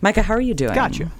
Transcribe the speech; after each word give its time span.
Micah, 0.00 0.22
how 0.22 0.34
are 0.34 0.40
you 0.40 0.54
doing? 0.54 0.74
Gotcha. 0.74 1.10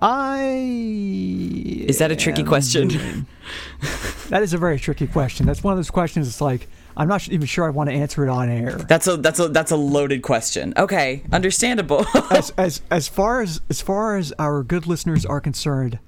I 0.00 1.84
Is 1.88 1.98
that 1.98 2.10
a 2.10 2.16
tricky 2.16 2.44
question? 2.44 3.26
that 4.28 4.42
is 4.42 4.52
a 4.52 4.58
very 4.58 4.78
tricky 4.78 5.06
question. 5.06 5.46
That's 5.46 5.64
one 5.64 5.72
of 5.72 5.78
those 5.78 5.90
questions. 5.90 6.28
It's 6.28 6.40
like 6.40 6.68
I'm 6.96 7.08
not 7.08 7.28
even 7.28 7.46
sure 7.46 7.64
I 7.64 7.70
want 7.70 7.90
to 7.90 7.96
answer 7.96 8.24
it 8.24 8.30
on 8.30 8.48
air. 8.48 8.72
That's 8.72 9.06
a 9.06 9.16
that's 9.16 9.38
a 9.38 9.48
that's 9.48 9.70
a 9.70 9.76
loaded 9.76 10.22
question. 10.22 10.74
Okay, 10.76 11.22
understandable. 11.32 12.04
as 12.30 12.50
as 12.58 12.82
as 12.90 13.08
far 13.08 13.40
as 13.40 13.60
as 13.70 13.80
far 13.80 14.16
as 14.16 14.32
our 14.38 14.62
good 14.62 14.86
listeners 14.86 15.24
are 15.24 15.40
concerned, 15.40 15.98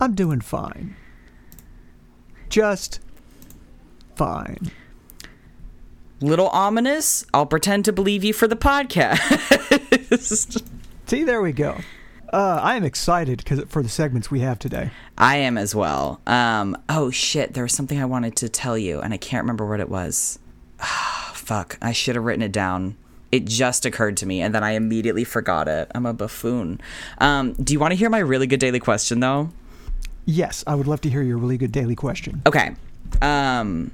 I'm 0.00 0.14
doing 0.14 0.40
fine. 0.40 0.96
Just 2.48 3.00
fine. 4.14 4.70
Little 6.20 6.48
ominous. 6.48 7.24
I'll 7.32 7.46
pretend 7.46 7.86
to 7.86 7.92
believe 7.92 8.22
you 8.24 8.34
for 8.34 8.46
the 8.46 8.56
podcast. 8.56 9.18
See, 11.06 11.24
there 11.24 11.40
we 11.40 11.52
go. 11.52 11.78
Uh, 12.32 12.60
I 12.62 12.76
am 12.76 12.84
excited 12.84 13.38
because 13.38 13.60
for 13.68 13.82
the 13.82 13.88
segments 13.88 14.30
we 14.30 14.40
have 14.40 14.58
today. 14.58 14.90
I 15.18 15.36
am 15.36 15.58
as 15.58 15.74
well. 15.74 16.20
Um. 16.26 16.76
Oh 16.88 17.10
shit! 17.10 17.54
There 17.54 17.64
was 17.64 17.72
something 17.72 18.00
I 18.00 18.04
wanted 18.04 18.36
to 18.36 18.48
tell 18.48 18.78
you, 18.78 19.00
and 19.00 19.12
I 19.12 19.16
can't 19.16 19.42
remember 19.42 19.66
what 19.66 19.80
it 19.80 19.88
was. 19.88 20.38
Fuck! 21.32 21.76
I 21.82 21.92
should 21.92 22.14
have 22.14 22.24
written 22.24 22.42
it 22.42 22.52
down. 22.52 22.96
It 23.32 23.46
just 23.46 23.84
occurred 23.84 24.16
to 24.18 24.26
me, 24.26 24.40
and 24.40 24.54
then 24.54 24.62
I 24.64 24.72
immediately 24.72 25.24
forgot 25.24 25.68
it. 25.68 25.90
I'm 25.94 26.06
a 26.06 26.12
buffoon. 26.12 26.80
Um. 27.18 27.54
Do 27.54 27.72
you 27.72 27.80
want 27.80 27.92
to 27.92 27.96
hear 27.96 28.10
my 28.10 28.18
really 28.18 28.46
good 28.46 28.60
daily 28.60 28.80
question 28.80 29.20
though? 29.20 29.50
Yes, 30.24 30.62
I 30.66 30.76
would 30.76 30.86
love 30.86 31.00
to 31.02 31.10
hear 31.10 31.22
your 31.22 31.38
really 31.38 31.58
good 31.58 31.72
daily 31.72 31.96
question. 31.96 32.42
Okay. 32.46 32.76
Um, 33.20 33.90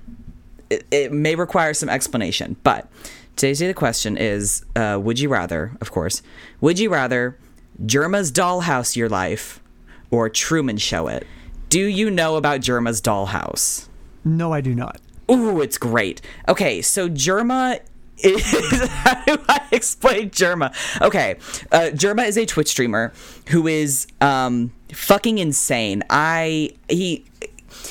it, 0.69 0.85
it 0.91 1.13
may 1.13 1.35
require 1.35 1.73
some 1.73 1.89
explanation, 1.89 2.57
but 2.63 2.89
today's 3.37 3.59
daily 3.59 3.75
question 3.75 4.17
is: 4.17 4.65
uh, 4.75 4.99
Would 5.01 5.21
you 5.21 5.29
rather, 5.29 5.73
of 5.81 5.93
course, 5.93 6.23
would 6.61 6.79
you 6.79 6.91
rather 6.91 7.39
Jerma's 7.85 8.33
Dollhouse 8.33 8.97
your 8.97 9.09
life 9.09 9.63
or 10.11 10.29
Truman 10.29 10.79
Show 10.79 11.09
it? 11.09 11.27
Do 11.69 11.81
you 11.81 12.11
know 12.11 12.37
about 12.37 12.61
Jerma's 12.61 13.01
Dollhouse? 13.01 13.89
No, 14.25 14.53
I 14.53 14.61
do 14.61 14.75
not. 14.75 15.01
Ooh, 15.31 15.61
it's 15.61 15.79
great. 15.79 16.23
Okay, 16.49 16.81
so 16.83 17.09
Jerma 17.09 17.81
is 18.19 18.43
how 18.89 19.25
do 19.25 19.39
I 19.49 19.61
explain 19.73 20.31
Jerma? 20.31 20.75
Okay, 21.03 21.37
uh, 21.73 21.91
Jerma 21.93 22.27
is 22.27 22.39
a 22.39 22.47
Twitch 22.47 22.69
streamer 22.69 23.13
who 23.49 23.67
is 23.67 24.07
um, 24.21 24.73
fucking 24.93 25.39
insane. 25.39 26.03
I 26.09 26.71
he 26.89 27.25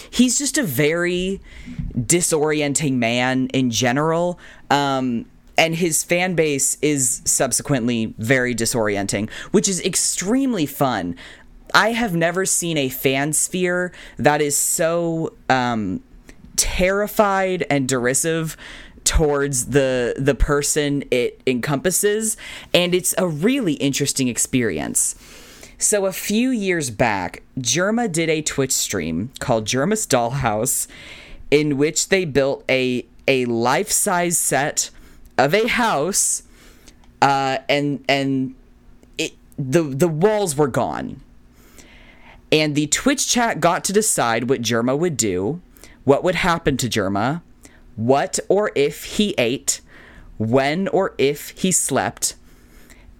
he's 0.10 0.38
just 0.38 0.58
a 0.58 0.64
very 0.64 1.42
disorienting 1.94 2.94
man 2.94 3.48
in 3.48 3.70
general. 3.70 4.40
Um, 4.70 5.26
and 5.58 5.76
his 5.76 6.04
fan 6.04 6.36
base 6.36 6.78
is 6.82 7.22
subsequently 7.26 8.14
very 8.18 8.54
disorienting, 8.54 9.30
which 9.52 9.68
is 9.68 9.82
extremely 9.82 10.66
fun. 10.66 11.16
I 11.74 11.92
have 11.92 12.16
never 12.16 12.46
seen 12.46 12.78
a 12.78 12.90
fan 12.90 13.34
sphere 13.34 13.92
that 14.18 14.42
is 14.42 14.56
so 14.56 15.34
um, 15.50 16.02
terrified 16.56 17.66
and 17.70 17.88
derisive 17.88 18.56
towards 19.04 19.68
the 19.68 20.16
the 20.18 20.34
person 20.34 21.04
it 21.12 21.40
encompasses 21.46 22.36
and 22.74 22.96
it's 22.96 23.14
a 23.20 23.28
really 23.28 23.74
interesting 23.74 24.28
experience. 24.28 25.16
So 25.78 26.06
a 26.06 26.12
few 26.12 26.50
years 26.50 26.90
back, 26.90 27.44
Jerma 27.60 28.12
did 28.12 28.30
a 28.30 28.42
Twitch 28.42 28.72
stream 28.72 29.32
called 29.40 29.66
Jerma's 29.66 30.08
Dollhouse 30.08 30.88
in 31.52 31.78
which 31.78 32.10
they 32.10 32.26
built 32.26 32.64
a 32.70 33.06
a 33.28 33.46
life-size 33.46 34.38
set 34.38 34.90
of 35.38 35.54
a 35.54 35.68
house 35.68 36.44
uh, 37.22 37.58
and 37.68 38.04
and 38.08 38.56
it 39.18 39.34
the 39.58 39.84
the 39.84 40.08
walls 40.08 40.56
were 40.56 40.68
gone. 40.68 41.22
And 42.52 42.76
the 42.76 42.88
Twitch 42.88 43.28
chat 43.28 43.60
got 43.60 43.84
to 43.86 43.94
decide 43.94 44.48
what 44.50 44.62
Jerma 44.62 44.98
would 44.98 45.18
do, 45.18 45.62
what 46.04 46.24
would 46.24 46.36
happen 46.36 46.78
to 46.78 46.88
Jerma, 46.88 47.42
what 47.96 48.40
or 48.48 48.72
if 48.76 49.04
he 49.04 49.34
ate, 49.38 49.82
when 50.38 50.88
or 50.90 51.16
if 51.18 51.50
he 51.50 51.72
slept, 51.72 52.36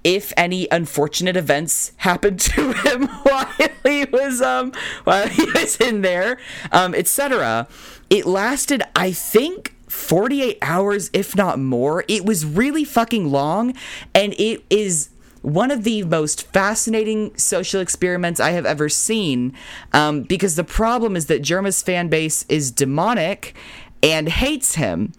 if 0.04 0.32
any 0.38 0.68
unfortunate 0.72 1.36
events 1.36 1.92
happened 1.98 2.40
to 2.42 2.72
him 2.84 3.08
while 3.08 3.52
he 3.84 4.06
was 4.06 4.42
um 4.42 4.72
while 5.04 5.28
he 5.28 5.46
was 5.52 5.78
in 5.78 6.02
there, 6.02 6.38
um, 6.72 6.94
etc. 6.94 7.68
It 8.10 8.26
lasted, 8.26 8.84
I 8.96 9.12
think, 9.12 9.75
48 9.96 10.58
hours, 10.62 11.10
if 11.14 11.36
not 11.36 11.60
more. 11.60 12.04
It 12.08 12.26
was 12.26 12.46
really 12.46 12.84
fucking 12.84 13.32
long, 13.32 13.74
and 14.14 14.34
it 14.38 14.64
is 14.70 15.10
one 15.42 15.70
of 15.72 15.84
the 15.84 16.04
most 16.04 16.48
fascinating 16.52 17.36
social 17.38 17.80
experiments 17.80 18.40
I 18.40 18.52
have 18.52 18.66
ever 18.66 18.90
seen. 18.90 19.54
Um, 19.94 20.24
because 20.24 20.56
the 20.56 20.64
problem 20.64 21.16
is 21.16 21.28
that 21.28 21.42
Jerma's 21.42 21.82
fan 21.82 22.08
base 22.08 22.46
is 22.50 22.72
demonic 22.72 23.56
and 24.02 24.28
hates 24.28 24.76
him. 24.76 25.14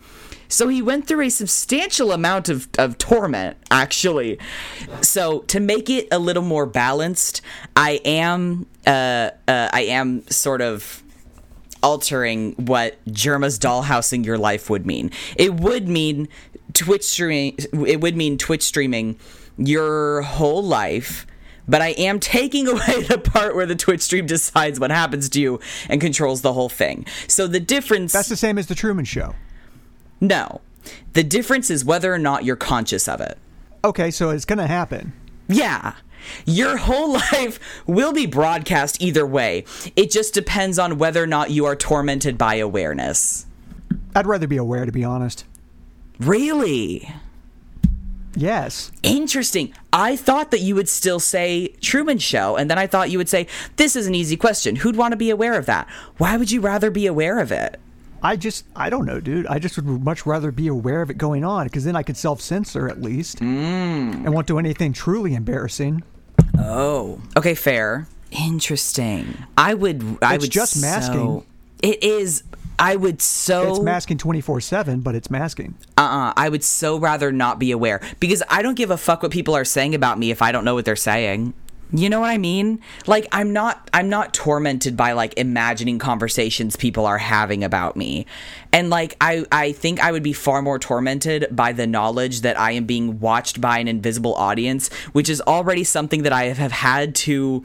So 0.48 0.69
he 0.69 0.82
went 0.82 1.08
through 1.08 1.22
a 1.22 1.31
substantial 1.31 2.12
amount 2.12 2.48
of, 2.48 2.69
of 2.78 2.98
torment, 2.98 3.56
actually. 3.70 4.38
So 5.00 5.41
to 5.41 5.60
make 5.60 5.91
it 5.91 6.06
a 6.10 6.19
little 6.19 6.43
more 6.43 6.66
balanced, 6.66 7.41
I 7.75 8.00
am 8.04 8.66
uh, 8.87 9.31
uh, 9.48 9.70
I 9.72 9.82
am 9.82 10.26
sort 10.28 10.60
of 10.60 11.03
altering 11.82 12.53
what 12.54 13.04
Jerma's 13.06 13.59
dollhousing 13.59 14.25
your 14.25 14.38
life 14.38 14.70
would 14.70 14.87
mean. 14.87 15.10
It 15.37 15.54
would 15.54 15.88
mean 15.88 16.28
Twitch 16.72 17.04
streaming. 17.04 17.56
It 17.87 18.00
would 18.00 18.16
mean 18.16 18.38
Twitch 18.38 18.62
streaming 18.62 19.19
your 19.56 20.22
whole 20.22 20.62
life. 20.62 21.26
But 21.69 21.82
I 21.82 21.88
am 21.88 22.20
taking 22.20 22.69
away 22.69 23.03
the 23.03 23.19
part 23.19 23.54
where 23.56 23.66
the 23.66 23.75
Twitch 23.76 24.03
stream 24.03 24.26
decides 24.26 24.78
what 24.78 24.91
happens 24.91 25.28
to 25.31 25.41
you 25.41 25.60
and 25.88 26.00
controls 26.00 26.42
the 26.42 26.53
whole 26.53 26.69
thing. 26.69 27.06
So 27.26 27.47
the 27.47 27.60
difference. 27.60 28.12
That's 28.12 28.28
the 28.28 28.37
same 28.37 28.58
as 28.58 28.66
the 28.66 28.75
Truman 28.75 29.04
Show. 29.04 29.34
No. 30.20 30.60
The 31.14 31.25
difference 31.25 31.70
is 31.70 31.84
whether 31.84 32.12
or 32.12 32.19
not 32.19 32.44
you're 32.44 32.56
conscious 32.56 33.08
of 33.08 33.20
it. 33.20 33.38
Okay, 33.84 34.10
so 34.10 34.31
it's 34.31 34.44
gonna 34.44 34.66
happen. 34.66 35.12
Yeah. 35.48 35.94
Your 36.44 36.76
whole 36.76 37.12
life 37.32 37.59
will 37.87 38.12
be 38.12 38.26
broadcast 38.26 39.00
either 39.00 39.26
way. 39.26 39.64
It 39.94 40.10
just 40.10 40.34
depends 40.34 40.78
on 40.78 40.98
whether 40.98 41.22
or 41.22 41.26
not 41.26 41.50
you 41.50 41.64
are 41.66 41.76
tormented 41.76 42.38
by 42.38 42.56
awareness. 42.56 43.47
I'd 44.14 44.26
rather 44.26 44.47
be 44.47 44.56
aware, 44.56 44.87
to 44.87 44.92
be 44.92 45.04
honest. 45.04 45.44
Really? 46.19 47.12
Yes. 48.34 48.92
Interesting. 49.03 49.72
I 49.92 50.14
thought 50.14 50.50
that 50.50 50.60
you 50.60 50.75
would 50.75 50.88
still 50.88 51.20
say 51.20 51.69
Truman 51.81 52.19
Show, 52.19 52.56
and 52.56 52.70
then 52.70 52.78
I 52.78 52.87
thought 52.87 53.10
you 53.10 53.19
would 53.19 53.28
say, 53.28 53.47
This 53.76 53.97
is 53.97 54.06
an 54.06 54.14
easy 54.14 54.37
question. 54.37 54.76
Who'd 54.76 54.97
want 54.97 55.12
to 55.12 55.16
be 55.16 55.31
aware 55.31 55.58
of 55.58 55.66
that? 55.66 55.88
Why 56.19 56.37
would 56.37 56.50
you 56.50 56.60
rather 56.60 56.91
be 56.91 57.06
aware 57.06 57.38
of 57.38 57.50
it? 57.50 57.81
I 58.22 58.37
just, 58.37 58.64
I 58.75 58.91
don't 58.91 59.06
know, 59.06 59.20
dude. 59.20 59.47
I 59.47 59.58
just 59.58 59.76
would 59.76 59.87
much 59.87 60.26
rather 60.26 60.50
be 60.50 60.69
aware 60.69 61.03
of 61.03 61.10
it 61.10 61.19
going 61.19 61.44
on 61.44 61.66
because 61.66 61.84
then 61.84 61.97
I 61.97 62.03
could 62.03 62.16
self 62.16 62.41
censor 62.41 62.88
at 62.88 63.00
least 63.00 63.38
mm. 63.38 64.12
and 64.12 64.34
won't 64.34 64.47
do 64.47 64.58
anything 64.58 64.93
truly 64.93 65.34
embarrassing. 65.34 66.03
Oh. 66.59 67.21
Okay, 67.37 67.55
fair. 67.55 68.06
Interesting. 68.33 69.44
I 69.56 69.75
would. 69.75 70.19
I 70.22 70.34
It's 70.34 70.44
would 70.44 70.50
just 70.50 70.75
so- 70.75 70.81
masking. 70.81 71.44
It 71.83 72.03
is. 72.03 72.43
I 72.78 72.97
would 72.97 73.22
so. 73.22 73.71
It's 73.71 73.81
masking 73.81 74.19
24 74.19 74.61
7, 74.61 75.00
but 75.00 75.15
it's 75.15 75.31
masking. 75.31 75.75
uh-uh 75.97 76.33
i 76.37 76.49
would 76.49 76.62
so 76.62 76.99
rather 76.99 77.33
not 77.33 77.59
be 77.59 77.71
aware 77.71 78.00
because 78.21 78.43
i 78.50 78.61
don't 78.61 78.75
give 78.77 78.91
a 78.91 78.99
fuck 78.99 79.22
what 79.22 79.33
people 79.33 79.55
are 79.56 79.65
saying 79.65 79.94
about 79.94 80.19
me 80.19 80.31
if 80.31 80.43
i 80.43 80.53
don't 80.53 80.65
know 80.67 80.75
what 80.75 80.84
they're 80.84 80.94
saying 80.94 81.55
you 81.93 82.09
know 82.11 82.21
what 82.21 82.31
i 82.31 82.39
mean? 82.39 82.81
Like 83.07 83.27
i'm 83.33 83.53
not 83.53 83.89
i'm 83.93 84.09
not 84.09 84.35
tormented 84.35 84.97
by 84.97 85.13
like 85.13 85.35
imagining 85.37 85.99
conversations 85.99 86.77
people 86.77 87.07
are 87.07 87.19
having 87.19 87.63
about 87.65 87.97
me. 87.97 88.27
And 88.73 88.91
like 88.91 89.17
i 89.21 89.45
i 89.53 89.73
think 89.73 90.01
i 90.01 90.13
would 90.13 90.23
be 90.23 90.33
far 90.33 90.63
more 90.63 90.79
tormented 90.79 91.49
by 91.51 91.73
the 91.73 91.87
knowledge 91.87 92.43
that 92.43 92.59
i 92.59 92.73
am 92.73 92.85
being 92.85 93.21
watched 93.21 93.61
by 93.61 93.79
an 93.79 93.89
invisible 93.89 94.35
audience 94.35 94.93
which 95.12 95.29
is 95.29 95.41
already 95.43 95.85
something 95.85 96.23
that 96.25 96.33
i 96.33 96.44
have 96.44 96.73
had 96.73 97.15
to 97.15 97.65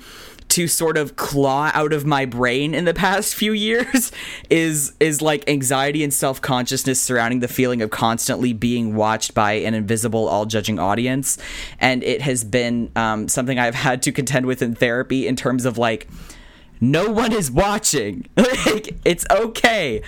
to 0.52 0.68
sort 0.68 0.98
of 0.98 1.16
claw 1.16 1.72
out 1.74 1.94
of 1.94 2.06
my 2.06 2.26
brain 2.26 2.74
in 2.74 2.84
the 2.84 2.94
past 2.94 3.36
few 3.36 3.54
years 3.54 4.12
is 4.50 4.94
is 5.00 5.22
like 5.22 5.50
anxiety 5.50 6.04
and 6.04 6.14
self-consciousness 6.14 7.00
surrounding 7.00 7.40
the 7.40 7.48
feeling 7.48 7.82
of 7.82 7.90
constantly 7.90 8.52
being 8.52 8.94
watched 8.94 9.34
by 9.34 9.54
an 9.54 9.74
invisible 9.74 10.28
all-judging 10.28 10.78
audience. 10.78 11.38
And 11.80 12.04
it 12.04 12.22
has 12.22 12.44
been 12.44 12.92
um, 12.98 13.30
something 13.30 13.58
i've 13.58 13.76
had 13.76 14.02
to 14.04 14.12
contend 14.12 14.46
with 14.46 14.62
in 14.62 14.76
therapy 14.76 15.26
in 15.26 15.38
terms 15.38 15.64
of 15.66 15.78
like 15.78 16.10
no 16.82 17.10
one 17.12 17.32
is 17.32 17.50
watching. 17.50 18.26
Like 18.66 18.96
it's 19.06 19.26
okay. 19.32 20.02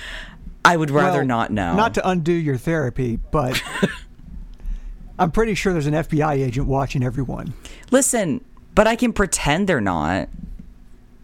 I 0.66 0.76
would 0.78 0.92
rather 0.92 1.20
Well, 1.20 1.28
not 1.28 1.52
know. 1.52 1.76
Not 1.76 1.94
to 1.96 2.08
undo 2.08 2.34
your 2.34 2.58
therapy, 2.58 3.20
but 3.32 3.62
I'm 5.20 5.32
pretty 5.32 5.56
sure 5.56 5.74
there's 5.74 5.88
an 5.88 5.94
FBI 5.94 6.46
agent 6.46 6.68
watching 6.68 7.04
everyone. 7.04 7.54
Listen, 7.92 8.44
but 8.76 8.88
I 8.88 8.96
can 8.96 9.14
pretend 9.14 9.68
they're 9.68 9.82
not. 9.82 10.30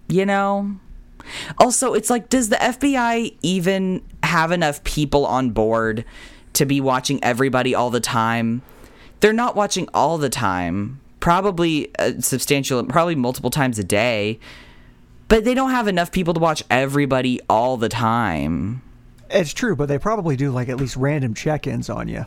You 0.07 0.25
know? 0.25 0.77
Also, 1.57 1.93
it's 1.93 2.09
like, 2.09 2.29
does 2.29 2.49
the 2.49 2.55
FBI 2.55 3.35
even 3.41 4.01
have 4.23 4.51
enough 4.51 4.83
people 4.83 5.25
on 5.25 5.51
board 5.51 6.03
to 6.53 6.65
be 6.65 6.81
watching 6.81 7.23
everybody 7.23 7.75
all 7.75 7.89
the 7.89 7.99
time? 7.99 8.63
they're 9.19 9.33
not 9.33 9.55
watching 9.55 9.87
all 9.93 10.17
the 10.17 10.29
time. 10.29 10.99
Probably 11.19 11.91
a 11.99 12.21
substantial, 12.21 12.83
probably 12.85 13.15
multiple 13.15 13.49
times 13.49 13.77
a 13.79 13.83
day. 13.83 14.39
But 15.27 15.43
they 15.43 15.53
don't 15.53 15.71
have 15.71 15.87
enough 15.87 16.11
people 16.11 16.33
to 16.33 16.39
watch 16.39 16.63
everybody 16.69 17.39
all 17.49 17.77
the 17.77 17.89
time. 17.89 18.81
It's 19.29 19.53
true, 19.53 19.75
but 19.75 19.87
they 19.87 19.99
probably 19.99 20.35
do 20.35 20.51
like 20.51 20.69
at 20.69 20.77
least 20.77 20.95
random 20.95 21.33
check-ins 21.33 21.89
on 21.89 22.07
you. 22.07 22.25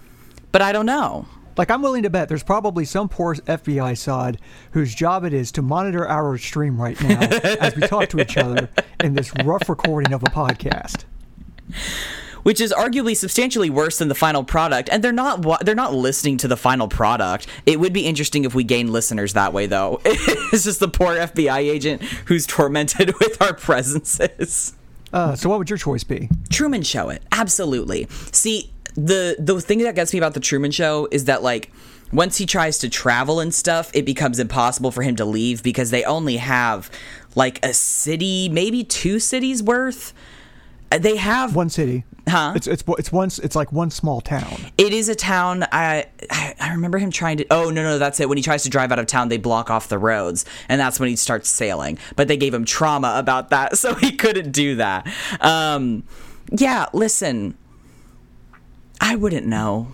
But 0.52 0.62
I 0.62 0.72
don't 0.72 0.86
know. 0.86 1.26
Like 1.56 1.70
I'm 1.70 1.82
willing 1.82 2.02
to 2.04 2.10
bet 2.10 2.28
there's 2.28 2.43
probably 2.43 2.84
some 2.84 3.08
poor 3.08 3.34
FBI 3.34 3.96
sod 3.96 4.38
whose 4.72 4.94
job 4.94 5.25
it 5.25 5.32
is 5.32 5.52
to 5.52 5.62
monitor 5.62 6.08
our 6.08 6.38
stream 6.38 6.81
right 6.81 7.00
now 7.02 7.20
as 7.60 7.76
we 7.76 7.82
talk 7.82 8.08
to 8.10 8.20
each 8.20 8.37
other 8.37 8.69
in 9.02 9.14
this 9.14 9.32
rough 9.44 9.69
recording 9.69 10.12
of 10.12 10.22
a 10.22 10.26
podcast. 10.26 11.04
which 12.43 12.60
is 12.60 12.72
arguably 12.72 13.16
substantially 13.16 13.70
worse 13.70 13.99
than 13.99 14.08
the 14.08 14.14
final 14.14 14.43
product 14.43 14.88
and 14.90 15.02
they're 15.04 15.12
not 15.12 15.64
they're 15.64 15.75
not 15.75 15.94
listening 15.94 16.37
to 16.38 16.49
the 16.49 16.56
final 16.56 16.88
product. 16.88 17.46
It 17.66 17.78
would 17.78 17.93
be 17.93 18.06
interesting 18.06 18.44
if 18.44 18.55
we 18.55 18.64
gain 18.64 18.90
listeners 18.90 19.34
that 19.34 19.52
way 19.52 19.66
though. 19.66 20.00
It's 20.52 20.64
just 20.64 20.81
the 20.81 20.88
poor 20.88 21.14
fbi 21.16 21.58
agent 21.70 22.02
who's 22.02 22.46
tormented 22.46 23.14
with 23.20 23.40
our 23.40 23.55
presences. 23.55 24.75
Uh, 25.12 25.34
so 25.37 25.48
what 25.48 25.58
would 25.58 25.69
your 25.70 25.78
choice 25.78 26.05
be? 26.05 26.28
truman 26.50 26.82
show 26.82 27.08
it. 27.10 27.22
Absolutely. 27.32 28.06
See 28.32 28.70
the 28.94 29.37
the 29.39 29.61
thing 29.61 29.79
that 29.79 29.94
gets 29.94 30.12
me 30.12 30.19
about 30.19 30.35
the 30.35 30.41
truman 30.41 30.71
show 30.71 31.09
is 31.11 31.25
that 31.27 31.43
like 31.43 31.73
once 32.12 32.37
he 32.37 32.44
tries 32.47 32.79
to 32.79 32.89
travel 32.91 33.41
and 33.41 33.55
stuff 33.55 33.91
it 33.94 34.05
becomes 34.05 34.39
impossible 34.39 34.91
for 34.91 35.03
him 35.03 35.17
to 35.17 35.25
leave 35.25 35.62
because 35.62 35.91
they 35.91 36.05
only 36.05 36.37
have 36.37 36.91
like 37.35 37.65
a 37.65 37.73
city 37.73 38.49
maybe 38.50 38.85
two 38.85 39.19
cities 39.19 39.62
worth 39.62 40.12
Uh, 40.91 40.99
they 40.99 41.17
have 41.17 41.56
One 41.56 41.71
city. 41.71 42.05
Huh? 42.29 42.53
It's 42.55 42.67
it's 42.69 42.85
it's 42.99 43.11
one 43.11 43.29
it's 43.43 43.56
like 43.56 43.73
one 43.73 43.91
small 43.91 44.21
town. 44.21 44.56
It 44.79 44.93
is 44.93 45.09
a 45.09 45.15
town. 45.15 45.65
I 45.73 46.06
I 46.31 46.55
I 46.61 46.71
remember 46.73 46.99
him 46.99 47.11
trying 47.11 47.39
to. 47.39 47.47
Oh 47.50 47.71
no 47.71 47.83
no 47.83 47.99
that's 47.99 48.21
it. 48.21 48.29
When 48.29 48.39
he 48.39 48.44
tries 48.44 48.62
to 48.62 48.69
drive 48.71 48.93
out 48.93 48.99
of 49.00 49.06
town, 49.06 49.29
they 49.29 49.39
block 49.39 49.71
off 49.71 49.89
the 49.89 49.99
roads, 49.99 50.44
and 50.69 50.79
that's 50.81 51.00
when 51.00 51.09
he 51.09 51.17
starts 51.17 51.49
sailing. 51.49 51.99
But 52.15 52.29
they 52.29 52.37
gave 52.37 52.55
him 52.55 52.65
trauma 52.65 53.15
about 53.17 53.50
that, 53.50 53.77
so 53.83 53.94
he 53.94 54.12
couldn't 54.12 54.53
do 54.53 54.77
that. 54.77 55.09
Um, 55.41 56.05
yeah. 56.53 56.87
Listen, 56.93 57.56
I 59.02 59.16
wouldn't 59.16 59.46
know. 59.46 59.88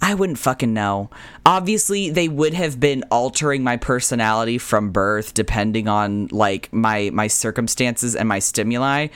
I 0.00 0.14
wouldn't 0.14 0.38
fucking 0.38 0.72
know. 0.72 1.10
Obviously, 1.44 2.08
they 2.10 2.28
would 2.28 2.54
have 2.54 2.78
been 2.78 3.02
altering 3.10 3.64
my 3.64 3.76
personality 3.76 4.56
from 4.56 4.90
birth, 4.90 5.34
depending 5.34 5.88
on 5.88 6.28
like 6.28 6.72
my 6.72 7.10
my 7.12 7.26
circumstances 7.26 8.14
and 8.14 8.28
my 8.28 8.38
stimuli. 8.38 9.08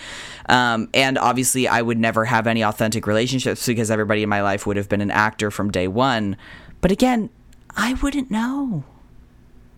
Um, 0.49 0.89
and 0.93 1.19
obviously, 1.19 1.69
I 1.69 1.83
would 1.83 1.99
never 1.99 2.25
have 2.25 2.47
any 2.49 2.63
authentic 2.63 3.07
relationships 3.07 3.65
because 3.65 3.91
everybody 3.93 4.25
in 4.25 4.29
my 4.29 4.43
life 4.43 4.67
would 4.67 4.77
have 4.77 4.89
been 4.89 5.01
an 5.01 5.13
actor 5.13 5.51
from 5.53 5.71
day 5.71 5.87
one. 5.87 6.37
But 6.81 6.91
again, 6.91 7.31
I 7.77 7.95
wouldn't 7.95 8.31
know. 8.31 8.83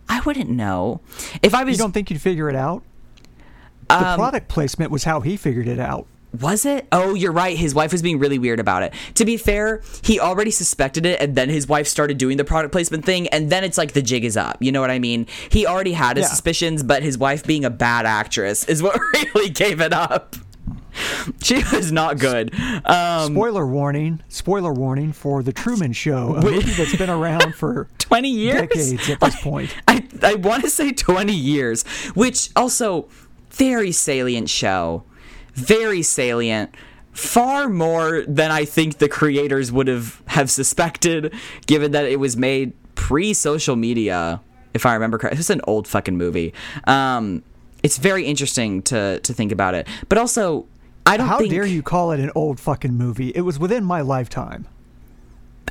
I 0.09 0.21
wouldn't 0.21 0.49
know 0.49 1.01
if 1.43 1.53
I 1.53 1.63
was. 1.63 1.77
You 1.77 1.83
don't 1.83 1.91
think 1.91 2.09
you'd 2.09 2.21
figure 2.21 2.49
it 2.49 2.55
out? 2.55 2.81
The 3.89 4.07
Um, 4.09 4.17
product 4.17 4.47
placement 4.49 4.89
was 4.91 5.03
how 5.03 5.21
he 5.21 5.37
figured 5.37 5.67
it 5.67 5.79
out. 5.79 6.07
Was 6.41 6.65
it? 6.65 6.87
Oh, 6.91 7.13
you're 7.13 7.31
right. 7.31 7.57
His 7.57 7.73
wife 7.75 7.91
was 7.91 8.01
being 8.01 8.19
really 8.19 8.39
weird 8.39 8.59
about 8.59 8.83
it. 8.83 8.93
To 9.15 9.25
be 9.25 9.37
fair, 9.37 9.81
he 10.03 10.19
already 10.19 10.51
suspected 10.51 11.05
it, 11.05 11.21
and 11.21 11.35
then 11.35 11.49
his 11.49 11.67
wife 11.67 11.87
started 11.87 12.17
doing 12.17 12.37
the 12.37 12.43
product 12.45 12.71
placement 12.71 13.05
thing, 13.05 13.27
and 13.29 13.49
then 13.51 13.63
it's 13.63 13.77
like 13.77 13.93
the 13.93 14.01
jig 14.01 14.23
is 14.25 14.35
up. 14.37 14.57
You 14.59 14.71
know 14.71 14.81
what 14.81 14.91
I 14.91 14.99
mean? 14.99 15.27
He 15.49 15.65
already 15.67 15.93
had 15.93 16.17
his 16.17 16.25
Yeah. 16.25 16.29
suspicions, 16.29 16.83
but 16.83 17.03
his 17.03 17.17
wife 17.17 17.43
being 17.45 17.65
a 17.65 17.69
bad 17.69 18.05
actress 18.05 18.63
is 18.65 18.81
what 18.83 18.99
really 19.13 19.49
gave 19.49 19.81
it 19.81 19.93
up. 19.93 20.35
She 21.43 21.55
was 21.73 21.91
not 21.91 22.19
good. 22.19 22.53
Um, 22.85 23.33
Spoiler 23.33 23.67
warning! 23.67 24.21
Spoiler 24.29 24.71
warning 24.73 25.11
for 25.11 25.43
the 25.43 25.51
Truman 25.51 25.91
Show, 25.91 26.35
a 26.35 26.41
movie 26.41 26.71
that's 26.71 26.95
been 26.95 27.09
around 27.09 27.53
for 27.55 27.89
20 27.97 28.29
years? 28.29 28.61
decades 28.61 29.09
at 29.09 29.19
this 29.19 29.41
point. 29.41 29.75
I, 29.89 30.07
I 30.23 30.35
want 30.35 30.63
to 30.63 30.69
say 30.69 30.93
20 30.93 31.33
years, 31.33 31.83
which 32.15 32.49
also 32.55 33.09
very 33.51 33.91
salient 33.91 34.49
show. 34.49 35.03
Very 35.55 36.01
salient. 36.01 36.73
Far 37.13 37.69
more 37.69 38.23
than 38.27 38.51
I 38.51 38.65
think 38.65 38.97
the 38.97 39.07
creators 39.07 39.71
would 39.71 39.87
have 39.87 40.21
have 40.27 40.51
suspected, 40.51 41.33
given 41.65 41.91
that 41.93 42.05
it 42.05 42.19
was 42.19 42.35
made 42.35 42.73
pre 42.95 43.33
social 43.33 43.75
media. 43.75 44.41
If 44.73 44.85
I 44.85 44.93
remember 44.93 45.17
correctly, 45.17 45.39
it's 45.39 45.49
an 45.49 45.61
old 45.65 45.87
fucking 45.87 46.17
movie. 46.17 46.53
Um, 46.85 47.41
it's 47.83 47.97
very 47.97 48.25
interesting 48.25 48.81
to 48.83 49.19
to 49.21 49.33
think 49.33 49.53
about 49.53 49.75
it, 49.75 49.87
but 50.09 50.17
also 50.17 50.67
I 51.05 51.17
don't 51.17 51.27
How 51.27 51.37
think 51.37 51.51
dare 51.51 51.65
you 51.65 51.83
call 51.83 52.11
it 52.11 52.19
an 52.19 52.31
old 52.35 52.59
fucking 52.59 52.93
movie? 52.93 53.29
It 53.29 53.41
was 53.41 53.59
within 53.59 53.85
my 53.85 54.01
lifetime. 54.01 54.67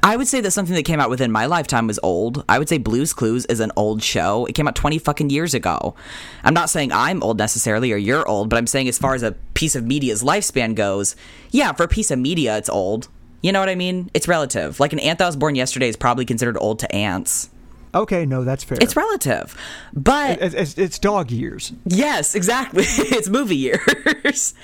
I 0.02 0.17
would 0.17 0.29
say 0.29 0.41
that 0.41 0.50
something 0.50 0.75
that 0.75 0.85
came 0.85 1.00
out 1.00 1.08
within 1.08 1.32
my 1.32 1.46
lifetime 1.46 1.87
was 1.87 1.99
old. 2.02 2.44
I 2.49 2.58
would 2.58 2.69
say 2.69 2.79
Blue's 2.79 3.12
Clues 3.12 3.46
is 3.46 3.61
an 3.61 3.73
old 3.76 4.02
show. 4.02 4.44
It 4.46 4.55
came 4.55 4.69
out 4.69 4.75
20 4.75 4.99
fucking 4.99 5.31
years 5.31 5.55
ago. 5.55 5.94
I'm 6.43 6.55
not 6.55 6.69
saying 6.69 6.93
I'm 6.93 7.23
old 7.23 7.38
necessarily 7.38 7.93
or 7.93 7.96
you're 7.96 8.29
old, 8.29 8.50
but 8.50 8.56
I'm 8.56 8.67
saying 8.67 8.88
as 8.88 8.99
far 8.99 9.14
as 9.14 9.23
a 9.23 9.32
piece 9.55 9.75
of 9.75 9.87
media's 9.87 10.23
lifespan 10.23 10.75
goes, 10.75 11.17
yeah, 11.50 11.73
for 11.73 11.85
a 11.85 11.88
piece 11.88 12.11
of 12.11 12.19
media, 12.19 12.56
it's 12.58 12.69
old. 12.69 13.08
You 13.41 13.52
know 13.52 13.61
what 13.61 13.69
I 13.69 13.75
mean? 13.75 14.11
It's 14.14 14.29
relative. 14.29 14.81
Like 14.81 14.93
an 14.93 14.99
ant 14.99 15.19
that 15.20 15.26
was 15.26 15.37
born 15.37 15.55
yesterday 15.55 15.88
is 15.88 15.97
probably 15.97 16.25
considered 16.25 16.56
old 16.58 16.79
to 16.81 16.94
ants. 16.94 17.50
Okay, 17.94 18.26
no, 18.26 18.44
that's 18.44 18.64
fair. 18.64 18.79
It's 18.81 18.96
relative. 18.96 19.56
But 19.93 20.43
It's, 20.43 20.55
it's, 20.55 20.79
it's 20.79 20.99
dog 20.99 21.31
years. 21.31 21.73
Yes, 21.87 22.35
exactly. 22.35 22.85
it's 22.87 23.29
movie 23.29 23.56
years. 23.56 24.55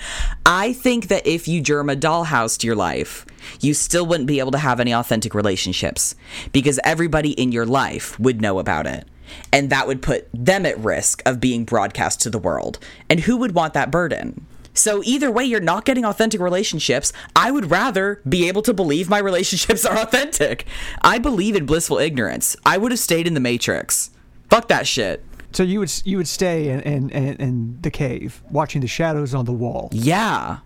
I 0.44 0.73
think 0.73 1.09
that 1.09 1.27
if 1.27 1.47
you 1.47 1.62
Jerma 1.62 1.99
dollhouse 1.99 2.59
to 2.59 2.67
your 2.67 2.77
life, 2.77 3.25
you 3.61 3.73
still 3.73 4.05
wouldn't 4.05 4.27
be 4.27 4.41
able 4.41 4.50
to 4.53 4.59
have 4.59 4.81
any 4.81 4.93
authentic 4.93 5.35
relationships 5.35 6.17
because 6.53 6.81
everybody 6.82 7.31
in 7.32 7.53
your 7.53 7.67
life 7.67 8.19
would 8.19 8.41
know 8.41 8.59
about 8.59 8.87
it. 8.87 9.06
And 9.53 9.71
that 9.71 9.87
would 9.87 10.03
put 10.03 10.29
them 10.35 10.67
at 10.67 10.79
risk 10.79 11.23
of 11.25 11.38
being 11.38 11.65
broadcast 11.65 12.21
to 12.23 12.31
the 12.31 12.38
world. 12.38 12.79
And 13.09 13.21
who 13.21 13.37
would 13.37 13.55
want 13.55 13.75
that 13.75 13.91
burden? 13.93 14.47
So 14.75 15.03
either 15.05 15.31
way, 15.31 15.45
you're 15.45 15.61
not 15.61 15.85
getting 15.85 16.05
authentic 16.05 16.41
relationships. 16.41 17.13
I 17.35 17.51
would 17.51 17.71
rather 17.71 18.21
be 18.29 18.49
able 18.49 18.63
to 18.63 18.73
believe 18.73 19.09
my 19.09 19.19
relationships 19.19 19.85
are 19.87 19.99
authentic. 19.99 20.67
I 21.03 21.19
believe 21.19 21.57
in 21.57 21.67
blissful 21.67 21.99
ignorance. 21.99 22.57
I 22.65 22.79
would 22.79 22.93
have 22.93 23.01
stayed 23.01 23.27
in 23.27 23.35
the 23.35 23.41
Matrix. 23.41 24.11
Fuck 24.49 24.69
that 24.69 24.87
shit. 24.87 25.25
So 25.53 25.63
you 25.63 25.81
would 25.81 25.93
you 26.05 26.17
would 26.17 26.29
stay 26.29 26.69
in, 26.69 26.81
in, 26.81 27.11
in, 27.11 27.37
in 27.37 27.79
the 27.81 27.91
cave, 27.91 28.41
watching 28.51 28.81
the 28.81 28.87
shadows 28.87 29.35
on 29.35 29.45
the 29.45 29.53
wall. 29.53 29.89
Yeah. 29.93 30.59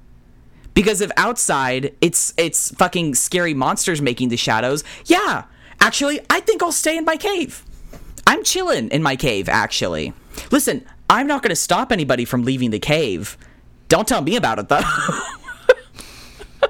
Because 0.75 1.01
if 1.01 1.11
outside 1.17 1.95
it's 2.01 2.35
it's 2.37 2.71
fucking 2.73 3.15
scary 3.15 3.55
monsters 3.55 4.03
making 4.03 4.29
the 4.29 4.37
shadows, 4.37 4.85
yeah. 5.07 5.45
Actually, 5.81 6.21
I 6.31 6.41
think 6.41 6.63
I'll 6.63 6.73
stay 6.73 6.97
in 6.97 7.05
my 7.05 7.17
cave. 7.17 7.65
I'm 8.27 8.43
chilling 8.43 8.89
in 8.89 9.03
my 9.03 9.17
cave, 9.17 9.49
actually. 9.49 10.13
Listen, 10.51 10.85
I'm 11.09 11.27
not 11.27 11.43
gonna 11.43 11.57
stop 11.57 11.93
anybody 11.93 12.25
from 12.25 12.43
leaving 12.43 12.71
the 12.71 12.79
cave. 12.79 13.39
Don't 13.95 14.09
tell 14.09 14.23
me 14.23 14.35
about 14.35 14.59
it 14.59 14.69
though. 14.69 14.81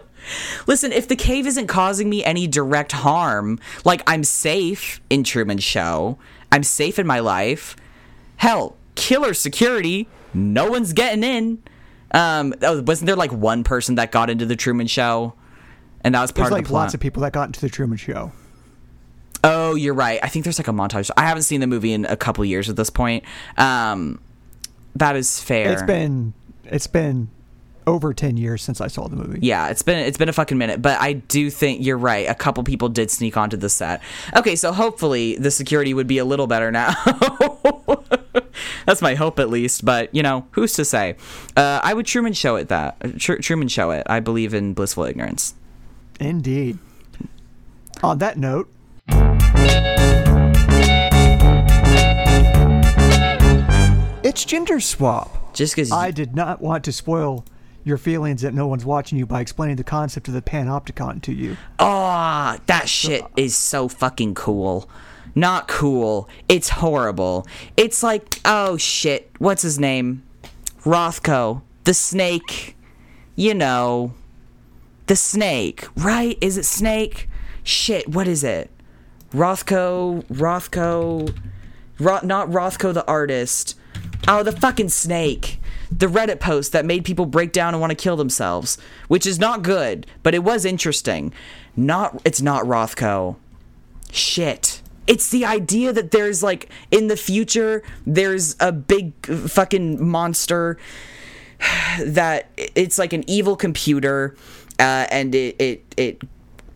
Listen, 0.66 0.92
if 0.92 1.08
the 1.08 1.16
cave 1.16 1.46
isn't 1.46 1.68
causing 1.68 2.10
me 2.10 2.22
any 2.22 2.46
direct 2.46 2.92
harm, 2.92 3.58
like 3.82 4.02
I'm 4.06 4.24
safe 4.24 5.00
in 5.08 5.24
Truman 5.24 5.56
Show, 5.56 6.18
I'm 6.52 6.62
safe 6.62 6.98
in 6.98 7.06
my 7.06 7.20
life. 7.20 7.76
Hell, 8.36 8.76
killer 8.94 9.32
security, 9.32 10.06
no 10.34 10.70
one's 10.70 10.92
getting 10.92 11.24
in. 11.24 11.62
Um, 12.10 12.52
oh, 12.60 12.82
wasn't 12.82 13.06
there 13.06 13.16
like 13.16 13.32
one 13.32 13.64
person 13.64 13.94
that 13.94 14.12
got 14.12 14.28
into 14.28 14.44
the 14.44 14.54
Truman 14.54 14.86
Show, 14.86 15.32
and 16.02 16.14
that 16.14 16.20
was 16.20 16.30
part 16.30 16.44
There's 16.44 16.48
of 16.48 16.58
like 16.58 16.64
the 16.64 16.68
plot? 16.68 16.82
lots 16.82 16.94
of 16.94 17.00
people 17.00 17.22
that 17.22 17.32
got 17.32 17.44
into 17.44 17.62
the 17.62 17.70
Truman 17.70 17.96
Show. 17.96 18.32
Oh, 19.42 19.76
you're 19.76 19.94
right. 19.94 20.20
I 20.22 20.28
think 20.28 20.44
there's 20.44 20.58
like 20.58 20.68
a 20.68 20.72
montage. 20.72 21.10
I 21.16 21.22
haven't 21.22 21.44
seen 21.44 21.62
the 21.62 21.66
movie 21.66 21.94
in 21.94 22.04
a 22.04 22.18
couple 22.18 22.44
years 22.44 22.68
at 22.68 22.76
this 22.76 22.90
point. 22.90 23.24
Um, 23.56 24.20
that 24.96 25.16
is 25.16 25.40
fair. 25.40 25.72
It's 25.72 25.82
been 25.82 26.34
it's 26.66 26.86
been 26.86 27.28
over 27.86 28.14
ten 28.14 28.36
years 28.36 28.62
since 28.62 28.80
I 28.80 28.86
saw 28.86 29.08
the 29.08 29.16
movie. 29.16 29.40
Yeah, 29.42 29.68
it's 29.68 29.82
been 29.82 29.98
it's 29.98 30.16
been 30.18 30.28
a 30.28 30.32
fucking 30.32 30.56
minute, 30.58 30.80
but 30.80 31.00
I 31.00 31.14
do 31.14 31.50
think 31.50 31.84
you're 31.84 31.98
right. 31.98 32.28
A 32.28 32.34
couple 32.34 32.62
people 32.64 32.88
did 32.88 33.10
sneak 33.10 33.36
onto 33.36 33.56
the 33.56 33.68
set. 33.68 34.02
Okay, 34.36 34.56
so 34.56 34.72
hopefully 34.72 35.36
the 35.36 35.50
security 35.50 35.92
would 35.94 36.06
be 36.06 36.18
a 36.18 36.24
little 36.24 36.46
better 36.46 36.70
now. 36.70 36.94
That's 38.86 39.00
my 39.02 39.14
hope, 39.14 39.38
at 39.38 39.50
least. 39.50 39.84
But 39.84 40.14
you 40.14 40.22
know, 40.22 40.46
who's 40.52 40.72
to 40.74 40.84
say? 40.84 41.16
Uh, 41.56 41.80
I 41.82 41.94
would 41.94 42.06
Truman 42.06 42.32
show 42.32 42.56
it 42.56 42.68
that 42.68 43.18
Tr- 43.18 43.36
Truman 43.36 43.68
show 43.68 43.90
it. 43.90 44.04
I 44.06 44.20
believe 44.20 44.54
in 44.54 44.74
blissful 44.74 45.04
ignorance. 45.04 45.54
Indeed. 46.20 46.78
On 48.02 48.18
that 48.18 48.36
note, 48.36 48.68
it's 54.22 54.44
gender 54.44 54.80
swap. 54.80 55.43
Just 55.54 55.74
because 55.74 55.90
I 55.92 56.10
did 56.10 56.34
not 56.34 56.60
want 56.60 56.84
to 56.84 56.92
spoil 56.92 57.44
your 57.84 57.98
feelings 57.98 58.42
that 58.42 58.54
no 58.54 58.66
one's 58.66 58.84
watching 58.84 59.18
you 59.18 59.26
by 59.26 59.40
explaining 59.40 59.76
the 59.76 59.84
concept 59.84 60.28
of 60.28 60.34
the 60.34 60.42
panopticon 60.42 61.22
to 61.22 61.32
you. 61.32 61.56
Ah, 61.78 62.58
that 62.66 62.88
shit 62.88 63.24
is 63.36 63.54
so 63.54 63.88
fucking 63.88 64.34
cool. 64.34 64.88
Not 65.34 65.68
cool. 65.68 66.28
It's 66.48 66.68
horrible. 66.70 67.46
It's 67.76 68.02
like, 68.02 68.40
oh 68.44 68.76
shit, 68.76 69.30
what's 69.38 69.62
his 69.62 69.78
name? 69.78 70.22
Rothko. 70.84 71.62
The 71.84 71.94
snake. 71.94 72.76
You 73.36 73.54
know. 73.54 74.14
The 75.06 75.16
snake, 75.16 75.86
right? 75.96 76.38
Is 76.40 76.56
it 76.56 76.64
snake? 76.64 77.28
Shit, 77.62 78.08
what 78.08 78.26
is 78.26 78.42
it? 78.42 78.70
Rothko, 79.32 80.24
Rothko, 80.26 81.36
Ro- 81.98 82.20
not 82.22 82.48
Rothko 82.48 82.94
the 82.94 83.06
artist. 83.06 83.76
Oh, 84.26 84.42
the 84.42 84.52
fucking 84.52 84.88
snake. 84.88 85.60
The 85.90 86.06
Reddit 86.06 86.40
post 86.40 86.72
that 86.72 86.84
made 86.84 87.04
people 87.04 87.26
break 87.26 87.52
down 87.52 87.74
and 87.74 87.80
want 87.80 87.90
to 87.90 87.96
kill 87.96 88.16
themselves, 88.16 88.78
which 89.08 89.26
is 89.26 89.38
not 89.38 89.62
good, 89.62 90.06
but 90.22 90.34
it 90.34 90.42
was 90.42 90.64
interesting. 90.64 91.32
Not 91.76 92.20
it's 92.24 92.40
not 92.40 92.64
Rothko. 92.64 93.36
Shit. 94.10 94.80
It's 95.06 95.28
the 95.28 95.44
idea 95.44 95.92
that 95.92 96.10
there's 96.10 96.42
like 96.42 96.70
in 96.90 97.08
the 97.08 97.16
future 97.16 97.82
there's 98.06 98.56
a 98.60 98.72
big 98.72 99.12
fucking 99.26 100.02
monster 100.02 100.78
that 102.02 102.48
it's 102.56 102.98
like 102.98 103.12
an 103.12 103.28
evil 103.28 103.56
computer 103.56 104.34
uh, 104.78 105.06
and 105.10 105.34
it, 105.34 105.56
it 105.60 105.94
it 105.96 106.22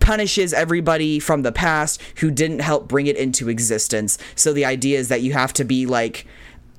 punishes 0.01 0.53
everybody 0.53 1.19
from 1.19 1.43
the 1.43 1.53
past 1.53 2.01
who 2.17 2.31
didn't 2.31 2.61
help 2.61 2.89
bring 2.89 3.07
it 3.07 3.17
into 3.17 3.49
existence. 3.49 4.19
So 4.35 4.53
the 4.53 4.65
idea 4.65 4.99
is 4.99 5.09
that 5.09 5.23
you 5.23 5.33
have 5.33 5.53
to 5.55 5.65
be 5.65 5.87
like 5.87 6.27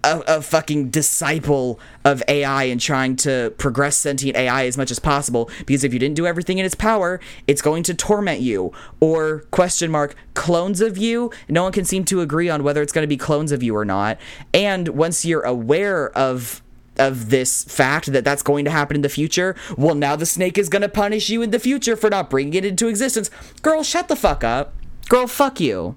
a, 0.04 0.24
a, 0.28 0.42
fucking 0.42 0.90
disciple 0.90 1.80
of 2.06 2.24
AI 2.28 2.64
and 2.64 2.80
trying 2.80 3.16
to 3.18 3.54
progress 3.58 3.98
sentient 3.98 4.38
AI 4.38 4.66
as 4.66 4.78
much 4.78 4.92
as 4.92 5.00
possible 5.00 5.50
because 5.66 5.84
if 5.84 5.94
you 5.94 6.00
didn't 6.00 6.16
do 6.16 6.26
everything 6.26 6.58
in 6.58 6.66
its 6.66 6.76
power, 6.76 7.20
it's 7.48 7.62
going 7.62 7.84
to 7.84 7.94
torment 7.94 8.42
you. 8.42 8.72
Or 9.00 9.42
question 9.52 9.92
mark 9.92 10.16
clones 10.34 10.82
of 10.82 10.98
you. 10.98 11.32
No 11.48 11.64
one 11.64 11.72
can 11.72 11.86
seem 11.86 12.06
to 12.06 12.22
agree 12.22 12.50
on 12.50 12.64
whether 12.64 12.82
it's 12.82 12.94
going 12.94 13.04
to 13.04 13.08
be 13.08 13.18
clones 13.18 13.52
of 13.52 13.62
you 13.62 13.76
or 13.76 13.86
not. 13.86 14.18
And 14.54 14.90
once 14.90 15.26
you're 15.26 15.44
aware 15.44 16.10
of 16.18 16.62
of 16.98 17.30
this 17.30 17.64
fact 17.64 18.12
that 18.12 18.26
that's 18.26 18.44
going 18.44 18.66
to 18.66 18.72
happen 18.72 18.94
in 18.94 19.02
the 19.02 19.10
future, 19.10 19.56
well, 19.78 19.96
now 19.96 20.18
the 20.18 20.26
snake 20.26 20.58
is 20.58 20.68
going 20.68 20.82
to 20.82 20.90
punish 20.90 21.30
you 21.30 21.42
in 21.42 21.52
the 21.52 21.60
future 21.60 21.96
for 21.96 22.10
not 22.10 22.30
bringing 22.30 22.54
it 22.54 22.66
into 22.66 22.90
existence. 22.90 23.32
Girl, 23.62 23.84
shut 23.84 24.10
the 24.10 24.18
fuck 24.18 24.44
up. 24.44 24.74
Girl, 25.08 25.26
fuck 25.26 25.62
you. 25.62 25.96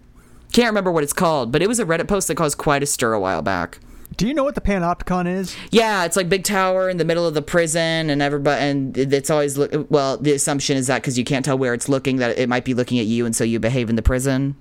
Can't 0.52 0.68
remember 0.68 0.92
what 0.92 1.02
it's 1.02 1.12
called, 1.12 1.50
but 1.50 1.62
it 1.62 1.66
was 1.66 1.80
a 1.80 1.85
Reddit 1.85 2.06
post 2.06 2.28
that 2.28 2.37
caused 2.37 2.59
quite 2.59 2.82
a 2.82 2.87
stir 2.87 3.14
a 3.14 3.21
while 3.21 3.42
back. 3.42 3.80
Do 4.16 4.26
you 4.26 4.35
know 4.35 4.45
what 4.45 4.54
the 4.54 4.61
Panopticon 4.61 5.26
is? 5.33 5.57
Yeah, 5.71 6.04
it's 6.04 6.16
like 6.16 6.28
big 6.28 6.45
tower 6.45 6.88
in 6.88 6.97
the 6.97 7.04
middle 7.04 7.26
of 7.26 7.35
the 7.35 7.42
prison, 7.42 8.11
and 8.11 8.21
everybody, 8.21 8.62
and 8.62 8.97
it's 8.99 9.31
always 9.31 9.57
look. 9.57 9.87
Well, 9.90 10.16
the 10.16 10.33
assumption 10.33 10.76
is 10.76 10.87
that 10.88 11.02
because 11.02 11.19
you 11.19 11.25
can't 11.25 11.45
tell 11.45 11.57
where 11.57 11.75
it's 11.75 11.88
looking, 11.88 12.16
that 12.16 12.38
it 12.38 12.49
might 12.49 12.64
be 12.64 12.75
looking 12.75 12.99
at 12.99 13.07
you, 13.07 13.25
and 13.26 13.35
so 13.35 13.45
you 13.45 13.59
behave 13.59 13.88
in 13.90 13.97
the 13.97 14.02
prison, 14.02 14.57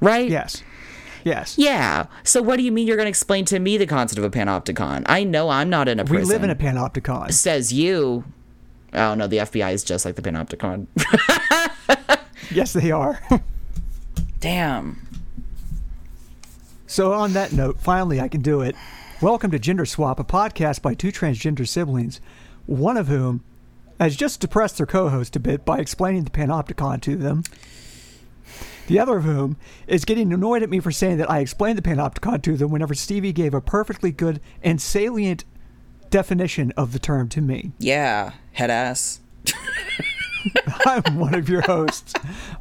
right? 0.00 0.28
Yes. 0.28 0.62
Yes. 1.24 1.58
Yeah. 1.58 2.06
So 2.22 2.40
what 2.40 2.56
do 2.56 2.62
you 2.62 2.70
mean 2.70 2.86
you're 2.86 2.96
going 2.96 3.06
to 3.06 3.10
explain 3.10 3.44
to 3.46 3.58
me 3.58 3.78
the 3.78 3.86
concept 3.86 4.16
of 4.18 4.24
a 4.24 4.30
panopticon? 4.30 5.02
I 5.06 5.24
know 5.24 5.48
I'm 5.48 5.68
not 5.68 5.88
in 5.88 5.98
a 5.98 6.04
prison. 6.04 6.28
We 6.28 6.32
live 6.32 6.44
in 6.44 6.50
a 6.50 6.54
panopticon. 6.54 7.32
Says 7.32 7.72
you. 7.72 8.24
Oh 8.92 9.14
no, 9.14 9.26
the 9.26 9.38
FBI 9.38 9.72
is 9.72 9.82
just 9.82 10.04
like 10.04 10.14
the 10.14 10.22
panopticon. 10.22 10.86
yes, 12.52 12.72
they 12.72 12.92
are. 12.92 13.20
Damn. 14.40 15.05
So 16.96 17.12
on 17.12 17.34
that 17.34 17.52
note, 17.52 17.78
finally 17.78 18.22
I 18.22 18.28
can 18.28 18.40
do 18.40 18.62
it. 18.62 18.74
Welcome 19.20 19.50
to 19.50 19.58
Gender 19.58 19.84
Swap, 19.84 20.18
a 20.18 20.24
podcast 20.24 20.80
by 20.80 20.94
two 20.94 21.12
transgender 21.12 21.68
siblings, 21.68 22.22
one 22.64 22.96
of 22.96 23.08
whom 23.08 23.44
has 24.00 24.16
just 24.16 24.40
depressed 24.40 24.78
their 24.78 24.86
co-host 24.86 25.36
a 25.36 25.40
bit 25.40 25.66
by 25.66 25.78
explaining 25.78 26.24
the 26.24 26.30
panopticon 26.30 27.02
to 27.02 27.16
them. 27.16 27.42
The 28.86 28.98
other 28.98 29.18
of 29.18 29.24
whom 29.24 29.58
is 29.86 30.06
getting 30.06 30.32
annoyed 30.32 30.62
at 30.62 30.70
me 30.70 30.80
for 30.80 30.90
saying 30.90 31.18
that 31.18 31.30
I 31.30 31.40
explained 31.40 31.76
the 31.76 31.82
panopticon 31.82 32.40
to 32.44 32.56
them 32.56 32.70
whenever 32.70 32.94
Stevie 32.94 33.30
gave 33.30 33.52
a 33.52 33.60
perfectly 33.60 34.10
good 34.10 34.40
and 34.62 34.80
salient 34.80 35.44
definition 36.08 36.72
of 36.78 36.94
the 36.94 36.98
term 36.98 37.28
to 37.28 37.42
me. 37.42 37.72
Yeah, 37.78 38.32
head 38.52 38.70
ass. 38.70 39.20
I'm 40.86 41.18
one 41.18 41.34
of 41.34 41.50
your 41.50 41.60
hosts. 41.60 42.14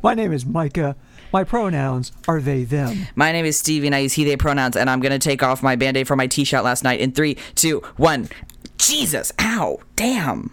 My 0.04 0.14
name 0.14 0.34
is 0.34 0.46
Micah. 0.46 0.98
My 1.36 1.44
pronouns 1.44 2.14
are 2.30 2.40
they, 2.40 2.64
them. 2.64 3.08
My 3.14 3.34
name 3.34 3.44
is 3.44 3.60
Stevie, 3.60 3.88
and 3.88 3.94
I 3.94 4.00
use 4.00 4.14
he, 4.14 4.24
they 4.24 4.38
pronouns, 4.38 4.78
and 4.78 4.90
I'm 4.90 5.02
going 5.02 5.12
to 5.12 5.20
take 5.20 5.44
off 5.44 5.62
my 5.62 5.76
band 5.76 5.98
aid 5.98 6.08
from 6.08 6.16
my 6.16 6.28
t 6.28 6.46
shirt 6.46 6.64
last 6.64 6.82
night 6.82 7.02
in 7.02 7.12
three, 7.12 7.36
two, 7.56 7.82
one. 7.98 8.30
Jesus, 8.78 9.34
ow, 9.38 9.80
damn. 9.98 10.52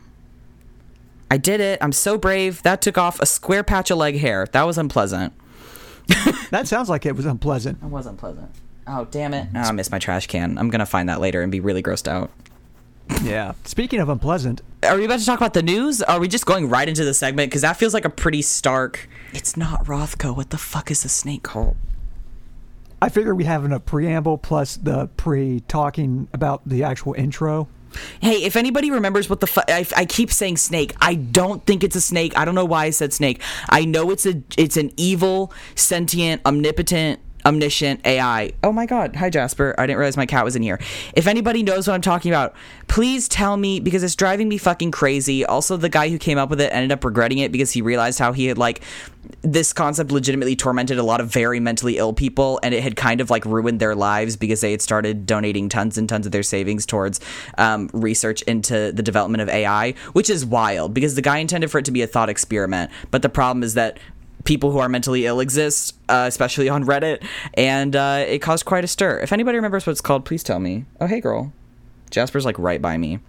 I 1.30 1.36
did 1.36 1.60
it. 1.60 1.78
I'm 1.80 1.92
so 1.92 2.18
brave. 2.18 2.64
That 2.64 2.82
took 2.82 2.98
off 2.98 3.20
a 3.20 3.26
square 3.26 3.62
patch 3.62 3.92
of 3.92 3.98
leg 3.98 4.18
hair. 4.18 4.48
That 4.50 4.64
was 4.64 4.76
unpleasant. 4.76 5.34
that 6.50 6.66
sounds 6.66 6.88
like 6.88 7.06
it 7.06 7.14
was 7.14 7.26
unpleasant. 7.26 7.80
It 7.80 7.86
was 7.88 8.06
unpleasant. 8.06 8.50
Oh, 8.88 9.04
damn 9.04 9.34
it. 9.34 9.50
Oh, 9.54 9.60
I 9.60 9.70
missed 9.70 9.92
my 9.92 10.00
trash 10.00 10.26
can. 10.26 10.58
I'm 10.58 10.68
going 10.68 10.80
to 10.80 10.86
find 10.86 11.08
that 11.08 11.20
later 11.20 11.42
and 11.42 11.52
be 11.52 11.60
really 11.60 11.84
grossed 11.84 12.08
out. 12.08 12.32
Yeah. 13.22 13.52
Speaking 13.64 14.00
of 14.00 14.08
unpleasant, 14.08 14.62
are 14.82 14.96
we 14.96 15.04
about 15.04 15.20
to 15.20 15.26
talk 15.26 15.38
about 15.38 15.54
the 15.54 15.62
news? 15.62 16.02
Are 16.02 16.18
we 16.18 16.28
just 16.28 16.46
going 16.46 16.68
right 16.68 16.88
into 16.88 17.04
the 17.04 17.14
segment? 17.14 17.50
Because 17.50 17.62
that 17.62 17.76
feels 17.76 17.94
like 17.94 18.04
a 18.04 18.10
pretty 18.10 18.42
stark. 18.42 19.08
It's 19.32 19.56
not 19.56 19.84
Rothko. 19.84 20.36
What 20.36 20.50
the 20.50 20.58
fuck 20.58 20.90
is 20.90 21.02
the 21.02 21.08
snake 21.08 21.42
called? 21.42 21.76
I 23.00 23.08
figure 23.08 23.34
we 23.34 23.44
have 23.44 23.70
a 23.70 23.80
preamble 23.80 24.38
plus 24.38 24.76
the 24.76 25.08
pre 25.16 25.60
talking 25.66 26.28
about 26.32 26.62
the 26.66 26.84
actual 26.84 27.14
intro. 27.14 27.68
Hey, 28.20 28.44
if 28.44 28.56
anybody 28.56 28.90
remembers 28.90 29.28
what 29.28 29.40
the 29.40 29.46
fuck, 29.46 29.64
I, 29.68 29.86
I, 29.96 30.04
keep 30.06 30.32
saying 30.32 30.56
snake. 30.56 30.94
I 31.00 31.14
don't 31.14 31.66
think 31.66 31.84
it's 31.84 31.96
a 31.96 32.00
snake. 32.00 32.32
I 32.38 32.44
don't 32.44 32.54
know 32.54 32.64
why 32.64 32.86
I 32.86 32.90
said 32.90 33.12
snake. 33.12 33.42
I 33.68 33.84
know 33.84 34.10
it's 34.10 34.24
a 34.24 34.42
it's 34.56 34.76
an 34.76 34.92
evil, 34.96 35.52
sentient, 35.74 36.42
omnipotent 36.46 37.20
omniscient 37.44 38.06
AI. 38.06 38.52
Oh 38.62 38.72
my 38.72 38.86
god. 38.86 39.16
Hi 39.16 39.30
Jasper. 39.30 39.74
I 39.78 39.86
didn't 39.86 39.98
realize 39.98 40.16
my 40.16 40.26
cat 40.26 40.44
was 40.44 40.56
in 40.56 40.62
here. 40.62 40.78
If 41.14 41.26
anybody 41.26 41.62
knows 41.62 41.86
what 41.86 41.94
I'm 41.94 42.00
talking 42.00 42.30
about, 42.30 42.54
please 42.88 43.28
tell 43.28 43.56
me 43.56 43.80
because 43.80 44.02
it's 44.02 44.14
driving 44.14 44.48
me 44.48 44.58
fucking 44.58 44.90
crazy. 44.90 45.44
Also, 45.44 45.76
the 45.76 45.88
guy 45.88 46.08
who 46.08 46.18
came 46.18 46.38
up 46.38 46.50
with 46.50 46.60
it 46.60 46.72
ended 46.72 46.92
up 46.92 47.04
regretting 47.04 47.38
it 47.38 47.52
because 47.52 47.72
he 47.72 47.82
realized 47.82 48.18
how 48.18 48.32
he 48.32 48.46
had 48.46 48.58
like 48.58 48.82
this 49.42 49.72
concept 49.72 50.10
legitimately 50.10 50.56
tormented 50.56 50.98
a 50.98 51.02
lot 51.02 51.20
of 51.20 51.28
very 51.28 51.60
mentally 51.60 51.96
ill 51.96 52.12
people 52.12 52.58
and 52.62 52.74
it 52.74 52.82
had 52.82 52.96
kind 52.96 53.20
of 53.20 53.30
like 53.30 53.44
ruined 53.44 53.80
their 53.80 53.94
lives 53.94 54.36
because 54.36 54.60
they 54.60 54.72
had 54.72 54.82
started 54.82 55.26
donating 55.26 55.68
tons 55.68 55.96
and 55.96 56.08
tons 56.08 56.26
of 56.26 56.32
their 56.32 56.42
savings 56.42 56.86
towards 56.86 57.20
um, 57.58 57.88
research 57.92 58.42
into 58.42 58.92
the 58.92 59.02
development 59.02 59.40
of 59.40 59.48
AI, 59.48 59.92
which 60.12 60.28
is 60.28 60.44
wild 60.44 60.92
because 60.94 61.14
the 61.14 61.22
guy 61.22 61.38
intended 61.38 61.70
for 61.70 61.78
it 61.78 61.84
to 61.84 61.90
be 61.90 62.02
a 62.02 62.06
thought 62.06 62.28
experiment. 62.28 62.90
But 63.10 63.22
the 63.22 63.28
problem 63.28 63.62
is 63.62 63.74
that 63.74 63.98
people 64.44 64.70
who 64.72 64.78
are 64.78 64.88
mentally 64.88 65.26
ill 65.26 65.40
exist, 65.40 65.96
uh, 66.08 66.24
especially 66.28 66.68
on 66.68 66.84
Reddit, 66.84 67.24
and 67.54 67.94
uh, 67.94 68.24
it 68.26 68.40
caused 68.40 68.64
quite 68.64 68.84
a 68.84 68.88
stir. 68.88 69.20
If 69.20 69.32
anybody 69.32 69.56
remembers 69.56 69.86
what 69.86 69.92
it's 69.92 70.00
called, 70.00 70.24
please 70.24 70.42
tell 70.42 70.58
me. 70.58 70.84
Oh, 71.00 71.06
hey, 71.06 71.20
girl. 71.20 71.52
Jasper's 72.10 72.44
like 72.44 72.58
right 72.58 72.80
by 72.80 72.96
me. 72.96 73.20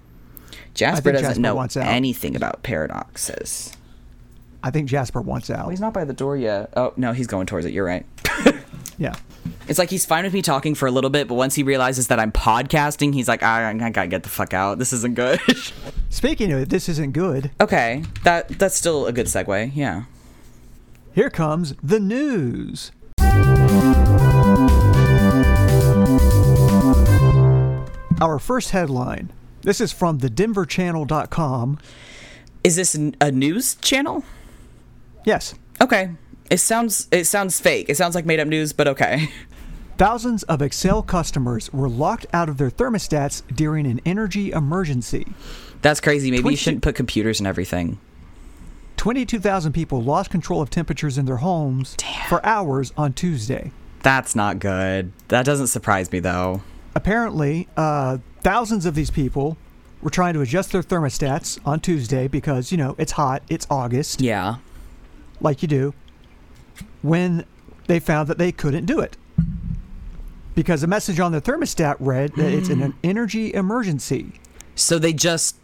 Jasper 0.73 1.11
doesn't 1.11 1.41
Jasper 1.41 1.41
know 1.41 1.59
anything 1.81 2.35
about 2.35 2.63
paradoxes. 2.63 3.73
I 4.63 4.71
think 4.71 4.89
Jasper 4.89 5.21
wants 5.21 5.49
out. 5.49 5.59
Well, 5.59 5.69
he's 5.69 5.81
not 5.81 5.93
by 5.93 6.05
the 6.05 6.13
door 6.13 6.37
yet. 6.37 6.71
Oh, 6.75 6.93
no, 6.95 7.11
he's 7.11 7.27
going 7.27 7.45
towards 7.45 7.65
it. 7.65 7.73
You're 7.73 7.85
right. 7.85 8.05
yeah. 8.97 9.13
It's 9.67 9.77
like 9.77 9.89
he's 9.89 10.05
fine 10.05 10.23
with 10.23 10.33
me 10.33 10.41
talking 10.41 10.73
for 10.73 10.87
a 10.87 10.91
little 10.91 11.09
bit, 11.09 11.27
but 11.27 11.35
once 11.35 11.53
he 11.55 11.63
realizes 11.63 12.07
that 12.07 12.19
I'm 12.19 12.31
podcasting, 12.31 13.13
he's 13.13 13.27
like, 13.27 13.43
I, 13.43 13.69
I 13.69 13.89
gotta 13.89 14.07
get 14.07 14.23
the 14.23 14.29
fuck 14.29 14.53
out. 14.53 14.79
This 14.79 14.93
isn't 14.93 15.15
good. 15.15 15.39
Speaking 16.09 16.51
of 16.51 16.61
it, 16.61 16.69
this 16.69 16.87
isn't 16.89 17.13
good. 17.13 17.51
Okay, 17.59 18.03
that 18.23 18.47
that's 18.47 18.75
still 18.75 19.07
a 19.07 19.11
good 19.11 19.27
segue. 19.27 19.71
Yeah. 19.73 20.03
Here 21.13 21.29
comes 21.29 21.75
the 21.83 21.99
news. 21.99 22.91
Our 28.19 28.39
first 28.39 28.71
headline. 28.71 29.31
This 29.61 29.79
is 29.79 29.91
from 29.91 30.19
the 30.19 30.29
denverchannel.com. 30.29 31.77
Is 32.63 32.75
this 32.77 32.95
a 32.95 33.31
news 33.31 33.75
channel? 33.75 34.23
Yes. 35.23 35.53
Okay. 35.79 36.11
It 36.49 36.57
sounds 36.57 37.07
it 37.11 37.25
sounds 37.25 37.59
fake. 37.59 37.89
It 37.89 37.97
sounds 37.97 38.15
like 38.15 38.25
made 38.25 38.39
up 38.39 38.47
news, 38.47 38.73
but 38.73 38.87
okay. 38.87 39.29
Thousands 39.99 40.41
of 40.43 40.61
Xcel 40.61 41.05
customers 41.05 41.71
were 41.71 41.89
locked 41.89 42.25
out 42.33 42.49
of 42.49 42.57
their 42.57 42.71
thermostats 42.71 43.43
during 43.55 43.85
an 43.85 44.01
energy 44.03 44.51
emergency. 44.51 45.27
That's 45.83 46.01
crazy. 46.01 46.31
Maybe 46.31 46.43
20- 46.43 46.51
you 46.51 46.57
shouldn't 46.57 46.83
put 46.83 46.95
computers 46.95 47.39
in 47.39 47.45
everything. 47.45 47.99
22,000 48.97 49.73
people 49.73 50.01
lost 50.01 50.29
control 50.29 50.61
of 50.61 50.69
temperatures 50.69 51.17
in 51.17 51.25
their 51.25 51.37
homes 51.37 51.95
Damn. 51.97 52.29
for 52.29 52.45
hours 52.45 52.93
on 52.95 53.13
Tuesday. 53.13 53.71
That's 54.01 54.35
not 54.35 54.59
good. 54.59 55.11
That 55.29 55.45
doesn't 55.45 55.67
surprise 55.67 56.11
me, 56.11 56.19
though. 56.19 56.61
Apparently, 56.95 57.67
uh, 57.75 58.19
thousands 58.41 58.85
of 58.85 58.95
these 58.95 59.09
people 59.09 59.57
were 60.01 60.09
trying 60.09 60.33
to 60.33 60.41
adjust 60.41 60.71
their 60.71 60.83
thermostats 60.83 61.59
on 61.65 61.79
Tuesday 61.79 62.27
because, 62.27 62.71
you 62.71 62.77
know, 62.77 62.95
it's 62.97 63.13
hot, 63.13 63.41
it's 63.49 63.65
August. 63.69 64.21
Yeah. 64.21 64.57
Like 65.39 65.61
you 65.61 65.67
do. 65.67 65.93
When 67.01 67.45
they 67.87 67.99
found 67.99 68.27
that 68.29 68.37
they 68.37 68.51
couldn't 68.51 68.85
do 68.85 68.99
it. 68.99 69.17
Because 70.55 70.83
a 70.83 70.87
message 70.87 71.19
on 71.19 71.31
the 71.31 71.41
thermostat 71.41 71.95
read 71.99 72.35
that 72.35 72.53
it's 72.53 72.69
an 72.69 72.93
energy 73.03 73.53
emergency. 73.53 74.33
So 74.75 74.99
they 74.99 75.13
just 75.13 75.55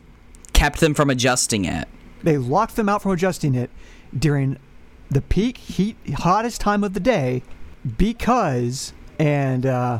kept 0.53 0.79
them 0.79 0.93
from 0.93 1.09
adjusting 1.09 1.65
it. 1.65 1.87
They 2.23 2.37
locked 2.37 2.75
them 2.75 2.89
out 2.89 3.01
from 3.01 3.11
adjusting 3.11 3.55
it 3.55 3.69
during 4.17 4.57
the 5.09 5.21
peak 5.21 5.57
heat, 5.57 5.95
hottest 6.15 6.61
time 6.61 6.83
of 6.83 6.93
the 6.93 6.99
day 6.99 7.43
because, 7.97 8.93
and 9.17 9.65
uh, 9.65 9.99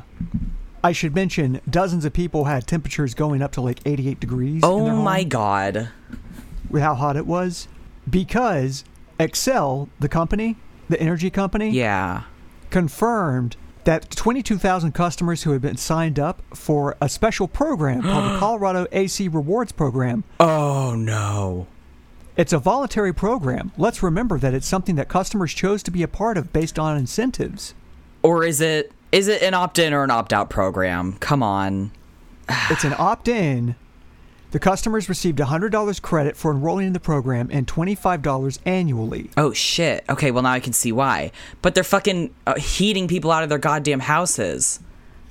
I 0.84 0.92
should 0.92 1.16
mention, 1.16 1.62
dozens 1.70 2.06
of 2.06 2.14
people 2.14 2.46
had 2.46 2.68
temperatures 2.68 3.14
going 3.14 3.42
up 3.42 3.52
to 3.54 3.62
like 3.62 3.80
88 3.86 4.20
degrees. 4.20 4.62
Oh 4.64 4.90
my 4.96 5.24
God. 5.24 5.90
With 6.70 6.82
how 6.84 6.96
hot 6.96 7.16
it 7.16 7.26
was. 7.26 7.68
Because 8.10 8.84
Xcel, 9.20 9.90
the 10.00 10.10
company, 10.10 10.58
the 10.90 11.00
energy 11.02 11.30
company, 11.30 11.70
Yeah. 11.72 12.24
confirmed 12.70 13.56
that 13.86 14.10
22,000 14.12 14.92
customers 14.94 15.44
who 15.44 15.52
had 15.52 15.62
been 15.62 15.78
signed 15.78 16.20
up 16.20 16.42
for 16.54 16.96
a 17.02 17.10
special 17.10 17.48
program 17.48 18.02
called 18.04 18.26
the 18.36 18.38
Colorado 18.40 18.86
AC 18.92 19.28
Rewards 19.28 19.72
Program. 19.72 20.24
Oh 20.40 20.96
no. 20.96 21.68
It's 22.40 22.54
a 22.54 22.58
voluntary 22.58 23.12
program. 23.12 23.74
Let's 23.78 24.02
remember 24.02 24.40
that 24.40 24.54
it's 24.54 24.66
something 24.66 24.96
that 24.96 25.10
customers 25.10 25.54
chose 25.54 25.84
to 25.84 25.92
be 25.92 26.04
a 26.04 26.08
part 26.08 26.38
of 26.38 26.54
based 26.54 26.80
on 26.80 26.96
incentives. 26.96 27.74
Or 28.24 28.46
is 28.46 28.62
it 28.62 28.94
is 29.12 29.28
it 29.28 29.42
an 29.42 29.54
opt-in 29.54 29.92
or 29.92 30.06
an 30.06 30.10
opt-out 30.10 30.50
program? 30.50 31.18
Come 31.20 31.44
on. 31.44 31.92
It's 32.70 32.86
an 32.86 32.96
opt 32.98 33.28
in. 33.28 33.76
The 34.52 34.60
customers 34.60 35.10
received 35.10 35.38
$100 35.40 36.02
credit 36.02 36.38
for 36.38 36.52
enrolling 36.52 36.88
in 36.88 36.94
the 36.94 37.00
program 37.02 37.50
and 37.52 37.68
$25 37.68 38.60
annually. 38.64 39.32
Oh 39.36 39.52
shit. 39.52 40.06
Okay, 40.08 40.32
well 40.32 40.44
now 40.44 40.52
I 40.52 40.62
can 40.62 40.72
see 40.72 40.94
why. 40.94 41.34
But 41.62 41.76
they're 41.76 41.84
fucking 41.84 42.34
uh, 42.48 42.58
heating 42.58 43.10
people 43.10 43.32
out 43.32 43.44
of 43.44 43.50
their 43.50 43.58
goddamn 43.58 44.00
houses. 44.00 44.80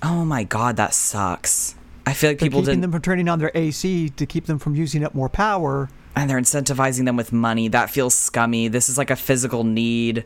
Oh 0.03 0.27
my 0.27 0.45
god, 0.45 0.77
that 0.77 0.93
sucks. 0.93 1.75
I 2.05 2.12
feel 2.12 2.29
like 2.29 2.38
They're 2.38 2.49
people 2.49 2.61
keeping 2.61 2.73
didn't 2.73 2.83
them 2.83 2.93
from 2.93 3.00
turning 3.00 3.31
on 3.31 3.38
their 3.38 3.53
AC 3.55 4.11
to 4.11 4.27
keep 4.27 4.45
them 4.45 4.59
from 4.59 4.75
using 4.75 5.03
up 5.03 5.15
more 5.15 5.31
power. 5.31 5.88
And 6.17 6.29
they're 6.29 6.41
incentivizing 6.41 7.05
them 7.05 7.17
with 7.17 7.33
money. 7.33 7.69
That 7.69 7.91
feels 7.91 8.15
scummy. 8.15 8.69
This 8.69 8.88
is 8.88 8.99
like 8.99 9.11
a 9.11 9.17
physical 9.17 9.65
need. 9.65 10.25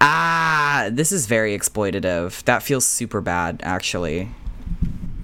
Ah, 0.00 0.88
this 0.90 1.12
is 1.12 1.26
very 1.26 1.56
exploitative. 1.56 2.42
That 2.44 2.62
feels 2.62 2.86
super 2.86 3.20
bad 3.20 3.60
actually. 3.62 4.30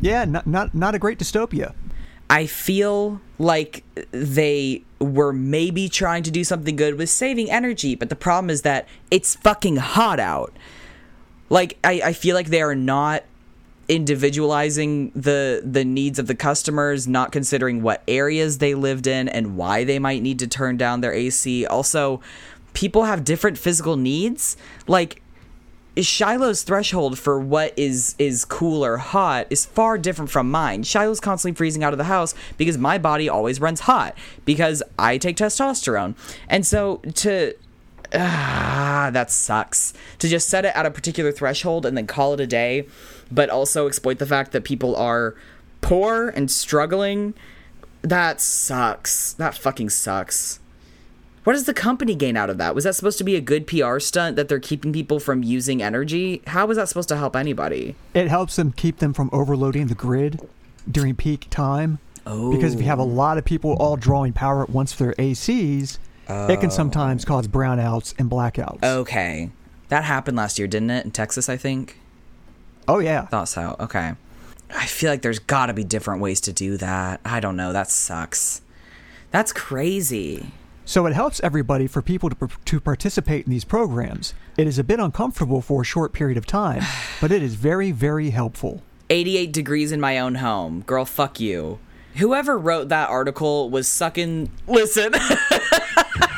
Yeah, 0.00 0.25
not, 0.25 0.47
not, 0.47 0.75
not 0.75 0.95
a 0.95 0.99
great 0.99 1.19
dystopia. 1.19 1.75
I 2.29 2.47
feel 2.47 3.21
like 3.38 3.85
they 4.11 4.83
were 4.99 5.33
maybe 5.33 5.88
trying 5.88 6.23
to 6.25 6.31
do 6.31 6.45
something 6.45 6.76
good 6.76 6.99
with 6.99 7.09
saving 7.09 7.50
energy, 7.50 7.95
but 7.95 8.09
the 8.09 8.17
problem 8.17 8.50
is 8.50 8.62
that 8.62 8.88
it's 9.11 9.37
fucking 9.37 9.76
hot 9.76 10.19
out. 10.19 10.53
Like 11.49 11.79
I, 11.85 12.00
I 12.07 12.12
feel 12.12 12.35
like 12.35 12.49
they 12.49 12.62
are 12.62 12.75
not 12.75 13.23
individualizing 13.88 15.11
the 15.14 15.62
the 15.64 15.85
needs 15.85 16.19
of 16.19 16.26
the 16.26 16.35
customers, 16.35 17.07
not 17.07 17.33
considering 17.33 17.83
what 17.83 18.02
areas 18.09 18.59
they 18.59 18.75
lived 18.75 19.07
in 19.07 19.28
and 19.28 19.57
why 19.57 19.85
they 19.85 19.99
might 19.99 20.23
need 20.23 20.38
to 20.40 20.47
turn 20.47 20.76
down 20.76 21.00
their 21.00 21.12
AC. 21.12 21.66
Also, 21.66 22.21
people 22.73 23.05
have 23.05 23.25
different 23.25 23.59
physical 23.59 23.97
needs. 23.97 24.57
Like 24.87 25.23
Shiloh's 25.97 26.62
threshold 26.62 27.19
for 27.19 27.40
what 27.40 27.73
is 27.76 28.14
is 28.19 28.45
cool 28.45 28.85
or 28.85 28.99
hot 28.99 29.47
is 29.50 29.64
far 29.64 29.97
different 29.97 30.31
from 30.31 30.50
mine. 30.50 30.83
Shiloh's 30.83 31.21
constantly 31.21 31.57
freezing 31.57 31.83
out 31.83 31.95
of 31.95 31.99
the 31.99 32.05
house 32.05 32.35
because 32.59 32.76
my 32.76 32.99
body 32.99 33.28
always 33.28 33.61
runs 33.61 33.81
hot 33.81 34.16
because 34.45 34.83
I 34.99 35.16
take 35.16 35.37
testosterone. 35.37 36.14
And 36.49 36.66
so 36.66 36.97
to 37.14 37.55
ah, 38.14 39.11
that 39.12 39.31
sucks. 39.31 39.95
To 40.19 40.28
just 40.28 40.49
set 40.49 40.64
it 40.64 40.76
at 40.76 40.87
a 40.87 40.90
particular 40.90 41.33
threshold 41.33 41.87
and 41.87 41.97
then 41.97 42.07
call 42.07 42.35
it 42.35 42.40
a 42.40 42.47
day, 42.47 42.87
but 43.30 43.50
also 43.50 43.87
exploit 43.87 44.18
the 44.18 44.26
fact 44.26 44.52
that 44.52 44.64
people 44.64 44.97
are 44.97 45.35
poor 45.80 46.28
and 46.28 46.50
struggling. 46.50 47.35
That 48.02 48.40
sucks. 48.40 49.33
That 49.35 49.56
fucking 49.56 49.90
sucks. 49.90 50.61
What 51.45 51.52
does 51.52 51.64
the 51.64 51.75
company 51.75 52.16
gain 52.16 52.37
out 52.37 52.50
of 52.50 52.59
that? 52.59 52.75
Was 52.75 52.83
that 52.85 52.97
supposed 52.97 53.18
to 53.18 53.25
be 53.25 53.37
a 53.37 53.40
good 53.40 53.68
PR 53.68 54.00
stunt 54.00 54.35
that 54.35 54.49
they're 54.49 54.59
keeping 54.59 54.92
people 54.92 55.21
from 55.21 55.45
using 55.45 55.80
energy? 55.80 56.42
How 56.49 56.66
was 56.66 56.76
that 56.76 56.88
supposed 56.88 57.09
to 57.11 57.16
help 57.16 57.37
anybody? 57.37 57.95
It 58.14 58.26
helps 58.26 58.56
them 58.56 58.73
keep 58.73 58.99
them 58.99 59.14
from 59.14 59.30
overloading 59.33 59.87
the 59.87 59.95
grid 59.95 60.40
during 60.90 61.14
peak 61.14 61.47
time. 61.49 62.00
Oh. 62.26 62.50
Because 62.50 62.75
if 62.75 62.80
you 62.80 62.87
have 62.87 62.99
a 62.99 63.02
oh. 63.02 63.06
lot 63.06 63.38
of 63.38 63.45
people 63.45 63.75
all 63.75 63.97
drawing 63.97 64.33
power 64.33 64.64
at 64.64 64.71
once 64.71 64.92
for 64.92 65.04
their 65.04 65.14
ACs, 65.14 65.99
it 66.28 66.61
can 66.61 66.73
sometimes 66.73 67.25
oh. 67.25 67.28
cause 67.28 67.47
brownouts 67.47 68.12
and 68.18 68.28
blackouts. 68.28 68.83
Okay. 68.83 69.50
That 69.88 70.02
happened 70.02 70.37
last 70.37 70.59
year, 70.59 70.66
didn't 70.66 70.90
it? 70.90 71.04
In 71.04 71.12
Texas, 71.12 71.49
I 71.49 71.56
think. 71.56 72.00
Oh, 72.88 72.99
yeah. 72.99 73.26
Thought 73.26 73.49
so. 73.49 73.76
Okay. 73.81 74.12
I 74.75 74.87
feel 74.87 75.11
like 75.11 75.23
there's 75.23 75.38
got 75.38 75.66
to 75.66 75.75
be 75.75 75.85
different 75.85 76.20
ways 76.20 76.40
to 76.42 76.53
do 76.53 76.77
that. 76.79 77.20
I 77.25 77.40
don't 77.40 77.57
know. 77.57 77.72
That 77.72 77.90
sucks. 77.90 78.62
That's 79.31 79.53
crazy. 79.53 80.51
So 80.85 81.07
it 81.07 81.14
helps 81.14 81.40
everybody 81.40 81.88
for 81.88 82.01
people 82.01 82.31
to, 82.31 82.49
to 82.64 82.81
participate 82.81 83.44
in 83.44 83.51
these 83.51 83.64
programs. 83.64 84.35
It 84.57 84.66
is 84.66 84.79
a 84.79 84.85
bit 84.85 85.01
uncomfortable 85.01 85.61
for 85.61 85.83
a 85.83 85.85
short 85.85 86.12
period 86.12 86.38
of 86.38 86.46
time, 86.46 86.83
but 87.20 87.33
it 87.33 87.42
is 87.42 87.57
very, 87.57 87.90
very 87.90 88.31
helpful. 88.31 88.83
88 89.11 89.53
degrees 89.53 89.92
in 89.92 90.01
my 90.01 90.18
own 90.18 90.37
home. 90.37 90.83
Girl, 90.83 91.05
fuck 91.05 91.38
you. 91.40 91.79
Whoever 92.14 92.59
wrote 92.59 92.88
that 92.88 93.09
article 93.09 93.68
was 93.68 93.88
sucking. 93.88 94.51
Listen. 94.66 95.12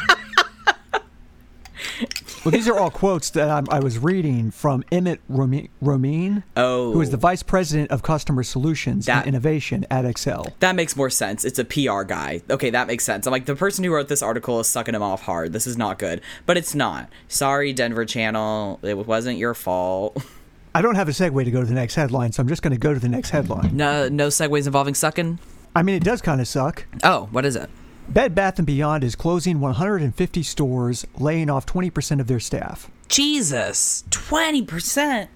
Well, 2.44 2.53
these 2.53 2.68
are 2.68 2.79
all 2.79 2.90
quotes 2.90 3.31
that 3.31 3.51
I'm, 3.51 3.66
I 3.70 3.81
was 3.81 3.98
reading 3.98 4.51
from 4.51 4.85
Emmett 4.92 5.20
Romi- 5.29 5.70
Romine, 5.83 6.44
Oh. 6.57 6.92
who 6.92 7.01
is 7.01 7.09
oh. 7.09 7.12
the 7.12 7.16
Vice 7.16 7.42
President 7.42 7.90
of 7.90 8.03
Customer 8.03 8.42
Solutions 8.42 9.07
That- 9.07 9.27
and 9.27 9.29
Innovation 9.29 9.85
at 9.90 10.05
Xcel. 10.05 10.53
That 10.61 10.77
makes 10.77 10.96
more 10.96 11.11
sense. 11.11 11.44
It's 11.44 11.59
a 11.59 11.64
PR 11.64 12.03
guy. 12.05 12.42
Okay, 12.48 12.70
that 12.70 12.87
makes 12.87 13.05
sense. 13.05 13.27
I'm 13.27 13.33
like, 13.33 13.46
the 13.46 13.57
person 13.57 13.85
who 13.85 13.92
wrote 13.92 14.09
this 14.09 14.22
article 14.22 14.61
is 14.61 14.68
sucking 14.68 14.94
him 14.94 15.03
off 15.03 15.22
hard. 15.22 15.53
This 15.53 15.66
is 15.66 15.77
not 15.77 15.98
good. 15.98 16.20
But 16.46 16.57
it's 16.57 16.74
not. 16.74 17.09
Sorry, 17.27 17.72
Denver 17.72 18.05
Channel. 18.05 18.79
It 18.83 18.96
wasn't 19.07 19.38
your 19.38 19.55
fault. 19.55 20.22
I 20.74 20.81
don't 20.83 20.94
have 20.94 21.09
a 21.09 21.12
segue 21.12 21.44
to 21.44 21.51
go 21.51 21.61
to 21.61 21.66
the 21.66 21.74
next 21.74 21.96
headline, 21.96 22.31
so 22.33 22.40
I'm 22.40 22.48
just 22.48 22.62
going 22.62 22.72
to 22.72 22.79
go 22.79 22.94
to 22.94 23.01
the 23.01 23.09
next 23.09 23.31
headline. 23.31 23.77
No, 23.77 24.09
no 24.09 24.29
segues 24.29 24.66
involving 24.66 24.94
sucking? 24.94 25.38
I 25.74 25.83
mean, 25.83 25.96
it 25.96 26.05
does 26.05 26.22
kind 26.22 26.40
of 26.40 26.46
suck. 26.46 26.87
Oh, 27.03 27.29
what 27.33 27.44
is 27.44 27.57
it? 27.57 27.68
Bed 28.08 28.34
Bath 28.34 28.64
& 28.64 28.64
Beyond 28.64 29.04
is 29.04 29.14
closing 29.14 29.60
150 29.60 30.42
stores, 30.42 31.06
laying 31.18 31.50
off 31.50 31.66
20% 31.66 32.20
of 32.20 32.26
their 32.26 32.40
staff. 32.40 32.90
Jesus, 33.08 34.02
20%. 34.08 35.28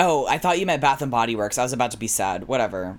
Oh, 0.00 0.26
I 0.26 0.36
thought 0.36 0.58
you 0.58 0.66
meant 0.66 0.82
Bath 0.82 1.02
and 1.02 1.10
Body 1.10 1.36
Works. 1.36 1.56
I 1.56 1.62
was 1.62 1.72
about 1.72 1.92
to 1.92 1.96
be 1.96 2.08
sad. 2.08 2.48
Whatever. 2.48 2.98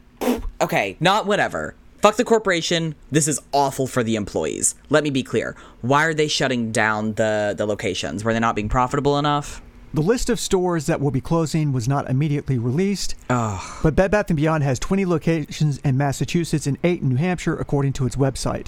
Okay, 0.62 0.96
not 1.02 1.28
whatever. 1.28 1.76
Fuck 2.02 2.16
the 2.16 2.24
corporation. 2.24 2.96
This 3.12 3.28
is 3.28 3.40
awful 3.52 3.86
for 3.86 4.02
the 4.02 4.16
employees. 4.16 4.76
Let 4.90 5.04
me 5.04 5.10
be 5.10 5.24
clear. 5.24 5.58
Why 5.82 6.06
are 6.06 6.14
they 6.14 6.28
shutting 6.28 6.72
down 6.72 7.14
the 7.14 7.54
the 7.56 7.66
locations? 7.66 8.24
Were 8.24 8.34
they 8.34 8.40
not 8.40 8.56
being 8.56 8.70
profitable 8.70 9.20
enough? 9.20 9.62
The 9.94 10.02
list 10.02 10.30
of 10.30 10.40
stores 10.40 10.86
that 10.86 11.02
will 11.02 11.12
be 11.12 11.22
closing 11.22 11.72
was 11.72 11.88
not 11.88 12.10
immediately 12.10 12.58
released, 12.58 13.16
Oh, 13.30 13.80
but 13.84 13.96
Bed 13.96 14.12
Bath 14.12 14.28
& 14.28 14.36
Beyond 14.36 14.64
has 14.64 14.80
20 14.80 15.06
locations 15.06 15.78
in 15.80 15.98
Massachusetts 15.98 16.68
and 16.68 16.78
8 16.84 17.02
in 17.02 17.10
New 17.10 17.16
Hampshire, 17.16 17.56
according 17.56 17.94
to 17.94 18.06
its 18.06 18.16
website. 18.16 18.68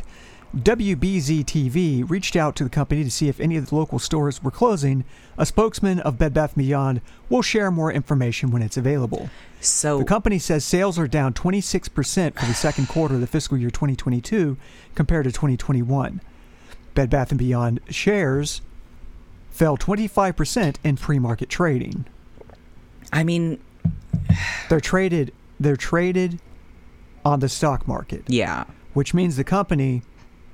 WBZ 0.56 1.46
TV 1.46 2.10
reached 2.10 2.36
out 2.36 2.56
to 2.56 2.64
the 2.64 2.70
company 2.72 3.04
to 3.04 3.12
see 3.12 3.28
if 3.30 3.40
any 3.40 3.56
of 3.56 3.70
the 3.70 3.76
local 3.76 4.00
stores 4.00 4.42
were 4.42 4.50
closing. 4.50 5.06
A 5.38 5.46
spokesman 5.46 6.00
of 6.00 6.18
Bed 6.18 6.34
Bath 6.34 6.56
& 6.56 6.58
Beyond 6.58 7.02
will 7.30 7.44
share 7.44 7.70
more 7.70 7.92
information 7.94 8.50
when 8.50 8.64
it's 8.64 8.76
available. 8.76 9.30
so 9.62 10.00
The 10.00 10.06
company 10.06 10.40
says 10.40 10.66
sales 10.66 10.98
are 10.98 11.08
down 11.08 11.34
26% 11.34 12.40
for 12.40 12.46
the 12.46 12.54
second 12.54 12.88
quarter 12.88 13.16
of 13.16 13.22
the 13.22 13.28
fiscal 13.28 13.58
year 13.58 13.70
2022 13.70 14.58
compared 14.96 15.26
to 15.26 15.32
2021. 15.32 16.20
Bed 16.96 17.10
Bath 17.12 17.36
& 17.36 17.38
Beyond 17.38 17.80
shares 17.90 18.62
fell 19.52 19.78
25% 19.78 20.78
in 20.84 20.98
pre-market 20.98 21.50
trading. 21.50 22.06
I 23.14 23.24
mean, 23.24 23.60
They're 24.70 24.80
traded 24.80 25.34
they're 25.60 25.76
traded 25.76 26.40
on 27.26 27.42
the 27.42 27.50
stock 27.50 27.88
market, 27.88 28.24
yeah, 28.28 28.64
which 28.94 29.14
means 29.14 29.36
the 29.36 29.44
company 29.44 30.04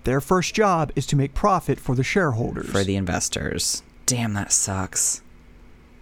their 0.06 0.22
first 0.22 0.54
job 0.56 0.92
is 0.96 1.06
to 1.08 1.16
make 1.16 1.34
profit 1.34 1.80
for 1.80 1.94
the 1.96 2.04
shareholders. 2.04 2.70
for 2.70 2.84
the 2.84 2.96
investors. 2.96 3.84
Damn, 4.06 4.34
that 4.34 4.52
sucks. 4.52 5.22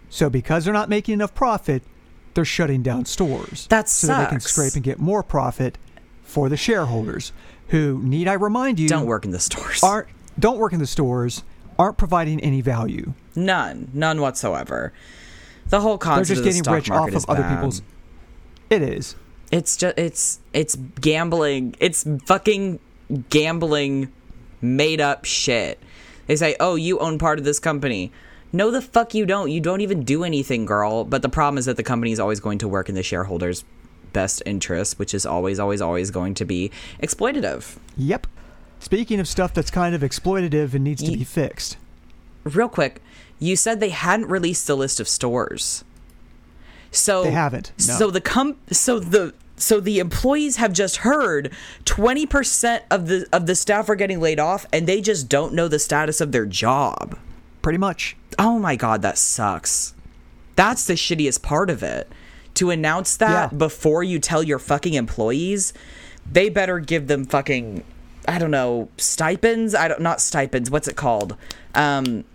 so 0.09 0.29
because 0.29 0.65
they're 0.65 0.73
not 0.73 0.89
making 0.89 1.13
enough 1.13 1.33
profit, 1.33 1.81
they're 2.35 2.45
shutting 2.45 2.83
down 2.83 3.05
stores. 3.05 3.65
That 3.67 3.89
so 3.89 4.07
that 4.07 4.25
they 4.25 4.29
can 4.29 4.39
sucks. 4.39 4.53
scrape 4.53 4.73
and 4.75 4.83
get 4.83 4.99
more 4.99 5.23
profit 5.23 5.77
for 6.23 6.49
the 6.49 6.57
shareholders 6.57 7.31
who 7.69 7.99
need 8.03 8.27
I 8.27 8.33
remind 8.33 8.79
you 8.79 8.87
Don't 8.87 9.05
work 9.05 9.25
in 9.25 9.31
the 9.31 9.39
stores. 9.39 9.81
aren't 9.83 10.07
don't 10.39 10.57
work 10.57 10.73
in 10.73 10.79
the 10.79 10.87
stores, 10.87 11.43
aren't 11.77 11.97
providing 11.97 12.39
any 12.41 12.59
value. 12.61 13.13
None, 13.35 13.89
none 13.93 14.19
whatsoever. 14.21 14.93
The 15.69 15.79
whole 15.81 15.97
They're 15.97 16.09
concept 16.13 16.27
just 16.27 16.39
of 16.39 16.43
the 16.43 16.49
getting 16.49 16.63
stock 16.63 16.73
rich 16.75 16.89
off 16.91 16.97
market 16.97 17.13
of 17.15 17.17
is 17.17 17.25
other 17.29 17.41
bad. 17.43 17.55
people's 17.55 17.81
It 18.69 18.81
is. 18.81 19.15
It's 19.51 19.77
just 19.77 19.97
it's 19.97 20.39
it's 20.53 20.75
gambling. 20.99 21.75
It's 21.79 22.05
fucking 22.25 22.79
gambling 23.30 24.12
made 24.62 25.02
up 25.02 25.26
shit. 25.26 25.80
They 26.28 26.36
say, 26.36 26.56
"Oh, 26.60 26.76
you 26.76 26.99
own 26.99 27.17
part 27.17 27.39
of 27.39 27.45
this 27.45 27.60
company." 27.60 28.12
No 28.56 28.69
the 28.69 28.82
fuck 28.82 29.13
you 29.15 29.26
don't. 29.26 29.49
You 29.49 29.60
don't 29.60 29.82
even 29.82 30.04
do 30.04 30.23
anything, 30.23 30.65
girl. 30.65 31.04
But 31.04 31.23
the 31.23 31.30
problem 31.30 31.58
is 31.58 31.65
that 31.65 31.76
the 31.76 31.84
company 31.84 32.12
is 32.12 32.19
always 32.19 32.39
going 32.39 32.60
to 32.60 32.67
work 32.67 32.88
in 32.88 32.95
the 32.95 33.04
shareholders' 33.04 33.65
best 34.13 34.43
interest, 34.45 34.99
which 34.99 35.13
is 35.13 35.26
always 35.26 35.60
always 35.60 35.82
always 35.82 36.12
going 36.12 36.36
to 36.36 36.45
be 36.45 36.71
exploitative. 37.02 37.78
Yep. 37.97 38.28
Speaking 38.80 39.19
of 39.19 39.28
stuff 39.28 39.54
that's 39.54 39.71
kind 39.71 39.95
of 39.95 40.02
exploitative 40.02 40.73
and 40.73 40.84
needs 40.84 41.02
to 41.04 41.12
be 41.12 41.23
fixed. 41.23 41.78
Real 42.43 42.67
quick, 42.67 43.02
you 43.39 43.56
said 43.56 43.80
they 43.80 43.89
hadn't 43.89 44.28
released 44.28 44.67
the 44.67 44.76
list 44.76 44.99
of 44.99 45.08
stores. 45.08 45.84
So 46.91 47.23
They 47.23 47.32
haven't, 47.32 47.71
no. 47.88 47.93
So 47.95 48.12
the 48.12 48.21
com 48.21 48.58
so 48.71 48.99
the 48.99 49.34
so 49.63 49.80
the 49.80 49.99
employees 49.99 50.58
have 50.58 50.73
just 50.73 50.97
heard 50.97 51.52
20% 51.86 52.82
of 52.91 53.08
the 53.08 53.26
of 53.32 53.45
the 53.45 53.56
staff 53.56 53.88
are 53.89 53.95
getting 53.95 54.19
laid 54.19 54.39
off 54.39 54.65
and 54.73 54.86
they 54.88 54.99
just 55.02 55.30
don't 55.30 55.54
know 55.54 55.67
the 55.67 55.80
status 55.80 56.19
of 56.21 56.32
their 56.32 56.45
job. 56.45 57.17
Pretty 57.62 57.78
much. 57.78 58.17
Oh 58.38 58.60
my 58.60 58.76
god, 58.76 59.02
that 59.04 59.17
sucks. 59.17 59.93
That's 60.56 60.86
the 60.86 60.93
shittiest 60.93 61.41
part 61.41 61.69
of 61.69 61.82
it. 61.82 62.12
To 62.56 62.69
announce 62.69 63.15
that 63.17 63.52
Yeah. 63.54 63.58
before 63.58 64.04
you 64.04 64.19
tell 64.19 64.43
your 64.43 64.60
fucking 64.60 64.93
employees, 64.93 65.73
they 66.30 66.49
better 66.49 66.80
give 66.80 67.08
them 67.08 67.26
fucking 67.26 67.84
I 68.28 68.39
don't 68.39 68.52
know, 68.52 68.89
stipends? 68.97 69.73
I 69.76 69.88
don't 69.88 70.02
not 70.02 70.19
stipends, 70.21 70.69
what's 70.69 70.88
it 70.88 70.95
called? 70.97 71.36
Um 71.73 72.26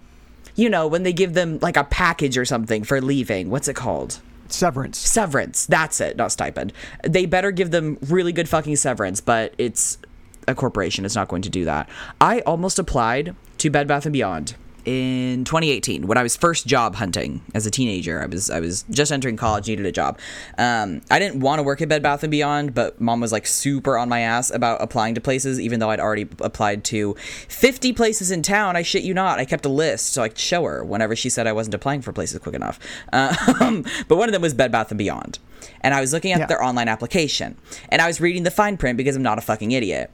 you 0.57 0.69
know, 0.69 0.87
when 0.89 1.05
they 1.05 1.13
give 1.13 1.35
them 1.35 1.59
like 1.61 1.77
a 1.77 1.85
package 1.85 2.37
or 2.37 2.45
something 2.45 2.83
for 2.85 3.01
leaving. 3.01 3.49
What's 3.51 3.69
it 3.69 3.77
called? 3.77 4.21
Severance. 4.49 4.99
Severance. 4.99 5.67
That's 5.67 6.01
it, 6.01 6.17
not 6.17 6.33
stipend. 6.33 6.73
They 7.05 7.27
better 7.27 7.51
give 7.51 7.71
them 7.71 7.99
really 8.07 8.33
good 8.33 8.49
fucking 8.49 8.77
severance, 8.77 9.21
but 9.21 9.55
it's 9.59 9.99
a 10.47 10.55
corporation. 10.55 11.05
It's 11.05 11.15
not 11.15 11.29
going 11.29 11.43
to 11.43 11.51
do 11.51 11.65
that. 11.67 11.89
I 12.21 12.41
almost 12.41 12.79
applied 12.79 13.37
to 13.59 13.71
Bed 13.71 13.87
Bath 13.87 14.07
and 14.07 14.13
Beyond 14.13 14.55
in 14.89 15.45
2018 15.45 16.07
when 16.07 16.17
I 16.17 16.23
was 16.23 16.35
first 16.35 16.67
job 16.67 16.95
hunting 16.95 17.43
as 17.55 17.67
a 17.67 17.71
teenager. 17.71 18.23
I 18.23 18.27
was 18.27 18.49
I 18.49 18.59
was 18.59 18.85
just 18.91 19.13
entering 19.13 19.37
college, 19.37 19.69
needed 19.69 19.85
a 19.85 19.93
job. 19.93 20.19
Um, 20.57 21.03
I 21.11 21.19
didn't 21.19 21.41
want 21.41 21.59
to 21.59 21.63
work 21.63 21.83
at 21.83 21.89
Bed 21.91 22.03
Bath 22.03 22.23
and 22.23 22.31
Beyond, 22.31 22.73
but 22.75 22.99
mom 22.99 23.21
was 23.21 23.31
like 23.31 23.47
super 23.47 23.99
on 23.99 24.09
my 24.09 24.21
ass 24.21 24.51
about 24.51 24.81
applying 24.81 25.15
to 25.17 25.21
places, 25.21 25.61
even 25.61 25.79
though 25.79 25.91
I'd 25.91 26.01
already 26.01 26.27
applied 26.41 26.85
to 26.85 27.15
50 27.49 27.93
places 27.93 28.31
in 28.31 28.43
town. 28.43 28.77
I 28.77 28.83
shit 28.83 29.03
you 29.03 29.13
not. 29.13 29.39
I 29.39 29.45
kept 29.45 29.67
a 29.67 29.69
list 29.69 30.15
so 30.15 30.23
I 30.23 30.29
could 30.29 30.39
show 30.39 30.65
her 30.65 30.83
whenever 30.83 31.15
she 31.15 31.29
said 31.29 31.47
I 31.47 31.53
wasn't 31.53 31.75
applying 31.75 32.01
for 32.01 32.13
places 32.15 32.39
quick 32.39 32.55
enough. 32.55 32.79
Um, 33.13 33.85
but 34.09 34.17
one 34.17 34.29
of 34.31 34.33
them 34.33 34.41
was 34.41 34.55
Bed 34.55 34.73
Bath 34.73 34.91
and 34.91 34.97
Beyond, 34.99 35.39
and 35.83 35.93
I 35.93 36.01
was 36.01 36.15
looking 36.15 36.33
at 36.33 36.39
Yeah. 36.39 36.47
their 36.47 36.63
online 36.63 36.89
application, 36.89 37.57
and 37.91 38.01
I 38.01 38.07
was 38.07 38.23
reading 38.23 38.45
the 38.45 38.51
fine 38.51 38.79
print 38.79 38.97
because 38.97 39.17
I'm 39.17 39.23
not 39.23 39.37
a 39.37 39.43
fucking 39.43 39.73
idiot. 39.73 40.11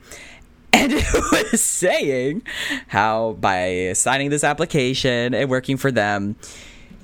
And 0.74 0.92
it 0.96 1.52
was 1.52 1.62
saying 1.62 2.42
how 2.88 3.36
by 3.40 3.92
signing 3.94 4.30
this 4.30 4.42
application 4.42 5.32
and 5.32 5.48
working 5.48 5.76
for 5.76 5.92
them, 5.92 6.36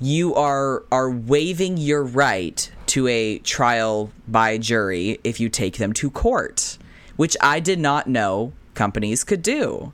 you 0.01 0.35
are 0.35 0.83
are 0.91 1.09
waiving 1.09 1.77
your 1.77 2.03
right 2.03 2.69
to 2.87 3.07
a 3.07 3.37
trial 3.39 4.11
by 4.27 4.57
jury 4.57 5.19
if 5.23 5.39
you 5.39 5.47
take 5.47 5.77
them 5.77 5.93
to 5.93 6.09
court, 6.09 6.77
which 7.15 7.37
I 7.39 7.59
did 7.59 7.79
not 7.79 8.07
know 8.07 8.51
companies 8.73 9.23
could 9.23 9.41
do. 9.41 9.93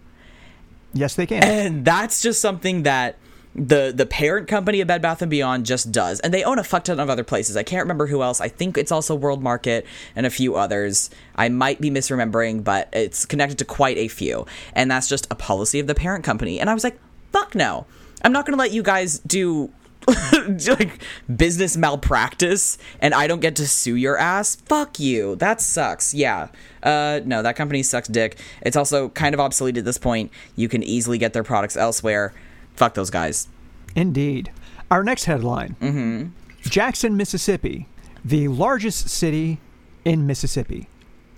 Yes, 0.93 1.15
they 1.15 1.27
can. 1.27 1.43
And 1.43 1.85
that's 1.85 2.21
just 2.21 2.41
something 2.41 2.83
that 2.83 3.17
the 3.57 3.91
the 3.93 4.05
parent 4.05 4.47
company 4.47 4.81
of 4.81 4.87
Bed 4.87 5.01
Bath 5.01 5.21
and 5.21 5.31
Beyond 5.31 5.65
just 5.65 5.91
does, 5.91 6.19
and 6.19 6.31
they 6.33 6.43
own 6.43 6.59
a 6.59 6.63
fuck 6.63 6.83
ton 6.83 6.99
of 6.99 7.09
other 7.09 7.23
places. 7.23 7.57
I 7.57 7.63
can't 7.63 7.83
remember 7.83 8.05
who 8.05 8.21
else. 8.21 8.39
I 8.39 8.47
think 8.47 8.77
it's 8.77 8.91
also 8.91 9.15
World 9.15 9.41
Market 9.41 9.85
and 10.15 10.25
a 10.25 10.29
few 10.29 10.55
others. 10.55 11.09
I 11.35 11.49
might 11.49 11.81
be 11.81 11.89
misremembering, 11.89 12.63
but 12.63 12.87
it's 12.93 13.25
connected 13.25 13.57
to 13.57 13.65
quite 13.65 13.97
a 13.97 14.07
few, 14.07 14.45
and 14.73 14.91
that's 14.91 15.09
just 15.09 15.27
a 15.31 15.35
policy 15.35 15.79
of 15.79 15.87
the 15.87 15.95
parent 15.95 16.23
company. 16.23 16.59
And 16.59 16.69
I 16.69 16.75
was 16.75 16.83
like, 16.83 16.99
fuck 17.31 17.55
no, 17.55 17.87
I'm 18.21 18.31
not 18.31 18.45
gonna 18.45 18.57
let 18.57 18.71
you 18.71 18.83
guys 18.83 19.19
do. 19.19 19.71
like 20.69 21.03
business 21.35 21.75
malpractice 21.75 22.77
and 23.01 23.13
I 23.13 23.27
don't 23.27 23.41
get 23.41 23.57
to 23.57 23.67
sue 23.67 23.95
your 23.95 24.17
ass. 24.17 24.55
Fuck 24.55 25.01
you. 25.01 25.35
That 25.35 25.59
sucks. 25.59 26.13
Yeah. 26.13 26.47
Uh 26.81 27.19
no, 27.25 27.41
that 27.41 27.57
company 27.57 27.83
sucks 27.83 28.07
dick. 28.07 28.37
It's 28.61 28.77
also 28.77 29.09
kind 29.09 29.33
of 29.33 29.41
obsolete 29.41 29.75
at 29.75 29.83
this 29.83 29.97
point. 29.97 30.31
You 30.55 30.69
can 30.69 30.81
easily 30.81 31.17
get 31.17 31.33
their 31.33 31.43
products 31.43 31.75
elsewhere. 31.75 32.33
Fuck 32.77 32.93
those 32.93 33.09
guys. 33.09 33.47
Indeed. 33.95 34.51
Our 34.89 35.03
next 35.03 35.25
headline 35.25 35.75
Mm-hmm. 35.81 36.27
Jackson, 36.61 37.15
Mississippi, 37.17 37.87
the 38.23 38.47
largest 38.47 39.09
city 39.09 39.59
in 40.05 40.25
Mississippi. 40.27 40.87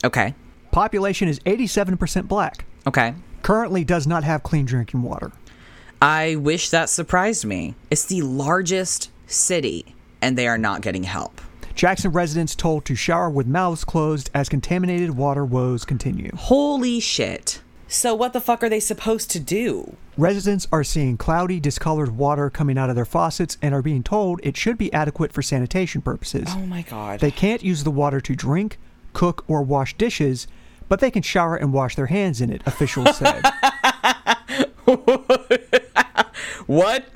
Okay. 0.04 0.34
Population 0.72 1.28
is 1.28 1.40
87% 1.42 2.28
black. 2.28 2.66
Okay. 2.88 3.14
Currently 3.42 3.84
does 3.84 4.06
not 4.08 4.24
have 4.24 4.44
clean 4.44 4.66
drinking 4.66 5.02
water. 5.02 5.32
I 6.02 6.36
wish 6.36 6.70
that 6.70 6.90
surprised 6.90 7.46
me. 7.46 7.76
It's 7.92 8.06
the 8.06 8.22
largest 8.22 9.10
city 9.28 9.96
and 10.22 10.38
they 10.38 10.48
are 10.48 10.58
not 10.58 10.82
getting 10.82 11.04
help. 11.04 11.42
Jackson 11.76 12.12
residents 12.12 12.56
told 12.56 12.86
to 12.86 12.96
shower 12.96 13.30
with 13.30 13.48
mouths 13.48 13.84
closed 13.86 14.30
as 14.34 14.50
contaminated 14.50 15.12
water 15.12 15.46
woes 15.46 15.86
continue. 15.86 16.32
Holy 16.36 17.00
shit. 17.00 17.62
So 17.88 18.14
what 18.14 18.34
the 18.34 18.42
fuck 18.42 18.64
are 18.64 18.70
they 18.70 18.80
supposed 18.80 19.32
to 19.32 19.40
do? 19.40 19.96
Residents 20.20 20.68
are 20.70 20.84
seeing 20.84 21.16
cloudy, 21.16 21.62
discolored 21.62 22.18
water 22.18 22.50
coming 22.50 22.78
out 22.78 22.90
of 22.90 22.98
their 22.98 23.06
faucets 23.06 23.58
and 23.62 23.74
are 23.74 23.82
being 23.82 24.04
told 24.04 24.42
it 24.44 24.58
should 24.58 24.78
be 24.78 24.92
adequate 24.92 25.32
for 25.32 25.42
sanitation 25.42 26.02
purposes. 26.02 26.50
Oh 26.50 26.66
my 26.66 26.82
god. 26.82 27.22
They 27.22 27.32
can't 27.32 27.64
use 27.64 27.86
the 27.86 27.92
water 27.92 28.20
to 28.20 28.36
drink, 28.36 28.78
cook, 29.14 29.46
or 29.48 29.62
wash 29.62 29.96
dishes, 29.96 30.46
but 30.90 31.00
they 31.00 31.10
can 31.10 31.24
shower 31.24 31.56
and 31.56 31.72
wash 31.72 31.96
their 31.96 32.08
hands 32.08 32.42
in 32.42 32.52
it, 32.52 32.62
officials 32.66 33.16
said. 33.16 33.46
what? 36.68 37.08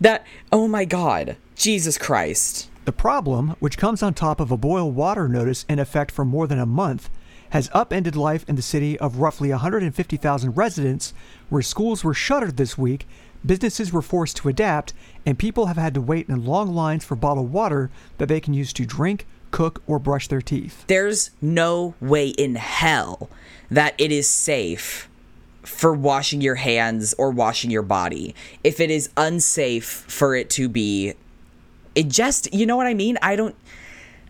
That 0.00 0.24
Oh 0.52 0.68
my 0.68 0.84
god. 0.84 1.36
Jesus 1.56 1.98
Christ. 1.98 2.70
the 2.84 2.92
problem, 2.92 3.56
which 3.58 3.76
comes 3.76 4.04
on 4.04 4.14
top 4.14 4.38
of 4.38 4.52
a 4.52 4.56
boil 4.56 4.88
water 4.88 5.26
notice 5.26 5.64
in 5.68 5.80
effect 5.80 6.12
for 6.12 6.24
more 6.24 6.46
than 6.46 6.60
a 6.60 6.66
month, 6.66 7.10
has 7.52 7.70
upended 7.74 8.16
life 8.16 8.46
in 8.48 8.56
the 8.56 8.62
city 8.62 8.98
of 8.98 9.18
roughly 9.18 9.50
150,000 9.50 10.56
residents, 10.56 11.12
where 11.50 11.60
schools 11.60 12.02
were 12.02 12.14
shuttered 12.14 12.56
this 12.56 12.78
week, 12.78 13.06
businesses 13.44 13.92
were 13.92 14.00
forced 14.00 14.38
to 14.38 14.48
adapt, 14.48 14.94
and 15.26 15.38
people 15.38 15.66
have 15.66 15.76
had 15.76 15.92
to 15.92 16.00
wait 16.00 16.30
in 16.30 16.46
long 16.46 16.74
lines 16.74 17.04
for 17.04 17.14
bottled 17.14 17.52
water 17.52 17.90
that 18.16 18.30
they 18.30 18.40
can 18.40 18.54
use 18.54 18.72
to 18.72 18.86
drink, 18.86 19.26
cook, 19.50 19.82
or 19.86 19.98
brush 19.98 20.28
their 20.28 20.40
teeth. 20.40 20.84
There's 20.86 21.30
no 21.42 21.94
way 22.00 22.28
in 22.28 22.54
hell 22.54 23.28
that 23.70 23.94
it 23.98 24.10
is 24.10 24.26
safe 24.26 25.10
for 25.62 25.92
washing 25.92 26.40
your 26.40 26.54
hands 26.54 27.14
or 27.18 27.30
washing 27.30 27.70
your 27.70 27.82
body. 27.82 28.34
If 28.64 28.80
it 28.80 28.90
is 28.90 29.10
unsafe 29.18 30.06
for 30.08 30.34
it 30.34 30.48
to 30.50 30.70
be 30.70 31.12
it 31.94 32.08
just 32.08 32.52
you 32.54 32.64
know 32.64 32.76
what 32.76 32.86
I 32.86 32.94
mean? 32.94 33.18
I 33.20 33.36
don't 33.36 33.54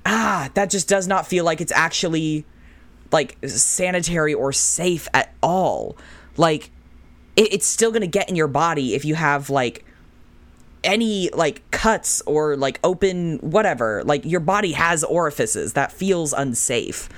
ah, 0.05 0.51
that 0.55 0.71
just 0.71 0.89
does 0.89 1.07
not 1.07 1.29
feel 1.29 1.45
like 1.45 1.61
it's 1.61 1.73
actually 1.73 2.45
like 3.13 3.37
sanitary 3.47 4.35
or 4.35 4.53
safe 4.53 5.07
at 5.15 5.35
all. 5.43 5.97
Like 6.37 6.71
it, 7.37 7.53
it's 7.55 7.67
still 7.67 7.93
gonna 7.93 8.07
get 8.07 8.29
in 8.29 8.37
your 8.37 8.49
body 8.49 8.95
if 8.95 9.05
you 9.05 9.15
have 9.15 9.51
like 9.51 9.85
any 10.85 11.31
like 11.31 11.63
cuts 11.71 12.21
or 12.23 12.57
like 12.57 12.81
open 12.83 13.39
whatever. 13.39 14.03
Like 14.05 14.25
your 14.25 14.41
body 14.41 14.73
has 14.73 15.05
orifices. 15.05 15.75
That 15.75 15.93
feels 15.93 16.33
unsafe. 16.33 17.09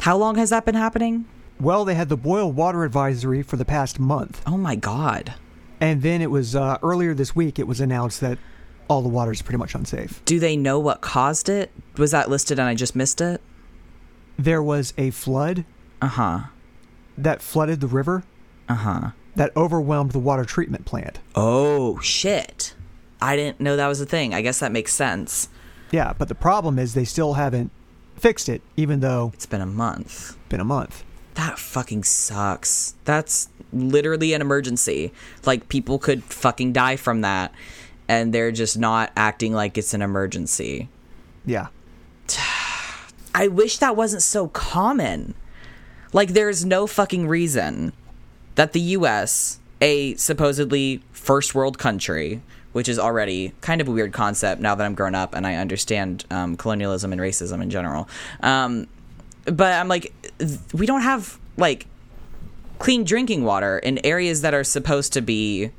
How 0.00 0.16
long 0.16 0.34
has 0.36 0.50
that 0.50 0.64
been 0.64 0.74
happening? 0.74 1.26
Well, 1.60 1.84
they 1.84 1.94
had 1.94 2.08
the 2.08 2.16
boil 2.16 2.50
water 2.50 2.82
advisory 2.82 3.42
for 3.42 3.56
the 3.56 3.64
past 3.64 4.00
month, 4.00 4.42
Oh 4.48 4.56
my 4.56 4.74
god. 4.74 5.34
and 5.80 6.02
then 6.02 6.20
it 6.20 6.30
was 6.30 6.56
uh, 6.56 6.78
earlier 6.82 7.14
this 7.14 7.36
week 7.36 7.60
it 7.60 7.68
was 7.68 7.80
announced 7.80 8.20
that 8.20 8.38
all 8.88 9.00
the 9.00 9.08
water 9.08 9.30
is 9.30 9.42
pretty 9.42 9.58
much 9.58 9.76
unsafe. 9.76 10.20
Do 10.24 10.40
they 10.40 10.56
know 10.56 10.80
what 10.80 11.00
caused 11.02 11.48
it? 11.48 11.70
Was 11.98 12.10
that 12.10 12.28
listed 12.28 12.58
and 12.58 12.66
I 12.68 12.74
just 12.74 12.96
missed 12.96 13.20
it? 13.20 13.40
There 14.38 14.62
was 14.62 14.92
a 14.98 15.10
flood 15.10 15.64
Uh 16.00 16.08
huh. 16.08 16.40
that 17.16 17.42
flooded 17.42 17.80
the 17.80 17.86
river 17.86 18.24
Uh 18.68 18.74
huh. 18.74 19.10
that 19.36 19.54
overwhelmed 19.56 20.12
the 20.12 20.18
water 20.18 20.44
treatment 20.44 20.84
plant. 20.84 21.18
Oh 21.34 21.98
shit. 22.00 22.74
I 23.20 23.36
didn't 23.36 23.60
know 23.60 23.76
that 23.76 23.86
was 23.88 24.00
a 24.00 24.06
thing. 24.06 24.34
I 24.34 24.42
guess 24.42 24.58
that 24.60 24.72
makes 24.72 24.92
sense. 24.92 25.48
Yeah, 25.92 26.12
but 26.16 26.28
the 26.28 26.34
problem 26.34 26.78
is 26.78 26.94
they 26.94 27.04
still 27.04 27.34
haven't 27.34 27.70
fixed 28.16 28.48
it, 28.48 28.62
even 28.76 29.00
though 29.00 29.30
It's 29.34 29.46
been 29.46 29.60
a 29.60 29.66
month. 29.66 30.06
it's 30.06 30.36
been 30.48 30.60
a 30.60 30.64
month. 30.64 31.04
That 31.34 31.58
fucking 31.58 32.04
sucks. 32.04 32.94
That's 33.04 33.48
literally 33.72 34.32
an 34.34 34.40
emergency. 34.42 35.12
Like 35.46 35.68
people 35.68 35.98
could 35.98 36.24
fucking 36.24 36.72
die 36.72 36.96
from 36.96 37.20
that 37.22 37.54
and 38.08 38.32
they're 38.34 38.52
just 38.52 38.76
not 38.78 39.12
acting 39.16 39.52
like 39.52 39.78
it's 39.78 39.94
an 39.94 40.02
emergency. 40.02 40.88
Yeah. 41.46 41.68
I 43.34 43.48
wish 43.48 43.78
that 43.78 43.96
wasn't 43.96 44.22
so 44.22 44.48
common. 44.48 45.34
Like 46.12 46.30
there's 46.30 46.64
no 46.64 46.86
fucking 46.86 47.26
reason 47.28 47.92
that 48.54 48.72
the 48.72 48.80
US, 48.80 49.58
a 49.80 50.14
supposedly 50.16 51.02
first 51.12 51.54
world 51.54 51.78
country, 51.78 52.42
which 52.72 52.88
is 52.88 52.98
already 52.98 53.52
kind 53.60 53.80
of 53.80 53.88
a 53.88 53.90
weird 53.90 54.12
concept 54.12 54.60
now 54.60 54.74
that 54.74 54.84
I'm 54.84 54.94
grown 54.94 55.14
up 55.14 55.34
and 55.34 55.46
I 55.46 55.56
understand 55.56 56.24
um, 56.30 56.56
colonialism 56.56 57.12
and 57.12 57.20
racism 57.20 57.62
in 57.62 57.70
general. 57.70 58.08
Um, 58.42 58.88
but 59.44 59.72
I'm 59.72 59.88
like, 59.88 60.12
th- 60.38 60.58
we 60.72 60.86
don't 60.86 61.02
have 61.02 61.38
like 61.56 61.86
clean 62.78 63.04
drinking 63.04 63.44
water 63.44 63.78
in 63.78 64.04
areas 64.04 64.40
that 64.42 64.54
are 64.54 64.64
supposed 64.64 65.12
to 65.12 65.20
be, 65.20 65.70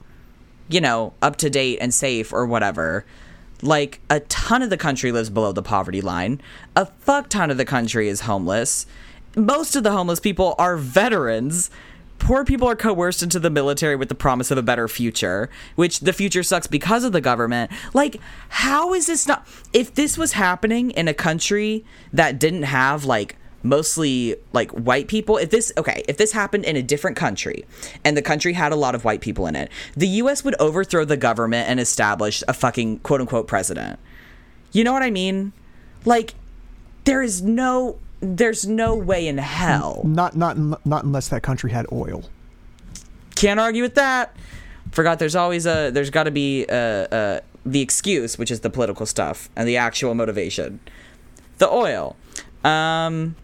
you 0.70 0.82
know, 0.82 1.14
up 1.22 1.36
to 1.38 1.50
date 1.50 1.80
and 1.82 1.94
safe 1.94 2.32
or 2.32 2.46
whatever. 2.46 3.06
Like 3.64 4.02
a 4.10 4.20
ton 4.20 4.62
of 4.62 4.70
the 4.70 4.78
country 4.78 5.12
lives 5.12 5.30
below 5.30 5.54
the 5.54 5.64
poverty 5.64 6.02
line. 6.02 6.42
A 6.76 6.86
fuck 6.86 7.30
ton 7.30 7.50
of 7.50 7.58
the 7.58 7.66
country 7.66 8.10
is 8.10 8.22
homeless. 8.22 8.86
Most 9.38 9.76
of 9.76 9.84
the 9.84 9.92
homeless 9.92 10.20
people 10.20 10.54
are 10.60 10.76
veterans. 10.76 11.72
Poor 12.20 12.44
people 12.46 12.68
are 12.68 12.76
coerced 12.76 13.24
into 13.24 13.40
the 13.40 13.50
military 13.50 13.96
with 13.96 14.10
the 14.10 14.16
promise 14.16 14.52
of 14.52 14.58
a 14.58 14.62
better 14.62 14.88
future, 14.88 15.50
which 15.76 16.02
the 16.02 16.14
future 16.14 16.44
sucks 16.44 16.68
because 16.68 17.04
of 17.04 17.14
the 17.14 17.22
government. 17.22 17.72
Like, 17.94 18.20
how 18.50 18.94
is 18.94 19.08
this 19.08 19.28
not? 19.28 19.48
If 19.72 19.96
this 19.96 20.18
was 20.18 20.34
happening 20.34 20.92
in 20.92 21.08
a 21.08 21.14
country 21.14 21.84
that 22.12 22.40
didn't 22.40 22.64
have 22.64 23.06
like 23.06 23.38
mostly 23.64 24.36
like 24.52 24.72
white 24.72 25.08
people. 25.08 25.38
If 25.38 25.50
this 25.50 25.72
okay, 25.78 26.04
if 26.08 26.18
this 26.18 26.32
happened 26.32 26.66
in 26.66 26.76
a 26.76 26.84
different 26.84 27.18
country 27.18 27.66
and 28.04 28.16
the 28.16 28.22
country 28.22 28.54
had 28.54 28.72
a 28.72 28.76
lot 28.76 28.94
of 28.94 29.04
white 29.06 29.22
people 29.22 29.48
in 29.48 29.56
it, 29.56 29.72
the 29.96 30.08
US 30.08 30.44
would 30.44 30.56
overthrow 30.60 31.06
the 31.06 31.18
government 31.18 31.70
and 31.70 31.80
establish 31.80 32.44
a 32.48 32.54
fucking 32.54 33.00
quote 33.00 33.22
unquote 33.22 33.48
president. 33.48 34.00
You 34.72 34.84
know 34.84 34.94
what 34.94 35.04
I 35.04 35.12
mean? 35.12 35.54
Like 36.06 36.36
there 37.06 37.22
is 37.22 37.42
no 37.42 37.98
there's 38.20 38.66
no 38.66 38.96
way 38.96 39.28
in 39.28 39.38
hell. 39.38 40.02
Not 40.04 40.36
not 40.36 40.58
not 40.86 41.04
unless 41.04 41.30
that 41.30 41.44
country 41.44 41.72
had 41.72 41.86
oil. 41.92 42.24
Can't 43.36 43.60
argue 43.60 43.84
with 43.84 43.96
that. 43.96 44.36
Forgot 44.92 45.20
there's 45.20 45.36
always 45.36 45.66
a 45.66 45.90
there's 45.92 46.10
got 46.10 46.24
to 46.24 46.32
be 46.32 46.66
a, 46.68 47.08
a 47.12 47.42
the 47.66 47.82
excuse, 47.82 48.38
which 48.38 48.52
is 48.52 48.60
the 48.60 48.70
political 48.70 49.06
stuff, 49.06 49.50
and 49.56 49.68
the 49.68 49.78
actual 49.78 50.14
motivation. 50.14 50.80
The 51.58 51.70
oil. 51.70 52.16
Um, 52.64 53.36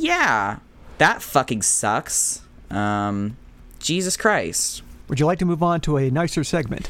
yeah, 0.00 0.58
that 0.98 1.22
fucking 1.22 1.62
sucks. 1.62 2.42
Um, 2.70 3.36
Jesus 3.78 4.16
Christ. 4.16 4.82
Would 5.08 5.18
you 5.20 5.26
like 5.26 5.38
to 5.40 5.44
move 5.44 5.62
on 5.62 5.80
to 5.82 5.96
a 5.96 6.10
nicer 6.10 6.44
segment? 6.44 6.88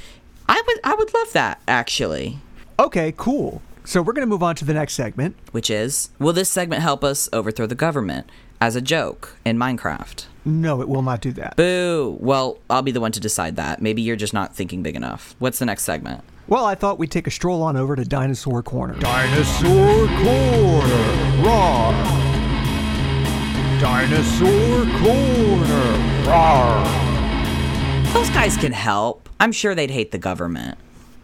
I 0.49 0.63
would 0.67 0.81
I 0.85 0.95
would 0.95 1.13
love 1.15 1.33
that 1.33 1.61
actually. 1.67 2.39
Okay, 2.79 3.13
cool. 3.17 3.63
So 3.85 4.03
we're 4.03 4.13
going 4.13 4.27
to 4.27 4.31
move 4.31 4.43
on 4.43 4.55
to 4.57 4.65
the 4.65 4.75
next 4.75 4.95
segment. 4.95 5.37
Which 5.53 5.71
is, 5.71 6.11
will 6.19 6.33
this 6.33 6.49
segment 6.49 6.83
help 6.83 7.03
us 7.03 7.29
overthrow 7.33 7.67
the 7.67 7.75
government 7.75 8.31
as 8.61 8.77
a 8.77 8.81
joke 8.81 9.37
in 9.45 9.57
Minecraft? 9.59 10.27
No, 10.45 10.81
it 10.81 10.89
will 10.89 11.03
not 11.03 11.21
do 11.21 11.33
that. 11.33 11.57
Boo. 11.57 12.17
Well, 12.21 12.59
I'll 12.69 12.83
be 12.83 12.93
the 12.93 13.01
one 13.01 13.13
to 13.13 13.21
decide 13.21 13.57
that. 13.57 13.83
Maybe 13.83 14.03
you're 14.03 14.17
just 14.17 14.35
not 14.35 14.55
thinking 14.55 14.83
big 14.83 14.97
enough. 14.97 15.35
What's 15.39 15.59
the 15.59 15.67
next 15.67 15.85
segment? 15.85 16.23
Well, 16.47 16.65
I 16.65 16.75
thought 16.75 16.99
we'd 16.99 17.11
take 17.11 17.27
a 17.27 17.31
stroll 17.31 17.63
on 17.63 17.77
over 17.77 17.97
to 17.97 18.05
Dinosaur 18.05 18.63
Corner. 18.63 18.95
Dinosaur 18.95 20.07
Corner, 20.25 21.43
roar! 21.43 22.30
Dinosaur 23.81 24.85
Corner, 24.99 26.29
roar! 26.29 26.85
Those 28.13 28.29
guys 28.29 28.59
can 28.59 28.73
help. 28.73 29.27
I'm 29.41 29.53
sure 29.53 29.75
they'd 29.75 29.91
hate 29.91 30.11
the 30.11 30.19
government. 30.19 30.77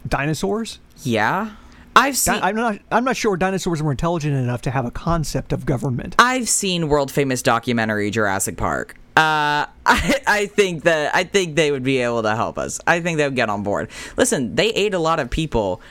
Dinosaurs? 0.08 0.78
Yeah. 1.02 1.50
I've 1.94 2.16
seen. 2.16 2.36
I'm 2.36 2.56
not. 2.56 2.78
I'm 2.90 3.04
not 3.04 3.14
sure 3.14 3.36
dinosaurs 3.36 3.82
were 3.82 3.90
intelligent 3.90 4.34
enough 4.34 4.62
to 4.62 4.70
have 4.70 4.86
a 4.86 4.90
concept 4.90 5.52
of 5.52 5.66
government. 5.66 6.16
I've 6.18 6.48
seen 6.48 6.88
world 6.88 7.10
famous 7.10 7.42
documentary 7.42 8.10
Jurassic 8.10 8.56
Park. 8.56 8.96
Uh, 9.18 9.68
I, 9.86 10.20
I 10.26 10.46
think 10.46 10.84
that 10.84 11.14
I 11.14 11.24
think 11.24 11.56
they 11.56 11.70
would 11.70 11.82
be 11.84 11.98
able 11.98 12.22
to 12.22 12.34
help 12.34 12.56
us. 12.56 12.80
I 12.86 13.00
think 13.00 13.18
they 13.18 13.24
would 13.24 13.36
get 13.36 13.50
on 13.50 13.64
board. 13.64 13.90
Listen, 14.16 14.54
they 14.54 14.68
ate 14.68 14.94
a 14.94 14.98
lot 14.98 15.20
of 15.20 15.28
people. 15.28 15.82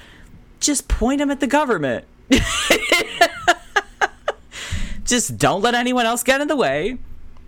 Just 0.62 0.88
point 0.88 1.20
them 1.20 1.30
at 1.30 1.42
the 1.42 1.48
government. 1.48 2.06
Just 5.06 5.38
don't 5.38 5.62
let 5.62 5.76
anyone 5.76 6.06
else 6.06 6.24
get 6.24 6.42
in 6.42 6.48
the 6.48 6.56
way. 6.56 6.98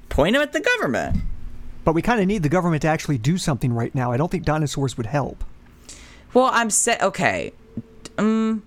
Point 0.10 0.34
them 0.34 0.42
at 0.42 0.54
the 0.54 0.62
government. 0.62 1.18
But 1.84 1.94
we 1.94 2.02
kind 2.02 2.22
of 2.22 2.28
need 2.28 2.44
the 2.44 2.50
government 2.50 2.84
to 2.84 2.88
actually 2.88 3.18
do 3.18 3.38
something 3.38 3.74
right 3.74 3.94
now. 3.94 4.12
I 4.12 4.18
don't 4.18 4.30
think 4.30 4.46
dinosaurs 4.46 4.96
would 4.96 5.08
help. 5.08 5.44
Well, 6.34 6.50
I'm 6.54 6.70
set. 6.70 7.02
Okay, 7.02 7.54
um, 8.18 8.64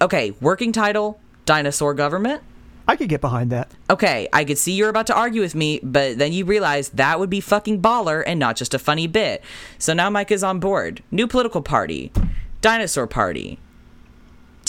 okay. 0.00 0.32
Working 0.40 0.72
title: 0.72 1.20
Dinosaur 1.44 1.94
Government. 1.94 2.42
I 2.88 2.96
could 2.96 3.08
get 3.08 3.20
behind 3.20 3.50
that. 3.52 3.70
Okay, 3.88 4.28
I 4.32 4.44
could 4.44 4.58
see 4.58 4.72
you're 4.72 4.88
about 4.88 5.06
to 5.08 5.14
argue 5.14 5.42
with 5.42 5.54
me, 5.54 5.80
but 5.82 6.18
then 6.18 6.32
you 6.32 6.44
realize 6.44 6.88
that 6.90 7.20
would 7.20 7.30
be 7.30 7.40
fucking 7.40 7.82
baller 7.82 8.22
and 8.26 8.40
not 8.40 8.56
just 8.56 8.74
a 8.74 8.78
funny 8.78 9.06
bit. 9.06 9.44
So 9.78 9.92
now 9.92 10.10
Mike 10.10 10.30
is 10.30 10.42
on 10.42 10.58
board. 10.60 11.02
New 11.10 11.26
political 11.26 11.62
party. 11.62 12.10
Dinosaur 12.60 13.06
Party. 13.06 13.58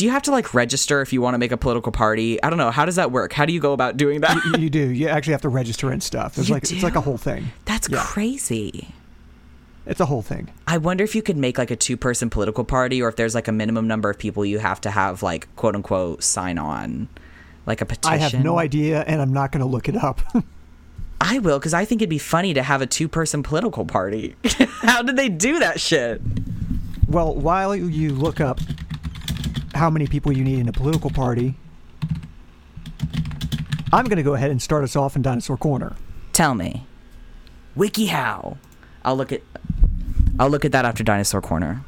Do 0.01 0.05
you 0.07 0.11
have 0.13 0.23
to 0.23 0.31
like 0.31 0.55
register 0.55 1.03
if 1.03 1.13
you 1.13 1.21
want 1.21 1.35
to 1.35 1.37
make 1.37 1.51
a 1.51 1.57
political 1.57 1.91
party? 1.91 2.41
I 2.41 2.49
don't 2.49 2.57
know. 2.57 2.71
How 2.71 2.85
does 2.85 2.95
that 2.95 3.11
work? 3.11 3.33
How 3.33 3.45
do 3.45 3.53
you 3.53 3.59
go 3.59 3.71
about 3.71 3.97
doing 3.97 4.21
that? 4.21 4.35
You, 4.45 4.63
you 4.63 4.69
do. 4.71 4.89
You 4.89 5.07
actually 5.15 5.33
have 5.33 5.43
to 5.43 5.49
register 5.49 5.91
and 5.91 6.01
stuff. 6.01 6.39
It's 6.39 6.49
You 6.49 6.55
like 6.55 6.63
it's 6.63 6.81
like 6.81 6.95
a 6.95 7.01
whole 7.01 7.17
thing. 7.19 7.51
That's 7.65 7.87
Yeah. 7.87 8.01
crazy. 8.01 8.95
It's 9.85 9.99
a 9.99 10.07
whole 10.07 10.23
thing. 10.23 10.49
I 10.65 10.79
wonder 10.79 11.03
if 11.03 11.13
you 11.13 11.21
could 11.21 11.37
make 11.37 11.59
like 11.59 11.69
a 11.69 11.75
two 11.75 11.97
person 11.97 12.31
political 12.31 12.63
party 12.63 12.99
or 12.99 13.09
if 13.09 13.15
there's 13.15 13.35
like 13.35 13.47
a 13.47 13.51
minimum 13.51 13.87
number 13.87 14.09
of 14.09 14.17
people 14.17 14.43
you 14.43 14.57
have 14.57 14.81
to 14.81 14.89
have 14.89 15.21
like 15.21 15.55
quote 15.55 15.75
unquote 15.75 16.23
sign 16.23 16.57
on. 16.57 17.07
Like 17.67 17.81
a 17.81 17.85
petition. 17.85 18.11
I 18.11 18.17
have 18.17 18.33
no 18.43 18.57
idea, 18.57 19.01
and 19.03 19.21
I'm 19.21 19.31
not 19.33 19.51
going 19.51 19.59
to 19.61 19.67
look 19.67 19.87
it 19.87 19.95
up. 19.95 20.23
I 21.21 21.37
will 21.37 21.59
because 21.59 21.75
I 21.75 21.85
think 21.85 22.01
it'd 22.01 22.09
be 22.09 22.17
funny 22.17 22.55
to 22.55 22.63
have 22.63 22.81
a 22.81 22.87
two 22.87 23.07
person 23.07 23.43
political 23.43 23.85
party. 23.85 24.35
How 24.81 25.03
did 25.03 25.15
they 25.15 25.29
do 25.29 25.59
that 25.59 25.79
shit? 25.79 26.23
well, 27.07 27.35
while 27.35 27.75
you 27.75 28.09
look 28.15 28.39
up 28.41 28.59
how 29.73 29.89
many 29.89 30.07
people 30.07 30.31
you 30.31 30.43
need 30.43 30.59
in 30.59 30.67
a 30.67 30.73
political 30.73 31.09
party, 31.09 31.55
I'm 33.93 34.05
going 34.05 34.17
to 34.17 34.23
go 34.23 34.33
ahead 34.35 34.51
and 34.51 34.61
start 34.61 34.83
us 34.83 34.95
off 34.95 35.15
in 35.15 35.21
Dinosaur 35.21 35.57
Corner. 35.57 35.95
Tell 36.33 36.55
me. 36.55 36.85
WikiHow. 37.77 38.57
I'll 39.03 39.15
look 39.15 39.31
at 39.31 39.41
I'll 40.39 40.49
look 40.49 40.65
at 40.65 40.71
that 40.71 40.85
after 40.85 41.03
Dinosaur 41.03 41.41
Corner. 41.41 41.83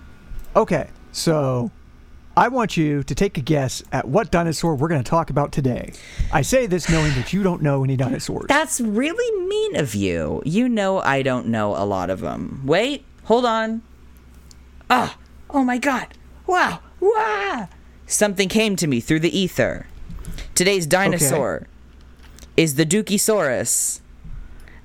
Okay, 0.56 0.89
so 1.12 1.72
I 2.36 2.48
want 2.48 2.76
you 2.78 3.04
to 3.04 3.15
take 3.15 3.38
a 3.38 3.41
guess 3.41 3.84
at 3.91 4.08
what 4.08 4.32
dinosaur 4.32 4.76
we're 4.76 4.88
going 4.88 5.04
to 5.04 5.10
talk 5.10 5.30
about 5.30 5.52
today. 5.52 5.93
I 6.32 6.41
say 6.41 6.65
this 6.65 6.89
knowing 6.89 7.13
that 7.13 7.32
you 7.32 7.43
don't 7.43 7.62
know 7.62 7.84
any 7.84 7.96
dinosaurs. 7.96 8.46
That's 8.48 8.82
really 8.82 9.48
mean 9.48 9.76
of 9.78 9.96
you. 9.96 10.41
You 10.46 10.67
know 10.67 11.00
I 11.00 11.22
don't 11.22 11.48
know 11.48 11.76
a 11.76 11.86
lot 11.86 12.10
of 12.10 12.22
them. 12.22 12.62
Wait, 12.65 13.06
hold 13.24 13.46
on. 13.46 13.82
Ah, 14.89 15.17
oh 15.50 15.63
my 15.63 15.78
god. 15.78 16.08
Wow. 16.48 16.82
Wow. 17.04 17.68
Something 18.08 18.48
came 18.48 18.78
to 18.78 18.88
me 18.88 19.02
through 19.02 19.20
the 19.20 19.38
ether. 19.38 19.88
Today's 20.56 20.86
dinosaur 20.86 21.68
is 22.56 22.76
the 22.76 22.86
Dookie 22.86 23.20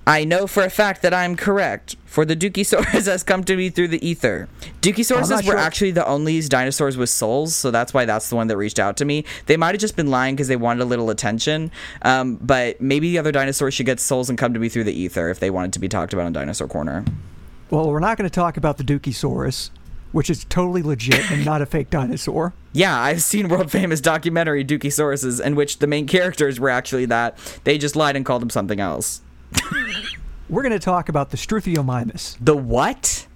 I 0.05 0.25
know 0.25 0.47
for 0.47 0.65
a 0.65 0.71
fact 0.71 1.03
that 1.03 1.15
I'm 1.15 1.37
correct, 1.37 1.95
for 2.07 2.25
the 2.25 2.35
Dookie 2.35 2.67
has 3.07 3.23
come 3.23 3.45
to 3.45 3.55
me 3.55 3.71
through 3.71 3.89
the 3.89 4.05
ether. 4.05 4.49
Dookie 4.81 5.09
not 5.31 5.45
were 5.45 5.57
actually 5.57 5.93
the 5.93 6.05
only 6.07 6.41
dinosaurs 6.41 6.97
with 6.97 7.11
souls, 7.11 7.55
so 7.55 7.71
that's 7.71 7.95
why 7.95 8.05
that's 8.05 8.31
the 8.31 8.35
one 8.37 8.49
that 8.49 8.57
reached 8.57 8.81
out 8.81 8.97
to 8.97 9.05
me. 9.05 9.25
They 9.47 9.57
might 9.57 9.75
have 9.75 9.81
just 9.81 9.95
been 9.95 10.09
lying 10.09 10.35
because 10.35 10.49
they 10.49 10.57
wanted 10.57 10.83
a 10.83 10.87
little 10.87 11.11
attention, 11.11 11.71
um, 12.03 12.37
but 12.37 12.81
maybe 12.81 13.11
the 13.13 13.19
other 13.19 13.33
dinosaurs 13.33 13.75
should 13.75 13.87
get 13.87 14.01
souls 14.01 14.29
and 14.29 14.37
come 14.37 14.55
to 14.55 14.59
me 14.59 14.69
through 14.69 14.85
the 14.85 14.99
ether 14.99 15.29
if 15.29 15.39
they 15.39 15.51
wanted 15.51 15.73
to 15.75 15.79
be 15.79 15.89
talked 15.89 16.13
about 16.13 16.27
in 16.27 16.33
Dinosaur 16.33 16.67
Corner. 16.67 17.05
well, 17.71 17.89
we're 17.89 18.01
not 18.01 18.17
going 18.17 18.29
to 18.29 18.35
talk 18.35 18.57
about 18.57 18.79
the 18.79 18.85
Dookie 18.85 19.15
which 20.13 20.31
is 20.31 20.45
totally 20.45 20.83
legit 20.83 21.31
and 21.31 21.45
not 21.45 21.61
a 21.63 21.67
fake 21.67 21.91
dinosaur. 21.91 22.55
Yeah, 22.73 22.99
I've 22.99 23.23
seen 23.23 23.49
world 23.49 23.71
famous 23.71 24.01
documentary 24.01 24.65
Dookie 24.65 24.93
in 25.41 25.55
which 25.57 25.79
the 25.79 25.87
main 25.87 26.07
characters 26.07 26.59
were 26.59 26.71
actually 26.71 27.07
that. 27.07 27.37
They 27.65 27.79
just 27.79 27.97
lied 27.97 28.17
and 28.17 28.25
called 28.25 28.43
them 28.43 28.51
something 28.51 28.81
else. 28.81 29.21
We're 30.49 30.63
going 30.63 30.73
to 30.73 30.79
talk 30.79 31.09
about 31.09 31.31
the 31.31 31.37
Struthiomimus. 31.37 32.37
The 32.41 32.57
what? 32.57 33.27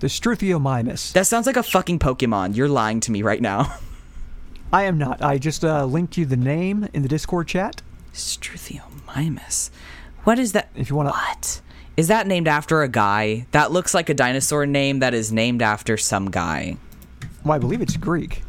The 0.00 0.06
Struthiomimus. 0.06 1.12
That 1.12 1.26
sounds 1.26 1.46
like 1.46 1.56
a 1.56 1.62
fucking 1.62 1.98
Pokemon. 1.98 2.56
You're 2.56 2.68
lying 2.68 3.00
to 3.00 3.12
me 3.12 3.22
right 3.22 3.42
now. 3.42 3.76
I 4.72 4.84
am 4.84 4.98
not. 4.98 5.22
I 5.22 5.38
just 5.38 5.64
uh, 5.64 5.84
linked 5.84 6.16
you 6.16 6.24
the 6.24 6.36
name 6.36 6.88
in 6.94 7.02
the 7.02 7.08
Discord 7.08 7.46
chat. 7.48 7.82
Struthiomimus. 8.12 9.70
What 10.24 10.38
is 10.38 10.52
that? 10.52 10.70
If 10.74 10.88
you 10.90 10.96
wanna- 10.96 11.10
What? 11.10 11.60
Is 11.96 12.08
that 12.08 12.26
named 12.26 12.48
after 12.48 12.82
a 12.82 12.88
guy? 12.88 13.46
That 13.52 13.70
looks 13.70 13.94
like 13.94 14.08
a 14.08 14.14
dinosaur 14.14 14.66
name 14.66 14.98
that 14.98 15.14
is 15.14 15.30
named 15.30 15.62
after 15.62 15.96
some 15.96 16.30
guy. 16.30 16.76
Well, 17.44 17.52
I 17.52 17.58
believe 17.58 17.80
it's 17.80 17.96
Greek. 17.96 18.42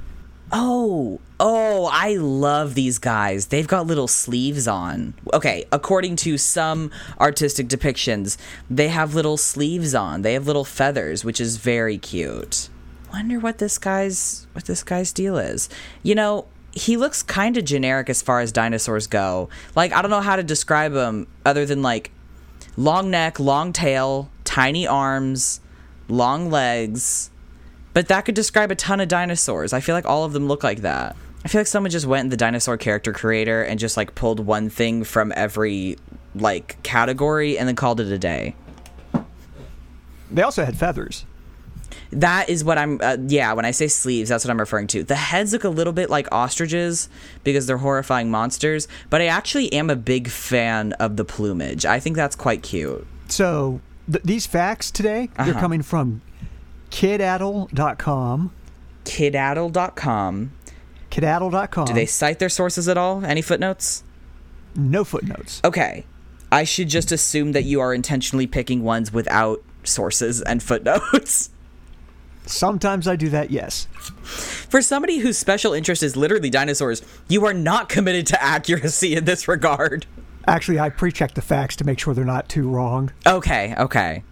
Oh, 0.52 1.20
oh, 1.40 1.90
I 1.92 2.16
love 2.16 2.74
these 2.74 2.98
guys. 2.98 3.48
They've 3.48 3.68
got 3.68 3.86
little 3.86 4.08
sleeves 4.08 4.68
on. 4.68 5.14
Okay, 5.34 5.66
according 5.72 6.16
to 6.18 6.38
some 6.38 6.90
artistic 7.20 7.68
depictions, 7.68 8.38
they 8.70 8.88
have 8.88 9.14
little 9.14 9.38
sleeves 9.38 9.94
on. 9.94 10.24
They 10.24 10.34
have 10.34 10.48
little 10.48 10.66
feathers, 10.66 11.24
which 11.24 11.40
is 11.40 11.58
very 11.58 11.98
cute. 11.98 12.70
Wonder 13.12 13.40
what 13.40 13.60
this 13.60 13.78
guy's 13.78 14.48
what 14.54 14.66
this 14.66 14.84
guy's 14.84 15.14
deal 15.14 15.38
is. 15.38 15.70
You 16.04 16.16
know, 16.16 16.46
he 16.72 16.98
looks 16.98 17.22
kind 17.24 17.58
of 17.58 17.66
generic 17.66 18.10
as 18.10 18.22
far 18.22 18.40
as 18.40 18.52
dinosaurs 18.52 19.08
go. 19.08 19.50
Like 19.76 19.94
I 19.94 20.02
don't 20.02 20.12
know 20.12 20.22
how 20.22 20.36
to 20.36 20.44
describe 20.44 20.94
him 20.94 21.28
other 21.46 21.66
than 21.66 21.82
like 21.82 22.12
long 22.78 23.10
neck, 23.10 23.40
long 23.40 23.74
tail, 23.74 24.30
tiny 24.44 24.88
arms, 24.88 25.62
long 26.08 26.50
legs. 26.50 27.30
But 27.94 28.08
that 28.10 28.26
could 28.26 28.36
describe 28.36 28.72
a 28.72 28.76
ton 28.76 29.00
of 29.00 29.08
dinosaurs. 29.08 29.74
I 29.74 29.80
feel 29.80 29.96
like 29.96 30.06
all 30.06 30.24
of 30.24 30.34
them 30.34 30.48
look 30.48 30.64
like 30.64 30.82
that. 30.82 31.16
I 31.44 31.48
feel 31.48 31.62
like 31.62 31.68
someone 31.68 31.92
just 31.92 32.06
went 32.06 32.26
in 32.26 32.30
the 32.30 32.38
dinosaur 32.38 32.78
character 32.78 33.14
creator 33.14 33.64
and 33.64 33.80
just 33.80 33.98
like 33.98 34.16
pulled 34.16 34.40
one 34.40 34.70
thing 34.70 35.04
from 35.04 35.32
every 35.36 35.98
like 36.34 36.82
category 36.84 37.58
and 37.58 37.68
then 37.68 37.76
called 37.76 38.00
it 38.00 38.08
a 38.08 38.18
day. 38.18 38.56
They 40.32 40.42
also 40.42 40.66
had 40.66 40.76
feathers. 40.76 41.26
That 42.16 42.50
is 42.50 42.64
what 42.64 42.78
I'm. 42.78 43.00
Uh, 43.02 43.18
yeah, 43.28 43.54
when 43.54 43.66
I 43.66 43.72
say 43.72 43.88
sleeves, 43.88 44.30
that's 44.30 44.44
what 44.46 44.50
I'm 44.52 44.60
referring 44.60 44.88
to. 44.88 45.04
The 45.04 45.16
heads 45.16 45.54
look 45.54 45.64
a 45.64 45.70
little 45.70 45.94
bit 45.94 46.10
like 46.10 46.28
ostriches 46.32 47.10
because 47.44 47.68
they're 47.68 47.78
horrifying 47.78 48.32
monsters. 48.32 48.88
But 49.10 49.22
I 49.22 49.28
actually 49.28 49.72
am 49.74 49.90
a 49.90 49.96
big 49.96 50.30
fan 50.30 50.94
of 50.94 51.18
the 51.18 51.26
plumage. 51.26 51.86
I 51.86 52.00
think 52.00 52.16
that's 52.16 52.36
quite 52.36 52.64
cute. 52.64 53.06
So 53.28 53.82
th- 54.12 54.24
these 54.24 54.46
facts 54.46 54.92
today, 54.92 55.30
they're 55.38 55.50
Uh-huh. 55.52 55.60
coming 55.60 55.82
from 55.82 56.22
kidadl.com. 56.92 58.52
Kidadl.com. 59.04 60.52
Kidadl.com. 61.12 61.86
Do 61.86 61.94
they 61.94 62.06
cite 62.06 62.40
their 62.40 62.50
sources 62.50 62.88
at 62.88 62.98
all? 62.98 63.24
Any 63.26 63.42
footnotes? 63.42 64.04
no 64.78 65.06
footnotes. 65.06 65.62
Okay. 65.64 66.06
I 66.52 66.66
should 66.66 66.90
just 66.90 67.12
assume 67.12 67.54
that 67.54 67.64
you 67.64 67.80
are 67.80 67.94
intentionally 67.94 68.46
picking 68.46 68.84
ones 68.84 69.12
without 69.14 69.64
sources 69.86 70.42
and 70.42 70.62
footnotes. 70.62 71.50
Sometimes 72.46 73.08
I 73.08 73.16
do 73.16 73.30
that, 73.30 73.52
yes. 73.52 73.88
For 74.70 74.82
somebody 74.82 75.18
whose 75.20 75.38
special 75.38 75.74
interest 75.74 76.04
is 76.04 76.16
literally 76.16 76.50
dinosaurs, 76.50 77.02
you 77.28 77.46
are 77.46 77.54
not 77.54 77.90
committed 77.90 78.28
to 78.28 78.44
accuracy 78.44 79.16
in 79.16 79.26
this 79.26 79.48
regard. 79.48 80.06
Actually, 80.48 80.80
I 80.80 80.90
pre 80.90 81.12
check 81.12 81.34
the 81.34 81.42
facts 81.42 81.76
to 81.78 81.84
make 81.84 82.00
sure 82.00 82.14
they're 82.14 82.24
not 82.24 82.48
too 82.50 82.70
wrong. 82.70 83.12
Okay, 83.26 83.74
okay. 83.78 84.24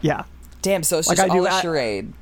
Yeah. 0.00 0.24
Damn, 0.62 0.82
so 0.82 0.98
it's 0.98 1.08
Like 1.08 1.16
just 1.18 1.30
I 1.30 1.34
do 1.34 1.46
all 1.46 1.58
a 1.58 1.60
charade. 1.60 2.12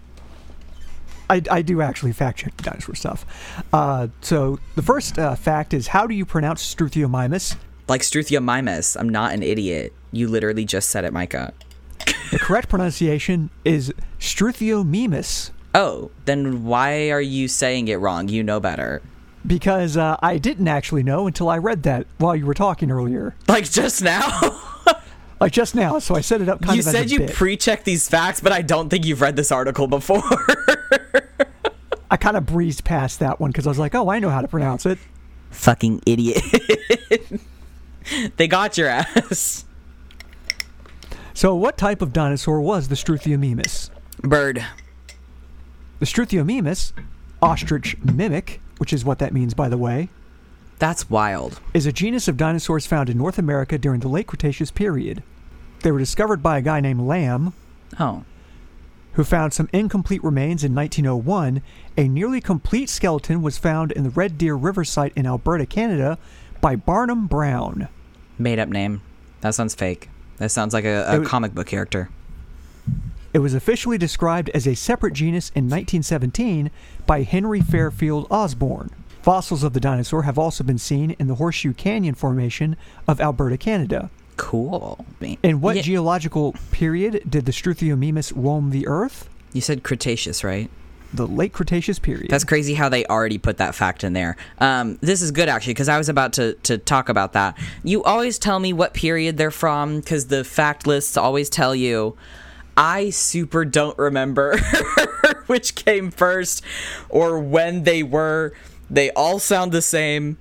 I, 1.31 1.43
I 1.51 1.63
do 1.63 1.83
actually 1.83 2.13
fact 2.13 2.39
check 2.39 2.57
the 2.57 2.63
dinosaur 2.63 2.95
stuff. 2.95 3.63
Uh, 3.73 4.09
so 4.23 4.59
the 4.77 4.83
first 4.83 5.19
uh, 5.19 5.35
fact 5.35 5.75
is 5.75 5.89
how 5.89 6.07
do 6.07 6.15
you 6.15 6.25
pronounce 6.25 6.75
Struthiomimus? 6.75 7.57
Like 7.87 8.01
Struthiomimus. 8.01 8.99
I'm 8.99 9.09
not 9.09 9.35
an 9.35 9.43
idiot. 9.43 9.93
You 10.11 10.29
literally 10.29 10.65
just 10.65 10.89
said 10.89 11.05
it, 11.05 11.13
Micah. 11.13 11.53
The 12.31 12.39
correct 12.39 12.69
pronunciation 12.69 13.51
is 13.65 13.93
Struthiomimus 14.19 15.51
Oh, 15.75 16.11
then 16.25 16.65
why 16.65 17.11
are 17.11 17.21
you 17.21 17.47
saying 17.49 17.89
it 17.89 17.97
wrong? 17.97 18.29
You 18.29 18.43
know 18.43 18.59
better. 18.59 19.03
because 19.47 19.97
uh, 19.97 20.17
I 20.23 20.39
didn't 20.39 20.69
actually 20.69 21.03
know 21.03 21.27
until 21.27 21.49
I 21.49 21.59
read 21.59 21.83
that 21.85 22.07
while 22.19 22.35
you 22.35 22.47
were 22.47 22.55
talking 22.55 22.91
earlier, 22.91 23.35
Like 23.47 23.71
just 23.71 24.03
now? 24.03 24.61
like 25.41 25.53
just 25.53 25.75
now. 25.75 25.99
So 25.99 26.15
I 26.15 26.21
set 26.21 26.41
it 26.41 26.49
up 26.49 26.61
kind 26.63 26.75
you 26.75 26.81
of 26.81 26.87
as 26.87 26.93
said 26.93 27.11
you 27.11 27.27
pre-checked 27.29 27.85
these 27.85 28.09
facts, 28.09 28.41
but 28.41 28.51
I 28.53 28.63
don't 28.63 28.89
think 28.89 29.05
you've 29.07 29.21
read 29.21 29.37
this 29.37 29.53
article 29.53 29.87
before. 29.87 30.23
I 32.11 32.17
kind 32.17 32.37
of 32.37 32.47
breezed 32.47 32.85
past 32.85 33.21
that 33.21 33.39
one 33.39 33.51
because 33.51 33.67
I 33.67 33.71
was 33.71 33.79
like, 33.79 33.95
oh, 33.95 34.11
I 34.11 34.19
know 34.19 34.31
how 34.31 34.41
to 34.41 34.49
pronounce 34.49 34.87
it. 34.87 34.99
Fucking 35.51 36.03
idiot. 36.07 36.43
they 38.37 38.49
got 38.49 38.79
your 38.79 38.89
ass. 38.89 39.67
So 41.39 41.55
what 41.55 41.79
type 41.79 42.03
of 42.03 42.13
dinosaur 42.13 42.61
was 42.61 42.89
the 42.89 42.97
Struthiomimus? 42.97 43.91
Bird. 44.23 44.67
The 46.01 46.05
Struthiomimus, 46.05 46.93
ostrich 47.41 47.97
mimic, 48.03 48.61
which 48.79 48.93
is 48.93 49.05
what 49.05 49.21
that 49.21 49.33
means, 49.33 49.55
by 49.55 49.69
the 49.69 49.79
way, 49.79 50.09
That's 50.81 51.09
wild. 51.09 51.61
is 51.73 51.87
a 51.87 51.93
genus 51.93 52.27
of 52.27 52.37
dinosaurs 52.37 52.87
found 52.89 53.09
in 53.09 53.17
North 53.17 53.39
America 53.39 53.79
during 53.79 54.01
the 54.01 54.09
late 54.09 54.27
Cretaceous 54.27 54.73
period. 54.73 55.23
They 55.85 55.93
were 55.93 56.01
discovered 56.01 56.43
by 56.43 56.59
a 56.59 56.61
guy 56.61 56.81
named 56.81 57.03
Lambe, 57.03 57.53
Oh. 58.01 58.25
who 59.13 59.23
found 59.23 59.53
some 59.53 59.69
incomplete 59.73 60.25
remains 60.25 60.65
in 60.65 60.75
1901. 60.75 61.63
A 61.97 62.09
nearly 62.09 62.41
complete 62.41 62.89
skeleton 62.91 63.43
was 63.43 63.59
found 63.59 63.93
in 63.93 64.03
the 64.03 64.11
Red 64.11 64.39
Deer 64.39 64.57
River 64.57 64.83
site 64.85 65.13
in 65.15 65.25
Alberta, 65.25 65.67
Canada, 65.67 66.19
by 66.61 66.75
Barnum 66.75 67.29
Brown. 67.29 67.87
Made 68.41 68.59
up 68.59 68.69
name. 68.69 69.03
That 69.43 69.55
sounds 69.55 69.77
fake. 69.77 70.11
That 70.39 70.51
sounds 70.51 70.73
like 70.75 70.85
a, 70.85 71.05
a 71.09 71.21
was- 71.21 71.29
comic 71.29 71.55
book 71.55 71.67
character. 71.67 72.09
It 73.35 73.41
was 73.41 73.53
officially 73.55 73.99
described 73.99 74.49
as 74.55 74.67
a 74.67 74.75
separate 74.75 75.13
genus 75.13 75.51
in 75.51 75.65
1917 75.65 76.71
by 77.07 77.23
Henry 77.23 77.61
Fairfield 77.61 78.27
Osborn. 78.31 78.91
Fossils 79.23 79.63
of 79.63 79.75
the 79.75 79.81
dinosaur 79.81 80.23
have 80.23 80.39
also 80.39 80.65
been 80.65 80.79
seen 80.79 81.11
in 81.19 81.27
the 81.27 81.35
Horseshoe 81.35 81.75
Canyon 81.75 82.15
Formation 82.15 82.75
of 83.07 83.21
Alberta, 83.21 83.59
Canada. 83.59 84.09
Cool. 84.39 85.05
In 85.43 85.61
what 85.61 85.77
Yeah, 85.77 85.83
geological 85.83 86.55
period 86.71 87.23
did 87.29 87.45
the 87.45 87.53
Struthiomimus 87.53 88.33
roam 88.35 88.71
the 88.71 88.87
Earth? 88.87 89.29
you 89.53 89.61
said 89.61 89.83
Cretaceous, 89.83 90.43
right? 90.43 90.71
The 91.13 91.27
Late 91.27 91.53
Cretaceous 91.53 91.99
period. 91.99 92.31
That's 92.31 92.45
crazy 92.45 92.75
how 92.75 92.89
they 92.89 93.07
already 93.07 93.39
put 93.39 93.57
that 93.59 93.75
fact 93.75 94.05
in 94.05 94.13
there. 94.13 94.37
Um, 94.59 94.99
this 95.01 95.23
is 95.23 95.31
good 95.31 95.49
actually 95.49 95.75
because 95.75 95.89
I 95.89 95.97
was 95.97 96.09
about 96.09 96.35
to, 96.35 96.55
to 96.65 96.77
talk 96.77 97.09
about 97.09 97.33
that. 97.33 97.59
You 97.83 98.05
always 98.05 98.39
tell 98.39 98.59
me 98.59 98.73
what 98.73 98.93
period 98.95 99.37
they're 99.39 99.51
from 99.51 100.01
because 100.01 100.27
the 100.27 100.45
fact 100.45 100.87
lists 100.87 101.17
always 101.17 101.49
tell 101.49 101.75
you. 101.75 102.17
I 102.77 103.11
super 103.11 103.65
don't 103.65 103.99
remember 103.99 104.59
which 105.47 105.75
came 105.75 106.11
first 106.11 106.63
or 107.09 107.41
when 107.41 107.83
they 107.83 108.03
were. 108.03 108.53
They 108.89 109.11
all 109.11 109.39
sound 109.39 109.73
the 109.73 109.83
same. 109.83 110.39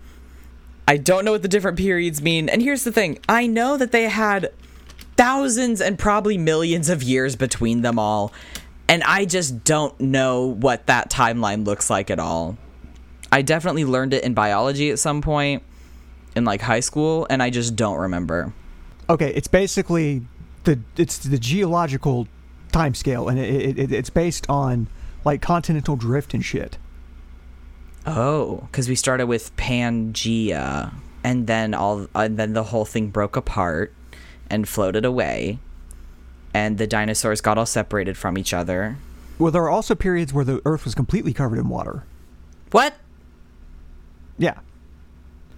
I 0.87 0.97
don't 0.97 1.25
know 1.25 1.31
what 1.31 1.41
the 1.41 1.47
different 1.47 1.77
periods 1.77 2.21
mean. 2.21 2.47
And 2.47 2.61
here's 2.61 2.83
the 2.83 2.91
thing 2.91 3.19
I 3.27 3.47
know 3.47 3.77
that 3.77 3.91
they 3.91 4.03
had 4.03 4.51
thousands 5.17 5.81
and 5.81 5.97
probably 5.97 6.37
millions 6.37 6.89
of 6.89 7.01
years 7.01 7.35
between 7.35 7.81
them 7.81 7.97
all. 7.97 8.31
And 8.89 9.03
I 9.03 9.25
just 9.25 9.63
don't 9.63 9.99
know 9.99 10.45
what 10.45 10.87
that 10.87 11.09
timeline 11.09 11.65
looks 11.65 11.89
like 11.89 12.09
at 12.09 12.19
all. 12.19 12.57
I 13.31 13.41
definitely 13.41 13.83
learned 13.85 14.13
it 14.13 14.23
in 14.23 14.33
biology 14.33 14.89
at 14.89 14.99
some 14.99 15.21
point 15.21 15.63
in 16.35 16.45
like 16.45 16.61
high 16.61 16.79
school, 16.79 17.27
and 17.29 17.43
I 17.43 17.49
just 17.49 17.75
don't 17.75 17.97
remember. 17.97 18.53
okay, 19.09 19.33
it's 19.33 19.47
basically 19.47 20.21
the 20.63 20.79
it's 20.97 21.17
the 21.17 21.37
geological 21.37 22.27
time 22.71 22.93
scale, 22.93 23.27
and 23.27 23.39
it, 23.39 23.77
it, 23.79 23.91
it's 23.91 24.09
based 24.09 24.45
on 24.49 24.87
like 25.25 25.41
continental 25.41 25.95
drift 25.95 26.33
and 26.33 26.43
shit. 26.43 26.77
Oh, 28.05 28.67
because 28.71 28.87
we 28.87 28.95
started 28.95 29.25
with 29.27 29.55
Pangea, 29.57 30.93
and 31.23 31.47
then 31.47 31.73
all, 31.73 32.07
and 32.15 32.37
then 32.37 32.53
the 32.53 32.63
whole 32.63 32.85
thing 32.85 33.09
broke 33.09 33.35
apart 33.35 33.93
and 34.49 34.67
floated 34.67 35.03
away, 35.03 35.59
and 36.57 36.77
the 36.79 36.87
dinosaurs 36.87 37.39
got 37.41 37.57
all 37.57 37.65
separated 37.67 38.17
from 38.17 38.37
each 38.37 38.51
other. 38.53 38.97
Well, 39.37 39.51
there 39.51 39.61
are 39.63 39.69
also 39.69 39.93
periods 39.93 40.33
where 40.33 40.43
the 40.45 40.59
Earth 40.65 40.85
was 40.85 40.95
completely 40.95 41.31
covered 41.33 41.59
in 41.59 41.69
water. 41.69 42.03
What? 42.71 42.95
Yeah, 44.39 44.59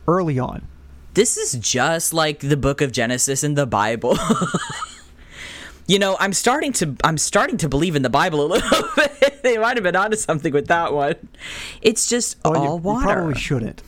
early 0.08 0.38
on. 0.40 0.68
This 1.14 1.38
is 1.38 1.54
just 1.54 2.14
like 2.14 2.40
the 2.40 2.58
book 2.58 2.82
of 2.82 2.92
Genesis 2.92 3.44
in 3.44 3.54
the 3.56 3.66
Bible. 3.66 4.18
you 5.88 6.00
know, 6.00 6.18
I'm 6.20 6.34
starting 6.34 6.74
to 6.74 6.96
I'm 7.04 7.18
starting 7.18 7.58
to 7.58 7.70
believe 7.70 7.96
in 7.96 8.02
the 8.02 8.10
Bible 8.10 8.46
a 8.46 8.48
little 8.54 8.90
bit. 8.96 9.42
they 9.44 9.58
might 9.58 9.78
have 9.78 9.84
been 9.84 9.96
onto 9.96 10.18
something 10.18 10.54
with 10.54 10.68
that 10.68 10.94
one. 10.94 11.16
It's 11.82 12.08
just 12.10 12.38
Oh, 12.46 12.54
you- 12.54 12.60
all 12.70 12.76
you, 12.78 12.82
water. 12.84 13.06
probably 13.06 13.36
shouldn't. 13.36 13.82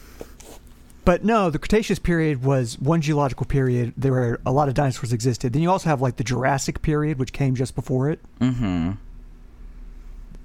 But 1.03 1.23
no, 1.23 1.49
the 1.49 1.57
Cretaceous 1.57 1.99
period 1.99 2.43
was 2.43 2.77
one 2.79 3.01
geological 3.01 3.45
period. 3.45 3.93
There 3.97 4.11
were 4.11 4.39
a 4.45 4.51
lot 4.51 4.67
of 4.67 4.75
dinosaurs 4.75 5.11
existed. 5.11 5.53
Then 5.53 5.61
you 5.61 5.71
also 5.71 5.89
have 5.89 6.01
like 6.01 6.17
the 6.17 6.23
Jurassic 6.23 6.81
period, 6.81 7.17
which 7.17 7.33
came 7.33 7.55
just 7.55 7.75
before 7.75 8.09
it. 8.09 8.19
mm-hmm. 8.39 8.91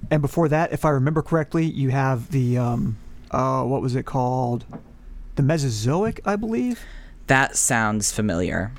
And 0.09 0.21
before 0.21 0.47
that, 0.47 0.71
if 0.71 0.85
I 0.85 0.89
remember 0.89 1.21
correctly, 1.21 1.65
you 1.65 1.89
have 1.89 2.31
the 2.31 2.57
um, 2.57 2.97
uh, 3.31 3.63
what 3.63 3.81
was 3.81 3.95
it 3.95 4.05
called? 4.05 4.65
The 5.35 5.43
Mesozoic, 5.43 6.21
I 6.25 6.35
believe. 6.35 6.81
That 7.27 7.55
sounds 7.57 8.11
familiar. 8.11 8.71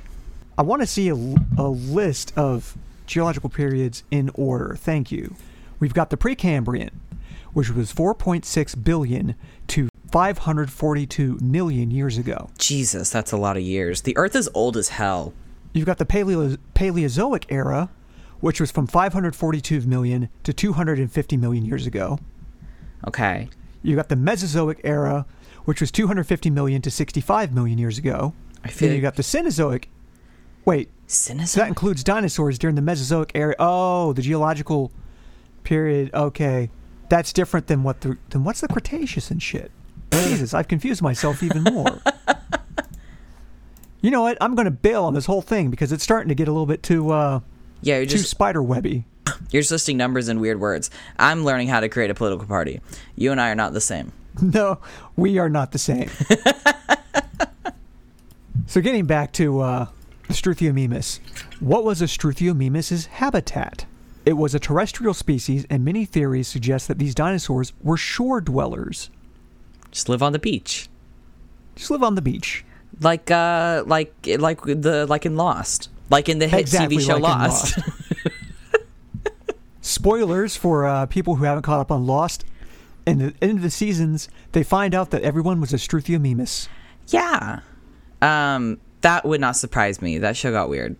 I 0.57 0.63
want 0.63 0.81
to 0.81 0.87
see 0.87 1.09
a, 1.09 1.13
a 1.13 1.67
list 1.67 2.33
of 2.37 2.75
geological 3.05 3.49
periods 3.49 4.03
in 4.11 4.29
order. 4.33 4.75
Thank 4.75 5.11
you. 5.11 5.35
We've 5.79 5.93
got 5.93 6.09
the 6.09 6.17
Precambrian, 6.17 6.91
which 7.53 7.69
was 7.69 7.93
4.6 7.93 8.83
billion 8.83 9.35
542 10.11 11.37
million 11.41 11.91
years 11.91 12.17
ago. 12.17 12.49
Jesus, 12.57 13.09
that's 13.09 13.31
a 13.31 13.37
lot 13.37 13.57
of 13.57 13.63
years. 13.63 14.01
The 14.01 14.17
Earth 14.17 14.35
is 14.35 14.49
old 14.53 14.75
as 14.77 14.89
hell. 14.89 15.33
You've 15.73 15.85
got 15.85 15.97
the 15.97 16.05
Paleo- 16.05 16.57
Paleozoic 16.73 17.45
era, 17.49 17.89
which 18.39 18.59
was 18.59 18.71
from 18.71 18.87
542 18.87 19.81
million 19.81 20.29
to 20.43 20.53
250 20.53 21.37
million 21.37 21.65
years 21.65 21.85
ago. 21.85 22.19
Okay. 23.07 23.49
You 23.81 23.95
got 23.95 24.09
the 24.09 24.15
Mesozoic 24.15 24.81
era, 24.83 25.25
which 25.65 25.79
was 25.81 25.91
250 25.91 26.49
million 26.49 26.81
to 26.81 26.91
65 26.91 27.53
million 27.53 27.77
years 27.77 27.97
ago. 27.97 28.33
I 28.63 28.69
feel 28.69 28.89
Then 28.89 28.95
you 28.95 29.01
got 29.01 29.15
the 29.15 29.23
Cenozoic. 29.23 29.85
Wait, 30.65 30.89
so 31.07 31.33
that 31.33 31.67
includes 31.67 32.03
dinosaurs 32.03 32.59
during 32.59 32.75
the 32.75 32.81
Mesozoic 32.81 33.31
era. 33.33 33.55
Oh, 33.57 34.13
the 34.13 34.21
geological 34.21 34.91
period. 35.63 36.11
Okay, 36.13 36.69
that's 37.09 37.31
different 37.31 37.67
than 37.67 37.83
what 37.83 38.01
the 38.01 38.17
than 38.29 38.43
what's 38.43 38.61
the 38.61 38.67
Cretaceous 38.67 39.31
and 39.31 39.41
shit. 39.41 39.71
Jesus, 40.11 40.53
I've 40.53 40.67
confused 40.67 41.01
myself 41.01 41.43
even 41.43 41.63
more. 41.63 42.01
you 44.01 44.11
know 44.11 44.21
what? 44.21 44.37
I'm 44.41 44.55
going 44.55 44.65
to 44.65 44.71
bail 44.71 45.05
on 45.05 45.13
this 45.13 45.25
whole 45.25 45.41
thing 45.41 45.69
because 45.69 45.91
it's 45.91 46.03
starting 46.03 46.29
to 46.29 46.35
get 46.35 46.47
a 46.47 46.51
little 46.51 46.65
bit 46.65 46.83
too 46.83 47.11
uh, 47.11 47.39
yeah, 47.81 47.97
you're 47.97 48.05
too 48.05 48.17
just 48.17 48.29
spider 48.29 48.61
webby. 48.61 49.05
you're 49.51 49.61
just 49.61 49.71
listing 49.71 49.97
numbers 49.97 50.27
and 50.27 50.41
weird 50.41 50.59
words. 50.59 50.89
I'm 51.17 51.45
learning 51.45 51.69
how 51.69 51.79
to 51.79 51.89
create 51.89 52.09
a 52.09 52.13
political 52.13 52.45
party. 52.45 52.81
You 53.15 53.31
and 53.31 53.39
I 53.39 53.49
are 53.49 53.55
not 53.55 53.73
the 53.73 53.81
same. 53.81 54.11
No, 54.41 54.79
we 55.17 55.37
are 55.37 55.49
not 55.49 55.73
the 55.73 55.79
same. 55.79 56.09
so 58.67 58.79
getting 58.79 59.05
back 59.05 59.33
to 59.33 59.59
uh, 59.59 59.87
Struthiomimus, 60.29 61.19
what 61.59 61.83
was 61.83 62.01
a 62.01 62.05
Struthiomimus's 62.05 63.07
habitat? 63.07 63.85
It 64.25 64.33
was 64.33 64.55
a 64.55 64.59
terrestrial 64.59 65.13
species, 65.13 65.65
and 65.69 65.83
many 65.83 66.05
theories 66.05 66.47
suggest 66.47 66.87
that 66.87 66.99
these 66.99 67.13
dinosaurs 67.13 67.73
were 67.81 67.97
shore 67.97 68.39
dwellers. 68.39 69.09
Just 69.91 70.09
live 70.09 70.21
on 70.23 70.33
the 70.33 70.39
beach. 70.39 70.87
Just 71.75 71.89
live 71.91 72.03
on 72.03 72.15
the 72.15 72.21
beach. 72.21 72.63
like 73.01 73.31
uh 73.31 73.83
like 73.87 74.13
like 74.37 74.61
the 74.61 75.05
like 75.07 75.25
in 75.25 75.35
Lost, 75.35 75.89
like 76.09 76.27
in 76.29 76.39
the 76.39 76.47
hit 76.47 76.59
Exactly 76.61 76.97
TV 76.97 77.05
show 77.05 77.17
like 77.17 77.33
in 77.35 77.39
Lost. 77.41 77.79
Spoilers 79.81 80.55
for 80.55 80.85
uh, 80.85 81.05
people 81.07 81.35
who 81.35 81.45
haven't 81.45 81.63
caught 81.63 81.79
up 81.79 81.91
on 81.91 82.05
Lost. 82.05 82.45
In 83.05 83.17
the 83.17 83.33
end 83.41 83.53
of 83.57 83.61
the 83.63 83.71
seasons, 83.71 84.29
they 84.51 84.61
find 84.61 84.93
out 84.93 85.09
that 85.11 85.23
everyone 85.23 85.59
was 85.61 85.73
a 85.73 85.77
Struthiomimus. 85.77 86.67
yeah, 87.07 87.61
Um, 88.21 88.79
that 89.01 89.25
would 89.25 89.41
not 89.41 89.55
surprise 89.55 90.01
me. 90.01 90.17
That 90.19 90.37
show 90.37 90.51
got 90.51 90.69
weird. 90.69 90.95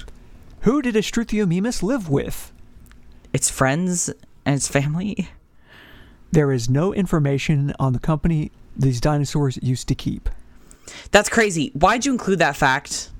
Who 0.60 0.80
did 0.80 0.96
a 0.96 1.02
Struthiomimus 1.02 1.82
live 1.82 2.08
with? 2.08 2.52
its 3.34 3.50
friends 3.50 4.08
and 4.44 4.56
its 4.56 4.68
family. 4.68 5.28
There 6.32 6.50
is 6.50 6.70
no 6.70 6.94
information 6.94 7.74
on 7.78 7.92
the 7.92 7.98
company 7.98 8.50
these 8.74 9.00
dinosaurs 9.00 9.58
used 9.62 9.86
to 9.88 9.94
keep. 9.94 10.30
That's 11.10 11.28
crazy. 11.28 11.70
Why'd 11.74 12.06
you 12.06 12.12
include 12.12 12.38
that 12.38 12.56
fact? 12.56 13.10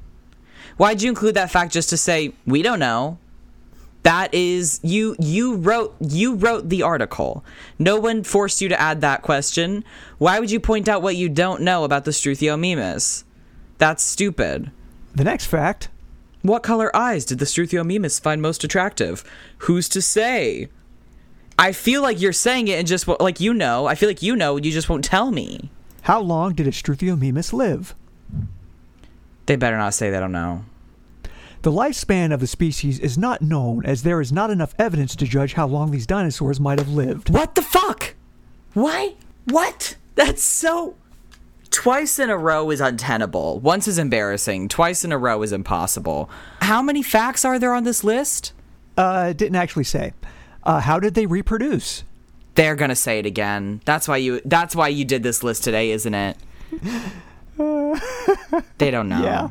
Why'd 0.79 1.03
you 1.03 1.11
include 1.11 1.35
that 1.35 1.51
fact 1.51 1.73
just 1.73 1.91
to 1.91 1.99
say 1.99 2.33
we 2.47 2.63
don't 2.63 2.79
know? 2.79 3.19
That 4.03 4.33
is 4.35 4.81
you 4.83 5.15
you 5.21 5.57
wrote 5.57 5.95
you 6.01 6.35
wrote 6.35 6.71
the 6.71 6.83
article. 6.83 7.45
No 7.79 8.01
one 8.01 8.25
forced 8.25 8.61
you 8.61 8.69
to 8.71 8.81
add 8.81 9.03
that 9.03 9.23
question. 9.23 9.85
Why 10.19 10.41
would 10.41 10.51
you 10.51 10.59
point 10.59 10.89
out 10.89 11.03
what 11.03 11.15
you 11.15 11.29
don't 11.29 11.61
know 11.63 11.85
about 11.85 12.05
the 12.05 12.11
Struthiomimus? 12.11 13.25
That's 13.79 14.03
stupid. 14.03 14.73
The 15.15 15.25
next 15.25 15.47
fact 15.47 15.89
What 16.41 16.63
color 16.63 16.95
eyes 16.97 17.27
did 17.27 17.39
the 17.39 17.45
Struthiomimus 17.45 18.21
find 18.21 18.41
most 18.41 18.65
attractive? 18.65 19.23
Who's 19.59 19.89
to 19.91 20.01
say? 20.01 20.69
I 21.59 21.73
feel 21.73 22.03
like 22.03 22.21
you're 22.21 22.33
saying 22.33 22.69
it 22.69 22.79
and 22.79 22.87
just 22.87 23.07
like 23.07 23.41
you 23.41 23.55
know. 23.55 23.87
I 23.87 23.95
feel 23.95 24.09
like 24.09 24.23
you 24.23 24.37
know. 24.37 24.57
You 24.57 24.73
just 24.73 24.89
won't 24.89 25.05
tell 25.05 25.31
me. 25.31 25.71
How 26.03 26.21
long 26.21 26.55
did 26.55 26.67
a 26.67 26.71
Struthiomimus 26.71 27.53
live? 27.53 27.95
They 29.47 29.57
better 29.57 29.77
not 29.77 29.95
say 29.95 30.11
they 30.11 30.19
don't 30.21 30.33
know. 30.33 30.65
The 31.63 31.71
lifespan 31.71 32.33
of 32.33 32.41
the 32.41 32.49
species 32.49 32.99
is 32.99 33.17
not 33.17 33.41
known 33.41 33.87
as 33.87 34.03
there 34.03 34.21
is 34.21 34.33
not 34.33 34.51
enough 34.51 34.75
evidence 34.81 35.15
to 35.15 35.27
judge 35.27 35.53
how 35.53 35.69
long 35.69 35.93
these 35.93 36.09
dinosaurs 36.09 36.59
might 36.59 36.81
have 36.81 36.89
lived. 36.89 37.31
What 37.31 37.55
the 37.55 37.63
fuck? 37.63 38.15
Why? 38.75 39.15
What? 39.45 39.97
That's 40.17 40.43
so. 40.43 40.97
Twice 41.71 42.19
in 42.19 42.31
a 42.31 42.37
row 42.37 42.71
is 42.71 42.81
untenable. 42.81 43.61
Once 43.61 43.87
is 43.87 43.97
embarrassing. 43.97 44.69
Twice 44.69 45.05
in 45.05 45.13
a 45.13 45.19
row 45.19 45.41
is 45.43 45.53
impossible. 45.53 46.29
How 46.61 46.83
many 46.83 47.03
facts 47.03 47.45
are 47.45 47.59
there 47.59 47.75
on 47.75 47.85
this 47.85 48.03
list? 48.03 48.53
Uh, 48.97 49.33
didn't 49.33 49.57
actually 49.57 49.85
say. 49.85 50.13
Uh, 50.65 50.81
how 50.81 51.01
did 51.01 51.15
they 51.15 51.27
reproduce? 51.27 52.05
They're 52.55 52.77
gonna 52.77 52.97
say 52.97 53.19
it 53.19 53.27
again. 53.27 53.81
That's 53.85 54.07
why 54.07 54.19
you. 54.19 54.41
That's 54.45 54.77
why 54.77 54.89
you 54.89 55.05
did 55.05 55.23
this 55.23 55.43
list 55.43 55.65
today, 55.65 55.91
isn't 55.91 56.15
it? 56.15 56.37
they 58.79 58.91
don't 58.91 59.09
know. 59.09 59.23
Yeah. 59.23 59.51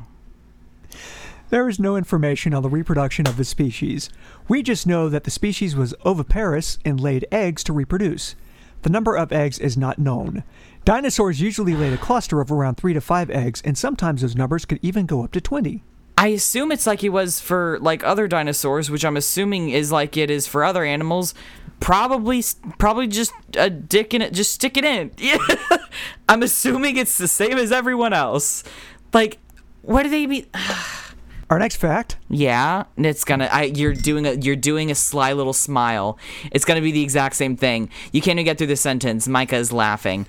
There 1.50 1.68
is 1.68 1.80
no 1.80 1.98
information 1.98 2.54
on 2.54 2.64
the 2.64 2.70
reproduction 2.70 3.28
of 3.28 3.36
the 3.36 3.44
species. 3.44 4.10
We 4.48 4.64
just 4.64 4.88
know 4.88 5.10
that 5.10 5.26
the 5.26 5.32
species 5.32 5.76
was 5.76 5.94
oviparous 6.06 6.78
and 6.86 7.00
laid 7.00 7.28
eggs 7.30 7.64
to 7.66 7.74
reproduce. 7.74 8.36
The 8.84 8.90
number 8.90 9.16
of 9.16 9.34
eggs 9.34 9.60
is 9.60 9.78
not 9.78 10.00
known. 10.00 10.44
Dinosaurs 10.86 11.42
usually 11.42 11.76
laid 11.76 11.94
a 11.94 11.98
cluster 11.98 12.40
of 12.40 12.52
around 12.52 12.76
3 12.76 12.94
to 12.94 13.02
5 13.02 13.30
eggs, 13.30 13.62
and 13.66 13.78
sometimes 13.78 14.22
those 14.22 14.36
numbers 14.36 14.66
could 14.66 14.80
even 14.82 15.06
go 15.06 15.24
up 15.24 15.32
to 15.34 15.42
20. 15.42 15.84
I 16.22 16.28
assume 16.28 16.72
it's 16.72 16.86
like 16.86 17.02
he 17.02 17.10
was 17.10 17.40
for 17.40 17.80
like 17.80 18.04
other 18.04 18.28
dinosaurs, 18.28 18.92
which 18.92 19.04
I'm 19.04 19.18
assuming 19.18 19.72
is 19.72 19.92
like 19.92 20.16
it 20.18 20.30
is 20.30 20.46
for 20.46 20.64
other 20.64 20.84
animals. 20.84 21.34
Probably, 21.80 22.44
probably 22.78 23.08
just 23.08 23.34
a 23.58 23.72
dick 23.72 24.14
in 24.14 24.22
it. 24.22 24.32
Just 24.32 24.54
stick 24.54 24.78
it 24.78 24.86
in. 24.86 25.10
I'm 26.30 26.44
assuming 26.44 26.98
it's 26.98 27.18
the 27.18 27.28
same 27.28 27.58
as 27.58 27.72
everyone 27.72 28.14
else. 28.14 28.64
Like, 29.12 29.40
what 29.82 30.04
do 30.04 30.10
they 30.10 30.28
mean? 30.28 30.46
Our 31.50 31.58
next 31.58 31.78
fact 31.78 32.18
Yeah, 32.30 32.84
and 32.96 33.06
it's 33.08 33.26
gonna. 33.26 33.50
I, 33.52 33.64
you're 33.64 33.96
doing 33.96 34.28
a. 34.28 34.34
You're 34.34 34.56
doing 34.56 34.92
a 34.92 34.96
sly 34.96 35.34
little 35.34 35.54
smile. 35.54 36.20
It's 36.52 36.66
gonna 36.66 36.82
be 36.82 36.92
the 36.92 37.02
exact 37.02 37.36
same 37.36 37.58
thing. 37.58 37.90
You 38.12 38.22
can't 38.22 38.38
even 38.38 38.46
get 38.46 38.60
through 38.60 38.68
the 38.68 38.76
sentence. 38.76 39.28
Micah 39.28 39.56
is 39.56 39.74
laughing. 39.74 40.28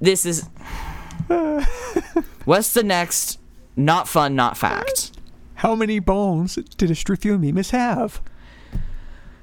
This 0.00 0.24
is. 0.24 0.48
What's 2.46 2.72
the 2.72 2.82
next? 2.82 3.38
Not 3.76 4.08
fun, 4.08 4.34
not 4.34 4.56
fact. 4.56 5.12
How 5.56 5.74
many 5.74 5.98
bones 5.98 6.56
did 6.76 6.90
a 6.90 6.94
Struthiomimus 6.94 7.70
have? 7.70 8.20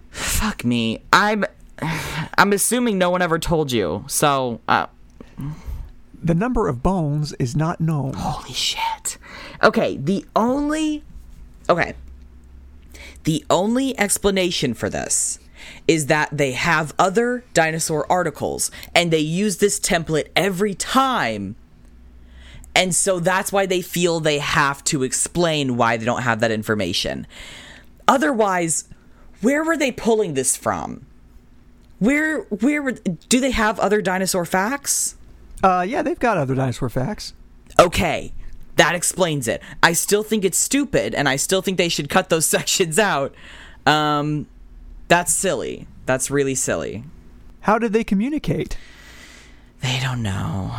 Fuck 0.09 0.63
me. 0.63 1.03
I'm. 1.11 1.45
I'm 2.37 2.53
assuming 2.53 2.97
no 2.97 3.09
one 3.09 3.21
ever 3.21 3.39
told 3.39 3.71
you. 3.71 4.05
So, 4.07 4.61
uh, 4.67 4.85
The 6.23 6.35
number 6.35 6.67
of 6.67 6.81
bones 6.83 7.33
is 7.33 7.55
not 7.55 7.81
known. 7.81 8.13
holy 8.13 8.53
shit. 8.53 9.17
Okay, 9.61 9.97
the 9.97 10.25
only. 10.35 11.03
Okay. 11.67 11.93
The 13.23 13.43
only 13.49 13.97
explanation 13.99 14.73
for 14.73 14.89
this 14.89 15.39
is 15.87 16.05
that 16.07 16.29
they 16.31 16.51
have 16.51 16.93
other 16.99 17.43
dinosaur 17.53 18.05
articles 18.11 18.69
and 18.93 19.11
they 19.11 19.19
use 19.19 19.57
this 19.57 19.79
template 19.79 20.27
every 20.35 20.75
time. 20.75 21.55
And 22.75 22.95
so 22.95 23.19
that's 23.19 23.51
why 23.51 23.65
they 23.65 23.81
feel 23.81 24.19
they 24.19 24.39
have 24.39 24.83
to 24.85 25.03
explain 25.03 25.77
why 25.77 25.97
they 25.97 26.05
don't 26.05 26.23
have 26.23 26.39
that 26.39 26.51
information. 26.51 27.27
Otherwise, 28.07 28.87
where 29.41 29.63
were 29.63 29.77
they 29.77 29.91
pulling 29.91 30.33
this 30.33 30.57
from? 30.57 31.05
Where 31.99 32.41
where 32.43 32.91
do 32.91 33.39
they 33.39 33.51
have 33.51 33.79
other 33.79 34.01
dinosaur 34.01 34.45
facts? 34.45 35.15
Uh, 35.63 35.85
yeah, 35.87 36.01
they've 36.01 36.19
got 36.19 36.37
other 36.37 36.55
dinosaur 36.55 36.89
facts. 36.89 37.33
Okay, 37.79 38.33
that 38.75 38.95
explains 38.95 39.47
it. 39.47 39.61
I 39.81 39.93
still 39.93 40.23
think 40.23 40.43
it's 40.43 40.57
stupid, 40.57 41.15
and 41.15 41.29
I 41.29 41.37
still 41.37 41.61
think 41.61 41.77
they 41.77 41.89
should 41.89 42.09
cut 42.09 42.29
those 42.29 42.45
sections 42.57 42.99
out. 42.99 43.33
Um, 43.85 44.47
that's 45.07 45.33
silly. 45.33 45.87
That's 46.05 46.29
really 46.29 46.55
silly. 46.55 47.03
How 47.61 47.79
did 47.79 47.93
they 47.93 48.03
communicate? 48.03 48.77
They 49.81 49.99
don't 50.01 50.21
know. 50.21 50.77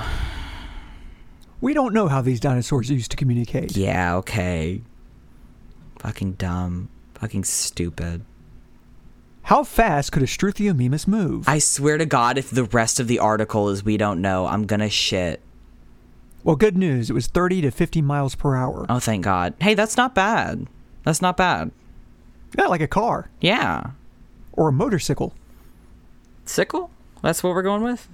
We 1.65 1.73
don't 1.73 1.95
know 1.95 2.09
how 2.09 2.21
these 2.21 2.41
dinosaurs 2.41 2.91
used 2.91 3.11
to 3.13 3.17
communicate. 3.17 3.75
Yeah, 3.75 4.17
okay. 4.17 4.83
Fucking 5.99 6.33
dumb. 6.33 6.91
Fucking 7.15 7.45
stupid. 7.45 8.23
How 9.45 9.65
fast 9.65 10.13
could 10.13 10.23
a 10.23 10.27
Struthiomimus 10.27 11.07
move? 11.09 11.49
I 11.49 11.59
swear 11.61 11.97
to 11.97 12.05
God, 12.05 12.37
if 12.37 12.51
the 12.51 12.65
rest 12.65 13.01
of 13.01 13.09
the 13.09 13.19
article 13.19 13.71
is 13.71 13.83
we 13.83 13.97
don't 13.97 14.21
know, 14.21 14.45
I'm 14.47 14.67
gonna 14.67 14.91
shit. 14.91 15.41
Well, 16.43 16.57
good 16.57 16.77
news. 16.77 17.09
It 17.09 17.15
was 17.15 17.29
30 17.29 17.63
to 17.63 17.71
50 17.71 18.03
miles 18.03 18.35
per 18.35 18.55
hour. 18.55 18.85
Oh, 18.91 18.99
thank 18.99 19.25
God. 19.25 19.55
Hey, 19.59 19.73
that's 19.73 19.97
not 19.97 20.15
bad. 20.15 20.67
That's 21.05 21.23
not 21.23 21.39
bad. 21.39 21.71
Not 22.59 22.69
like 22.69 22.83
a 22.83 22.87
car 22.87 23.31
Yeah. 23.41 23.93
or 24.53 24.69
a 24.69 24.73
motorcycle. 24.73 25.33
Sickle? 26.45 26.91
That's 27.23 27.43
what 27.43 27.55
we're 27.55 27.63
going 27.63 27.83
with? 27.83 28.07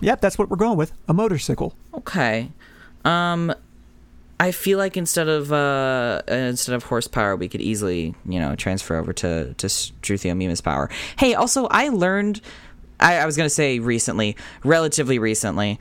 Yep, 0.00 0.20
that's 0.20 0.38
what 0.38 0.48
we're 0.50 0.56
going 0.56 0.76
with. 0.76 0.92
A 1.08 1.14
motorcycle. 1.14 1.74
Okay. 1.94 2.50
Um 3.04 3.54
I 4.40 4.50
feel 4.50 4.78
like 4.78 4.96
instead 4.96 5.28
of 5.28 5.52
uh 5.52 6.22
instead 6.28 6.74
of 6.74 6.84
horsepower 6.84 7.36
we 7.36 7.48
could 7.48 7.60
easily, 7.60 8.14
you 8.26 8.40
know, 8.40 8.54
transfer 8.56 8.96
over 8.96 9.12
to 9.14 9.54
to 9.54 9.66
Struthiomimus 9.66 10.62
power. 10.62 10.90
Hey, 11.18 11.34
also 11.34 11.66
I 11.70 11.88
learned 11.88 12.40
I, 13.00 13.18
I 13.18 13.26
was 13.26 13.36
gonna 13.36 13.50
say 13.50 13.78
recently, 13.78 14.36
relatively 14.64 15.18
recently. 15.18 15.78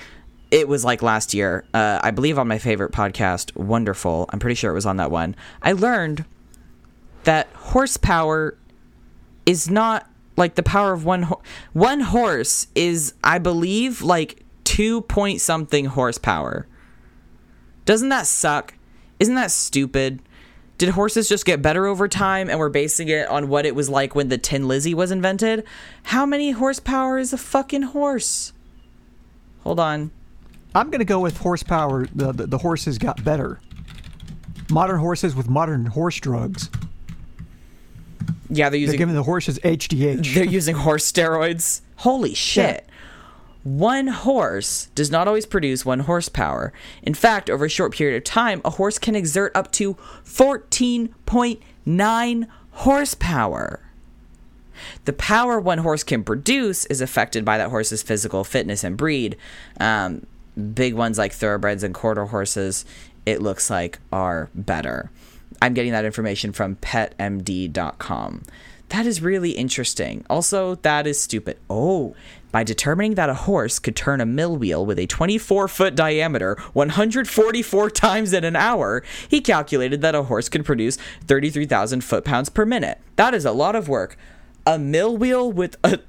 It 0.51 0.67
was 0.67 0.85
like 0.85 1.01
last 1.01 1.33
year. 1.33 1.65
Uh, 1.73 1.99
I 2.03 2.11
believe 2.11 2.37
on 2.37 2.47
my 2.47 2.59
favorite 2.59 2.91
podcast, 2.91 3.55
Wonderful. 3.55 4.29
I'm 4.29 4.39
pretty 4.39 4.53
sure 4.55 4.69
it 4.69 4.75
was 4.75 4.85
on 4.85 4.97
that 4.97 5.09
one. 5.09 5.35
I 5.63 5.71
learned 5.71 6.25
that 7.23 7.47
horsepower 7.55 8.55
is 9.47 9.69
not 9.69 10.07
like 10.35 10.55
the 10.55 10.63
power 10.63 10.93
of 10.93 11.05
one 11.05 11.23
ho- 11.23 11.41
one 11.73 11.99
horse 12.01 12.67
is 12.75 13.13
I 13.23 13.39
believe 13.39 14.01
like 14.01 14.43
2 14.63 15.01
point 15.01 15.41
something 15.41 15.85
horsepower. 15.85 16.67
Doesn't 17.85 18.09
that 18.09 18.27
suck? 18.27 18.75
Isn't 19.19 19.35
that 19.35 19.51
stupid? 19.51 20.21
Did 20.77 20.89
horses 20.89 21.29
just 21.29 21.45
get 21.45 21.61
better 21.61 21.85
over 21.85 22.07
time 22.07 22.49
and 22.49 22.57
we're 22.59 22.69
basing 22.69 23.07
it 23.07 23.27
on 23.27 23.47
what 23.47 23.65
it 23.65 23.75
was 23.75 23.89
like 23.89 24.15
when 24.15 24.29
the 24.29 24.37
Tin 24.37 24.67
Lizzie 24.67 24.93
was 24.93 25.11
invented? 25.11 25.63
How 26.03 26.25
many 26.25 26.51
horsepower 26.51 27.19
is 27.19 27.31
a 27.31 27.37
fucking 27.37 27.83
horse? 27.83 28.53
Hold 29.61 29.79
on. 29.79 30.11
I'm 30.75 30.89
going 30.89 30.99
to 30.99 31.05
go 31.05 31.19
with 31.19 31.37
horsepower. 31.37 32.07
The, 32.13 32.31
the, 32.31 32.47
the 32.47 32.57
horses 32.57 32.97
got 32.97 33.23
better. 33.23 33.59
Modern 34.71 34.99
horses 34.99 35.35
with 35.35 35.47
modern 35.47 35.85
horse 35.85 36.19
drugs. 36.19 36.69
Yeah, 38.49 38.69
they're 38.69 38.79
using. 38.79 38.93
They're 38.93 38.99
giving 38.99 39.15
the 39.15 39.23
horses 39.23 39.59
HGH. 39.59 40.33
they're 40.35 40.45
using 40.45 40.75
horse 40.75 41.11
steroids. 41.11 41.81
Holy 41.97 42.33
shit. 42.33 42.87
One 43.63 44.07
horse 44.07 44.87
does 44.93 45.09
not 45.09 45.27
always 45.27 45.45
produce 45.45 45.85
one 45.85 46.01
horsepower. 46.01 46.73
In 47.01 47.13
fact, 47.13 47.49
over 47.49 47.63
a 47.65 47.69
short 47.69 47.93
period 47.93 48.17
of 48.17 48.25
time, 48.25 48.61
a 48.65 48.71
horse 48.71 48.99
can 48.99 49.15
exert 49.15 49.55
up 49.55 49.71
to 49.73 49.93
14.9 50.25 52.47
horsepower. 52.71 53.79
The 55.05 55.13
power 55.13 55.61
one 55.61 55.77
horse 55.77 56.03
can 56.03 56.25
produce 56.25 56.85
is 56.87 56.99
affected 56.99 57.45
by 57.45 57.57
that 57.57 57.69
horse's 57.69 58.03
physical 58.03 58.43
fitness 58.43 58.83
and 58.83 58.97
breed. 58.97 59.37
Um, 59.79 60.25
big 60.73 60.93
ones 60.93 61.17
like 61.17 61.31
thoroughbreds 61.31 61.83
and 61.83 61.93
quarter 61.93 62.25
horses, 62.25 62.83
it 63.25 63.41
looks 63.41 63.69
like, 63.69 63.99
are 64.11 64.49
better. 64.53 65.09
I'm 65.63 65.73
getting 65.73 65.93
that 65.93 66.03
information 66.03 66.51
from 66.51 66.75
petmd.com. 66.75 68.43
That 68.89 69.05
is 69.05 69.21
really 69.21 69.51
interesting. 69.51 70.25
Also, 70.29 70.75
that 70.75 71.07
is 71.07 71.21
stupid. 71.21 71.57
Oh, 71.69 72.17
By 72.51 72.65
determining 72.65 73.15
that 73.15 73.29
a 73.29 73.33
horse 73.33 73.79
could 73.79 73.95
turn 73.95 74.19
a 74.19 74.25
mill 74.25 74.57
wheel 74.57 74.85
with 74.85 74.99
a 74.99 75.07
24 75.07 75.69
foot 75.69 75.95
diameter 75.95 76.57
144 76.73 77.89
times 77.91 78.33
in 78.33 78.43
an 78.43 78.57
hour, 78.57 79.05
he 79.29 79.39
calculated 79.39 80.01
that 80.01 80.15
a 80.15 80.23
horse 80.23 80.49
could 80.49 80.65
produce 80.65 80.97
33,000 81.27 82.03
foot 82.03 82.25
pounds 82.25 82.49
per 82.49 82.65
minute. 82.65 82.99
That 83.15 83.33
is 83.33 83.45
a 83.45 83.53
lot 83.53 83.73
of 83.73 83.87
work. 83.87 84.17
A 84.67 84.77
mill 84.77 85.15
wheel 85.15 85.49
with 85.49 85.77
a. 85.85 85.99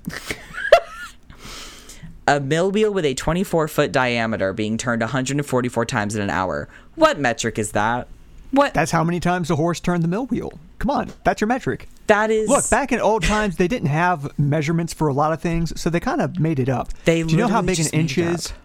a 2.26 2.40
mill 2.40 2.72
wheel 2.72 2.92
with 2.92 3.04
a 3.04 3.14
24 3.14 3.68
foot 3.68 3.92
diameter 3.92 4.52
being 4.52 4.76
turned 4.78 5.00
144 5.00 5.86
times 5.86 6.16
in 6.16 6.22
an 6.22 6.30
hour. 6.30 6.68
What 6.96 7.20
metric 7.20 7.56
is 7.56 7.70
that? 7.70 8.08
What? 8.54 8.74
That's 8.74 8.90
how 8.90 9.04
many 9.04 9.20
times 9.20 9.48
the 9.48 9.56
horse 9.56 9.80
turned 9.80 10.02
the 10.02 10.08
mill 10.08 10.26
wheel. 10.26 10.52
Come 10.78 10.90
on, 10.90 11.12
that's 11.24 11.40
your 11.40 11.48
metric. 11.48 11.88
that 12.08 12.30
is. 12.30 12.48
Look, 12.48 12.68
back 12.70 12.92
in 12.92 13.00
old 13.00 13.22
times, 13.22 13.56
they 13.56 13.68
didn't 13.68 13.88
have 13.88 14.38
measurements 14.38 14.92
for 14.92 15.08
a 15.08 15.12
lot 15.12 15.32
of 15.32 15.40
things, 15.40 15.78
so 15.80 15.90
they 15.90 16.00
kind 16.00 16.20
of 16.20 16.38
made 16.38 16.58
it 16.58 16.68
up. 16.68 16.92
They 17.04 17.22
Do 17.22 17.30
you 17.30 17.36
know 17.38 17.48
how 17.48 17.62
big 17.62 17.78
an 17.80 17.86
inch 17.92 18.18
is? 18.18 18.50
up. 18.50 18.56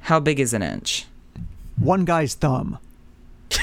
How 0.00 0.20
big 0.20 0.40
is 0.40 0.54
an 0.54 0.62
inch? 0.62 1.06
One 1.76 2.04
guy's 2.04 2.34
thumb. 2.34 2.78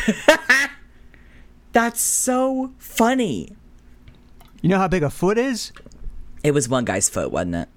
That's 1.71 1.99
so 2.01 2.71
funny. 2.77 3.49
You 4.61 4.69
know 4.69 4.77
how 4.77 4.87
big 4.87 5.03
a 5.03 5.09
foot 5.09 5.37
is? 5.37 5.71
It 6.43 6.51
was 6.51 6.69
one 6.69 6.85
guy's 6.85 7.09
foot, 7.09 7.31
wasn't 7.31 7.55
it? 7.55 7.69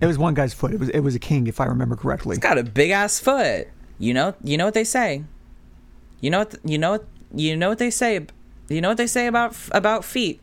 It 0.00 0.06
was 0.06 0.18
one 0.18 0.34
guy's 0.34 0.52
foot. 0.52 0.72
It 0.74 0.80
was 0.80 0.88
it 0.90 1.00
was 1.00 1.14
a 1.14 1.18
king, 1.18 1.46
if 1.46 1.60
I 1.60 1.64
remember 1.66 1.96
correctly. 1.96 2.36
It's 2.36 2.42
got 2.42 2.58
a 2.58 2.64
big 2.64 2.90
ass 2.90 3.18
foot. 3.20 3.68
You 3.98 4.12
know. 4.14 4.34
You 4.42 4.56
know 4.56 4.64
what 4.64 4.74
they 4.74 4.84
say. 4.84 5.24
You 6.20 6.30
know 6.30 6.40
what. 6.40 6.54
You 6.64 6.78
know 6.78 6.90
what. 6.92 7.06
You 7.34 7.56
know 7.56 7.68
what 7.68 7.78
they 7.78 7.90
say. 7.90 8.26
You 8.68 8.80
know 8.80 8.88
what 8.88 8.96
they 8.96 9.06
say 9.06 9.26
about 9.26 9.56
about 9.72 10.04
feet. 10.04 10.40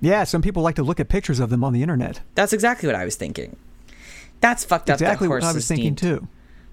Yeah, 0.00 0.24
some 0.24 0.42
people 0.42 0.62
like 0.62 0.74
to 0.76 0.82
look 0.82 1.00
at 1.00 1.08
pictures 1.08 1.40
of 1.40 1.50
them 1.50 1.64
on 1.64 1.72
the 1.72 1.82
internet. 1.82 2.20
That's 2.34 2.52
exactly 2.52 2.86
what 2.86 2.96
I 2.96 3.04
was 3.04 3.16
thinking. 3.16 3.56
That's 4.40 4.64
fucked 4.64 4.90
up. 4.90 4.94
Exactly 4.94 5.26
that 5.26 5.34
what 5.34 5.44
I 5.44 5.52
was 5.52 5.66
thinking 5.66 5.94
too. 5.94 6.28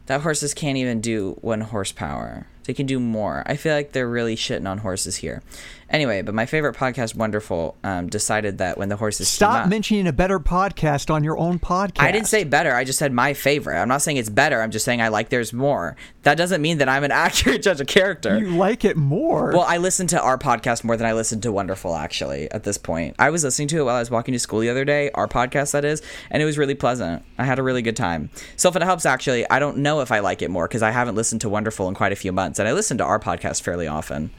That 0.08 0.22
horses 0.22 0.54
can't 0.54 0.78
even 0.78 1.00
do 1.00 1.38
one 1.42 1.62
horsepower. 1.62 2.48
They 2.66 2.74
can 2.74 2.86
do 2.86 3.00
more. 3.00 3.44
I 3.46 3.56
feel 3.56 3.74
like 3.74 3.92
they're 3.92 4.08
really 4.10 4.36
shitting 4.36 4.70
on 4.70 4.80
horses 4.80 5.18
here. 5.18 5.42
Anyway, 5.90 6.22
but 6.22 6.34
my 6.34 6.46
favorite 6.46 6.74
podcast, 6.78 7.16
Wonderful, 7.16 7.76
um, 7.84 8.08
decided 8.08 8.60
that 8.60 8.78
when 8.78 8.88
the 8.88 8.96
horses 8.96 9.28
Stop 9.28 9.64
out- 9.64 9.70
mentioning 9.70 10.08
a 10.08 10.14
better 10.14 10.40
podcast 10.40 11.14
on 11.14 11.22
your 11.22 11.38
own 11.38 11.60
podcast. 11.60 12.00
I 12.02 12.14
didn't 12.14 12.28
say 12.30 12.46
better. 12.46 12.74
I 12.74 12.86
just 12.86 12.98
said 12.98 13.12
my 13.12 13.34
favorite. 13.34 13.78
I'm 13.78 13.90
not 13.90 14.02
saying 14.02 14.16
it's 14.16 14.30
better. 14.30 14.62
I'm 14.62 14.72
just 14.72 14.86
saying 14.86 15.02
I 15.02 15.10
like 15.10 15.28
theirs 15.28 15.52
more. 15.52 15.98
That 16.24 16.38
doesn't 16.38 16.62
mean 16.62 16.78
that 16.78 16.88
I'm 16.88 17.04
an 17.04 17.12
accurate 17.28 17.62
judge 17.62 17.82
of 17.82 17.88
character. 17.88 18.40
you 18.40 18.56
like 18.56 18.86
it 18.86 18.96
more. 18.96 19.52
well, 19.52 19.66
I 19.68 19.78
listen 19.80 20.08
to 20.08 20.22
our 20.22 20.38
podcast 20.38 20.86
more 20.86 20.96
than 20.96 21.08
I 21.08 21.12
listen 21.12 21.42
to 21.42 21.52
Wonderful, 21.52 21.94
actually, 21.94 22.50
at 22.52 22.64
this 22.64 22.78
point. 22.78 23.16
I 23.20 23.30
was 23.30 23.44
listening 23.44 23.68
to 23.70 23.80
it 23.80 23.84
while 23.84 23.96
I 23.98 24.00
was 24.00 24.10
walking 24.12 24.32
to 24.32 24.40
school 24.40 24.60
the 24.62 24.70
other 24.70 24.86
day, 24.86 25.12
our 25.12 25.28
podcast, 25.28 25.72
that 25.74 25.84
is, 25.84 26.02
and 26.30 26.42
it 26.42 26.46
was 26.46 26.58
really 26.58 26.76
pleasant. 26.76 27.24
I 27.38 27.44
had 27.44 27.60
a 27.60 27.64
really 27.64 27.82
good 27.82 27.98
time. 27.98 28.30
So, 28.56 28.70
if 28.70 28.78
it 28.78 28.84
helps, 28.84 29.06
actually, 29.06 29.50
I 29.50 29.60
don't 29.60 29.78
know 29.80 30.00
if 30.00 30.10
I 30.12 30.20
like 30.20 30.42
it 30.42 30.50
more 30.50 30.70
because 30.70 30.84
I 30.84 30.92
haven't 30.92 31.16
listened 31.16 31.42
to 31.42 31.50
Wonderful 31.50 31.90
in 31.90 31.96
quite 31.96 32.14
a 32.14 32.16
few 32.16 32.32
months, 32.32 32.51
and 32.60 32.68
I 32.68 32.74
listen 32.74 32.98
to 33.00 33.04
our 33.04 33.20
podcast 33.20 33.62
fairly 33.62 33.88
often. 33.88 34.32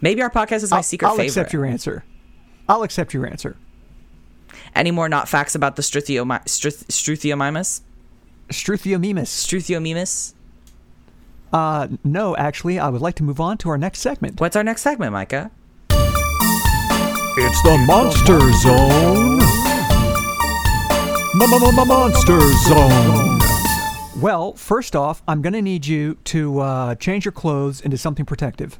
Maybe 0.00 0.22
our 0.22 0.30
podcast 0.30 0.62
is 0.62 0.70
my 0.70 0.78
I'll, 0.78 0.82
secret 0.82 1.08
I'll 1.08 1.14
favorite. 1.14 1.26
accept 1.28 1.52
your 1.52 1.64
answer. 1.66 2.04
I'll 2.68 2.82
accept 2.82 3.12
your 3.14 3.26
answer. 3.26 3.56
Any 4.74 4.90
more 4.90 5.08
not 5.08 5.28
facts 5.28 5.54
about 5.54 5.76
the 5.76 5.82
Struthiomimus? 5.82 6.48
Struth- 6.48 6.88
Struthiomimus. 6.88 7.80
Struthiomimus? 8.50 10.34
Uh, 11.52 11.88
no, 12.04 12.36
actually, 12.36 12.78
I 12.78 12.88
would 12.88 13.00
like 13.00 13.16
to 13.16 13.24
move 13.24 13.40
on 13.40 13.58
to 13.58 13.68
our 13.70 13.78
next 13.78 13.98
segment. 14.00 14.40
What's 14.40 14.54
our 14.56 14.62
next 14.64 14.82
segment, 14.82 15.12
Micah? 15.12 15.50
It's 17.42 17.62
the 17.62 17.78
Monster 17.86 18.40
Zone. 18.52 19.38
Monster 21.86 22.40
Zone. 22.68 23.39
Well, 24.20 24.52
first 24.52 24.94
off, 24.94 25.22
I'm 25.26 25.40
going 25.40 25.54
to 25.54 25.62
need 25.62 25.86
you 25.86 26.16
to 26.24 26.60
uh, 26.60 26.94
change 26.96 27.24
your 27.24 27.32
clothes 27.32 27.80
into 27.80 27.96
something 27.96 28.26
protective. 28.26 28.78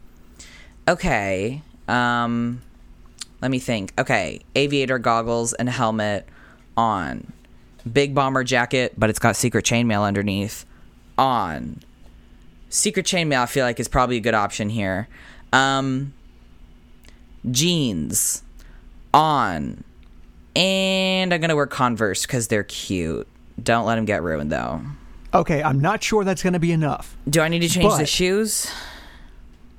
Okay. 0.86 1.62
Um 1.88 2.62
let 3.40 3.50
me 3.50 3.58
think. 3.58 3.92
Okay, 3.98 4.40
aviator 4.54 4.98
goggles 4.98 5.52
and 5.54 5.68
helmet 5.68 6.26
on. 6.76 7.32
Big 7.90 8.14
bomber 8.14 8.44
jacket, 8.44 8.92
but 8.98 9.08
it's 9.08 9.18
got 9.18 9.34
secret 9.34 9.64
chainmail 9.64 10.02
underneath. 10.02 10.66
On. 11.16 11.80
Secret 12.68 13.06
chainmail 13.06 13.42
I 13.42 13.46
feel 13.46 13.64
like 13.64 13.80
is 13.80 13.88
probably 13.88 14.16
a 14.16 14.20
good 14.20 14.34
option 14.34 14.68
here. 14.68 15.08
Um 15.52 16.12
jeans 17.50 18.42
on. 19.14 19.84
And 20.54 21.32
I'm 21.32 21.40
going 21.40 21.48
to 21.48 21.56
wear 21.56 21.66
Converse 21.66 22.26
cuz 22.26 22.48
they're 22.48 22.64
cute. 22.64 23.26
Don't 23.62 23.86
let 23.86 23.96
them 23.96 24.04
get 24.04 24.22
ruined 24.22 24.50
though. 24.50 24.82
Okay, 25.32 25.62
I'm 25.62 25.80
not 25.80 26.02
sure 26.02 26.24
that's 26.24 26.42
going 26.42 26.54
to 26.54 26.58
be 26.58 26.72
enough. 26.72 27.16
Do 27.28 27.40
I 27.40 27.48
need 27.48 27.60
to 27.60 27.68
change 27.68 27.96
the 27.96 28.06
shoes? 28.06 28.70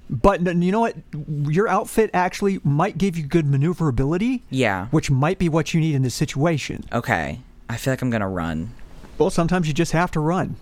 But 0.09 0.45
you 0.45 0.71
know 0.71 0.81
what? 0.81 0.95
Your 1.49 1.67
outfit 1.67 2.09
actually 2.13 2.59
might 2.63 2.97
give 2.97 3.17
you 3.17 3.23
good 3.23 3.45
maneuverability, 3.45 4.43
Yeah. 4.49 4.87
which 4.87 5.09
might 5.11 5.39
be 5.39 5.47
what 5.49 5.73
you 5.73 5.79
need 5.79 5.95
in 5.95 6.01
this 6.03 6.15
situation. 6.15 6.83
Okay. 6.91 7.39
I 7.69 7.77
feel 7.77 7.93
like 7.93 8.01
I'm 8.01 8.09
going 8.09 8.21
to 8.21 8.27
run. 8.27 8.71
Well, 9.17 9.29
sometimes 9.29 9.67
you 9.67 9.73
just 9.73 9.91
have 9.93 10.11
to 10.11 10.19
run. 10.19 10.55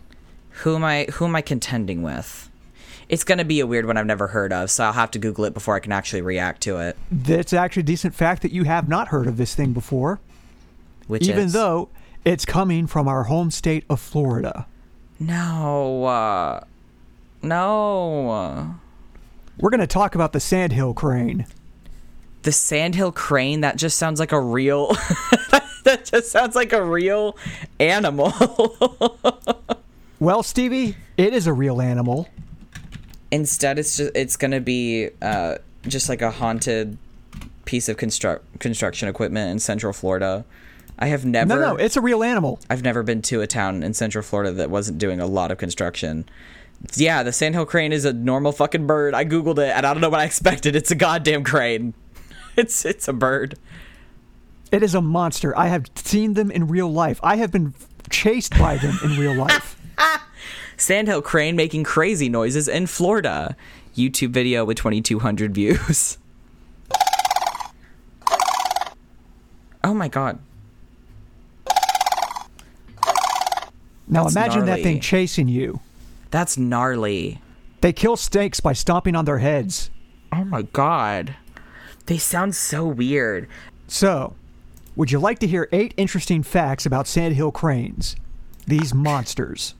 Who 0.64 0.76
am 0.76 0.84
I 0.84 1.06
who 1.14 1.26
am 1.26 1.36
I 1.36 1.42
contending 1.42 2.02
with? 2.04 2.50
It's 3.08 3.24
gonna 3.24 3.46
be 3.46 3.60
a 3.62 3.66
weird 3.68 3.86
one 3.86 3.96
I've 3.98 4.06
never 4.06 4.28
heard 4.28 4.52
of, 4.52 4.70
so 4.70 4.84
I'll 4.84 4.94
have 4.94 5.10
to 5.12 5.20
Google 5.20 5.46
it 5.46 5.54
before 5.54 5.76
I 5.76 5.80
can 5.80 5.92
actually 5.94 6.22
react 6.22 6.62
to 6.64 6.78
it. 6.80 6.98
That's 7.10 7.54
actually 7.54 7.82
a 7.82 7.86
decent 7.86 8.14
fact 8.14 8.42
that 8.42 8.52
you 8.52 8.66
have 8.66 8.90
not 8.90 9.08
heard 9.08 9.26
of 9.28 9.38
this 9.38 9.56
thing 9.56 9.72
before, 9.72 10.20
Which 11.08 11.28
even 11.30 11.46
is 11.46 11.54
though 11.54 11.90
it's 12.26 12.46
coming 12.46 12.86
from 12.88 13.08
our 13.08 13.24
home 13.24 13.50
state 13.52 13.86
of 13.90 14.00
Florida. 14.02 14.66
No 15.20 16.06
uh, 16.06 16.64
No 17.42 18.76
We're 19.60 19.70
going 19.70 19.80
to 19.82 19.88
talk 19.88 20.16
about 20.16 20.34
the 20.34 20.40
sandhill 20.40 20.94
crane. 20.94 21.46
The 22.44 22.52
sandhill 22.52 23.12
crane, 23.12 23.62
that 23.62 23.76
just 23.76 23.98
sounds 23.98 24.20
like 24.20 24.32
a 24.32 24.40
real 24.40 24.88
that 25.84 26.06
just 26.06 26.32
sounds 26.32 26.56
like 26.56 26.72
a 26.72 26.84
real 26.84 27.38
animal. 27.80 28.32
Well, 30.22 30.44
Stevie, 30.44 30.98
it 31.16 31.34
is 31.34 31.48
a 31.48 31.54
real 31.54 31.80
animal. 31.80 32.28
Instead 33.32 33.80
it's 33.80 33.96
just 33.96 34.12
it's 34.16 34.36
gonna 34.36 34.60
be 34.60 35.10
uh 35.22 35.56
just 35.88 36.10
like 36.10 36.22
a 36.22 36.30
haunted 36.30 36.98
piece 37.64 37.88
of 37.88 37.96
construct 37.96 38.60
construction 38.60 39.08
equipment 39.08 39.50
in 39.50 39.60
central 39.60 39.94
Florida. 39.94 40.44
I 41.02 41.08
have 41.08 41.26
never 41.26 41.48
No, 41.48 41.60
no, 41.60 41.76
it's 41.78 41.96
a 41.96 42.02
real 42.02 42.24
animal. 42.24 42.60
I've 42.70 42.84
never 42.84 43.04
been 43.04 43.22
to 43.24 43.42
a 43.42 43.48
town 43.48 43.84
in 43.84 43.94
Central 43.94 44.22
Florida 44.22 44.52
that 44.52 44.70
wasn't 44.70 44.98
doing 44.98 45.22
a 45.22 45.26
lot 45.26 45.50
of 45.50 45.58
construction. 45.58 46.28
Yeah, 46.96 47.24
the 47.24 47.32
sandhill 47.32 47.66
crane 47.66 47.94
is 47.94 48.04
a 48.04 48.12
normal 48.12 48.52
fucking 48.52 48.86
bird. 48.86 49.14
I 49.14 49.24
googled 49.24 49.60
it 49.60 49.74
and 49.76 49.86
I 49.86 49.94
don't 49.94 50.02
know 50.02 50.10
what 50.10 50.20
I 50.20 50.26
expected. 50.26 50.76
It's 50.76 50.92
a 50.92 50.96
goddamn 50.96 51.44
crane. 51.44 51.94
It's 52.58 52.84
it's 52.84 53.08
a 53.08 53.14
bird. 53.14 53.58
It 54.70 54.84
is 54.84 54.94
a 54.94 55.00
monster. 55.00 55.58
I 55.58 55.68
have 55.68 55.86
seen 55.96 56.34
them 56.34 56.52
in 56.52 56.68
real 56.68 56.92
life. 56.92 57.18
I 57.24 57.38
have 57.38 57.52
been 57.52 57.74
chased 58.10 58.58
by 58.60 58.76
them 58.76 59.00
in 59.02 59.18
real 59.18 59.34
life. 59.46 59.80
Sandhill 60.76 61.22
crane 61.22 61.56
making 61.56 61.86
crazy 61.86 62.28
noises 62.28 62.68
in 62.68 62.88
Florida. 62.88 63.56
YouTube 63.96 64.32
video 64.32 64.66
with 64.66 64.76
2200 64.78 65.56
views. 65.56 66.18
Oh 69.82 69.94
my 69.94 70.10
god. 70.10 70.40
Now 74.10 74.24
That's 74.24 74.36
imagine 74.36 74.66
that 74.66 74.82
thing 74.82 75.00
chasing 75.00 75.48
you. 75.48 75.80
That's 76.32 76.58
gnarly. 76.58 77.42
They 77.82 77.94
kill 77.94 78.18
snakes 78.18 78.60
by 78.60 78.74
stomping 78.74 79.16
on 79.16 79.26
their 79.26 79.38
heads. 79.38 79.90
Oh 80.34 80.44
my 80.44 80.64
god. 80.64 81.36
They 82.08 82.18
sound 82.18 82.56
so 82.56 82.86
weird. 82.86 83.48
So, 83.88 84.36
would 84.96 85.12
you 85.12 85.20
like 85.20 85.40
to 85.40 85.48
hear 85.48 85.70
eight 85.72 85.94
interesting 85.96 86.44
facts 86.44 86.86
about 86.86 87.08
sandhill 87.08 87.52
cranes? 87.52 88.16
These 88.68 88.94
monsters. 88.94 89.76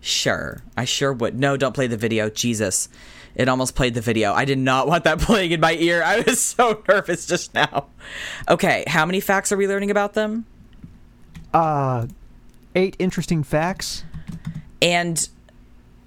Sure, 0.00 0.62
I 0.76 0.84
sure 0.84 1.12
would. 1.12 1.38
No, 1.38 1.56
don't 1.56 1.74
play 1.74 1.86
the 1.86 1.96
video. 1.96 2.30
Jesus. 2.30 2.88
It 3.34 3.48
almost 3.48 3.74
played 3.74 3.94
the 3.94 4.00
video. 4.00 4.32
I 4.32 4.44
did 4.44 4.58
not 4.58 4.86
want 4.86 5.04
that 5.04 5.18
playing 5.20 5.52
in 5.52 5.60
my 5.60 5.74
ear. 5.74 6.02
I 6.02 6.20
was 6.20 6.40
so 6.40 6.82
nervous 6.88 7.26
just 7.26 7.54
now. 7.54 7.86
Okay, 8.48 8.84
how 8.86 9.06
many 9.06 9.20
facts 9.20 9.52
are 9.52 9.56
we 9.56 9.68
learning 9.68 9.90
about 9.90 10.14
them? 10.14 10.46
Uh, 11.52 12.06
eight 12.74 12.96
interesting 12.98 13.42
facts. 13.42 14.04
And 14.82 15.28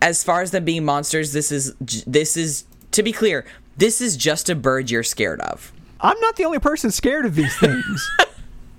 as 0.02 0.24
far 0.24 0.42
as 0.42 0.52
them 0.52 0.66
being 0.66 0.86
monsters, 0.86 1.32
this 1.32 1.52
is 1.52 1.76
this 1.80 2.36
is 2.38 2.66
to 2.92 3.04
be 3.04 3.12
clear, 3.12 3.46
this 3.78 4.02
is 4.02 4.18
just 4.18 4.50
a 4.50 4.56
bird 4.56 4.92
you're 4.92 5.04
scared 5.04 5.42
of. 5.42 5.72
I'm 6.02 6.20
not 6.20 6.36
the 6.36 6.46
only 6.46 6.60
person 6.60 6.92
scared 6.92 7.26
of 7.26 7.36
these 7.36 7.58
things. 7.58 8.10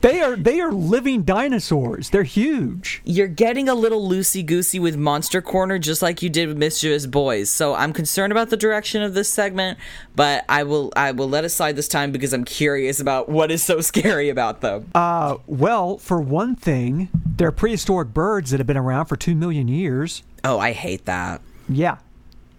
They 0.05 0.20
are 0.20 0.36
they 0.36 0.61
are 0.61 0.70
living 0.70 1.22
dinosaurs. 1.22 2.11
They're 2.11 2.24
huge. 2.24 3.00
You're 3.07 3.26
getting 3.26 3.70
a 3.70 3.74
little 3.74 4.07
loosey 4.07 4.44
goosey 4.44 4.78
with 4.78 4.98
Monster 4.98 5.40
Corner, 5.40 5.78
just 5.78 6.02
like 6.02 6.20
you 6.20 6.28
did 6.28 6.46
with 6.46 6.59
Mischievous 6.59 7.07
Boys. 7.07 7.48
So 7.48 7.74
I'm 7.74 7.94
concerned 7.94 8.30
about 8.30 8.50
the 8.50 8.59
direction 8.59 9.00
of 9.00 9.14
this 9.14 9.32
segment, 9.32 9.78
but 10.14 10.44
I 10.46 10.64
will 10.64 10.92
I 10.94 11.12
will 11.12 11.30
let 11.30 11.46
it 11.46 11.48
slide 11.48 11.76
this 11.76 11.88
time 11.88 12.12
because 12.12 12.34
I'm 12.34 12.44
curious 12.44 13.00
about 13.00 13.30
what 13.30 13.50
is 13.50 13.62
so 13.62 13.80
scary 13.80 14.28
about 14.28 14.61
them. 14.61 14.90
Uh, 14.94 15.38
well, 15.46 15.96
for 15.96 16.20
one 16.20 16.55
thing, 16.55 17.09
they're 17.24 17.50
prehistoric 17.50 18.12
birds 18.12 18.50
that 18.50 18.61
have 18.61 18.66
been 18.66 18.76
around 18.76 19.07
for 19.07 19.16
two 19.16 19.34
million 19.34 19.68
years. 19.68 20.22
oh, 20.44 20.59
I 20.59 20.72
hate 20.72 21.07
that. 21.07 21.40
Yeah. 21.66 21.96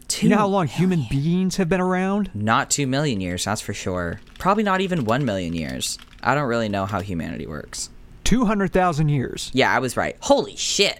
Two, 0.07 0.25
You 0.25 0.31
know 0.31 0.37
how 0.37 0.47
long 0.47 0.65
human 0.65 1.05
beings 1.11 1.57
have 1.57 1.69
been 1.69 1.81
around? 1.81 2.31
Not 2.33 2.71
two 2.71 2.87
million 2.87 3.21
years, 3.21 3.45
that's 3.45 3.61
for 3.61 3.75
sure. 3.75 4.19
Probably 4.39 4.63
not 4.63 4.81
even 4.81 5.05
one 5.05 5.25
million 5.25 5.53
years. 5.53 5.99
I 6.26 6.36
don't 6.36 6.47
really 6.47 6.69
know 6.69 6.86
how 6.86 7.01
humanity 7.01 7.45
works. 7.45 7.89
Two 8.23 8.45
hundred 8.45 8.73
thousand 8.73 9.09
years. 9.09 9.51
Yeah, 9.53 9.71
I 9.71 9.80
was 9.80 9.95
right. 9.95 10.17
Holy 10.21 10.55
shit. 10.55 10.99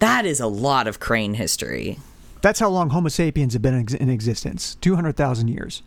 That 0.00 0.26
is 0.26 0.40
a 0.40 0.46
lot 0.46 0.88
of 0.88 0.98
crane 0.98 1.34
history. 1.34 1.98
That's 2.42 2.58
how 2.58 2.70
long 2.70 2.90
Homo 2.90 3.08
sapiens 3.08 3.52
have 3.52 3.62
been 3.62 3.86
in 3.88 4.08
existence. 4.08 4.76
Two 4.80 4.96
hundred 4.96 5.16
thousand 5.16 5.48
years. 5.48 5.82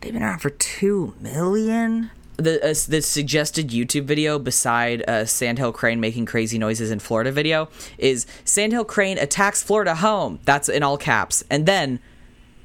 They've 0.00 0.12
been 0.12 0.22
around 0.22 0.38
for 0.38 0.50
two 0.50 1.14
million. 1.20 2.10
The 2.36 2.64
uh, 2.64 2.74
the 2.88 3.02
suggested 3.02 3.70
YouTube 3.70 4.04
video 4.04 4.38
beside 4.38 5.02
uh, 5.08 5.24
Sandhill 5.26 5.72
Crane 5.72 5.98
making 5.98 6.26
crazy 6.26 6.56
noises 6.56 6.90
in 6.92 7.00
Florida 7.00 7.32
video 7.32 7.68
is 7.98 8.26
Sandhill 8.44 8.84
Crane 8.84 9.18
attacks 9.18 9.62
Florida 9.62 9.96
home. 9.96 10.38
That's 10.44 10.68
in 10.68 10.84
all 10.84 10.96
caps, 10.96 11.42
and 11.50 11.66
then 11.66 11.98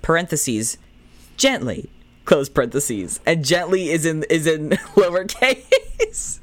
parentheses 0.03 0.77
gently 1.35 1.89
close 2.25 2.49
parentheses, 2.49 3.19
and 3.25 3.43
gently 3.43 3.89
is 3.89 4.05
in 4.05 4.23
is 4.29 4.47
in 4.47 4.69
lowercase. 4.95 6.39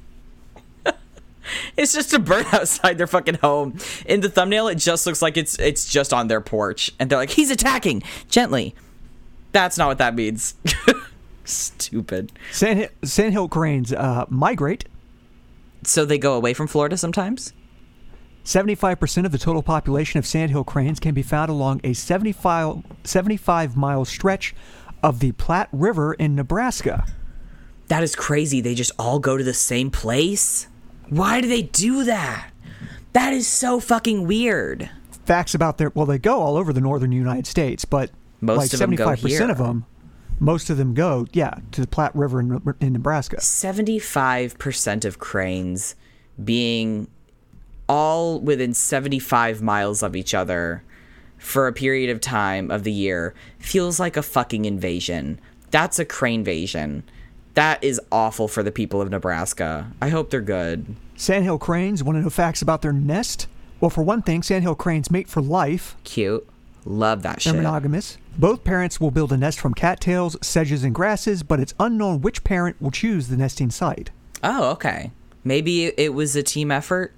It's 1.76 1.92
just 1.92 2.12
a 2.12 2.18
bird 2.18 2.46
outside 2.52 2.98
their 2.98 3.06
fucking 3.06 3.36
home. 3.36 3.78
In 4.06 4.20
the 4.20 4.28
thumbnail, 4.28 4.68
it 4.68 4.76
just 4.76 5.06
looks 5.06 5.22
like 5.22 5.36
it's 5.36 5.58
it's 5.58 5.90
just 5.90 6.12
on 6.12 6.28
their 6.28 6.40
porch, 6.40 6.90
and 6.98 7.10
they're 7.10 7.18
like, 7.18 7.30
"He's 7.30 7.50
attacking 7.50 8.02
gently." 8.28 8.74
That's 9.52 9.76
not 9.76 9.88
what 9.88 9.98
that 9.98 10.14
means. 10.14 10.54
Stupid. 11.44 12.30
Sand, 12.52 12.88
sandhill 13.02 13.48
cranes 13.48 13.92
uh, 13.92 14.26
migrate. 14.28 14.84
So 15.82 16.04
they 16.04 16.18
go 16.18 16.34
away 16.34 16.54
from 16.54 16.68
Florida 16.68 16.96
sometimes. 16.96 17.52
75% 18.44 19.26
of 19.26 19.32
the 19.32 19.38
total 19.38 19.62
population 19.62 20.18
of 20.18 20.26
sandhill 20.26 20.64
cranes 20.64 21.00
can 21.00 21.14
be 21.14 21.22
found 21.22 21.50
along 21.50 21.80
a 21.82 21.92
75, 21.92 22.82
75 23.04 23.76
mile 23.76 24.04
stretch 24.04 24.54
of 25.02 25.20
the 25.20 25.32
Platte 25.32 25.68
River 25.72 26.14
in 26.14 26.34
Nebraska. 26.34 27.06
That 27.88 28.02
is 28.02 28.14
crazy. 28.14 28.60
They 28.60 28.74
just 28.74 28.92
all 28.98 29.18
go 29.18 29.36
to 29.36 29.44
the 29.44 29.54
same 29.54 29.90
place. 29.90 30.68
Why 31.08 31.40
do 31.40 31.48
they 31.48 31.62
do 31.62 32.04
that? 32.04 32.50
That 33.12 33.32
is 33.32 33.48
so 33.48 33.80
fucking 33.80 34.26
weird. 34.26 34.90
Facts 35.24 35.54
about 35.54 35.78
their 35.78 35.90
well, 35.90 36.06
they 36.06 36.18
go 36.18 36.40
all 36.40 36.56
over 36.56 36.72
the 36.72 36.80
northern 36.80 37.12
United 37.12 37.46
States, 37.46 37.84
but 37.84 38.10
Most 38.40 38.58
like 38.58 38.70
them 38.70 38.94
go 38.94 39.06
75% 39.06 39.50
of 39.50 39.58
them, 39.58 39.86
most 40.38 40.70
of 40.70 40.76
them 40.76 40.94
go, 40.94 41.26
yeah, 41.32 41.58
to 41.72 41.80
the 41.80 41.86
Platte 41.86 42.14
River 42.14 42.40
in, 42.40 42.62
in 42.80 42.92
Nebraska. 42.92 43.36
75% 43.36 45.04
of 45.04 45.18
cranes 45.18 45.94
being 46.42 47.08
all 47.88 48.40
within 48.40 48.72
75 48.72 49.60
miles 49.60 50.02
of 50.02 50.14
each 50.16 50.32
other 50.32 50.84
for 51.40 51.66
a 51.66 51.72
period 51.72 52.10
of 52.10 52.20
time 52.20 52.70
of 52.70 52.84
the 52.84 52.92
year 52.92 53.34
feels 53.58 53.98
like 53.98 54.16
a 54.16 54.22
fucking 54.22 54.64
invasion. 54.66 55.40
That's 55.72 55.98
a 55.98 56.04
crane 56.04 56.40
invasion. 56.40 57.02
That 57.54 57.82
is 57.82 58.00
awful 58.12 58.46
for 58.46 58.62
the 58.62 58.70
people 58.70 59.00
of 59.00 59.10
Nebraska. 59.10 59.90
I 60.00 60.10
hope 60.10 60.30
they're 60.30 60.40
good. 60.40 60.94
Sandhill 61.16 61.58
cranes, 61.58 62.04
want 62.04 62.16
to 62.16 62.22
know 62.22 62.30
facts 62.30 62.62
about 62.62 62.82
their 62.82 62.92
nest? 62.92 63.48
Well, 63.80 63.90
for 63.90 64.02
one 64.02 64.22
thing, 64.22 64.42
sandhill 64.42 64.74
cranes 64.76 65.10
mate 65.10 65.28
for 65.28 65.40
life. 65.42 65.96
Cute. 66.04 66.46
Love 66.84 67.22
that 67.22 67.36
They're 67.36 67.52
shit. 67.52 67.56
monogamous. 67.56 68.18
Both 68.38 68.64
parents 68.64 69.00
will 69.00 69.10
build 69.10 69.32
a 69.32 69.36
nest 69.36 69.58
from 69.60 69.74
cattails, 69.74 70.36
sedges, 70.40 70.84
and 70.84 70.94
grasses, 70.94 71.42
but 71.42 71.60
it's 71.60 71.74
unknown 71.80 72.20
which 72.20 72.44
parent 72.44 72.80
will 72.80 72.90
choose 72.90 73.28
the 73.28 73.36
nesting 73.36 73.70
site. 73.70 74.10
Oh, 74.42 74.70
okay. 74.70 75.10
Maybe 75.44 75.86
it 75.86 76.14
was 76.14 76.36
a 76.36 76.42
team 76.42 76.70
effort. 76.70 77.12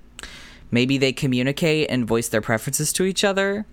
Maybe 0.71 0.97
they 0.99 1.13
communicate 1.13 1.91
and 1.91 2.07
voice 2.07 2.29
their 2.29 2.41
preferences 2.41 2.93
to 2.95 3.05
each 3.05 3.23
other. 3.23 3.67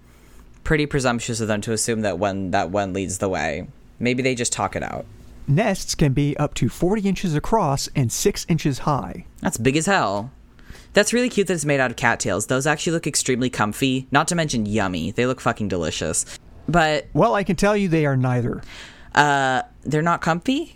Pretty 0.70 0.86
presumptuous 0.86 1.40
of 1.42 1.48
them 1.48 1.62
to 1.62 1.72
assume 1.74 2.02
that 2.02 2.20
one 2.20 2.52
that 2.52 2.70
one 2.70 2.94
leads 2.94 3.18
the 3.18 3.28
way. 3.28 3.66
Maybe 3.98 4.22
they 4.22 4.36
just 4.36 4.54
talk 4.54 4.76
it 4.76 4.84
out. 4.84 5.04
Nests 5.48 5.96
can 5.96 6.14
be 6.14 6.38
up 6.38 6.54
to 6.54 6.70
40 6.70 7.10
inches 7.10 7.34
across 7.34 7.90
and 7.96 8.12
6 8.12 8.46
inches 8.48 8.78
high. 8.78 9.26
That's 9.42 9.58
big 9.58 9.76
as 9.78 9.88
hell. 9.88 10.30
That's 10.94 11.12
really 11.12 11.28
cute 11.28 11.48
that 11.48 11.56
it's 11.56 11.66
made 11.66 11.80
out 11.80 11.90
of 11.90 11.98
cattails. 11.98 12.46
Those 12.46 12.68
actually 12.68 12.94
look 12.94 13.08
extremely 13.08 13.50
comfy, 13.50 14.06
not 14.12 14.28
to 14.28 14.36
mention 14.36 14.68
yummy. 14.68 15.10
They 15.10 15.26
look 15.26 15.42
fucking 15.42 15.70
delicious. 15.70 16.24
But 16.68 17.08
Well, 17.14 17.34
I 17.34 17.44
can 17.44 17.56
tell 17.56 17.76
you 17.76 17.88
they 17.88 18.06
are 18.06 18.16
neither. 18.16 18.62
uh 19.16 19.64
they're 19.82 20.04
not 20.04 20.22
comfy? 20.22 20.76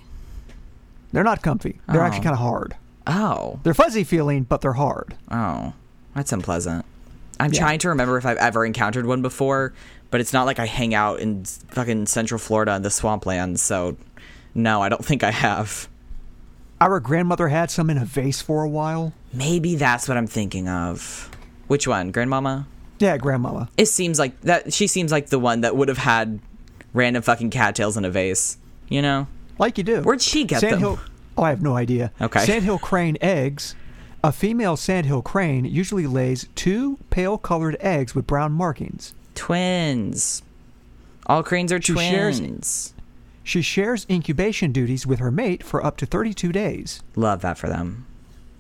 They're 1.12 1.24
not 1.24 1.44
comfy. 1.44 1.80
They're 1.88 2.02
Oh. 2.02 2.08
actually 2.08 2.24
kind 2.24 2.34
of 2.34 2.40
hard. 2.40 2.76
Oh. 3.06 3.60
They're 3.62 3.76
fuzzy 3.76 4.04
feeling, 4.04 4.42
but 4.42 4.62
they're 4.62 4.74
hard. 4.74 5.14
Oh. 5.30 5.74
That's 6.16 6.32
unpleasant. 6.32 6.84
I'm 7.40 7.52
Yeah. 7.54 7.60
trying 7.60 7.80
to 7.80 7.90
remember 7.90 8.18
if 8.18 8.26
I've 8.26 8.38
ever 8.38 8.66
encountered 8.66 9.06
one 9.06 9.22
before, 9.22 9.74
but 10.12 10.22
it's 10.22 10.34
not 10.34 10.46
like 10.46 10.60
I 10.60 10.66
hang 10.66 10.94
out 10.94 11.20
in 11.20 11.46
fucking 11.46 12.06
central 12.08 12.38
Florida 12.40 12.76
in 12.76 12.82
the 12.84 12.90
swamplands, 12.90 13.60
so 13.60 13.98
no, 14.54 14.82
I 14.82 14.90
don't 14.90 15.04
think 15.04 15.24
I 15.24 15.32
have. 15.32 15.88
Our 16.80 17.00
grandmother 17.00 17.48
had 17.48 17.72
some 17.72 17.90
in 17.90 17.98
a 17.98 18.06
vase 18.06 18.42
for 18.42 18.64
a 18.64 18.70
while. 18.70 19.14
Maybe 19.32 19.76
that's 19.76 20.08
what 20.08 20.18
I'm 20.18 20.28
thinking 20.28 20.68
of. 20.68 21.30
Which 21.68 21.88
one? 21.88 22.12
Grandmama? 22.12 22.68
Yeah, 23.00 23.18
grandmama. 23.18 23.70
It 23.78 23.88
seems 23.88 24.20
like 24.20 24.40
that 24.42 24.74
she 24.74 24.88
seems 24.88 25.12
like 25.12 25.28
the 25.30 25.40
one 25.40 25.62
that 25.62 25.76
would 25.76 25.88
have 25.88 25.98
had 25.98 26.40
random 26.94 27.24
fucking 27.24 27.50
cattails 27.50 27.98
in 27.98 28.06
a 28.06 28.10
vase. 28.10 28.58
You 28.90 29.02
know? 29.02 29.28
Like 29.58 29.78
you 29.78 29.84
do. 29.84 30.02
Where'd 30.02 30.22
she 30.22 30.44
get 30.44 30.60
Sandhill, 30.62 30.98
them? 30.98 31.06
Oh, 31.38 31.44
I 31.44 31.50
have 31.50 31.62
no 31.62 31.76
idea. 31.76 32.12
Okay. 32.22 32.46
Sandhill 32.46 32.78
crane 32.80 33.18
eggs. 33.22 33.76
A 34.24 34.32
female 34.32 34.78
sandhill 34.78 35.22
crane 35.22 35.66
usually 35.66 36.08
lays 36.08 36.48
two 36.56 36.98
pale 37.10 37.38
colored 37.38 37.76
eggs 37.82 38.16
with 38.16 38.26
brown 38.28 38.54
markings. 38.54 39.14
Twins. 39.36 40.44
All 41.26 41.44
cranes 41.44 41.72
are 41.74 41.82
She 41.82 41.94
shares- 41.94 42.40
twins. 42.40 42.94
She 43.44 43.62
shares 43.62 44.06
incubation 44.10 44.72
duties 44.72 45.06
with 45.06 45.20
her 45.20 45.32
mate 45.32 45.62
for 45.64 45.86
up 45.86 45.98
to 45.98 46.06
32 46.06 46.54
days. 46.54 47.02
Love 47.18 47.42
that 47.42 47.58
for 47.58 47.68
them. 47.68 48.06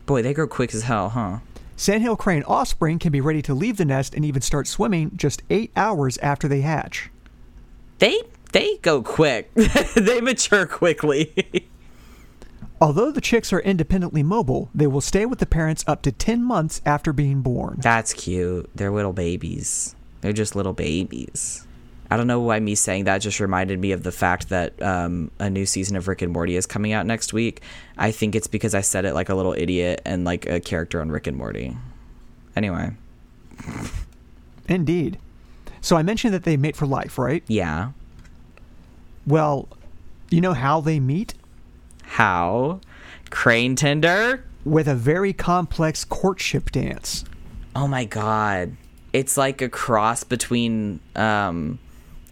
Boy, 0.06 0.22
they 0.22 0.34
grow 0.34 0.48
quick 0.48 0.74
as 0.76 0.84
hell, 0.84 1.10
huh? 1.10 1.38
Sandhill 1.78 2.18
crane 2.18 2.44
offspring 2.44 3.00
can 3.00 3.12
be 3.14 3.22
ready 3.22 3.42
to 3.44 3.54
leave 3.54 3.78
the 3.78 3.86
nest 3.86 4.14
and 4.14 4.26
even 4.26 4.42
start 4.42 4.68
swimming 4.68 5.12
just 5.16 5.42
eight 5.50 5.72
hours 5.78 6.18
after 6.18 6.50
they 6.50 6.62
hatch. 6.62 7.10
They 8.00 8.22
they 8.52 8.78
go 8.82 9.02
quick. 9.02 9.52
they 9.96 10.20
mature 10.20 10.66
quickly. 10.66 11.34
Although 12.84 13.12
the 13.12 13.22
chicks 13.22 13.54
are 13.54 13.62
independently 13.62 14.24
mobile, 14.24 14.70
they 14.76 14.88
will 14.88 15.00
stay 15.00 15.26
with 15.26 15.40
the 15.40 15.46
parents 15.46 15.86
up 15.88 16.02
to 16.02 16.12
10 16.12 16.44
months 16.44 16.82
after 16.86 17.14
being 17.14 17.40
born. 17.40 17.78
That's 17.80 18.12
cute. 18.14 18.70
They're 18.76 18.92
little 18.92 19.14
babies. 19.14 19.96
They're 20.20 20.34
just 20.34 20.54
little 20.54 20.74
babies. 20.74 21.66
I 22.12 22.18
don't 22.18 22.28
know 22.28 22.42
why 22.42 22.60
me 22.60 22.76
saying 22.76 23.06
that 23.06 23.20
just 23.20 23.40
reminded 23.40 23.80
me 23.80 23.94
of 23.94 24.04
the 24.04 24.12
fact 24.12 24.50
that 24.50 24.82
um, 24.82 25.32
a 25.40 25.50
new 25.50 25.66
season 25.66 25.96
of 25.96 26.10
Rick 26.10 26.24
and 26.24 26.34
Morty 26.34 26.58
is 26.58 26.66
coming 26.66 26.92
out 26.92 27.06
next 27.06 27.32
week. 27.32 27.62
I 27.98 28.12
think 28.12 28.36
it's 28.36 28.48
because 28.48 28.76
I 28.76 28.82
said 28.82 29.06
it 29.06 29.14
like 29.14 29.30
a 29.30 29.36
little 29.36 29.54
idiot 29.54 30.02
and 30.04 30.26
like 30.26 30.46
a 30.46 30.60
character 30.60 31.00
on 31.00 31.10
Rick 31.10 31.28
and 31.28 31.38
Morty. 31.38 31.78
Anyway, 32.54 32.92
Indeed. 34.68 35.20
So 35.80 35.96
I 35.96 36.04
mentioned 36.04 36.34
that 36.34 36.44
they 36.44 36.58
mate 36.58 36.76
for 36.76 36.86
life, 36.86 37.18
right? 37.18 37.46
yeah. 37.48 37.92
Well, 39.26 39.70
you 40.30 40.42
know 40.42 40.52
how 40.52 40.82
they 40.82 41.00
meet? 41.00 41.34
How? 42.04 42.80
Crane 43.30 43.76
tender? 43.76 44.46
With 44.66 44.88
a 44.88 44.96
very 44.96 45.34
complex 45.34 46.06
courtship 46.06 46.72
dance. 46.72 47.26
Oh 47.76 47.88
my 47.88 48.06
god. 48.06 48.76
It's 49.12 49.38
like 49.38 49.62
a 49.62 49.70
cross 49.70 50.24
between 50.24 51.00
um, 51.16 51.80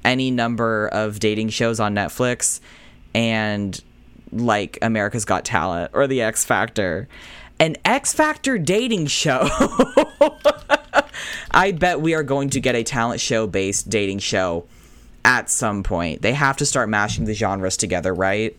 any 0.03 0.31
number 0.31 0.87
of 0.87 1.19
dating 1.19 1.49
shows 1.49 1.79
on 1.79 1.95
Netflix 1.95 2.59
and 3.13 3.81
like 4.31 4.77
America's 4.81 5.25
Got 5.25 5.45
Talent 5.45 5.91
or 5.93 6.07
The 6.07 6.21
X 6.21 6.45
Factor. 6.45 7.07
An 7.59 7.75
X 7.85 8.13
Factor 8.13 8.57
dating 8.57 9.07
show. 9.07 9.47
I 11.51 11.71
bet 11.71 12.01
we 12.01 12.13
are 12.15 12.23
going 12.23 12.49
to 12.51 12.59
get 12.59 12.75
a 12.75 12.83
talent 12.83 13.21
show 13.21 13.45
based 13.45 13.89
dating 13.89 14.19
show 14.19 14.65
at 15.23 15.49
some 15.49 15.83
point. 15.83 16.21
They 16.21 16.33
have 16.33 16.57
to 16.57 16.65
start 16.65 16.89
mashing 16.89 17.25
the 17.25 17.33
genres 17.33 17.77
together, 17.77 18.13
right? 18.13 18.57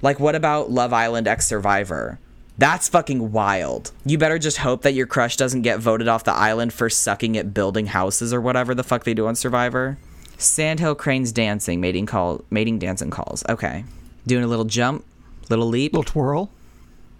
Like, 0.00 0.20
what 0.20 0.34
about 0.34 0.70
Love 0.70 0.92
Island 0.92 1.26
X 1.26 1.46
Survivor? 1.46 2.18
That's 2.56 2.88
fucking 2.88 3.32
wild. 3.32 3.92
You 4.04 4.18
better 4.18 4.38
just 4.38 4.58
hope 4.58 4.82
that 4.82 4.94
your 4.94 5.06
crush 5.06 5.36
doesn't 5.36 5.62
get 5.62 5.78
voted 5.78 6.08
off 6.08 6.24
the 6.24 6.32
island 6.32 6.72
for 6.72 6.90
sucking 6.90 7.36
at 7.36 7.54
building 7.54 7.86
houses 7.86 8.34
or 8.34 8.40
whatever 8.40 8.74
the 8.74 8.82
fuck 8.82 9.04
they 9.04 9.14
do 9.14 9.26
on 9.28 9.36
Survivor. 9.36 9.98
Sandhill 10.36 10.94
Cranes 10.94 11.32
dancing, 11.32 11.80
mating 11.80 12.06
call, 12.06 12.44
mating 12.50 12.78
dancing 12.78 13.10
calls. 13.10 13.44
Okay, 13.48 13.84
doing 14.26 14.44
a 14.44 14.48
little 14.48 14.64
jump, 14.64 15.04
little 15.48 15.68
leap. 15.68 15.92
Little 15.92 16.04
twirl. 16.04 16.50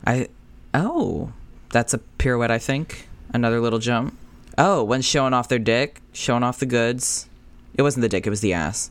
I 0.07 0.29
Oh, 0.75 1.33
that's 1.71 1.95
a 1.95 1.99
pirouette, 1.99 2.51
I 2.51 2.59
think. 2.59 3.09
Another 3.33 3.61
little 3.61 3.79
jump. 3.79 4.17
Oh, 4.57 4.83
one's 4.83 5.05
showing 5.05 5.35
off 5.35 5.49
their 5.49 5.59
dick, 5.59 6.01
showing 6.13 6.43
off 6.43 6.59
the 6.59 6.67
goods. 6.67 7.29
It 7.75 7.83
wasn't 7.83 8.03
the 8.03 8.09
dick, 8.09 8.27
it 8.27 8.31
was 8.31 8.41
the 8.41 8.53
ass. 8.53 8.91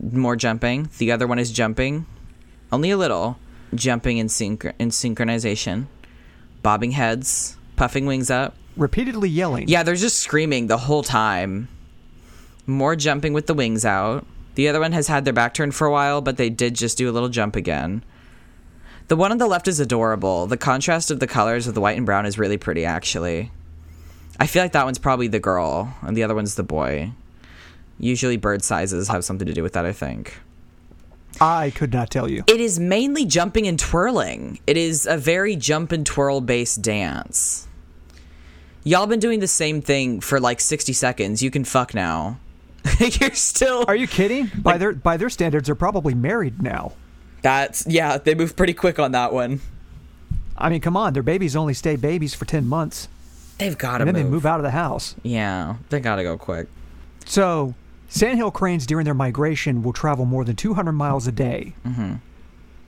More 0.00 0.36
jumping. 0.36 0.88
The 0.98 1.10
other 1.12 1.26
one 1.26 1.38
is 1.38 1.50
jumping. 1.50 2.06
Only 2.70 2.90
a 2.90 2.96
little. 2.96 3.38
Jumping 3.74 4.18
in, 4.18 4.28
synch- 4.28 4.72
in 4.78 4.90
synchronization. 4.90 5.86
Bobbing 6.62 6.92
heads, 6.92 7.56
puffing 7.76 8.06
wings 8.06 8.30
up. 8.30 8.54
Repeatedly 8.76 9.28
yelling. 9.28 9.68
Yeah, 9.68 9.82
they're 9.82 9.94
just 9.94 10.18
screaming 10.18 10.66
the 10.66 10.78
whole 10.78 11.02
time. 11.02 11.68
More 12.66 12.96
jumping 12.96 13.32
with 13.32 13.46
the 13.46 13.54
wings 13.54 13.84
out. 13.84 14.26
The 14.54 14.68
other 14.68 14.80
one 14.80 14.92
has 14.92 15.08
had 15.08 15.24
their 15.24 15.32
back 15.32 15.54
turned 15.54 15.74
for 15.74 15.86
a 15.86 15.90
while, 15.90 16.20
but 16.20 16.36
they 16.36 16.50
did 16.50 16.74
just 16.74 16.98
do 16.98 17.08
a 17.08 17.12
little 17.12 17.28
jump 17.28 17.56
again. 17.56 18.04
The 19.08 19.16
one 19.16 19.32
on 19.32 19.38
the 19.38 19.46
left 19.46 19.68
is 19.68 19.80
adorable. 19.80 20.46
The 20.46 20.56
contrast 20.56 21.10
of 21.10 21.20
the 21.20 21.26
colors 21.26 21.66
of 21.66 21.74
the 21.74 21.80
white 21.80 21.96
and 21.96 22.04
brown 22.04 22.26
is 22.26 22.38
really 22.38 22.58
pretty, 22.58 22.84
actually. 22.84 23.50
I 24.38 24.46
feel 24.46 24.62
like 24.62 24.72
that 24.72 24.84
one's 24.84 24.98
probably 24.98 25.28
the 25.28 25.40
girl, 25.40 25.94
and 26.02 26.16
the 26.16 26.22
other 26.22 26.34
one's 26.34 26.56
the 26.56 26.62
boy. 26.62 27.12
Usually, 27.98 28.36
bird 28.36 28.62
sizes 28.62 29.08
have 29.08 29.24
something 29.24 29.46
to 29.46 29.54
do 29.54 29.62
with 29.62 29.72
that, 29.72 29.86
I 29.86 29.92
think. 29.92 30.38
I 31.40 31.70
could 31.70 31.92
not 31.92 32.10
tell 32.10 32.28
you. 32.28 32.44
It 32.48 32.60
is 32.60 32.80
mainly 32.80 33.24
jumping 33.24 33.66
and 33.66 33.78
twirling. 33.78 34.58
It 34.66 34.76
is 34.76 35.06
a 35.06 35.16
very 35.16 35.54
jump 35.56 35.92
and 35.92 36.04
twirl 36.04 36.40
based 36.40 36.82
dance. 36.82 37.66
Y'all 38.84 39.06
been 39.06 39.20
doing 39.20 39.40
the 39.40 39.48
same 39.48 39.82
thing 39.82 40.20
for 40.20 40.40
like 40.40 40.60
60 40.60 40.92
seconds. 40.92 41.42
You 41.42 41.50
can 41.50 41.64
fuck 41.64 41.94
now. 41.94 42.38
You're 42.98 43.34
still. 43.34 43.84
Are 43.86 43.94
you 43.96 44.06
kidding? 44.06 44.50
By 44.62 44.78
their 44.78 44.92
by 44.94 45.16
their 45.16 45.28
standards, 45.30 45.66
they're 45.66 45.74
probably 45.74 46.14
married 46.14 46.62
now. 46.62 46.92
That's. 47.42 47.86
Yeah, 47.86 48.18
they 48.18 48.34
move 48.34 48.56
pretty 48.56 48.72
quick 48.72 48.98
on 48.98 49.12
that 49.12 49.32
one. 49.32 49.60
I 50.56 50.70
mean, 50.70 50.80
come 50.80 50.96
on, 50.96 51.12
their 51.12 51.22
babies 51.22 51.54
only 51.54 51.74
stay 51.74 51.96
babies 51.96 52.34
for 52.34 52.44
ten 52.46 52.66
months, 52.66 53.08
They've 53.58 53.76
got 53.78 53.98
to 53.98 54.02
and 54.02 54.08
then 54.08 54.14
move. 54.14 54.24
they 54.24 54.30
move 54.30 54.46
out 54.46 54.58
of 54.58 54.64
the 54.64 54.70
house. 54.70 55.14
Yeah, 55.22 55.76
they 55.90 56.00
gotta 56.00 56.22
go 56.24 56.36
quick. 56.38 56.66
So, 57.26 57.74
sandhill 58.08 58.50
cranes 58.50 58.86
during 58.86 59.04
their 59.04 59.14
migration 59.14 59.82
will 59.82 59.92
travel 59.92 60.24
more 60.24 60.44
than 60.44 60.56
200 60.56 60.92
miles 60.92 61.26
a 61.26 61.32
day. 61.32 61.74
Mm-hmm. 61.86 62.14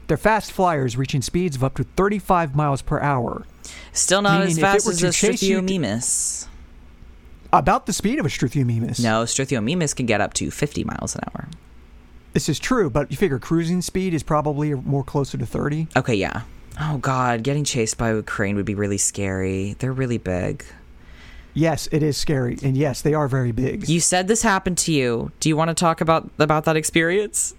They're 0.06 0.16
fast 0.16 0.50
flyers, 0.50 0.96
reaching 0.96 1.22
speeds 1.22 1.54
of 1.54 1.62
up 1.62 1.76
to 1.76 1.84
35 1.84 2.56
miles 2.56 2.82
per 2.82 2.98
hour, 3.00 3.46
Still 3.92 4.22
not 4.22 4.40
Meaning 4.40 4.56
as 4.56 4.58
fast 4.58 4.88
as 4.88 5.02
a 5.02 5.08
Struthiomimus. 5.08 6.48
about 7.52 7.86
the 7.86 7.92
speed 7.92 8.18
of 8.18 8.26
a 8.26 8.28
Struthiomimus. 8.28 9.02
No, 9.02 9.22
Struthiomimus 9.22 9.94
can 9.94 10.06
get 10.06 10.20
up 10.20 10.34
to 10.34 10.50
50 10.50 10.84
miles 10.84 11.14
an 11.14 11.20
hour. 11.28 11.48
This 12.32 12.48
is 12.48 12.58
true, 12.58 12.90
but 12.90 13.10
you 13.10 13.16
figure 13.16 13.38
cruising 13.38 13.82
speed 13.82 14.14
is 14.14 14.22
probably 14.22 14.74
more 14.74 15.02
closer 15.04 15.36
to 15.38 15.46
30. 15.46 15.88
Okay, 15.96 16.14
yeah. 16.14 16.42
Oh 16.80 16.98
god, 16.98 17.42
getting 17.42 17.64
chased 17.64 17.98
by 17.98 18.10
a 18.10 18.22
crane 18.22 18.56
would 18.56 18.64
be 18.64 18.74
really 18.74 18.98
scary. 18.98 19.74
They're 19.78 19.92
really 19.92 20.18
big. 20.18 20.64
Yes, 21.54 21.88
it 21.90 22.02
is 22.02 22.16
scary, 22.16 22.58
and 22.62 22.76
yes, 22.76 23.02
they 23.02 23.14
are 23.14 23.28
very 23.28 23.52
big. 23.52 23.88
You 23.88 24.00
said 24.00 24.28
this 24.28 24.42
happened 24.42 24.78
to 24.78 24.92
you. 24.92 25.32
Do 25.40 25.48
you 25.48 25.56
want 25.56 25.68
to 25.68 25.74
talk 25.74 26.00
about 26.00 26.30
about 26.38 26.64
that 26.64 26.76
experience? 26.76 27.54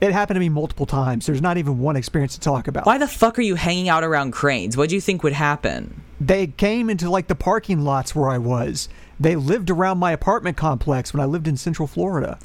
It 0.00 0.12
happened 0.12 0.36
to 0.36 0.40
me 0.40 0.48
multiple 0.48 0.86
times. 0.86 1.26
There's 1.26 1.42
not 1.42 1.58
even 1.58 1.80
one 1.80 1.96
experience 1.96 2.34
to 2.34 2.40
talk 2.40 2.68
about. 2.68 2.86
Why 2.86 2.98
the 2.98 3.08
fuck 3.08 3.38
are 3.38 3.42
you 3.42 3.56
hanging 3.56 3.88
out 3.88 4.04
around 4.04 4.30
cranes? 4.30 4.76
What 4.76 4.88
do 4.88 4.94
you 4.94 5.00
think 5.00 5.22
would 5.24 5.32
happen? 5.32 6.02
They 6.20 6.46
came 6.46 6.88
into 6.88 7.10
like 7.10 7.26
the 7.26 7.34
parking 7.34 7.80
lots 7.80 8.14
where 8.14 8.28
I 8.28 8.38
was. 8.38 8.88
They 9.18 9.34
lived 9.34 9.70
around 9.70 9.98
my 9.98 10.12
apartment 10.12 10.56
complex 10.56 11.12
when 11.12 11.20
I 11.20 11.24
lived 11.24 11.48
in 11.48 11.56
Central 11.56 11.88
Florida. 11.88 12.38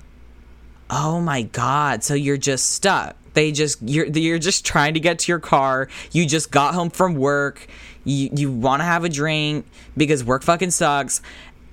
Oh 0.89 1.21
my 1.21 1.43
god, 1.43 2.03
so 2.03 2.13
you're 2.13 2.37
just 2.37 2.71
stuck. 2.71 3.15
They 3.33 3.51
just 3.51 3.81
you're 3.81 4.05
you're 4.05 4.39
just 4.39 4.65
trying 4.65 4.93
to 4.95 4.99
get 4.99 5.19
to 5.19 5.31
your 5.31 5.39
car. 5.39 5.89
You 6.11 6.25
just 6.25 6.51
got 6.51 6.73
home 6.73 6.89
from 6.89 7.15
work. 7.15 7.67
You 8.03 8.29
you 8.33 8.51
want 8.51 8.81
to 8.81 8.85
have 8.85 9.03
a 9.03 9.09
drink 9.09 9.65
because 9.95 10.23
work 10.23 10.43
fucking 10.43 10.71
sucks. 10.71 11.21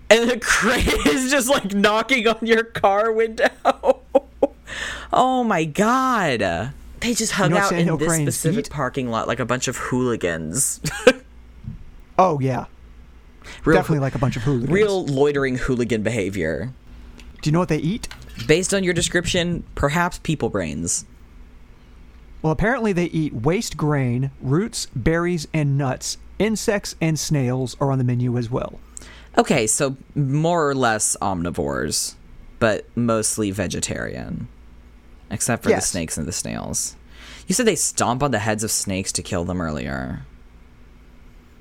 And 0.09 0.29
the 0.31 0.39
crane 0.41 0.87
is 1.07 1.31
just 1.31 1.49
like 1.49 1.73
knocking 1.75 2.27
on 2.29 2.39
your 2.43 2.65
car 2.65 3.13
window. 3.13 3.49
oh 5.13 5.45
my 5.45 5.65
god. 5.65 6.73
They 7.01 7.15
just 7.15 7.33
hung 7.33 7.51
know 7.51 7.57
what 7.57 7.73
out 7.73 7.73
in 7.73 7.97
this 7.97 8.09
cranes 8.09 8.35
specific 8.35 8.67
eat? 8.67 8.71
parking 8.71 9.09
lot 9.09 9.27
like 9.27 9.41
a 9.41 9.47
bunch 9.47 9.69
of 9.69 9.77
hooligans. 9.77 10.81
Oh 12.19 12.39
yeah, 12.39 12.67
Real, 13.65 13.79
definitely 13.79 14.01
like 14.01 14.15
a 14.15 14.19
bunch 14.19 14.37
of 14.37 14.43
hooligans. 14.43 14.71
real 14.71 15.07
loitering 15.07 15.57
hooligan 15.57 16.03
behavior. 16.03 16.71
Do 17.41 17.49
you 17.49 17.53
know 17.53 17.59
what 17.59 17.71
they 17.71 17.79
eat? 17.79 18.09
Based 18.47 18.75
on 18.75 18.85
your 18.85 18.93
description, 18.93 19.65
perhaps 19.75 20.19
people 20.19 20.51
brains. 20.51 21.07
Well, 22.43 22.53
apparently 22.53 22.93
they 22.93 23.07
eat 23.07 23.33
waste 23.35 23.77
grain, 23.77 24.31
roots, 24.41 24.87
berries, 24.95 25.47
and 25.53 25.77
nuts. 25.77 26.17
Insects 26.39 26.95
and 27.01 27.19
snails 27.19 27.77
are 27.81 27.91
on 27.93 27.99
the 27.99 28.05
menu 28.05 28.39
as 28.39 28.51
well. 28.51 28.81
Okay, 29.37 29.67
so 29.67 29.97
more 30.15 30.69
or 30.69 30.75
less 30.75 31.17
omnivores, 31.21 32.15
but 32.59 32.87
mostly 32.97 33.51
vegetarian. 33.51 34.49
Except 35.31 35.63
for 35.63 35.71
the 35.81 35.83
snakes 35.83 36.17
and 36.19 36.27
the 36.27 36.33
snails. 36.33 36.97
You 37.47 37.55
said 37.55 37.67
they 37.67 37.77
stomp 37.77 38.23
on 38.23 38.31
the 38.31 38.39
heads 38.39 38.65
of 38.65 38.71
snakes 38.71 39.13
to 39.13 39.23
kill 39.23 39.45
them 39.45 39.61
earlier. 39.61 40.23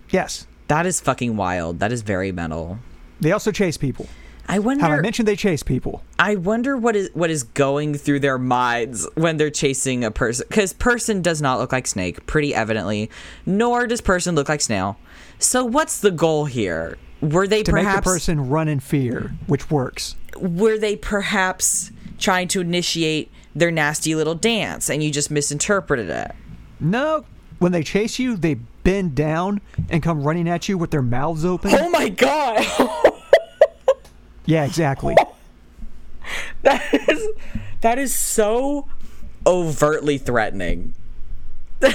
Yes, 0.09 0.47
That 0.69 0.85
is 0.85 0.99
fucking 1.01 1.35
wild. 1.35 1.79
That 1.79 1.91
is 1.91 2.01
very 2.03 2.31
metal. 2.31 2.79
they 3.19 3.31
also 3.31 3.51
chase 3.51 3.75
people. 3.77 4.07
I 4.49 4.57
wonder 4.59 4.83
Have 4.83 4.97
I 4.97 5.01
mentioned 5.01 5.27
they 5.27 5.35
chase 5.35 5.61
people? 5.61 6.01
I 6.17 6.35
wonder 6.35 6.75
what 6.75 6.95
is 6.95 7.09
what 7.13 7.29
is 7.29 7.43
going 7.43 7.93
through 7.93 8.19
their 8.21 8.39
minds 8.39 9.07
when 9.15 9.37
they're 9.37 9.51
chasing 9.51 10.03
a 10.03 10.09
person 10.11 10.47
cuz 10.49 10.73
person 10.73 11.21
does 11.21 11.39
not 11.41 11.59
look 11.59 11.71
like 11.71 11.85
snake 11.85 12.25
pretty 12.25 12.53
evidently, 12.55 13.09
nor 13.45 13.85
does 13.85 14.01
person 14.01 14.33
look 14.35 14.49
like 14.49 14.61
snail. 14.61 14.97
So 15.37 15.63
what's 15.63 15.99
the 15.99 16.11
goal 16.11 16.45
here? 16.45 16.97
Were 17.21 17.47
they 17.47 17.61
To 17.63 17.71
make 17.73 17.85
the 17.85 18.01
person 18.01 18.49
run 18.49 18.67
in 18.67 18.79
fear, 18.79 19.33
which 19.45 19.69
works. 19.69 20.15
were 20.39 20.77
they 20.77 20.95
perhaps 20.95 21.91
trying 22.17 22.47
to 22.49 22.61
initiate 22.61 23.29
their 23.55 23.71
nasty 23.71 24.15
little 24.15 24.35
dance 24.35 24.89
and 24.89 25.03
you 25.03 25.11
just 25.11 25.29
misinterpreted 25.29 26.09
it? 26.09 26.31
No, 26.79 27.25
when 27.59 27.71
they 27.71 27.83
chase 27.83 28.17
you, 28.19 28.35
they 28.35 28.55
bend 28.83 29.13
down 29.15 29.61
and 29.89 30.01
come 30.01 30.23
running 30.23 30.49
at 30.49 30.67
you 30.69 30.77
with 30.77 30.91
their 30.91 31.01
mouths 31.01 31.45
open. 31.45 31.71
Oh 31.73 31.89
my 31.89 32.09
god. 32.09 32.65
Yeah, 34.49 34.65
exactly. 34.65 35.15
that 36.63 36.81
is 37.07 37.29
that 37.81 37.99
is 37.99 38.15
so 38.15 38.87
overtly 39.45 40.17
threatening. 40.17 40.95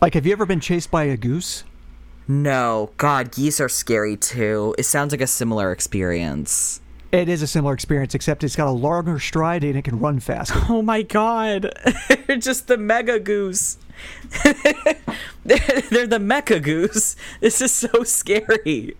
Like, 0.00 0.12
have 0.12 0.26
you 0.26 0.32
ever 0.32 0.44
been 0.44 0.60
chased 0.60 0.90
by 0.90 1.04
a 1.04 1.16
goose? 1.16 1.64
no, 2.28 2.90
god, 2.98 3.32
geese 3.32 3.58
are 3.58 3.70
scary 3.70 4.18
too. 4.18 4.74
It 4.76 4.82
sounds 4.82 5.14
like 5.14 5.22
a 5.22 5.26
similar 5.26 5.72
experience. 5.72 6.82
It 7.10 7.30
is 7.30 7.40
a 7.40 7.46
similar 7.46 7.72
experience, 7.72 8.14
except 8.14 8.44
it's 8.44 8.54
got 8.54 8.68
a 8.68 8.70
longer 8.70 9.18
stride 9.18 9.64
and 9.64 9.78
it 9.78 9.82
can 9.82 9.98
run 9.98 10.20
faster. 10.20 10.60
Oh 10.68 10.82
my 10.82 11.00
god. 11.00 11.72
They're 12.26 12.36
just 12.36 12.66
the 12.66 12.76
mega 12.76 13.18
goose. 13.18 13.78
they're, 14.44 15.80
they're 15.90 16.06
the 16.06 16.18
mecha 16.18 16.62
goose. 16.62 17.16
This 17.40 17.62
is 17.62 17.72
so 17.72 18.02
scary. 18.02 18.96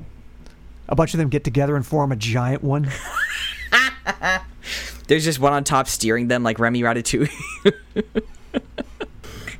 A 0.89 0.95
bunch 0.95 1.14
of 1.14 1.18
them 1.18 1.28
get 1.28 1.45
together 1.45 1.76
and 1.76 1.87
form 1.87 2.12
a 2.12 2.16
giant 2.16 2.62
one. 2.62 2.91
There's 5.07 5.24
just 5.24 5.39
one 5.39 5.53
on 5.53 5.64
top 5.64 5.89
steering 5.89 6.28
them 6.28 6.43
like 6.43 6.59
Remy 6.59 6.82
Ratatouille. 6.82 7.30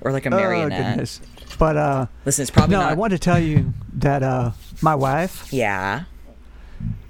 or 0.01 0.13
like 0.13 0.27
a 0.27 0.29
Oh, 0.29 0.37
marionette. 0.37 0.87
goodness. 0.91 1.21
But, 1.59 1.77
uh, 1.77 2.07
Listen, 2.25 2.43
it's 2.43 2.51
probably 2.51 2.77
no, 2.77 2.83
not. 2.83 2.91
I 2.91 2.95
want 2.95 3.13
to 3.13 3.19
tell 3.19 3.39
you 3.39 3.73
that, 3.95 4.23
uh, 4.23 4.51
my 4.83 4.95
wife 4.95 5.53
yeah. 5.53 6.05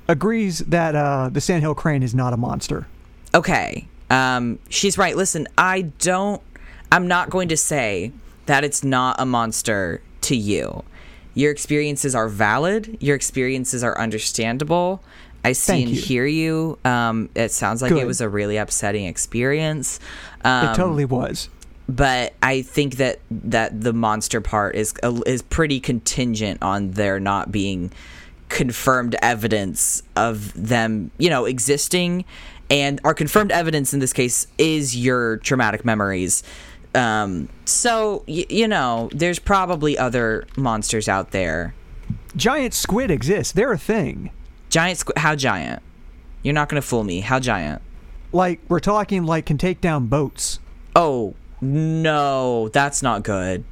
agrees 0.09 0.59
that, 0.61 0.95
uh, 0.95 1.31
the 1.33 1.41
sandhill 1.41 1.75
crane 1.75 2.03
is 2.03 2.15
not 2.15 2.33
a 2.33 2.37
monster. 2.37 2.87
Okay. 3.35 3.89
Um, 4.11 4.59
she's 4.69 4.99
right. 4.99 5.17
Listen, 5.17 5.49
I 5.57 5.83
don't. 5.99 6.43
I'm 6.93 7.09
not 7.09 7.31
going 7.31 7.49
to 7.49 7.57
say 7.57 8.13
that 8.47 8.63
it's 8.65 8.85
not 8.85 9.17
a 9.19 9.25
monster 9.27 10.03
to 10.23 10.37
you. 10.37 10.85
Your 11.35 11.51
experiences 11.51 12.15
are 12.15 12.29
valid. 12.29 12.97
Your 13.01 13.17
experiences 13.17 13.83
are 13.85 13.99
understandable. 13.99 15.03
I 15.45 15.53
see 15.53 15.73
Thank 15.73 15.87
and 15.89 15.97
you. 15.97 16.03
hear 16.03 16.27
you. 16.27 16.79
Um, 16.85 17.29
it 17.35 17.53
sounds 17.53 17.83
like 17.83 17.93
it 17.93 18.07
was 18.07 18.21
a 18.21 18.29
really 18.29 18.57
upsetting 18.57 19.05
experience. 19.05 20.01
Um, 20.43 20.69
It 20.69 20.75
totally 20.75 21.05
was. 21.05 21.49
but 21.89 22.33
I 22.43 22.63
think 22.63 22.97
that 22.97 23.19
that 23.31 23.79
the 23.83 23.93
monster 23.93 24.41
part 24.41 24.75
is 24.75 24.95
is 25.27 25.43
pretty 25.43 25.81
contingent 25.81 26.63
on 26.63 26.93
there 26.93 27.21
not 27.21 27.53
being 27.53 27.93
confirmed 28.49 29.17
evidence 29.21 30.03
of 30.17 30.53
them, 30.55 31.11
you 31.19 31.29
know, 31.29 31.45
existing, 31.45 32.25
and 32.71 33.01
our 33.05 33.13
confirmed 33.13 33.53
evidence 33.53 33.93
in 33.93 34.01
this 34.01 34.13
case 34.15 34.47
is 34.57 34.97
your 34.97 35.39
traumatic 35.39 35.85
memories. 35.85 36.43
Um, 36.95 37.49
so 37.65 38.23
y- 38.29 38.47
you 38.49 38.69
know, 38.69 39.09
there's 39.13 39.39
probably 39.39 39.99
other 39.99 40.47
monsters 40.57 41.09
out 41.09 41.33
there. 41.33 41.75
Giant 42.37 42.75
squid 42.75 43.11
exist. 43.11 43.55
They're 43.57 43.73
a 43.73 43.79
thing. 43.79 44.31
Giant 44.71 44.99
squid? 44.99 45.19
how 45.19 45.35
giant? 45.37 45.83
You're 46.43 46.55
not 46.55 46.69
gonna 46.69 46.83
fool 46.83 47.05
me. 47.05 47.21
How 47.21 47.41
giant? 47.41 47.81
Like, 48.33 48.61
we're 48.69 48.81
talking, 48.81 49.25
like, 49.25 49.47
can 49.47 49.59
take 49.59 49.81
down 49.81 50.07
boats. 50.07 50.59
Oh 50.97 51.35
no, 51.61 52.69
that's 52.69 53.03
not 53.03 53.23
good. 53.23 53.65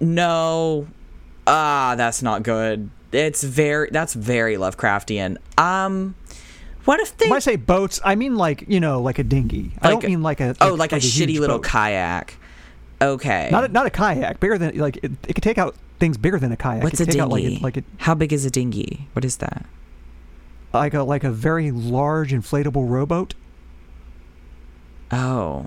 No. 0.00 0.86
Ah, 1.46 1.94
that's 1.96 2.22
not 2.22 2.42
good. 2.42 2.90
It's 3.12 3.42
very 3.42 3.88
that's 3.90 4.14
very 4.14 4.56
Lovecraftian. 4.56 5.36
Um 5.56 6.14
what 6.88 7.00
if 7.00 7.14
they 7.18 7.28
When 7.28 7.36
I 7.36 7.40
say 7.40 7.56
boats, 7.56 8.00
I 8.02 8.14
mean 8.14 8.36
like 8.36 8.64
you 8.66 8.80
know, 8.80 9.02
like 9.02 9.18
a 9.18 9.22
dinghy. 9.24 9.72
I 9.82 9.90
don't 9.90 10.00
Like- 10.02 10.08
mean 10.08 10.22
like 10.22 10.40
a 10.40 10.56
Oh, 10.60 10.72
like, 10.72 10.92
a, 10.92 10.98
huge 10.98 11.36
shitty 11.36 11.38
little 11.38 11.58
boat. 11.58 11.64
kayak. 11.66 12.34
Okay. 13.02 13.50
Not 13.52 13.64
a, 13.64 13.68
not 13.68 13.84
a 13.84 13.90
kayak, 13.90 14.40
bigger 14.40 14.56
than 14.56 14.76
like 14.78 14.96
it, 15.02 15.12
it 15.28 15.34
could 15.34 15.44
take 15.44 15.58
out 15.58 15.76
things 16.00 16.16
bigger 16.16 16.38
than 16.38 16.50
a 16.50 16.56
kayak. 16.56 16.82
What's 16.82 16.98
it 16.98 17.08
a 17.08 17.12
take 17.12 17.20
out, 17.20 17.28
dinghy? 17.30 17.58
like 17.60 17.76
a, 17.76 17.80
like 17.80 17.84
a 18.00 18.04
How 18.04 18.14
big 18.14 18.32
is 18.32 18.46
a 18.46 18.50
dinghy? 18.50 19.06
What 19.12 19.24
is 19.24 19.36
that? 19.38 19.66
like 20.72 20.94
a 20.94 21.02
like 21.02 21.24
a 21.24 21.30
very 21.30 21.70
large 21.70 22.32
inflatable 22.32 22.88
rowboat. 22.88 23.34
Oh. 25.10 25.66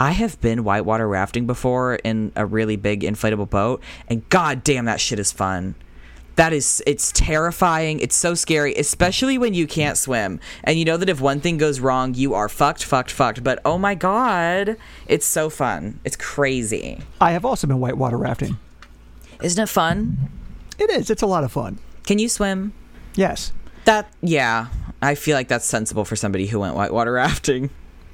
I 0.00 0.12
have 0.12 0.40
been 0.40 0.64
whitewater 0.64 1.08
rafting 1.08 1.46
before 1.46 1.96
in 1.96 2.32
a 2.36 2.44
really 2.44 2.76
big 2.76 3.00
inflatable 3.02 3.48
boat, 3.50 3.82
and 4.08 4.26
god 4.28 4.64
damn, 4.64 4.84
that 4.86 5.00
shit 5.00 5.18
is 5.18 5.32
fun. 5.32 5.74
That 6.36 6.52
is, 6.52 6.82
it's 6.86 7.12
terrifying. 7.12 7.98
It's 8.00 8.14
so 8.14 8.34
scary, 8.34 8.74
especially 8.74 9.38
when 9.38 9.54
you 9.54 9.66
can't 9.66 9.96
swim. 9.96 10.38
And 10.64 10.78
you 10.78 10.84
know 10.84 10.96
that 10.98 11.08
if 11.08 11.20
one 11.20 11.40
thing 11.40 11.56
goes 11.56 11.80
wrong, 11.80 12.12
you 12.14 12.34
are 12.34 12.48
fucked, 12.48 12.84
fucked, 12.84 13.10
fucked. 13.10 13.42
But 13.42 13.58
oh 13.64 13.78
my 13.78 13.94
god, 13.94 14.76
it's 15.06 15.24
so 15.26 15.48
fun. 15.48 15.98
It's 16.04 16.16
crazy. 16.16 16.98
I 17.20 17.32
have 17.32 17.44
also 17.46 17.66
been 17.66 17.80
whitewater 17.80 18.18
rafting. 18.18 18.58
Isn't 19.42 19.62
it 19.62 19.68
fun? 19.68 20.16
It 20.78 20.90
is. 20.90 21.08
It's 21.10 21.22
a 21.22 21.26
lot 21.26 21.42
of 21.44 21.52
fun. 21.52 21.78
Can 22.04 22.18
you 22.18 22.28
swim? 22.28 22.72
Yes, 23.14 23.52
That, 23.86 24.10
yeah. 24.20 24.66
I 25.00 25.14
feel 25.14 25.36
like 25.36 25.48
that's 25.48 25.64
sensible 25.64 26.04
for 26.04 26.16
somebody 26.16 26.46
who 26.46 26.60
went 26.60 26.74
whitewater 26.74 27.12
rafting. 27.14 27.70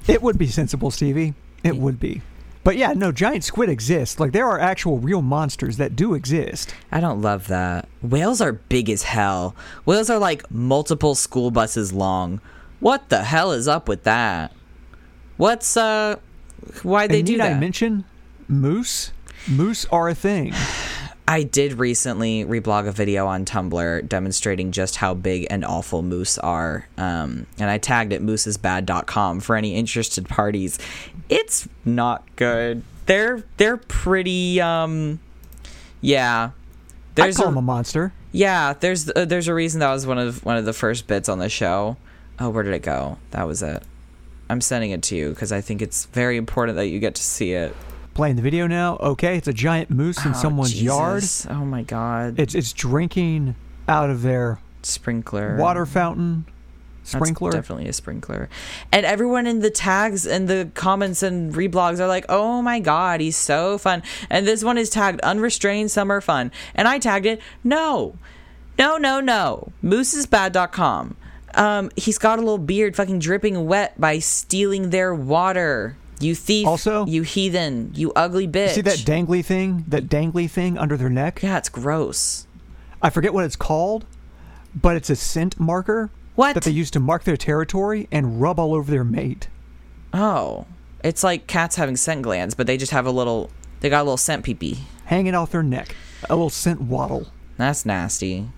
it 0.06 0.22
would 0.22 0.38
be 0.38 0.46
sensible, 0.46 0.90
Stevie. 0.92 1.34
It 1.64 1.76
would 1.76 1.98
be. 1.98 2.22
But 2.64 2.76
yeah, 2.76 2.92
no, 2.92 3.10
giant 3.10 3.44
squid 3.44 3.68
exist. 3.68 4.20
Like 4.20 4.32
there 4.32 4.46
are 4.46 4.60
actual 4.60 4.98
real 4.98 5.22
monsters 5.22 5.78
that 5.78 5.96
do 5.96 6.14
exist. 6.14 6.74
I 6.92 7.00
don't 7.00 7.20
love 7.20 7.48
that. 7.48 7.88
Whales 8.02 8.40
are 8.40 8.52
big 8.52 8.88
as 8.88 9.02
hell. 9.02 9.56
Whales 9.84 10.10
are 10.10 10.18
like 10.18 10.48
multiple 10.50 11.14
school 11.14 11.50
buses 11.50 11.92
long. 11.92 12.40
What 12.80 13.08
the 13.08 13.24
hell 13.24 13.52
is 13.52 13.66
up 13.68 13.88
with 13.88 14.04
that? 14.04 14.52
What's 15.36 15.76
uh 15.76 16.16
why'd 16.82 17.10
they 17.10 17.18
and 17.18 17.26
do 17.26 17.32
need 17.32 17.40
that? 17.40 17.56
I 17.56 17.58
mention 17.58 18.04
moose? 18.48 19.12
Moose 19.48 19.84
are 19.86 20.08
a 20.08 20.14
thing. 20.14 20.52
I 21.28 21.44
did 21.44 21.74
recently 21.74 22.44
reblog 22.44 22.86
a 22.86 22.92
video 22.92 23.26
on 23.26 23.44
Tumblr 23.44 24.08
demonstrating 24.08 24.72
just 24.72 24.96
how 24.96 25.14
big 25.14 25.46
and 25.50 25.64
awful 25.64 26.02
moose 26.02 26.36
are. 26.36 26.88
Um, 26.98 27.46
and 27.58 27.70
I 27.70 27.78
tagged 27.78 28.12
it 28.12 28.20
moosesbad.com 28.22 29.40
for 29.40 29.56
any 29.56 29.74
interested 29.74 30.28
parties. 30.28 30.78
It's 31.32 31.68
not 31.84 32.24
good. 32.36 32.82
They're 33.06 33.42
they're 33.56 33.76
pretty 33.78 34.60
um 34.60 35.18
yeah. 36.00 36.50
I 36.52 36.52
There's 37.14 37.36
call 37.36 37.46
a, 37.46 37.48
them 37.50 37.58
a 37.58 37.62
monster. 37.62 38.12
Yeah, 38.32 38.74
there's 38.78 39.10
uh, 39.14 39.24
there's 39.24 39.48
a 39.48 39.54
reason 39.54 39.80
that 39.80 39.90
was 39.92 40.06
one 40.06 40.18
of 40.18 40.44
one 40.44 40.56
of 40.56 40.64
the 40.64 40.72
first 40.72 41.06
bits 41.06 41.28
on 41.28 41.38
the 41.38 41.48
show. 41.48 41.96
Oh, 42.38 42.50
where 42.50 42.62
did 42.62 42.72
it 42.74 42.82
go? 42.82 43.18
That 43.30 43.46
was 43.46 43.62
it. 43.62 43.82
I'm 44.48 44.60
sending 44.60 44.90
it 44.90 45.02
to 45.04 45.16
you 45.16 45.30
because 45.30 45.52
I 45.52 45.60
think 45.60 45.80
it's 45.82 46.06
very 46.06 46.36
important 46.36 46.76
that 46.76 46.88
you 46.88 46.98
get 46.98 47.14
to 47.16 47.22
see 47.22 47.52
it. 47.52 47.74
Playing 48.14 48.36
the 48.36 48.42
video 48.42 48.66
now. 48.66 48.96
Okay, 48.98 49.36
it's 49.38 49.48
a 49.48 49.52
giant 49.54 49.90
moose 49.90 50.22
in 50.24 50.32
Oh, 50.32 50.34
someone's 50.34 50.82
yard. 50.82 51.24
Oh 51.48 51.64
my 51.64 51.82
god. 51.82 52.38
It's 52.38 52.54
it's 52.54 52.72
drinking 52.72 53.54
out 53.88 54.10
of 54.10 54.22
their 54.22 54.58
sprinkler. 54.82 55.56
water 55.56 55.86
fountain 55.86 56.44
That's 57.02 57.14
sprinkler. 57.16 57.50
definitely 57.50 57.88
a 57.88 57.92
sprinkler. 57.92 58.48
And 58.92 59.04
everyone 59.04 59.46
in 59.46 59.58
the 59.60 59.70
tags 59.70 60.26
and 60.26 60.48
the 60.48 60.70
comments 60.74 61.22
and 61.22 61.52
reblogs 61.52 61.98
are 62.00 62.06
like, 62.06 62.24
"Oh 62.28 62.62
my 62.62 62.78
god, 62.78 63.20
he's 63.20 63.36
so 63.36 63.76
fun." 63.78 64.02
And 64.30 64.46
this 64.46 64.62
one 64.62 64.78
is 64.78 64.88
tagged 64.88 65.20
unrestrained 65.22 65.90
summer 65.90 66.20
fun. 66.20 66.52
And 66.74 66.86
I 66.86 66.98
tagged 66.98 67.26
it, 67.26 67.40
"No. 67.64 68.14
No, 68.78 68.96
no, 68.96 69.20
no. 69.20 69.72
moosesbad.com. 69.84 71.16
Um 71.54 71.90
he's 71.96 72.18
got 72.18 72.38
a 72.38 72.42
little 72.42 72.56
beard 72.58 72.96
fucking 72.96 73.18
dripping 73.18 73.66
wet 73.66 74.00
by 74.00 74.18
stealing 74.20 74.90
their 74.90 75.14
water. 75.14 75.96
You 76.20 76.34
thief. 76.36 76.66
Also- 76.66 77.04
you 77.06 77.22
heathen. 77.22 77.90
You 77.94 78.12
ugly 78.14 78.46
bitch. 78.46 78.70
See 78.70 78.80
that 78.82 78.98
dangly 78.98 79.44
thing? 79.44 79.84
That 79.88 80.08
dangly 80.08 80.48
thing 80.48 80.78
under 80.78 80.96
their 80.96 81.10
neck? 81.10 81.40
yeah, 81.42 81.58
it's 81.58 81.68
gross. 81.68 82.46
I 83.02 83.10
forget 83.10 83.34
what 83.34 83.44
it's 83.44 83.56
called, 83.56 84.06
but 84.74 84.96
it's 84.96 85.10
a 85.10 85.16
scent 85.16 85.58
marker 85.58 86.10
What? 86.34 86.54
that 86.54 86.64
they 86.64 86.70
use 86.70 86.90
to 86.92 87.00
mark 87.00 87.24
their 87.24 87.36
territory 87.36 88.08
and 88.10 88.40
rub 88.40 88.58
all 88.58 88.74
over 88.74 88.90
their 88.90 89.04
mate. 89.04 89.48
Oh. 90.12 90.66
It's 91.04 91.22
like 91.24 91.46
cats 91.46 91.76
having 91.76 91.96
scent 91.96 92.22
glands, 92.22 92.54
but 92.54 92.66
they 92.66 92.76
just 92.76 92.92
have 92.92 93.06
a 93.06 93.10
little 93.10 93.50
they 93.80 93.90
got 93.90 94.00
a 94.02 94.04
little 94.04 94.16
scent 94.16 94.44
pee-pee. 94.44 94.78
Hanging 95.06 95.34
off 95.34 95.50
their 95.50 95.62
neck. 95.62 95.94
A 96.30 96.34
little 96.34 96.48
scent 96.50 96.80
waddle. 96.80 97.26
That's 97.56 97.84
nasty. 97.84 98.48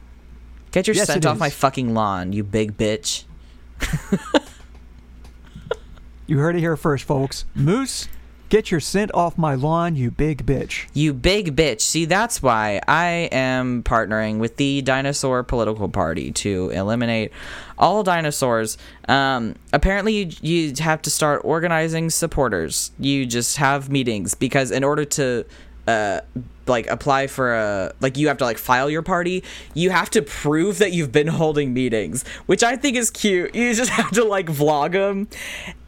Get 0.70 0.86
your 0.86 0.94
Yes, 0.96 1.06
scent 1.06 1.24
off 1.26 1.36
is. 1.36 1.40
my 1.40 1.50
fucking 1.50 1.94
lawn, 1.94 2.32
you 2.32 2.44
big 2.44 2.76
bitch. 2.76 3.24
You 6.26 6.38
heard 6.38 6.56
it 6.56 6.60
here 6.60 6.76
first, 6.76 7.04
folks. 7.04 7.44
Moose, 7.54 8.08
get 8.54 8.70
your 8.70 8.78
scent 8.78 9.10
off 9.14 9.36
my 9.36 9.56
lawn, 9.56 9.96
you 9.96 10.12
big 10.12 10.46
bitch. 10.46 10.86
You 10.94 11.12
big 11.12 11.56
bitch. 11.56 11.80
See, 11.80 12.04
that's 12.04 12.40
why 12.40 12.80
I 12.86 13.28
am 13.32 13.82
partnering 13.82 14.38
with 14.38 14.58
the 14.58 14.80
Dinosaur 14.80 15.42
Political 15.42 15.88
Party 15.88 16.30
to 16.30 16.70
eliminate 16.70 17.32
all 17.76 18.04
dinosaurs. 18.04 18.78
Um, 19.08 19.56
apparently, 19.72 20.12
you, 20.12 20.30
you 20.40 20.74
have 20.84 21.02
to 21.02 21.10
start 21.10 21.40
organizing 21.42 22.10
supporters. 22.10 22.92
You 23.00 23.26
just 23.26 23.56
have 23.56 23.90
meetings 23.90 24.34
because 24.34 24.70
in 24.70 24.84
order 24.84 25.04
to 25.04 25.44
uh, 25.86 26.20
like 26.66 26.86
apply 26.86 27.26
for 27.26 27.54
a 27.54 27.92
like 28.00 28.16
you 28.16 28.28
have 28.28 28.38
to 28.38 28.44
like 28.44 28.56
file 28.58 28.88
your 28.88 29.02
party 29.02 29.44
you 29.74 29.90
have 29.90 30.08
to 30.08 30.22
prove 30.22 30.78
that 30.78 30.92
you've 30.92 31.12
been 31.12 31.26
holding 31.26 31.74
meetings 31.74 32.26
which 32.46 32.62
i 32.62 32.74
think 32.74 32.96
is 32.96 33.10
cute. 33.10 33.54
You 33.54 33.74
just 33.74 33.90
have 34.00 34.10
to 34.12 34.24
like 34.24 34.46
vlog 34.46 34.92
them 34.92 35.28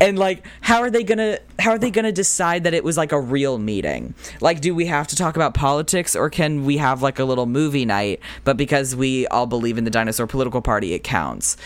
and 0.01 0.19
like 0.19 0.47
how 0.61 0.81
are 0.81 0.91
they 0.91 1.03
gonna 1.03 1.39
how 1.59 1.71
are 1.71 1.79
they 1.79 1.91
gonna 1.91 2.13
decide 2.13 2.65
that 2.65 2.75
it 2.75 2.85
was 2.85 2.97
like 2.97 3.13
a 3.13 3.21
real 3.21 3.59
meeting? 3.59 4.15
Like 4.41 4.61
do 4.61 4.75
we 4.75 4.87
have 4.87 5.07
to 5.09 5.17
talk 5.17 5.37
about 5.37 5.55
politics 5.55 6.17
or 6.17 6.31
can 6.31 6.65
we 6.65 6.79
have 6.79 7.03
like 7.03 7.19
a 7.19 7.25
little 7.25 7.47
movie 7.47 7.85
night? 7.85 8.21
But 8.45 8.57
because 8.57 8.97
we 8.97 9.27
all 9.29 9.47
believe 9.47 9.79
in 9.79 9.85
the 9.85 9.91
dinosaur 9.91 10.27
political 10.27 10.63
party 10.63 10.95
it 10.95 11.03
counts 11.05 11.57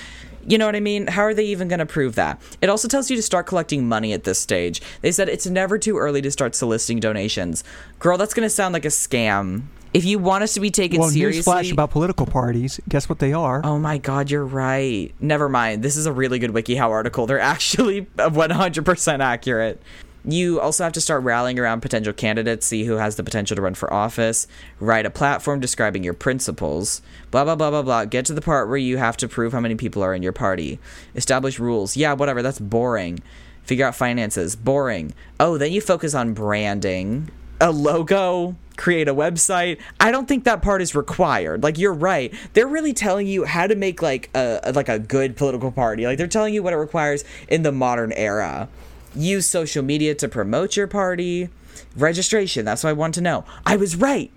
you 0.46 0.58
know 0.58 0.66
what 0.66 0.76
I 0.76 0.80
mean? 0.80 1.06
How 1.06 1.22
are 1.22 1.34
they 1.34 1.44
even 1.46 1.68
going 1.68 1.78
to 1.78 1.86
prove 1.86 2.14
that? 2.14 2.40
It 2.60 2.68
also 2.68 2.88
tells 2.88 3.10
you 3.10 3.16
to 3.16 3.22
start 3.22 3.46
collecting 3.46 3.88
money 3.88 4.12
at 4.12 4.24
this 4.24 4.38
stage. 4.38 4.80
They 5.02 5.12
said 5.12 5.28
it's 5.28 5.46
never 5.46 5.78
too 5.78 5.98
early 5.98 6.22
to 6.22 6.30
start 6.30 6.54
soliciting 6.54 7.00
donations. 7.00 7.64
Girl, 7.98 8.18
that's 8.18 8.34
going 8.34 8.46
to 8.46 8.50
sound 8.50 8.72
like 8.72 8.84
a 8.84 8.88
scam. 8.88 9.62
If 9.92 10.04
you 10.04 10.20
want 10.20 10.44
us 10.44 10.54
to 10.54 10.60
be 10.60 10.70
taken 10.70 11.00
well, 11.00 11.10
seriously, 11.10 11.52
newsflash 11.52 11.72
about 11.72 11.90
political 11.90 12.24
parties. 12.24 12.80
Guess 12.88 13.08
what 13.08 13.18
they 13.18 13.32
are? 13.32 13.60
Oh 13.64 13.78
my 13.78 13.98
god, 13.98 14.30
you're 14.30 14.44
right. 14.44 15.12
Never 15.18 15.48
mind. 15.48 15.82
This 15.82 15.96
is 15.96 16.06
a 16.06 16.12
really 16.12 16.38
good 16.38 16.52
WikiHow 16.52 16.88
article. 16.90 17.26
They're 17.26 17.40
actually 17.40 18.02
100% 18.16 19.18
accurate. 19.20 19.82
You 20.24 20.60
also 20.60 20.84
have 20.84 20.92
to 20.92 21.00
start 21.00 21.22
rallying 21.22 21.58
around 21.58 21.80
potential 21.80 22.12
candidates, 22.12 22.66
see 22.66 22.84
who 22.84 22.96
has 22.96 23.16
the 23.16 23.24
potential 23.24 23.56
to 23.56 23.62
run 23.62 23.74
for 23.74 23.92
office, 23.92 24.46
write 24.78 25.06
a 25.06 25.10
platform 25.10 25.60
describing 25.60 26.04
your 26.04 26.14
principles, 26.14 27.00
blah, 27.30 27.44
blah, 27.44 27.56
blah, 27.56 27.70
blah, 27.70 27.82
blah. 27.82 28.04
Get 28.04 28.26
to 28.26 28.34
the 28.34 28.42
part 28.42 28.68
where 28.68 28.76
you 28.76 28.98
have 28.98 29.16
to 29.18 29.28
prove 29.28 29.52
how 29.52 29.60
many 29.60 29.76
people 29.76 30.02
are 30.02 30.14
in 30.14 30.22
your 30.22 30.32
party. 30.32 30.78
Establish 31.14 31.58
rules. 31.58 31.96
Yeah, 31.96 32.12
whatever. 32.12 32.42
That's 32.42 32.58
boring. 32.58 33.20
Figure 33.62 33.86
out 33.86 33.94
finances. 33.94 34.56
Boring. 34.56 35.14
Oh, 35.38 35.56
then 35.56 35.72
you 35.72 35.80
focus 35.80 36.14
on 36.14 36.34
branding, 36.34 37.30
a 37.60 37.70
logo, 37.70 38.56
create 38.76 39.08
a 39.08 39.14
website. 39.14 39.78
I 40.00 40.10
don't 40.10 40.26
think 40.26 40.44
that 40.44 40.62
part 40.62 40.82
is 40.82 40.94
required. 40.94 41.62
Like 41.62 41.78
you're 41.78 41.92
right. 41.92 42.34
They're 42.54 42.66
really 42.66 42.92
telling 42.92 43.26
you 43.26 43.44
how 43.44 43.66
to 43.66 43.74
make 43.74 44.02
like 44.02 44.30
a 44.34 44.72
like 44.74 44.88
a 44.88 44.98
good 44.98 45.36
political 45.36 45.70
party. 45.70 46.06
Like 46.06 46.18
they're 46.18 46.26
telling 46.26 46.54
you 46.54 46.62
what 46.62 46.72
it 46.72 46.76
requires 46.76 47.24
in 47.48 47.62
the 47.62 47.72
modern 47.72 48.12
era. 48.12 48.68
Use 49.14 49.46
social 49.46 49.82
media 49.82 50.14
to 50.16 50.28
promote 50.28 50.76
your 50.76 50.86
party. 50.86 51.48
Registration, 51.96 52.64
that's 52.64 52.84
what 52.84 52.90
I 52.90 52.94
want 52.94 53.14
to 53.14 53.20
know. 53.20 53.44
I 53.66 53.76
was 53.76 53.96
right. 53.96 54.30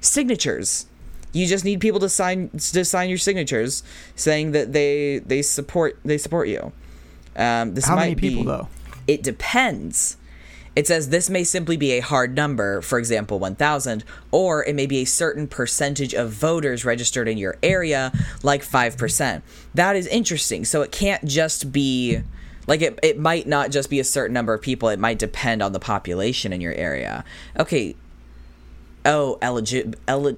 Signatures. 0.00 0.86
You 1.32 1.46
just 1.46 1.64
need 1.64 1.80
people 1.80 2.00
to 2.00 2.08
sign 2.08 2.48
to 2.50 2.84
sign 2.84 3.08
your 3.08 3.18
signatures 3.18 3.82
saying 4.16 4.52
that 4.52 4.72
they 4.72 5.18
they 5.18 5.42
support 5.42 5.98
they 6.04 6.18
support 6.18 6.48
you. 6.48 6.72
Um, 7.36 7.74
this 7.74 7.86
How 7.86 7.94
might 7.94 8.02
many 8.02 8.14
people 8.16 8.42
be, 8.42 8.46
though? 8.48 8.68
it 9.06 9.22
depends. 9.22 10.16
It 10.76 10.86
says 10.86 11.08
this 11.08 11.28
may 11.28 11.44
simply 11.44 11.76
be 11.76 11.92
a 11.92 12.00
hard 12.00 12.34
number, 12.36 12.80
for 12.80 12.98
example, 12.98 13.38
1,000, 13.40 14.04
or 14.30 14.64
it 14.64 14.74
may 14.74 14.86
be 14.86 14.98
a 14.98 15.04
certain 15.04 15.48
percentage 15.48 16.14
of 16.14 16.30
voters 16.30 16.84
registered 16.84 17.26
in 17.28 17.38
your 17.38 17.56
area, 17.62 18.12
like 18.44 18.62
5%. 18.64 19.42
That 19.74 19.96
is 19.96 20.06
interesting. 20.06 20.64
So 20.64 20.82
it 20.82 20.92
can't 20.92 21.24
just 21.24 21.72
be, 21.72 22.20
like, 22.66 22.82
it, 22.82 22.98
it 23.02 23.18
might 23.18 23.46
not 23.46 23.70
just 23.70 23.90
be 23.90 24.00
a 24.00 24.04
certain 24.04 24.34
number 24.34 24.54
of 24.54 24.62
people, 24.62 24.88
it 24.88 24.98
might 24.98 25.18
depend 25.18 25.62
on 25.62 25.72
the 25.72 25.80
population 25.80 26.52
in 26.52 26.60
your 26.60 26.74
area. 26.74 27.24
Okay. 27.58 27.96
Oh, 29.04 29.38
eligi- 29.40 29.94
eli- 30.08 30.36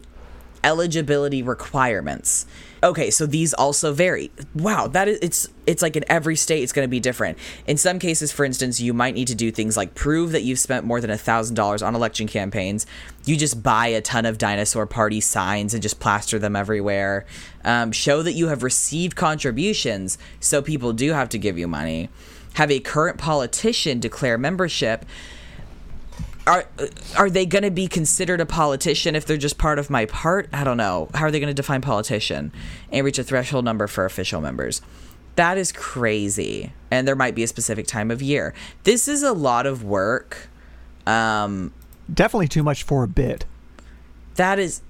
eligibility 0.64 1.42
requirements. 1.42 2.46
Okay, 2.84 3.10
so 3.10 3.26
these 3.26 3.54
also 3.54 3.92
vary. 3.92 4.32
Wow, 4.54 4.88
that 4.88 5.06
is 5.06 5.18
it's 5.22 5.48
it's 5.66 5.82
like 5.82 5.94
in 5.94 6.04
every 6.08 6.34
state 6.34 6.64
it's 6.64 6.72
going 6.72 6.84
to 6.84 6.90
be 6.90 6.98
different. 6.98 7.38
In 7.66 7.76
some 7.76 8.00
cases, 8.00 8.32
for 8.32 8.44
instance, 8.44 8.80
you 8.80 8.92
might 8.92 9.14
need 9.14 9.28
to 9.28 9.36
do 9.36 9.52
things 9.52 9.76
like 9.76 9.94
prove 9.94 10.32
that 10.32 10.42
you've 10.42 10.58
spent 10.58 10.84
more 10.84 11.00
than 11.00 11.10
a 11.10 11.16
thousand 11.16 11.54
dollars 11.54 11.80
on 11.80 11.94
election 11.94 12.26
campaigns. 12.26 12.84
You 13.24 13.36
just 13.36 13.62
buy 13.62 13.86
a 13.88 14.00
ton 14.00 14.26
of 14.26 14.36
dinosaur 14.36 14.86
party 14.86 15.20
signs 15.20 15.74
and 15.74 15.82
just 15.82 16.00
plaster 16.00 16.40
them 16.40 16.56
everywhere. 16.56 17.24
Um, 17.64 17.92
show 17.92 18.20
that 18.22 18.32
you 18.32 18.48
have 18.48 18.64
received 18.64 19.14
contributions, 19.14 20.18
so 20.40 20.60
people 20.60 20.92
do 20.92 21.12
have 21.12 21.28
to 21.28 21.38
give 21.38 21.56
you 21.56 21.68
money. 21.68 22.08
Have 22.54 22.72
a 22.72 22.80
current 22.80 23.16
politician 23.16 24.00
declare 24.00 24.36
membership 24.36 25.06
are 26.46 26.66
are 27.16 27.30
they 27.30 27.46
going 27.46 27.62
to 27.64 27.70
be 27.70 27.86
considered 27.86 28.40
a 28.40 28.46
politician 28.46 29.14
if 29.14 29.26
they're 29.26 29.36
just 29.36 29.58
part 29.58 29.78
of 29.78 29.90
my 29.90 30.06
part? 30.06 30.48
I 30.52 30.64
don't 30.64 30.76
know. 30.76 31.08
How 31.14 31.26
are 31.26 31.30
they 31.30 31.40
going 31.40 31.48
to 31.48 31.54
define 31.54 31.80
politician 31.80 32.52
and 32.90 33.04
reach 33.04 33.18
a 33.18 33.24
threshold 33.24 33.64
number 33.64 33.86
for 33.86 34.04
official 34.04 34.40
members? 34.40 34.82
That 35.36 35.56
is 35.56 35.72
crazy. 35.72 36.72
And 36.90 37.06
there 37.08 37.16
might 37.16 37.34
be 37.34 37.42
a 37.42 37.46
specific 37.48 37.86
time 37.86 38.10
of 38.10 38.20
year. 38.20 38.54
This 38.84 39.08
is 39.08 39.22
a 39.22 39.32
lot 39.32 39.66
of 39.66 39.84
work. 39.84 40.48
Um 41.06 41.72
Definitely 42.12 42.48
too 42.48 42.62
much 42.62 42.82
for 42.82 43.04
a 43.04 43.08
bit. 43.08 43.44
that 44.34 44.58
is 44.58 44.82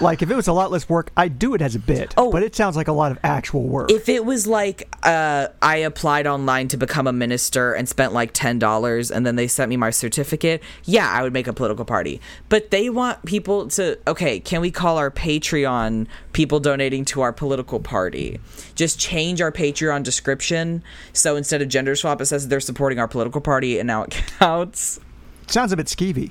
Like 0.00 0.22
if 0.22 0.30
it 0.30 0.34
was 0.34 0.48
a 0.48 0.52
lot 0.52 0.70
less 0.70 0.88
work, 0.88 1.10
I'd 1.16 1.38
do 1.38 1.54
it 1.54 1.60
as 1.60 1.74
a 1.74 1.78
bit. 1.78 2.14
Oh. 2.16 2.30
but 2.32 2.42
it 2.42 2.54
sounds 2.56 2.76
like 2.76 2.88
a 2.88 2.92
lot 2.92 3.12
of 3.12 3.18
actual 3.22 3.64
work. 3.64 3.90
if 3.90 4.08
it 4.08 4.24
was 4.24 4.46
like 4.46 4.88
uh, 5.02 5.48
I 5.60 5.76
applied 5.76 6.26
online 6.26 6.68
to 6.68 6.76
become 6.76 7.06
a 7.06 7.12
minister 7.12 7.72
and 7.72 7.88
spent 7.88 8.12
like 8.12 8.30
ten 8.32 8.58
dollars, 8.58 9.10
and 9.10 9.26
then 9.26 9.36
they 9.36 9.46
sent 9.46 9.68
me 9.68 9.76
my 9.76 9.90
certificate, 9.90 10.62
yeah, 10.84 11.10
I 11.10 11.22
would 11.22 11.32
make 11.32 11.46
a 11.46 11.52
political 11.52 11.84
party. 11.84 12.20
But 12.48 12.70
they 12.70 12.88
want 12.88 13.24
people 13.24 13.68
to 13.68 13.98
okay, 14.06 14.40
can 14.40 14.60
we 14.60 14.70
call 14.70 14.96
our 14.96 15.10
Patreon 15.10 16.06
people 16.32 16.60
donating 16.60 17.04
to 17.06 17.20
our 17.20 17.32
political 17.32 17.80
party? 17.80 18.40
Just 18.74 18.98
change 18.98 19.40
our 19.40 19.52
Patreon 19.52 20.02
description 20.02 20.82
so 21.12 21.36
instead 21.36 21.60
of 21.62 21.68
gender 21.68 21.94
swap, 21.96 22.20
it 22.20 22.26
says 22.26 22.48
they're 22.48 22.60
supporting 22.60 22.98
our 22.98 23.08
political 23.08 23.40
party, 23.40 23.78
and 23.78 23.86
now 23.86 24.02
it 24.04 24.10
counts. 24.38 25.00
sounds 25.46 25.72
a 25.72 25.76
bit 25.76 25.86
skeevy. 25.86 26.30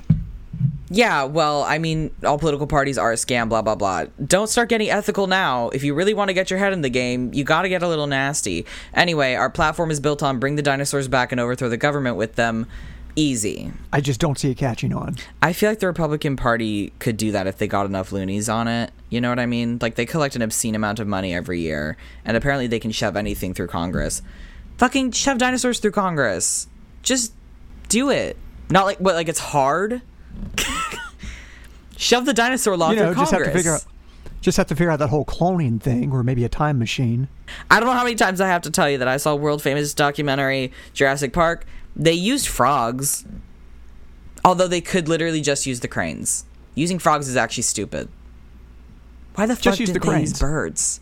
Yeah, 0.92 1.22
well, 1.22 1.62
I 1.62 1.78
mean, 1.78 2.10
all 2.24 2.36
political 2.36 2.66
parties 2.66 2.98
are 2.98 3.12
a 3.12 3.14
scam, 3.14 3.48
blah, 3.48 3.62
blah, 3.62 3.76
blah. 3.76 4.06
Don't 4.26 4.48
start 4.48 4.68
getting 4.68 4.90
ethical 4.90 5.28
now. 5.28 5.68
If 5.68 5.84
you 5.84 5.94
really 5.94 6.14
want 6.14 6.30
to 6.30 6.34
get 6.34 6.50
your 6.50 6.58
head 6.58 6.72
in 6.72 6.80
the 6.80 6.90
game, 6.90 7.32
you 7.32 7.44
got 7.44 7.62
to 7.62 7.68
get 7.68 7.84
a 7.84 7.88
little 7.88 8.08
nasty. 8.08 8.66
Anyway, 8.92 9.34
our 9.34 9.48
platform 9.48 9.92
is 9.92 10.00
built 10.00 10.20
on 10.20 10.40
bring 10.40 10.56
the 10.56 10.62
dinosaurs 10.62 11.06
back 11.06 11.30
and 11.30 11.40
overthrow 11.40 11.68
the 11.68 11.76
government 11.76 12.16
with 12.16 12.34
them. 12.34 12.66
Easy. 13.14 13.72
I 13.92 14.00
just 14.00 14.18
don't 14.18 14.36
see 14.36 14.50
it 14.50 14.56
catching 14.56 14.92
on. 14.92 15.14
I 15.40 15.52
feel 15.52 15.70
like 15.70 15.78
the 15.78 15.86
Republican 15.86 16.36
Party 16.36 16.92
could 16.98 17.16
do 17.16 17.30
that 17.32 17.46
if 17.46 17.58
they 17.58 17.68
got 17.68 17.86
enough 17.86 18.10
loonies 18.10 18.48
on 18.48 18.66
it. 18.66 18.90
You 19.10 19.20
know 19.20 19.28
what 19.28 19.38
I 19.38 19.46
mean? 19.46 19.78
Like, 19.80 19.94
they 19.94 20.06
collect 20.06 20.34
an 20.34 20.42
obscene 20.42 20.74
amount 20.74 20.98
of 20.98 21.06
money 21.06 21.32
every 21.32 21.60
year, 21.60 21.96
and 22.24 22.36
apparently 22.36 22.66
they 22.66 22.80
can 22.80 22.90
shove 22.90 23.16
anything 23.16 23.54
through 23.54 23.68
Congress. 23.68 24.22
Fucking 24.78 25.12
shove 25.12 25.38
dinosaurs 25.38 25.78
through 25.78 25.90
Congress. 25.92 26.66
Just 27.02 27.32
do 27.88 28.10
it. 28.10 28.36
Not 28.70 28.86
like, 28.86 28.98
what, 28.98 29.14
like 29.14 29.28
it's 29.28 29.38
hard? 29.40 30.02
shove 31.96 32.26
the 32.26 32.32
dinosaur 32.34 32.76
law 32.76 32.90
you 32.90 32.96
know, 32.96 33.12
through 33.12 33.22
just 33.22 33.30
Congress. 33.32 33.46
have 33.46 33.52
to 33.52 33.58
figure 33.58 33.74
out 33.74 33.84
just 34.40 34.56
have 34.56 34.66
to 34.68 34.74
figure 34.74 34.90
out 34.90 34.98
that 35.00 35.08
whole 35.10 35.24
cloning 35.24 35.80
thing 35.80 36.12
or 36.12 36.22
maybe 36.22 36.44
a 36.44 36.48
time 36.48 36.78
machine. 36.78 37.28
I 37.70 37.78
don't 37.78 37.86
know 37.86 37.92
how 37.94 38.04
many 38.04 38.16
times 38.16 38.40
I 38.40 38.48
have 38.48 38.62
to 38.62 38.70
tell 38.70 38.88
you 38.88 38.96
that 38.98 39.08
I 39.08 39.18
saw 39.18 39.34
world 39.34 39.60
famous 39.62 39.92
documentary 39.92 40.72
Jurassic 40.94 41.32
Park. 41.34 41.66
They 41.94 42.14
used 42.14 42.48
frogs, 42.48 43.26
although 44.44 44.66
they 44.68 44.80
could 44.80 45.08
literally 45.08 45.42
just 45.42 45.66
use 45.66 45.80
the 45.80 45.88
cranes. 45.88 46.46
Using 46.74 46.98
frogs 46.98 47.28
is 47.28 47.36
actually 47.36 47.64
stupid. 47.64 48.08
Why 49.34 49.46
the 49.46 49.56
fuck 49.56 49.76
did 49.76 49.88
the 49.88 49.98
they 49.98 50.20
use 50.20 50.38
birds? 50.38 51.00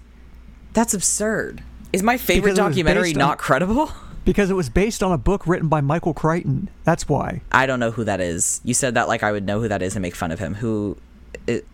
That's 0.72 0.95
absurd. 0.95 1.62
Is 1.93 2.03
my 2.03 2.18
favorite 2.18 2.51
Because 2.51 2.59
it 2.59 2.62
was 2.62 2.70
documentary 2.70 3.03
based 3.11 3.16
on- 3.16 3.29
not 3.29 3.39
credible? 3.39 3.93
Because 4.29 4.51
it 4.51 4.55
was 4.55 4.68
based 4.68 5.03
on 5.03 5.11
a 5.11 5.16
book 5.16 5.47
written 5.47 5.68
by 5.68 5.81
Michael 5.81 6.12
Crichton. 6.12 6.68
That's 6.85 7.09
why. 7.09 7.41
I 7.51 7.64
don't 7.64 7.81
know 7.81 7.93
who 7.93 8.05
that 8.05 8.20
is. 8.20 8.61
You 8.62 8.74
said 8.74 8.93
that 8.93 9.09
like 9.09 9.22
I 9.22 9.33
would 9.33 9.47
know 9.47 9.59
who 9.59 9.68
that 9.68 9.81
is 9.81 9.97
and 9.97 10.03
make 10.03 10.14
fun 10.14 10.31
of 10.31 10.39
him. 10.39 10.57
Who? 10.57 10.99
It, 11.47 11.66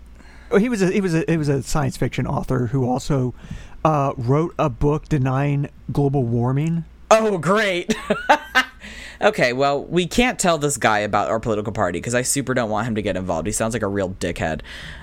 He 0.56 0.68
was 0.68 0.80
a 0.80 0.92
he 0.92 1.00
was 1.00 1.16
a 1.16 1.24
he 1.26 1.36
was 1.36 1.48
a 1.48 1.64
science 1.64 1.96
fiction 1.96 2.28
author 2.28 2.68
who 2.68 2.88
also 2.88 3.34
uh, 3.84 4.12
wrote 4.16 4.54
a 4.56 4.70
book 4.70 5.08
denying 5.08 5.68
global 5.90 6.22
warming. 6.22 6.84
oh, 7.10 7.38
great. 7.38 7.92
okay, 9.20 9.52
well, 9.52 9.84
we 9.84 10.06
can't 10.06 10.38
tell 10.38 10.56
this 10.56 10.76
guy 10.76 11.00
about 11.00 11.30
our 11.30 11.40
political 11.40 11.72
party 11.72 11.98
because 11.98 12.14
I 12.14 12.22
super 12.22 12.54
don't 12.54 12.70
want 12.70 12.86
him 12.86 12.94
to 12.94 13.02
get 13.02 13.16
involved. 13.16 13.48
He 13.48 13.52
sounds 13.52 13.74
like 13.74 13.82
a 13.82 13.88
real 13.88 14.10
dickhead. 14.10 14.60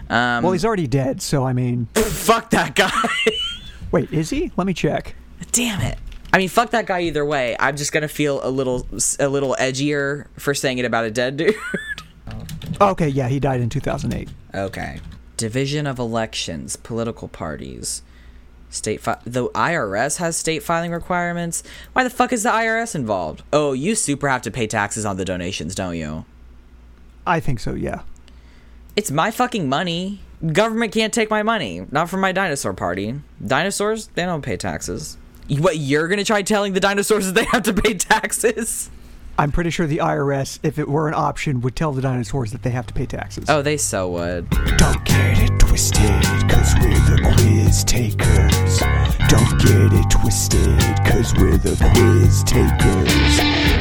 Um, 0.10 0.42
Well, 0.42 0.54
he's 0.54 0.64
already 0.64 0.88
dead, 0.88 1.22
so 1.22 1.46
I 1.46 1.52
mean, 1.52 1.88
fuck 1.96 2.50
that 2.52 2.76
guy. 2.76 3.10
wait, 3.92 4.10
is 4.14 4.30
he? 4.30 4.54
Let 4.56 4.68
me 4.68 4.74
check. 4.74 5.16
Damn 5.52 5.82
it. 5.82 5.98
I 6.34 6.38
mean, 6.38 6.50
fuck 6.50 6.72
that 6.72 6.86
guy 6.86 7.02
either 7.02 7.26
way. 7.26 7.56
I'm 7.60 7.76
just 7.76 7.92
gonna 7.92 8.08
feel 8.08 8.40
a 8.44 8.50
little, 8.50 8.88
a 9.20 9.28
little 9.28 9.56
edgier 9.60 10.28
for 10.38 10.54
saying 10.54 10.78
it 10.78 10.86
about 10.86 11.06
a 11.06 11.12
dead 11.12 11.38
dude. 11.38 11.56
Okay, 12.80 13.10
yeah, 13.10 13.28
he 13.28 13.40
died 13.40 13.62
in 13.62 13.70
2008. 13.70 14.30
okay. 14.56 15.00
Division 15.38 15.88
of 15.88 15.98
elections, 15.98 16.76
political 16.76 17.28
parties, 17.28 18.04
state. 18.70 19.02
Fi- 19.02 19.18
the 19.26 19.50
IRS 19.50 20.18
has 20.18 20.38
state 20.38 20.62
filing 20.62 20.92
requirements. 20.92 21.64
Why 21.94 22.04
the 22.04 22.12
fuck 22.12 22.32
is 22.32 22.44
the 22.44 22.50
IRS 22.50 22.94
involved? 22.94 23.42
Oh, 23.52 23.74
you 23.74 23.96
super 23.96 24.30
have 24.30 24.44
to 24.44 24.52
pay 24.52 24.68
taxes 24.68 25.04
on 25.06 25.18
the 25.18 25.26
donations, 25.26 25.74
don't 25.74 25.96
you? 25.98 26.26
I 27.26 27.40
think 27.40 27.60
so. 27.60 27.74
Yeah. 27.74 28.02
It's 28.96 29.10
my 29.10 29.32
fucking 29.32 29.68
money. 29.68 30.20
Government 30.54 30.94
can't 30.94 31.14
take 31.14 31.30
my 31.32 31.42
money. 31.44 31.88
Not 31.92 32.08
from 32.10 32.20
my 32.22 32.32
dinosaur 32.32 32.74
party. 32.74 33.16
Dinosaurs, 33.44 34.08
they 34.14 34.26
don't 34.26 34.44
pay 34.44 34.58
taxes. 34.58 35.18
What, 35.60 35.78
you're 35.78 36.08
gonna 36.08 36.24
try 36.24 36.44
telling 36.44 36.72
the 36.72 36.80
dinosaurs 36.80 37.26
that 37.26 37.36
they 37.36 37.44
have 37.44 37.64
to 37.64 37.74
pay 37.74 37.94
taxes? 37.96 38.90
I'm 39.38 39.52
pretty 39.52 39.70
sure 39.70 39.86
the 39.86 39.98
IRS, 39.98 40.60
if 40.64 40.80
it 40.80 40.88
were 40.88 41.10
an 41.10 41.14
option, 41.14 41.60
would 41.62 41.76
tell 41.76 41.92
the 41.92 42.02
dinosaurs 42.02 42.52
that 42.54 42.64
they 42.64 42.70
have 42.70 42.88
to 42.88 42.94
pay 42.94 43.06
taxes. 43.06 43.50
Oh, 43.50 43.62
they 43.62 43.76
so 43.76 44.10
would. 44.12 44.50
Don't 44.50 45.04
get 45.04 45.40
it 45.40 45.60
twisted, 45.60 46.00
cause 46.48 46.74
we're 46.80 46.94
the 47.10 47.34
quiz 47.36 47.84
takers. 47.84 48.80
Don't 49.28 49.60
get 49.60 49.92
it 49.92 50.10
twisted, 50.10 50.80
cause 51.06 51.34
we're 51.36 51.58
the 51.58 51.76
quiz 51.92 52.44
takers. 52.44 53.38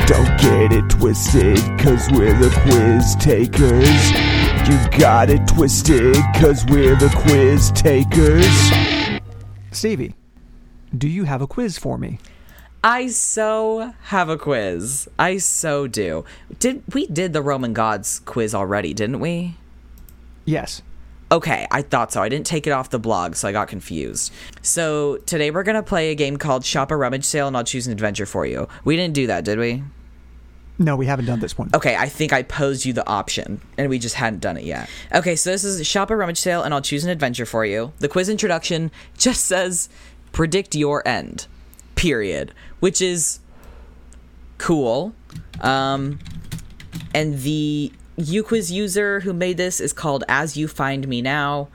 Don't 0.08 0.40
get 0.40 0.72
it 0.72 0.90
twisted, 0.90 1.58
cause 1.78 2.10
we're 2.10 2.36
the 2.36 2.50
quiz 2.62 3.14
takers. 3.16 4.10
You 4.68 4.98
got 4.98 5.30
it 5.30 5.46
twisted, 5.46 6.16
cause 6.34 6.64
we're 6.66 6.96
the 6.96 7.10
quiz 7.16 7.70
takers. 7.72 9.20
Stevie, 9.72 10.14
do 10.96 11.08
you 11.08 11.24
have 11.24 11.42
a 11.42 11.46
quiz 11.46 11.78
for 11.78 11.98
me? 11.98 12.18
I 12.82 13.08
so 13.08 13.92
have 14.04 14.28
a 14.28 14.38
quiz. 14.38 15.08
I 15.18 15.36
so 15.36 15.86
do. 15.86 16.24
Did 16.58 16.82
we 16.94 17.06
did 17.06 17.32
the 17.32 17.42
Roman 17.42 17.74
gods 17.74 18.20
quiz 18.20 18.54
already, 18.54 18.94
didn't 18.94 19.20
we? 19.20 19.56
Yes. 20.44 20.82
Okay, 21.32 21.66
I 21.70 21.82
thought 21.82 22.12
so. 22.12 22.22
I 22.22 22.28
didn't 22.28 22.46
take 22.46 22.66
it 22.66 22.70
off 22.70 22.90
the 22.90 22.98
blog, 22.98 23.36
so 23.36 23.48
I 23.48 23.52
got 23.52 23.68
confused. 23.68 24.32
So 24.62 25.18
today 25.18 25.50
we're 25.50 25.62
gonna 25.62 25.82
play 25.82 26.10
a 26.10 26.14
game 26.14 26.38
called 26.38 26.64
Shop 26.64 26.90
a 26.90 26.96
Rummage 26.96 27.24
Sale, 27.24 27.48
and 27.48 27.56
I'll 27.56 27.64
choose 27.64 27.86
an 27.86 27.92
adventure 27.92 28.26
for 28.26 28.46
you. 28.46 28.66
We 28.84 28.96
didn't 28.96 29.14
do 29.14 29.26
that, 29.26 29.44
did 29.44 29.58
we? 29.58 29.84
No, 30.80 30.96
we 30.96 31.04
haven't 31.04 31.26
done 31.26 31.40
this 31.40 31.58
one. 31.58 31.68
Okay, 31.74 31.94
I 31.94 32.08
think 32.08 32.32
I 32.32 32.42
posed 32.42 32.86
you 32.86 32.94
the 32.94 33.06
option, 33.06 33.60
and 33.76 33.90
we 33.90 33.98
just 33.98 34.14
hadn't 34.14 34.40
done 34.40 34.56
it 34.56 34.64
yet. 34.64 34.88
Okay, 35.14 35.36
so 35.36 35.50
this 35.50 35.62
is 35.62 35.86
Shop 35.86 36.10
a 36.10 36.16
Rummage 36.16 36.40
Sale, 36.40 36.62
and 36.62 36.72
I'll 36.72 36.80
choose 36.80 37.04
an 37.04 37.10
adventure 37.10 37.44
for 37.44 37.66
you. 37.66 37.92
The 37.98 38.08
quiz 38.08 38.30
introduction 38.30 38.90
just 39.18 39.44
says 39.44 39.90
predict 40.32 40.74
your 40.74 41.06
end, 41.06 41.46
period, 41.94 42.52
which 42.80 43.00
is 43.00 43.40
cool. 44.58 45.14
Um, 45.60 46.18
and 47.14 47.40
the 47.40 47.92
UQuiz 48.18 48.70
user 48.70 49.20
who 49.20 49.32
made 49.32 49.56
this 49.56 49.80
is 49.80 49.92
called 49.92 50.24
As 50.28 50.56
You 50.56 50.68
Find 50.68 51.06
Me 51.08 51.22
Now, 51.22 51.68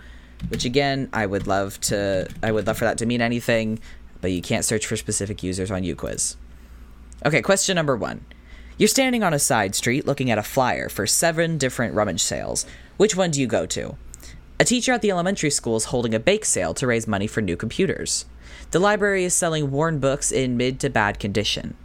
which 0.49 0.65
again, 0.65 1.09
I 1.13 1.25
would 1.25 1.47
love 1.47 1.79
to, 1.81 2.29
I 2.43 2.51
would 2.51 2.67
love 2.67 2.77
for 2.77 2.85
that 2.85 2.97
to 2.99 3.05
mean 3.05 3.21
anything, 3.21 3.79
but 4.21 4.31
you 4.31 4.41
can't 4.41 4.65
search 4.65 4.85
for 4.85 4.95
specific 4.95 5.43
users 5.43 5.71
on 5.71 5.83
UQuiz. 5.83 6.35
Okay, 7.25 7.41
question 7.41 7.75
number 7.75 7.95
one. 7.95 8.25
You're 8.77 8.87
standing 8.87 9.23
on 9.23 9.33
a 9.33 9.39
side 9.39 9.73
street 9.73 10.05
looking 10.05 10.29
at 10.29 10.37
a 10.37 10.43
flyer 10.43 10.89
for 10.89 11.07
seven 11.07 11.57
different 11.57 11.93
rummage 11.93 12.21
sales. 12.21 12.65
Which 12.97 13.15
one 13.15 13.31
do 13.31 13.39
you 13.39 13.47
go 13.47 13.65
to? 13.67 13.95
A 14.59 14.65
teacher 14.65 14.91
at 14.91 15.01
the 15.01 15.11
elementary 15.11 15.49
school 15.49 15.77
is 15.77 15.85
holding 15.85 16.13
a 16.13 16.19
bake 16.19 16.45
sale 16.45 16.73
to 16.75 16.87
raise 16.87 17.07
money 17.07 17.27
for 17.27 17.41
new 17.41 17.57
computers. 17.57 18.25
The 18.71 18.79
library 18.79 19.23
is 19.23 19.33
selling 19.33 19.71
worn 19.71 19.99
books 19.99 20.31
in 20.31 20.57
mid 20.57 20.79
to 20.81 20.89
bad 20.89 21.19
condition. 21.19 21.75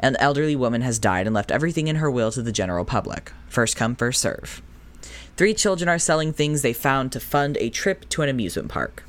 An 0.00 0.16
elderly 0.18 0.56
woman 0.56 0.82
has 0.82 0.98
died 0.98 1.26
and 1.26 1.34
left 1.34 1.50
everything 1.50 1.88
in 1.88 1.96
her 1.96 2.10
will 2.10 2.30
to 2.32 2.42
the 2.42 2.52
general 2.52 2.84
public. 2.84 3.32
First 3.48 3.76
come, 3.76 3.94
first 3.94 4.20
serve. 4.20 4.62
Three 5.36 5.54
children 5.54 5.88
are 5.88 5.98
selling 5.98 6.32
things 6.32 6.62
they 6.62 6.72
found 6.72 7.12
to 7.12 7.20
fund 7.20 7.56
a 7.58 7.70
trip 7.70 8.08
to 8.10 8.22
an 8.22 8.28
amusement 8.28 8.68
park. 8.68 9.04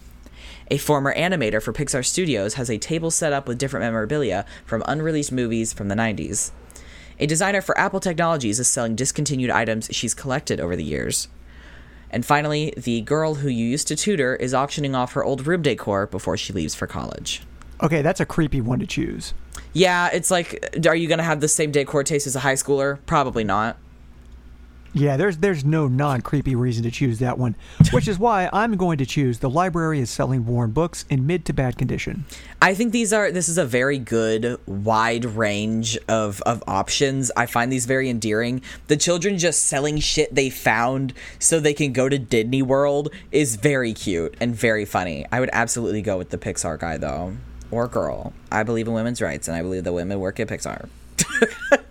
A 0.71 0.77
former 0.77 1.13
animator 1.13 1.61
for 1.61 1.73
Pixar 1.73 2.03
Studios 2.03 2.55
has 2.55 2.69
a 2.69 2.79
table 2.79 3.11
set 3.11 3.33
up 3.33 3.47
with 3.47 3.59
different 3.59 3.85
memorabilia 3.85 4.45
from 4.65 4.83
unreleased 4.87 5.31
movies 5.31 5.73
from 5.73 5.89
the 5.89 5.95
90s. 5.95 6.51
A 7.19 7.27
designer 7.27 7.61
for 7.61 7.77
Apple 7.77 7.99
Technologies 7.99 8.59
is 8.59 8.67
selling 8.67 8.95
discontinued 8.95 9.51
items 9.51 9.89
she's 9.91 10.13
collected 10.13 10.59
over 10.59 10.75
the 10.75 10.83
years. 10.83 11.27
And 12.09 12.25
finally, 12.25 12.73
the 12.77 13.01
girl 13.01 13.35
who 13.35 13.49
you 13.49 13.65
used 13.65 13.87
to 13.89 13.95
tutor 13.95 14.35
is 14.35 14.53
auctioning 14.53 14.95
off 14.95 15.13
her 15.13 15.23
old 15.23 15.45
room 15.45 15.61
decor 15.61 16.07
before 16.07 16.37
she 16.37 16.53
leaves 16.53 16.75
for 16.75 16.87
college. 16.87 17.41
Okay, 17.81 18.01
that's 18.01 18.19
a 18.19 18.25
creepy 18.25 18.61
one 18.61 18.79
to 18.79 18.87
choose. 18.87 19.33
Yeah, 19.73 20.09
it's 20.13 20.31
like, 20.31 20.77
are 20.87 20.95
you 20.95 21.07
going 21.07 21.17
to 21.17 21.23
have 21.23 21.41
the 21.41 21.47
same 21.47 21.71
decor 21.71 22.03
taste 22.03 22.27
as 22.27 22.35
a 22.35 22.39
high 22.39 22.53
schooler? 22.53 22.99
Probably 23.05 23.43
not. 23.43 23.77
Yeah, 24.95 25.17
there's 25.17 25.35
there's 25.37 25.65
no 25.65 25.89
non 25.89 26.21
creepy 26.21 26.55
reason 26.55 26.83
to 26.83 26.89
choose 26.89 27.19
that 27.19 27.37
one, 27.37 27.57
which 27.91 28.07
is 28.07 28.17
why 28.17 28.49
I'm 28.53 28.77
going 28.77 28.97
to 28.99 29.05
choose 29.05 29.39
the 29.39 29.49
library 29.49 29.99
is 29.99 30.09
selling 30.09 30.45
worn 30.45 30.71
books 30.71 31.03
in 31.09 31.27
mid 31.27 31.43
to 31.45 31.53
bad 31.53 31.77
condition. 31.77 32.23
I 32.61 32.73
think 32.75 32.93
these 32.93 33.11
are 33.11 33.29
this 33.29 33.49
is 33.49 33.57
a 33.57 33.65
very 33.65 33.97
good 33.97 34.57
wide 34.65 35.25
range 35.25 35.97
of 36.07 36.41
of 36.43 36.63
options. 36.65 37.29
I 37.35 37.45
find 37.45 37.73
these 37.73 37.85
very 37.85 38.09
endearing. 38.09 38.61
The 38.87 38.95
children 38.95 39.37
just 39.37 39.65
selling 39.65 39.99
shit 39.99 40.33
they 40.33 40.49
found 40.49 41.13
so 41.39 41.59
they 41.59 41.73
can 41.73 41.91
go 41.91 42.07
to 42.07 42.17
Disney 42.17 42.61
World 42.61 43.13
is 43.33 43.57
very 43.57 43.91
cute 43.93 44.35
and 44.39 44.55
very 44.55 44.85
funny. 44.85 45.25
I 45.29 45.41
would 45.41 45.49
absolutely 45.51 46.03
go 46.03 46.17
with 46.17 46.29
the 46.29 46.37
Pixar 46.37 46.79
guy 46.79 46.95
though. 46.95 47.35
Or 47.69 47.89
girl. 47.89 48.31
I 48.49 48.63
believe 48.63 48.87
in 48.87 48.93
women's 48.93 49.21
rights 49.21 49.49
and 49.49 49.57
I 49.57 49.61
believe 49.61 49.83
that 49.83 49.91
women 49.91 50.21
work 50.21 50.39
at 50.39 50.47
Pixar. 50.47 50.87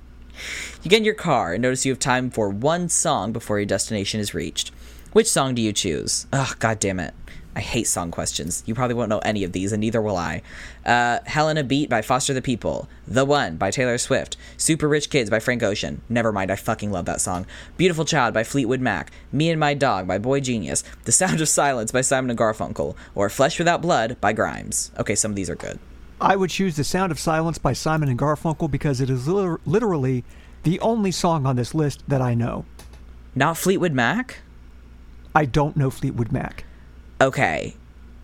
You 0.85 0.91
get 0.91 0.99
in 0.99 1.05
your 1.07 1.15
car 1.15 1.55
and 1.55 1.63
notice 1.63 1.87
you 1.87 1.93
have 1.93 1.99
time 1.99 2.29
for 2.29 2.51
one 2.51 2.91
song 2.91 3.33
before 3.33 3.59
your 3.59 3.65
destination 3.65 4.21
is 4.21 4.35
reached. 4.35 4.69
Which 5.15 5.31
song 5.31 5.55
do 5.55 5.63
you 5.63 5.73
choose? 5.73 6.27
Ugh, 6.31 6.59
god 6.59 6.79
damn 6.79 7.01
it. 7.01 7.15
I 7.57 7.61
hate 7.61 7.87
song 7.87 8.11
questions. 8.11 8.63
You 8.67 8.75
probably 8.75 8.95
won't 8.95 9.09
know 9.09 9.21
any 9.21 9.45
of 9.45 9.53
these, 9.53 9.73
and 9.73 9.81
neither 9.81 10.03
will 10.03 10.19
I. 10.19 10.43
Uh, 10.85 11.21
Helena 11.25 11.65
Beat 11.65 11.89
by 11.89 12.03
Foster 12.03 12.35
the 12.35 12.43
People. 12.43 12.87
The 13.09 13.25
One 13.25 13.57
by 13.57 13.71
Taylor 13.71 13.97
Swift. 13.97 14.37
Super 14.59 14.87
Rich 14.87 15.09
Kids 15.09 15.31
by 15.31 15.41
Frank 15.41 15.63
Ocean. 15.63 16.03
Never 16.11 16.33
mind, 16.33 16.51
I 16.51 16.57
fucking 16.57 16.91
love 16.91 17.07
that 17.07 17.23
song. 17.23 17.47
Beautiful 17.79 18.05
Child 18.05 18.35
by 18.35 18.45
Fleetwood 18.45 18.83
Mac. 18.83 19.11
Me 19.33 19.49
and 19.49 19.59
My 19.59 19.73
Dog 19.73 20.07
by 20.07 20.19
Boy 20.19 20.41
Genius. 20.41 20.85
The 21.05 21.13
Sound 21.13 21.41
of 21.41 21.49
Silence 21.49 21.93
by 21.93 22.03
Simon 22.03 22.29
and 22.29 22.39
Garfunkel. 22.39 22.95
Or 23.15 23.31
Flesh 23.31 23.59
Without 23.59 23.81
Blood 23.81 24.19
by 24.21 24.35
Grimes. 24.35 24.91
Okay, 24.99 25.15
some 25.15 25.33
of 25.33 25.37
these 25.37 25.49
are 25.49 25.57
good. 25.57 25.79
I 26.21 26.37
would 26.37 26.51
choose 26.51 26.77
The 26.77 26.85
Sound 26.85 27.11
of 27.11 27.19
Silence 27.19 27.57
by 27.57 27.73
Simon 27.73 28.11
and 28.11 28.19
Garfunkel 28.19 28.71
because 28.71 29.01
it 29.01 29.09
is 29.09 29.27
literally 29.27 30.25
the 30.65 30.81
only 30.81 31.11
song 31.11 31.47
on 31.47 31.57
this 31.57 31.75
list 31.75 32.03
that 32.09 32.21
I 32.21 32.35
know. 32.35 32.65
Not 33.35 33.57
Fleetwood 33.57 33.93
Mac? 33.93 34.41
I 35.35 35.45
don't 35.45 35.77
know 35.77 35.91
Fleetwood 35.91 36.33
Mac. 36.33 36.65
Okay. 37.21 37.77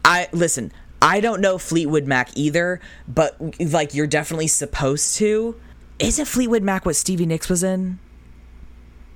I 0.04 0.28
listen, 0.32 0.72
I 1.02 1.20
don't 1.20 1.40
know 1.40 1.58
Fleetwood 1.58 2.06
Mac 2.06 2.30
either, 2.36 2.80
but 3.08 3.36
like 3.60 3.94
you're 3.94 4.06
definitely 4.06 4.46
supposed 4.48 5.16
to. 5.16 5.60
Isn't 5.98 6.26
Fleetwood 6.26 6.62
Mac 6.62 6.86
what 6.86 6.96
Stevie 6.96 7.26
Nicks 7.26 7.48
was 7.48 7.62
in? 7.62 7.98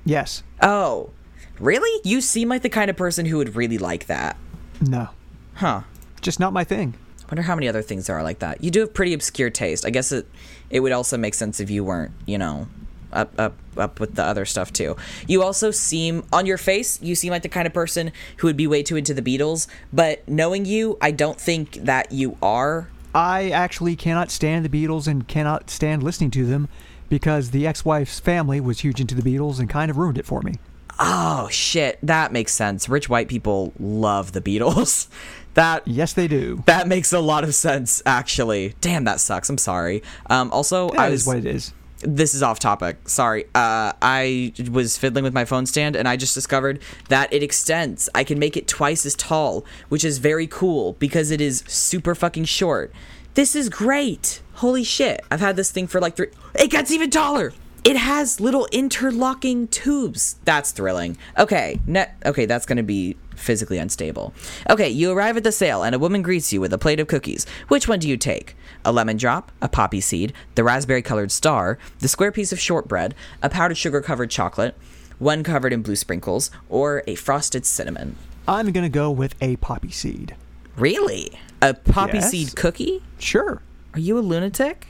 Yes. 0.04 0.42
Oh. 0.60 1.10
Really? 1.58 2.00
You 2.04 2.20
seem 2.20 2.48
like 2.48 2.62
the 2.62 2.68
kind 2.68 2.90
of 2.90 2.96
person 2.96 3.26
who 3.26 3.38
would 3.38 3.54
really 3.54 3.78
like 3.78 4.06
that. 4.06 4.36
No. 4.80 5.08
Huh. 5.54 5.82
Just 6.20 6.40
not 6.40 6.52
my 6.52 6.64
thing. 6.64 6.94
Wonder 7.30 7.42
how 7.42 7.54
many 7.54 7.68
other 7.68 7.80
things 7.80 8.06
there 8.06 8.16
are 8.16 8.22
like 8.22 8.40
that. 8.40 8.62
You 8.62 8.70
do 8.70 8.80
have 8.80 8.92
pretty 8.92 9.14
obscure 9.14 9.50
taste. 9.50 9.86
I 9.86 9.90
guess 9.90 10.12
it 10.12 10.26
it 10.68 10.80
would 10.80 10.92
also 10.92 11.16
make 11.16 11.34
sense 11.34 11.60
if 11.60 11.70
you 11.70 11.84
weren't, 11.84 12.12
you 12.26 12.38
know, 12.38 12.66
up 13.14 13.32
up 13.38 13.54
up 13.76 14.00
with 14.00 14.14
the 14.14 14.22
other 14.24 14.44
stuff 14.44 14.72
too. 14.72 14.96
You 15.26 15.42
also 15.42 15.70
seem 15.70 16.24
on 16.32 16.46
your 16.46 16.58
face, 16.58 17.00
you 17.02 17.14
seem 17.14 17.30
like 17.30 17.42
the 17.42 17.48
kind 17.48 17.66
of 17.66 17.72
person 17.72 18.12
who 18.38 18.46
would 18.46 18.56
be 18.56 18.66
way 18.66 18.82
too 18.82 18.96
into 18.96 19.14
the 19.14 19.22
Beatles, 19.22 19.66
but 19.92 20.26
knowing 20.28 20.64
you, 20.64 20.96
I 21.00 21.10
don't 21.10 21.40
think 21.40 21.72
that 21.84 22.12
you 22.12 22.36
are. 22.42 22.88
I 23.14 23.50
actually 23.50 23.94
cannot 23.96 24.30
stand 24.30 24.64
the 24.64 24.68
Beatles 24.68 25.06
and 25.06 25.26
cannot 25.28 25.70
stand 25.70 26.02
listening 26.02 26.30
to 26.32 26.44
them 26.46 26.68
because 27.08 27.50
the 27.50 27.66
ex 27.66 27.84
wife's 27.84 28.18
family 28.20 28.60
was 28.60 28.80
huge 28.80 29.00
into 29.00 29.14
the 29.14 29.22
Beatles 29.22 29.58
and 29.60 29.68
kind 29.70 29.90
of 29.90 29.96
ruined 29.96 30.18
it 30.18 30.26
for 30.26 30.42
me. 30.42 30.54
Oh 30.98 31.48
shit, 31.50 31.98
that 32.02 32.32
makes 32.32 32.54
sense. 32.54 32.88
Rich 32.88 33.08
white 33.08 33.28
people 33.28 33.72
love 33.78 34.32
the 34.32 34.40
Beatles. 34.40 35.08
That 35.54 35.86
Yes, 35.86 36.12
they 36.14 36.26
do. 36.26 36.64
that 36.66 36.88
makes 36.88 37.12
a 37.12 37.20
lot 37.20 37.44
of 37.44 37.54
sense 37.54 38.02
actually. 38.04 38.74
Damn, 38.80 39.04
that 39.04 39.20
sucks. 39.20 39.48
I'm 39.48 39.56
sorry. 39.56 40.02
Um 40.28 40.50
also 40.50 40.88
I 40.88 41.10
was 41.10 41.20
is 41.20 41.26
what 41.28 41.36
it 41.36 41.46
is. 41.46 41.72
This 42.04 42.34
is 42.34 42.42
off 42.42 42.58
topic. 42.58 43.08
Sorry. 43.08 43.44
Uh, 43.54 43.92
I 44.00 44.52
was 44.70 44.96
fiddling 44.96 45.24
with 45.24 45.34
my 45.34 45.44
phone 45.44 45.66
stand 45.66 45.96
and 45.96 46.06
I 46.06 46.16
just 46.16 46.34
discovered 46.34 46.80
that 47.08 47.32
it 47.32 47.42
extends. 47.42 48.08
I 48.14 48.24
can 48.24 48.38
make 48.38 48.56
it 48.56 48.68
twice 48.68 49.04
as 49.06 49.14
tall, 49.14 49.64
which 49.88 50.04
is 50.04 50.18
very 50.18 50.46
cool 50.46 50.94
because 50.94 51.30
it 51.30 51.40
is 51.40 51.64
super 51.66 52.14
fucking 52.14 52.44
short. 52.44 52.92
This 53.34 53.56
is 53.56 53.68
great. 53.68 54.42
Holy 54.54 54.84
shit. 54.84 55.24
I've 55.30 55.40
had 55.40 55.56
this 55.56 55.70
thing 55.70 55.86
for 55.86 56.00
like 56.00 56.16
three. 56.16 56.28
It 56.54 56.70
gets 56.70 56.90
even 56.90 57.10
taller. 57.10 57.52
It 57.82 57.96
has 57.96 58.40
little 58.40 58.66
interlocking 58.72 59.68
tubes. 59.68 60.36
That's 60.44 60.70
thrilling. 60.70 61.18
Okay, 61.38 61.80
net. 61.86 62.16
Okay, 62.24 62.46
that's 62.46 62.64
gonna 62.64 62.82
be 62.82 63.16
physically 63.36 63.78
unstable. 63.78 64.32
Okay, 64.70 64.88
you 64.88 65.10
arrive 65.12 65.36
at 65.36 65.44
the 65.44 65.52
sale 65.52 65.82
and 65.82 65.94
a 65.94 65.98
woman 65.98 66.22
greets 66.22 66.52
you 66.52 66.60
with 66.60 66.72
a 66.72 66.78
plate 66.78 67.00
of 67.00 67.08
cookies. 67.08 67.44
Which 67.68 67.86
one 67.86 67.98
do 67.98 68.08
you 68.08 68.16
take? 68.16 68.56
A 68.84 68.92
lemon 68.92 69.16
drop, 69.16 69.50
a 69.62 69.68
poppy 69.68 70.00
seed, 70.00 70.32
the 70.56 70.64
raspberry 70.64 71.00
colored 71.02 71.32
star, 71.32 71.78
the 72.00 72.08
square 72.08 72.30
piece 72.32 72.52
of 72.52 72.60
shortbread, 72.60 73.14
a 73.42 73.48
powdered 73.48 73.76
sugar 73.78 74.00
covered 74.02 74.30
chocolate, 74.30 74.76
one 75.18 75.42
covered 75.42 75.72
in 75.72 75.80
blue 75.82 75.96
sprinkles, 75.96 76.50
or 76.68 77.02
a 77.06 77.14
frosted 77.14 77.64
cinnamon? 77.64 78.16
I'm 78.46 78.72
going 78.72 78.84
to 78.84 78.90
go 78.90 79.10
with 79.10 79.36
a 79.40 79.56
poppy 79.56 79.90
seed. 79.90 80.34
Really? 80.76 81.38
A 81.62 81.72
poppy 81.72 82.18
Yes. 82.18 82.30
seed 82.30 82.56
cookie? 82.56 83.02
Sure. 83.18 83.62
Are 83.94 84.00
you 84.00 84.18
a 84.18 84.20
lunatic? 84.20 84.88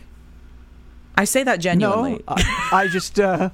I 1.17 1.25
say 1.25 1.45
that 1.45 1.61
genuinely. 1.61 2.15
No, 2.15 2.23
I, 2.27 2.69
I 2.73 2.89
just 2.89 3.21
uh, 3.21 3.51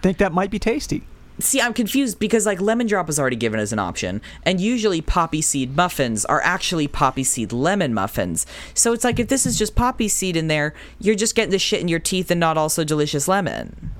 think 0.00 0.16
that 0.18 0.32
might 0.32 0.50
be 0.50 0.58
tasty. 0.58 1.02
See, 1.38 1.60
I'm 1.60 1.74
confused 1.74 2.18
because 2.18 2.46
like 2.46 2.60
lemon 2.60 2.86
drop 2.86 3.08
is 3.08 3.18
already 3.18 3.36
given 3.36 3.60
as 3.60 3.72
an 3.72 3.78
option, 3.78 4.22
and 4.44 4.60
usually 4.60 5.02
poppy 5.02 5.42
seed 5.42 5.76
muffins 5.76 6.24
are 6.24 6.40
actually 6.42 6.88
poppy 6.88 7.24
seed 7.24 7.52
lemon 7.52 7.92
muffins. 7.92 8.46
So 8.72 8.92
it's 8.92 9.04
like 9.04 9.18
if 9.18 9.28
this 9.28 9.44
is 9.44 9.58
just 9.58 9.74
poppy 9.74 10.08
seed 10.08 10.36
in 10.36 10.48
there, 10.48 10.72
you're 10.98 11.14
just 11.14 11.34
getting 11.34 11.50
the 11.50 11.58
shit 11.58 11.80
in 11.80 11.88
your 11.88 11.98
teeth 11.98 12.30
and 12.30 12.40
not 12.40 12.56
also 12.56 12.84
delicious 12.84 13.28
lemon. 13.28 13.90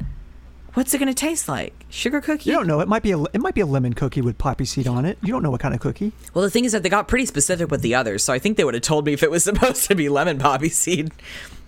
What's 0.72 0.92
it 0.92 0.98
gonna 0.98 1.14
taste 1.14 1.48
like? 1.48 1.72
Sugar 1.88 2.20
cookie? 2.20 2.50
You 2.50 2.56
don't 2.56 2.66
know. 2.66 2.80
It 2.80 2.88
might 2.88 3.02
be 3.02 3.12
a 3.12 3.18
it 3.22 3.40
might 3.40 3.54
be 3.54 3.62
a 3.62 3.66
lemon 3.66 3.92
cookie 3.94 4.20
with 4.20 4.36
poppy 4.38 4.64
seed 4.64 4.86
on 4.86 5.04
it. 5.04 5.18
You 5.22 5.32
don't 5.32 5.42
know 5.42 5.50
what 5.50 5.60
kind 5.60 5.74
of 5.74 5.80
cookie. 5.80 6.12
Well, 6.34 6.42
the 6.42 6.50
thing 6.50 6.64
is 6.64 6.72
that 6.72 6.82
they 6.82 6.90
got 6.90 7.08
pretty 7.08 7.26
specific 7.26 7.70
with 7.70 7.80
the 7.82 7.94
others, 7.94 8.24
so 8.24 8.32
I 8.32 8.38
think 8.38 8.56
they 8.56 8.64
would 8.64 8.74
have 8.74 8.82
told 8.82 9.06
me 9.06 9.12
if 9.12 9.22
it 9.22 9.30
was 9.30 9.44
supposed 9.50 9.88
to 9.88 9.94
be 9.94 10.08
lemon 10.08 10.38
poppy 10.38 10.68
seed. 10.68 11.12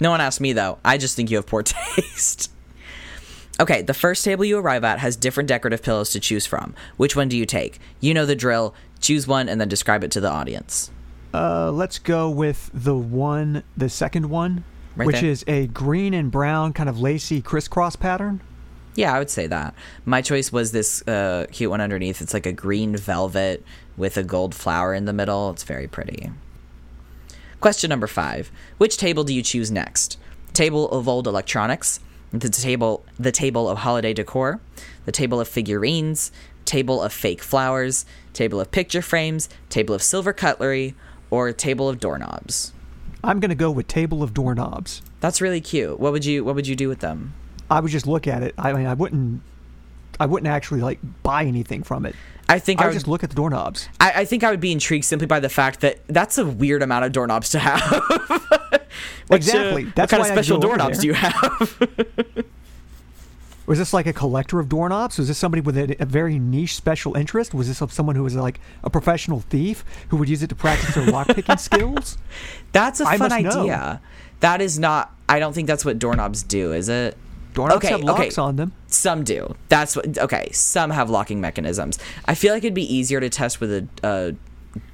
No 0.01 0.11
one 0.11 0.21
asked 0.21 0.41
me 0.41 0.53
though. 0.55 0.79
I 0.85 0.97
just 0.99 1.17
think 1.17 1.31
you 1.31 1.37
have 1.37 1.47
poor 1.47 1.63
taste. 1.65 2.51
Okay, 3.61 3.83
the 3.83 3.95
first 3.95 4.25
table 4.25 4.45
you 4.45 4.59
arrive 4.59 4.85
at 4.85 5.01
has 5.01 5.17
different 5.17 5.49
decorative 5.49 5.83
pillows 5.83 6.11
to 6.11 6.21
choose 6.21 6.47
from. 6.47 6.75
Which 6.97 7.17
one 7.17 7.29
do 7.29 7.37
you 7.37 7.45
take? 7.45 7.81
You 8.01 8.15
know 8.15 8.25
the 8.25 8.37
drill. 8.37 8.75
Choose 9.01 9.27
one 9.27 9.49
and 9.49 9.61
then 9.61 9.69
describe 9.69 10.05
it 10.05 10.11
to 10.13 10.21
the 10.21 10.31
audience. 10.31 10.91
Uh, 11.35 11.71
let's 11.73 11.99
go 11.99 12.31
with 12.31 12.71
the 12.73 12.95
one, 12.97 13.63
the 13.77 13.89
second 13.89 14.31
one, 14.31 14.65
Right 14.97 15.07
which 15.07 15.21
there. 15.21 15.31
is 15.31 15.45
a 15.47 15.67
green 15.67 16.15
and 16.15 16.31
brown 16.31 16.73
kind 16.73 16.89
of 16.89 17.01
lacy 17.01 17.43
crisscross 17.43 17.97
pattern. 17.97 18.41
Yeah, 18.95 19.15
I 19.15 19.19
would 19.19 19.31
say 19.31 19.47
that. 19.47 19.75
My 20.05 20.23
choice 20.23 20.51
was 20.51 20.73
this 20.73 21.07
uh, 21.07 21.47
cute 21.53 21.71
one 21.71 21.81
underneath. 21.81 22.21
It's 22.21 22.35
like 22.35 22.47
a 22.47 22.53
green 22.53 22.97
velvet 22.97 23.65
with 23.97 24.17
a 24.17 24.25
gold 24.25 24.55
flower 24.55 24.95
in 24.95 25.05
the 25.05 25.13
middle. 25.13 25.51
It's 25.51 25.63
very 25.65 25.87
pretty. 25.87 26.31
Question 27.61 27.91
number 27.91 28.07
five: 28.07 28.51
Which 28.79 28.97
table 28.97 29.23
do 29.25 29.35
you 29.35 29.43
choose 29.43 29.71
next? 29.71 30.17
Table 30.53 30.89
of 30.91 31.07
old 31.07 31.27
electronics, 31.29 32.01
the 32.33 32.49
table, 32.49 33.05
the 33.19 33.33
table 33.33 33.69
of 33.69 33.79
holiday 33.79 34.13
decor, 34.13 34.61
the 35.05 35.13
table 35.13 35.41
of 35.41 35.49
figurines, 35.49 36.31
table 36.65 37.03
of 37.03 37.13
fake 37.13 37.43
flowers, 37.43 38.05
table 38.33 38.61
of 38.61 38.71
picture 38.71 39.03
frames, 39.03 39.49
table 39.71 39.95
of 39.95 40.03
silver 40.03 40.33
cutlery, 40.33 40.95
or 41.31 41.53
table 41.53 41.89
of 41.89 41.99
doorknobs. 42.01 42.73
I'm 43.25 43.41
gonna 43.41 43.55
go 43.55 43.71
with 43.71 43.89
table 43.89 44.23
of 44.23 44.35
doorknobs. 44.35 45.03
That's 45.21 45.41
really 45.41 45.61
cute. 45.61 45.99
What 45.99 46.13
would 46.13 46.25
you 46.25 46.45
What 46.45 46.55
would 46.55 46.67
you 46.67 46.77
do 46.77 46.89
with 46.89 47.01
them? 47.01 47.35
I 47.71 47.81
would 47.81 47.91
just 47.91 48.07
look 48.07 48.27
at 48.27 48.43
it. 48.43 48.55
I 48.57 48.73
mean, 48.73 48.87
I 48.87 48.95
wouldn't, 48.95 49.43
I 50.21 50.27
wouldn't 50.27 50.49
actually 50.49 50.81
like 50.81 50.99
buy 51.23 51.45
anything 51.45 51.83
from 51.83 52.07
it. 52.07 52.15
I 52.49 52.59
think 52.59 52.81
I 52.81 52.85
I 52.85 52.87
would 52.89 52.95
just 52.95 53.09
look 53.09 53.23
at 53.23 53.31
the 53.31 53.37
doorknobs. 53.37 53.89
I, 54.01 54.13
I 54.17 54.25
think 54.25 54.43
I 54.43 54.51
would 54.51 54.61
be 54.61 54.73
intrigued 54.73 55.05
simply 55.05 55.27
by 55.27 55.39
the 55.41 55.49
fact 55.51 55.81
that 55.81 55.99
that's 56.07 56.39
a 56.39 56.47
weird 56.47 56.83
amount 56.83 57.05
of 57.05 57.13
doorknobs 57.13 57.51
to 57.51 57.59
have. 57.59 57.81
Which, 59.29 59.43
Exactly. 59.43 59.85
what 59.85 59.95
That's 59.97 60.11
kind 60.11 60.23
of 60.23 60.27
special 60.29 60.59
doorknobs 60.59 60.99
do 61.01 61.09
you 61.09 61.13
have? 61.15 61.79
Was 63.67 63.77
this 63.79 63.93
like 63.93 64.07
a 64.07 64.15
collector 64.15 64.59
of 64.61 64.71
doorknobs? 64.71 65.19
Was 65.19 65.29
this 65.29 65.37
somebody 65.37 65.61
with 65.61 65.77
a, 65.77 65.95
a 66.01 66.07
very 66.07 66.39
niche 66.39 66.75
special 66.75 67.15
interest? 67.15 67.53
Was 67.53 67.69
this 67.69 67.93
someone 67.93 68.17
who 68.17 68.23
was 68.23 68.35
like 68.35 68.61
a 68.83 68.89
professional 68.89 69.41
thief 69.41 69.85
who 70.09 70.17
would 70.17 70.31
use 70.31 70.43
it 70.43 70.47
to 70.49 70.55
practice 70.55 70.95
their 70.95 71.05
lockpicking 71.07 71.61
skills? 71.61 72.17
That's 72.73 73.01
a 73.01 73.05
I 73.07 73.19
fun 73.19 73.29
must 73.29 73.43
know. 73.57 73.61
idea. 73.65 74.01
That 74.41 74.63
is 74.63 74.79
not. 74.79 75.15
I 75.29 75.39
don't 75.39 75.53
think 75.53 75.67
that's 75.67 75.85
what 75.85 75.99
doorknobs 75.99 76.43
do, 76.45 76.73
is 76.73 76.89
it? 76.89 77.19
Doorknobs 77.59 77.85
Okay, 77.85 77.93
have 77.93 78.05
locks 78.05 78.39
okay. 78.39 78.41
on 78.41 78.55
them. 78.55 78.73
Some 78.87 79.25
do. 79.25 79.57
That's 79.69 79.97
what. 79.97 80.17
Okay, 80.17 80.49
some 80.53 80.91
have 80.91 81.11
locking 81.11 81.41
mechanisms. 81.41 81.99
I 82.27 82.35
feel 82.35 82.55
like 82.55 82.63
it'd 82.63 82.73
be 82.73 82.95
easier 82.95 83.19
to 83.19 83.29
test 83.29 83.61
with 83.61 83.73
a, 83.73 83.89
a 84.05 84.35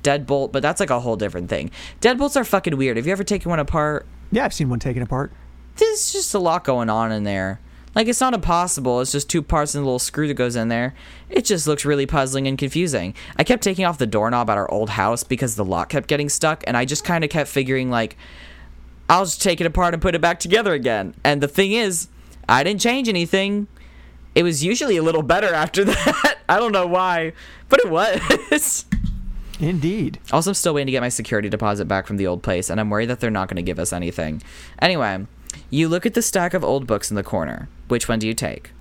deadbolt, 0.02 0.50
but 0.50 0.62
that's 0.62 0.80
like 0.80 0.88
a 0.88 1.00
whole 1.00 1.16
different 1.16 1.50
thing. 1.50 1.70
Deadbolts 2.00 2.36
are 2.36 2.44
fucking 2.44 2.76
weird. 2.78 2.96
Have 2.96 3.06
you 3.06 3.12
ever 3.12 3.22
taken 3.22 3.50
one 3.50 3.58
apart? 3.58 4.06
Yeah, 4.32 4.46
I've 4.46 4.54
seen 4.54 4.70
one 4.70 4.78
taken 4.78 5.02
apart. 5.02 5.30
There's 5.76 6.10
just 6.10 6.32
a 6.32 6.38
lot 6.38 6.64
going 6.64 6.88
on 6.88 7.12
in 7.12 7.24
there. 7.24 7.60
Like, 7.94 8.08
it's 8.08 8.20
not 8.20 8.32
impossible. 8.34 9.00
It's 9.00 9.12
just 9.12 9.28
two 9.28 9.42
parts 9.42 9.74
and 9.74 9.82
a 9.82 9.84
little 9.84 9.98
screw 9.98 10.26
that 10.26 10.34
goes 10.34 10.56
in 10.56 10.68
there. 10.68 10.94
It 11.28 11.44
just 11.44 11.66
looks 11.66 11.84
really 11.84 12.06
puzzling 12.06 12.48
and 12.48 12.58
confusing. 12.58 13.14
I 13.36 13.44
kept 13.44 13.62
taking 13.62 13.84
off 13.84 13.98
the 13.98 14.06
doorknob 14.06 14.50
at 14.50 14.56
our 14.56 14.68
old 14.70 14.90
house 14.90 15.22
because 15.22 15.54
the 15.54 15.64
lock 15.64 15.90
kept 15.90 16.08
getting 16.08 16.28
stuck, 16.28 16.64
and 16.66 16.76
I 16.76 16.86
just 16.86 17.04
kind 17.04 17.22
of 17.22 17.30
kept 17.30 17.48
figuring, 17.48 17.90
like, 17.90 18.16
I'll 19.08 19.26
just 19.26 19.42
take 19.42 19.60
it 19.60 19.66
apart 19.66 19.94
and 19.94 20.02
put 20.02 20.14
it 20.14 20.20
back 20.20 20.40
together 20.40 20.72
again. 20.72 21.14
And 21.22 21.40
the 21.40 21.46
thing 21.46 21.72
is, 21.72 22.08
I 22.48 22.62
didn't 22.64 22.80
change 22.80 23.08
anything. 23.08 23.66
It 24.34 24.42
was 24.42 24.64
usually 24.64 24.96
a 24.96 25.02
little 25.02 25.22
better 25.22 25.52
after 25.52 25.84
that. 25.84 26.38
I 26.48 26.58
don't 26.58 26.72
know 26.72 26.86
why, 26.86 27.32
but 27.68 27.80
it 27.84 27.90
was. 27.90 28.84
Indeed. 29.60 30.18
Also, 30.32 30.50
I'm 30.50 30.54
still 30.54 30.74
waiting 30.74 30.86
to 30.86 30.92
get 30.92 31.00
my 31.00 31.08
security 31.08 31.48
deposit 31.48 31.86
back 31.86 32.06
from 32.06 32.16
the 32.16 32.26
old 32.26 32.42
place, 32.42 32.68
and 32.68 32.80
I'm 32.80 32.90
worried 32.90 33.06
that 33.06 33.20
they're 33.20 33.30
not 33.30 33.48
going 33.48 33.56
to 33.56 33.62
give 33.62 33.78
us 33.78 33.92
anything. 33.92 34.42
Anyway, 34.80 35.26
you 35.70 35.88
look 35.88 36.04
at 36.04 36.14
the 36.14 36.22
stack 36.22 36.54
of 36.54 36.64
old 36.64 36.86
books 36.86 37.10
in 37.10 37.14
the 37.14 37.22
corner. 37.22 37.68
Which 37.88 38.08
one 38.08 38.18
do 38.18 38.26
you 38.26 38.34
take? 38.34 38.72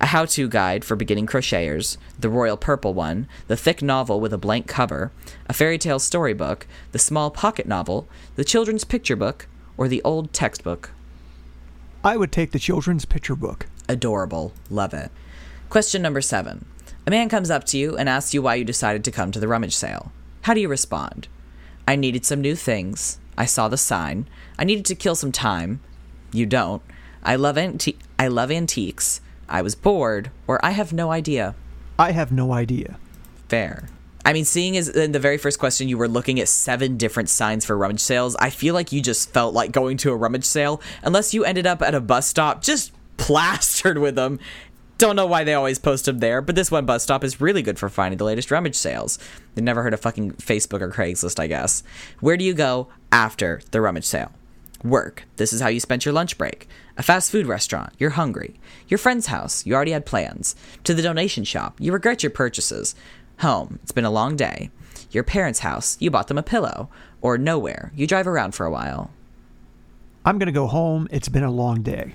A 0.00 0.06
how 0.06 0.24
to 0.24 0.48
guide 0.48 0.84
for 0.84 0.96
beginning 0.96 1.26
crocheters, 1.26 1.96
the 2.18 2.30
royal 2.30 2.56
purple 2.56 2.94
one, 2.94 3.28
the 3.46 3.56
thick 3.56 3.82
novel 3.82 4.20
with 4.20 4.32
a 4.32 4.38
blank 4.38 4.66
cover, 4.66 5.12
a 5.48 5.52
fairy 5.52 5.78
tale 5.78 5.98
storybook, 5.98 6.66
the 6.92 6.98
small 6.98 7.30
pocket 7.30 7.66
novel, 7.66 8.08
the 8.36 8.44
children's 8.44 8.84
picture 8.84 9.16
book, 9.16 9.46
or 9.76 9.86
the 9.86 10.02
old 10.02 10.32
textbook? 10.32 10.90
I 12.04 12.16
would 12.16 12.32
take 12.32 12.52
the 12.52 12.58
children's 12.58 13.04
picture 13.04 13.36
book. 13.36 13.66
Adorable. 13.88 14.52
Love 14.70 14.94
it. 14.94 15.10
Question 15.68 16.02
number 16.02 16.20
seven. 16.20 16.66
A 17.06 17.10
man 17.10 17.28
comes 17.28 17.50
up 17.50 17.64
to 17.64 17.78
you 17.78 17.96
and 17.96 18.08
asks 18.08 18.34
you 18.34 18.42
why 18.42 18.56
you 18.56 18.64
decided 18.64 19.04
to 19.04 19.10
come 19.10 19.30
to 19.32 19.40
the 19.40 19.48
rummage 19.48 19.74
sale. 19.74 20.12
How 20.42 20.54
do 20.54 20.60
you 20.60 20.68
respond? 20.68 21.28
I 21.86 21.96
needed 21.96 22.24
some 22.24 22.40
new 22.40 22.56
things. 22.56 23.18
I 23.38 23.44
saw 23.44 23.68
the 23.68 23.76
sign. 23.76 24.28
I 24.58 24.64
needed 24.64 24.84
to 24.86 24.94
kill 24.94 25.14
some 25.14 25.32
time. 25.32 25.80
You 26.32 26.46
don't. 26.46 26.82
I 27.22 27.36
love 27.36 27.58
anti- 27.58 27.98
I 28.18 28.28
love 28.28 28.50
antiques. 28.50 29.20
I 29.48 29.62
was 29.62 29.74
bored, 29.74 30.30
or 30.46 30.64
I 30.64 30.70
have 30.70 30.92
no 30.92 31.10
idea. 31.10 31.54
I 31.98 32.12
have 32.12 32.32
no 32.32 32.52
idea. 32.52 32.98
Fair. 33.48 33.88
I 34.26 34.32
mean, 34.32 34.44
seeing 34.44 34.76
as 34.76 34.88
in 34.88 35.12
the 35.12 35.20
very 35.20 35.38
first 35.38 35.60
question 35.60 35.88
you 35.88 35.96
were 35.96 36.08
looking 36.08 36.40
at 36.40 36.48
seven 36.48 36.96
different 36.96 37.28
signs 37.28 37.64
for 37.64 37.78
rummage 37.78 38.00
sales, 38.00 38.34
I 38.40 38.50
feel 38.50 38.74
like 38.74 38.90
you 38.90 39.00
just 39.00 39.32
felt 39.32 39.54
like 39.54 39.70
going 39.70 39.96
to 39.98 40.10
a 40.10 40.16
rummage 40.16 40.44
sale, 40.44 40.82
unless 41.04 41.32
you 41.32 41.44
ended 41.44 41.64
up 41.64 41.80
at 41.80 41.94
a 41.94 42.00
bus 42.00 42.26
stop 42.26 42.60
just 42.60 42.92
plastered 43.18 43.98
with 43.98 44.16
them. 44.16 44.40
Don't 44.98 45.14
know 45.14 45.26
why 45.26 45.44
they 45.44 45.54
always 45.54 45.78
post 45.78 46.06
them 46.06 46.18
there, 46.18 46.42
but 46.42 46.56
this 46.56 46.72
one 46.72 46.86
bus 46.86 47.04
stop 47.04 47.22
is 47.22 47.40
really 47.40 47.62
good 47.62 47.78
for 47.78 47.88
finding 47.88 48.18
the 48.18 48.24
latest 48.24 48.50
rummage 48.50 48.74
sales. 48.74 49.16
They've 49.54 49.62
never 49.62 49.84
heard 49.84 49.94
of 49.94 50.00
fucking 50.00 50.32
Facebook 50.32 50.80
or 50.80 50.90
Craigslist, 50.90 51.38
I 51.38 51.46
guess. 51.46 51.84
Where 52.18 52.36
do 52.36 52.44
you 52.44 52.52
go 52.52 52.88
after 53.12 53.60
the 53.70 53.80
rummage 53.80 54.06
sale? 54.06 54.32
Work. 54.82 55.22
This 55.36 55.52
is 55.52 55.60
how 55.60 55.68
you 55.68 55.78
spent 55.78 56.04
your 56.04 56.14
lunch 56.14 56.36
break. 56.36 56.66
A 56.96 57.02
fast 57.02 57.30
food 57.30 57.46
restaurant. 57.46 57.92
You're 57.98 58.10
hungry. 58.10 58.58
Your 58.88 58.98
friend's 58.98 59.26
house. 59.26 59.64
You 59.64 59.74
already 59.74 59.92
had 59.92 60.04
plans. 60.04 60.56
To 60.82 60.94
the 60.94 61.02
donation 61.02 61.44
shop. 61.44 61.76
You 61.78 61.92
regret 61.92 62.22
your 62.22 62.30
purchases. 62.30 62.96
Home. 63.40 63.78
It's 63.82 63.92
been 63.92 64.04
a 64.04 64.10
long 64.10 64.36
day. 64.36 64.70
Your 65.10 65.24
parents' 65.24 65.60
house. 65.60 65.96
You 66.00 66.10
bought 66.10 66.28
them 66.28 66.38
a 66.38 66.42
pillow. 66.42 66.88
Or 67.20 67.38
nowhere. 67.38 67.92
You 67.94 68.06
drive 68.06 68.26
around 68.26 68.54
for 68.54 68.66
a 68.66 68.70
while. 68.70 69.10
I'm 70.24 70.38
going 70.38 70.46
to 70.46 70.52
go 70.52 70.66
home. 70.66 71.06
It's 71.10 71.28
been 71.28 71.44
a 71.44 71.50
long 71.50 71.82
day. 71.82 72.14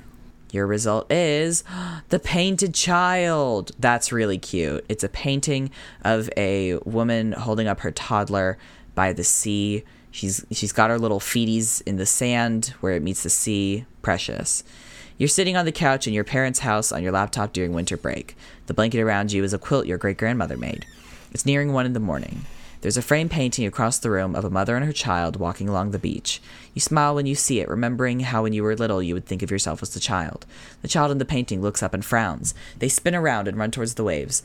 Your 0.51 0.67
result 0.67 1.09
is 1.11 1.63
The 2.09 2.19
Painted 2.19 2.73
Child. 2.73 3.71
That's 3.79 4.11
really 4.11 4.37
cute. 4.37 4.83
It's 4.89 5.03
a 5.03 5.09
painting 5.09 5.71
of 6.03 6.29
a 6.35 6.75
woman 6.79 7.31
holding 7.31 7.67
up 7.67 7.81
her 7.81 7.91
toddler 7.91 8.57
by 8.93 9.13
the 9.13 9.23
sea. 9.23 9.83
She's 10.11 10.45
she's 10.51 10.73
got 10.73 10.89
her 10.89 10.99
little 10.99 11.21
feeties 11.21 11.81
in 11.85 11.95
the 11.95 12.05
sand 12.05 12.73
where 12.81 12.93
it 12.93 13.01
meets 13.01 13.23
the 13.23 13.29
sea. 13.29 13.85
Precious. 14.01 14.65
You're 15.17 15.29
sitting 15.29 15.55
on 15.55 15.63
the 15.63 15.71
couch 15.71 16.05
in 16.05 16.13
your 16.13 16.25
parents' 16.25 16.59
house 16.59 16.91
on 16.91 17.01
your 17.01 17.13
laptop 17.13 17.53
during 17.53 17.71
winter 17.71 17.95
break. 17.95 18.35
The 18.65 18.73
blanket 18.73 18.99
around 18.99 19.31
you 19.31 19.45
is 19.45 19.53
a 19.53 19.59
quilt 19.59 19.85
your 19.85 19.97
great 19.97 20.17
grandmother 20.17 20.57
made. 20.57 20.85
It's 21.31 21.45
nearing 21.45 21.71
one 21.71 21.85
in 21.85 21.93
the 21.93 21.99
morning. 21.99 22.45
There's 22.81 22.97
a 22.97 23.01
frame 23.01 23.29
painting 23.29 23.65
across 23.65 23.99
the 23.99 24.09
room 24.09 24.35
of 24.35 24.43
a 24.43 24.49
mother 24.49 24.75
and 24.75 24.83
her 24.83 24.91
child 24.91 25.37
walking 25.37 25.69
along 25.69 25.91
the 25.91 25.99
beach. 25.99 26.41
You 26.73 26.81
smile 26.81 27.15
when 27.15 27.25
you 27.25 27.35
see 27.35 27.59
it, 27.59 27.69
remembering 27.69 28.21
how 28.21 28.43
when 28.43 28.53
you 28.53 28.63
were 28.63 28.75
little 28.75 29.03
you 29.03 29.13
would 29.13 29.27
think 29.27 29.41
of 29.41 29.51
yourself 29.51 29.81
as 29.81 29.93
the 29.93 29.99
child. 29.99 30.45
The 30.81 30.87
child 30.87 31.11
in 31.11 31.19
the 31.19 31.25
painting 31.25 31.61
looks 31.61 31.83
up 31.83 31.93
and 31.93 32.03
frowns. 32.03 32.53
They 32.79 32.89
spin 32.89 33.15
around 33.15 33.47
and 33.47 33.57
run 33.57 33.71
towards 33.71 33.93
the 33.93 34.03
waves. 34.03 34.43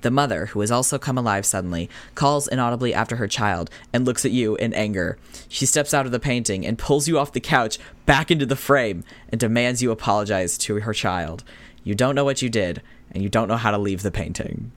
The 0.00 0.10
mother, 0.10 0.46
who 0.46 0.60
has 0.60 0.70
also 0.70 0.98
come 0.98 1.16
alive 1.16 1.46
suddenly, 1.46 1.88
calls 2.14 2.46
inaudibly 2.46 2.92
after 2.92 3.16
her 3.16 3.28
child 3.28 3.70
and 3.92 4.04
looks 4.04 4.24
at 4.24 4.32
you 4.32 4.56
in 4.56 4.74
anger. 4.74 5.16
She 5.48 5.64
steps 5.66 5.94
out 5.94 6.04
of 6.04 6.12
the 6.12 6.20
painting 6.20 6.66
and 6.66 6.78
pulls 6.78 7.08
you 7.08 7.18
off 7.18 7.32
the 7.32 7.40
couch 7.40 7.78
back 8.06 8.30
into 8.30 8.46
the 8.46 8.54
frame 8.56 9.02
and 9.30 9.40
demands 9.40 9.82
you 9.82 9.90
apologize 9.90 10.58
to 10.58 10.80
her 10.80 10.92
child. 10.92 11.42
You 11.84 11.94
don't 11.94 12.14
know 12.14 12.24
what 12.24 12.42
you 12.42 12.48
did, 12.48 12.82
and 13.12 13.22
you 13.22 13.28
don't 13.28 13.48
know 13.48 13.56
how 13.56 13.70
to 13.70 13.78
leave 13.78 14.02
the 14.02 14.10
painting. 14.10 14.72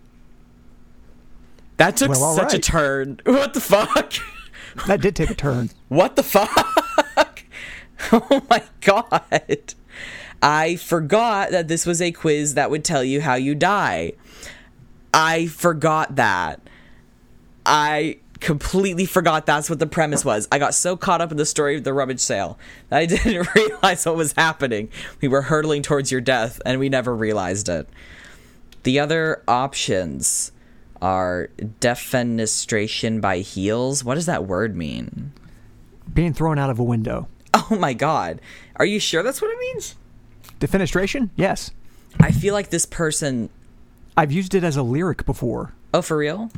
That 1.82 1.98
took 1.98 2.10
Well, 2.12 2.36
such 2.36 2.53
a 2.53 2.60
turn. 2.60 3.20
What 3.26 3.56
the 3.56 3.60
fuck? 3.60 4.14
That 4.86 5.02
did 5.02 5.16
take 5.16 5.32
a 5.32 5.34
turn. 5.34 5.72
What 5.88 6.16
the 6.16 6.22
fuck? 6.22 7.44
oh 8.12 8.44
my 8.52 8.62
god. 8.82 9.74
I 10.44 10.76
forgot 10.76 11.49
that 11.49 11.68
this 11.68 11.88
was 11.88 11.99
a 11.99 12.12
quiz 12.12 12.53
that 12.53 12.70
would 12.70 12.84
tell 12.84 13.03
you 13.03 13.22
how 13.22 13.34
you 13.34 13.56
die. 13.56 14.14
I 15.12 15.48
forgot 15.48 16.18
that. 16.18 16.62
I 17.66 18.20
completely 18.41 19.08
forgot 19.08 19.48
that's 19.48 19.68
what 19.68 19.80
the 19.80 19.88
premise 19.88 20.24
was. 20.24 20.48
I 20.52 20.60
got 20.60 20.76
so 20.76 20.95
caught 20.95 21.20
up 21.20 21.32
in 21.32 21.38
the 21.38 21.48
story 21.48 21.78
of 21.78 21.84
the 21.84 21.94
rummage 21.94 22.20
sale 22.20 22.60
that 22.90 22.99
I 22.99 23.06
didn't 23.08 23.56
realize 23.56 24.06
what 24.06 24.16
was 24.16 24.34
happening. 24.34 24.90
We 25.20 25.28
were 25.28 25.41
hurtling 25.41 25.82
towards 25.82 26.12
your 26.12 26.22
death 26.22 26.62
and 26.64 26.80
we 26.80 26.90
never 26.90 27.16
realized 27.16 27.70
it. 27.70 27.90
The 28.84 28.99
other 28.99 29.41
options 29.48 30.52
are 31.02 31.49
defenestration 31.80 33.22
by 33.22 33.40
heels. 33.40 34.03
What 34.03 34.15
does 34.15 34.28
that 34.28 34.45
word 34.45 34.76
mean? 34.76 35.32
Being 36.14 36.34
thrown 36.34 36.60
out 36.60 36.69
of 36.69 36.80
a 36.80 36.84
window. 36.84 37.28
Oh 37.53 37.78
my 37.80 37.94
god. 37.94 38.40
Are 38.78 38.86
you 38.86 38.99
sure 38.99 39.23
that's 39.23 39.41
what 39.41 39.52
it 39.52 39.60
means? 39.60 39.95
Defenestration? 40.60 41.30
Yes. 41.36 41.72
I 42.19 42.32
feel 42.32 42.53
like 42.53 42.69
this 42.69 42.86
person. 42.86 43.49
I've 44.15 44.32
used 44.32 44.53
it 44.53 44.64
as 44.64 44.78
a 44.78 44.84
lyric 44.84 45.26
before. 45.26 45.73
Oh, 45.94 46.02
for 46.02 46.18
real? 46.18 46.52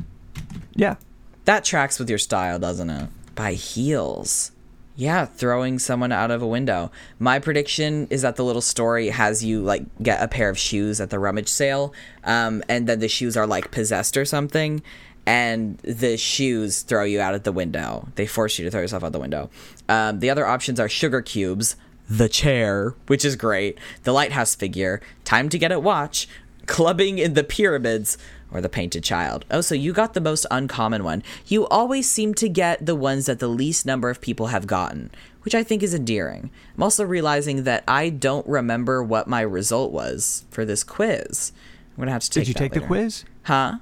Yeah. 0.74 0.96
That 1.44 1.64
tracks 1.64 1.98
with 1.98 2.08
your 2.08 2.18
style, 2.18 2.58
doesn't 2.58 2.90
it? 2.90 3.08
By 3.34 3.54
heels. 3.54 4.52
Yeah, 4.96 5.24
throwing 5.24 5.80
someone 5.80 6.12
out 6.12 6.30
of 6.30 6.40
a 6.40 6.46
window. 6.46 6.92
My 7.18 7.40
prediction 7.40 8.06
is 8.10 8.22
that 8.22 8.36
the 8.36 8.44
little 8.44 8.62
story 8.62 9.08
has 9.08 9.44
you 9.44 9.60
like 9.60 9.84
get 10.00 10.22
a 10.22 10.28
pair 10.28 10.48
of 10.48 10.56
shoes 10.56 11.00
at 11.00 11.10
the 11.10 11.18
rummage 11.18 11.48
sale, 11.48 11.92
um, 12.22 12.62
and 12.68 12.86
then 12.86 13.00
the 13.00 13.08
shoes 13.08 13.36
are 13.36 13.46
like 13.46 13.72
possessed 13.72 14.16
or 14.16 14.24
something, 14.24 14.82
and 15.26 15.78
the 15.78 16.16
shoes 16.16 16.82
throw 16.82 17.02
you 17.02 17.20
out 17.20 17.34
of 17.34 17.42
the 17.42 17.50
window. 17.50 18.08
They 18.14 18.26
force 18.26 18.56
you 18.56 18.64
to 18.64 18.70
throw 18.70 18.82
yourself 18.82 19.02
out 19.02 19.10
the 19.10 19.18
window. 19.18 19.50
Um, 19.88 20.20
the 20.20 20.30
other 20.30 20.46
options 20.46 20.78
are 20.78 20.88
sugar 20.88 21.22
cubes, 21.22 21.74
the 22.08 22.28
chair, 22.28 22.94
which 23.08 23.24
is 23.24 23.34
great, 23.34 23.78
the 24.04 24.12
lighthouse 24.12 24.54
figure, 24.54 25.00
time 25.24 25.48
to 25.48 25.58
get 25.58 25.72
at 25.72 25.82
watch, 25.82 26.28
clubbing 26.66 27.18
in 27.18 27.34
the 27.34 27.44
pyramids, 27.44 28.16
or 28.54 28.60
the 28.60 28.68
painted 28.68 29.04
child. 29.04 29.44
Oh, 29.50 29.60
so 29.60 29.74
you 29.74 29.92
got 29.92 30.14
the 30.14 30.20
most 30.20 30.46
uncommon 30.50 31.04
one. 31.04 31.22
You 31.46 31.66
always 31.66 32.08
seem 32.08 32.32
to 32.34 32.48
get 32.48 32.86
the 32.86 32.94
ones 32.94 33.26
that 33.26 33.40
the 33.40 33.48
least 33.48 33.84
number 33.84 34.08
of 34.08 34.20
people 34.20 34.46
have 34.46 34.66
gotten, 34.66 35.10
which 35.42 35.54
I 35.54 35.62
think 35.62 35.82
is 35.82 35.92
endearing. 35.92 36.50
I'm 36.76 36.82
also 36.82 37.04
realizing 37.04 37.64
that 37.64 37.84
I 37.86 38.08
don't 38.08 38.46
remember 38.46 39.02
what 39.02 39.26
my 39.26 39.40
result 39.40 39.92
was 39.92 40.44
for 40.50 40.64
this 40.64 40.84
quiz. 40.84 41.52
I'm 41.96 42.02
gonna 42.02 42.12
have 42.12 42.22
to 42.22 42.30
take. 42.30 42.42
Did 42.42 42.48
you 42.48 42.54
take 42.54 42.72
the 42.72 42.80
quiz? 42.80 43.24
Huh? 43.42 43.78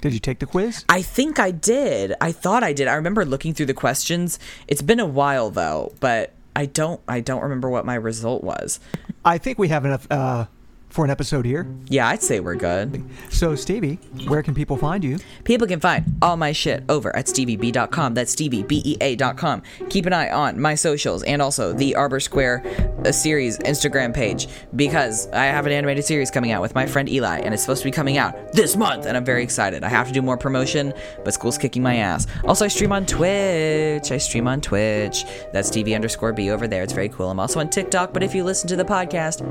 Did 0.00 0.12
you 0.12 0.20
take 0.20 0.38
the 0.40 0.46
quiz? 0.46 0.84
I 0.88 1.00
think 1.00 1.38
I 1.38 1.50
did. 1.50 2.14
I 2.20 2.30
thought 2.30 2.62
I 2.62 2.74
did. 2.74 2.88
I 2.88 2.94
remember 2.94 3.24
looking 3.24 3.54
through 3.54 3.66
the 3.66 3.74
questions. 3.74 4.38
It's 4.68 4.82
been 4.82 5.00
a 5.00 5.06
while 5.06 5.50
though, 5.50 5.94
but 6.00 6.34
I 6.54 6.66
don't. 6.66 7.00
I 7.08 7.20
don't 7.20 7.42
remember 7.42 7.70
what 7.70 7.86
my 7.86 7.94
result 7.94 8.44
was. 8.44 8.80
I 9.24 9.38
think 9.38 9.58
we 9.58 9.68
have 9.68 9.84
enough 9.84 10.06
uh, 10.10 10.46
for 10.94 11.04
an 11.04 11.10
episode 11.10 11.44
here. 11.44 11.66
Yeah, 11.88 12.06
I'd 12.06 12.22
say 12.22 12.38
we're 12.38 12.54
good. 12.54 13.04
So, 13.28 13.56
Stevie, 13.56 13.96
where 14.28 14.44
can 14.44 14.54
people 14.54 14.76
find 14.76 15.02
you? 15.02 15.18
People 15.42 15.66
can 15.66 15.80
find 15.80 16.16
all 16.22 16.36
my 16.36 16.52
shit 16.52 16.84
over 16.88 17.14
at 17.16 17.26
stevieb.com. 17.26 18.14
That's 18.14 18.34
steviebea.com. 18.34 19.62
Keep 19.90 20.06
an 20.06 20.12
eye 20.12 20.30
on 20.30 20.60
my 20.60 20.76
socials 20.76 21.24
and 21.24 21.42
also 21.42 21.72
the 21.72 21.96
Arbor 21.96 22.20
Square 22.20 22.62
uh, 23.04 23.10
series 23.10 23.58
Instagram 23.58 24.14
page 24.14 24.46
because 24.76 25.28
I 25.30 25.46
have 25.46 25.66
an 25.66 25.72
animated 25.72 26.04
series 26.04 26.30
coming 26.30 26.52
out 26.52 26.62
with 26.62 26.76
my 26.76 26.86
friend 26.86 27.08
Eli 27.08 27.40
and 27.40 27.52
it's 27.52 27.64
supposed 27.64 27.82
to 27.82 27.88
be 27.88 27.92
coming 27.92 28.16
out 28.16 28.52
this 28.52 28.76
month 28.76 29.06
and 29.06 29.16
I'm 29.16 29.24
very 29.24 29.42
excited. 29.42 29.82
I 29.82 29.88
have 29.88 30.06
to 30.06 30.12
do 30.12 30.22
more 30.22 30.38
promotion, 30.38 30.94
but 31.24 31.34
school's 31.34 31.58
kicking 31.58 31.82
my 31.82 31.96
ass. 31.96 32.28
Also, 32.44 32.64
I 32.64 32.68
stream 32.68 32.92
on 32.92 33.04
Twitch. 33.04 34.12
I 34.12 34.18
stream 34.18 34.46
on 34.46 34.60
Twitch. 34.60 35.24
That's 35.52 35.66
Stevie 35.66 35.96
underscore 35.96 36.32
B 36.32 36.50
over 36.50 36.68
there. 36.68 36.84
It's 36.84 36.92
very 36.92 37.08
cool. 37.08 37.30
I'm 37.30 37.40
also 37.40 37.58
on 37.58 37.68
TikTok, 37.68 38.12
but 38.12 38.22
if 38.22 38.32
you 38.32 38.44
listen 38.44 38.68
to 38.68 38.76
the 38.76 38.84
podcast, 38.84 39.42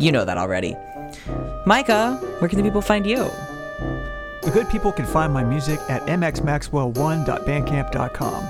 you 0.00 0.10
know 0.12 0.24
that 0.24 0.38
already. 0.38 0.76
Micah, 1.66 2.14
where 2.38 2.48
can 2.48 2.56
the 2.58 2.64
people 2.64 2.80
find 2.82 3.04
you? 3.06 3.28
The 4.42 4.50
good 4.52 4.68
people 4.70 4.90
can 4.92 5.04
find 5.06 5.32
my 5.32 5.42
music 5.44 5.78
at 5.88 6.02
mxmaxwell1.bandcamp.com. 6.06 8.44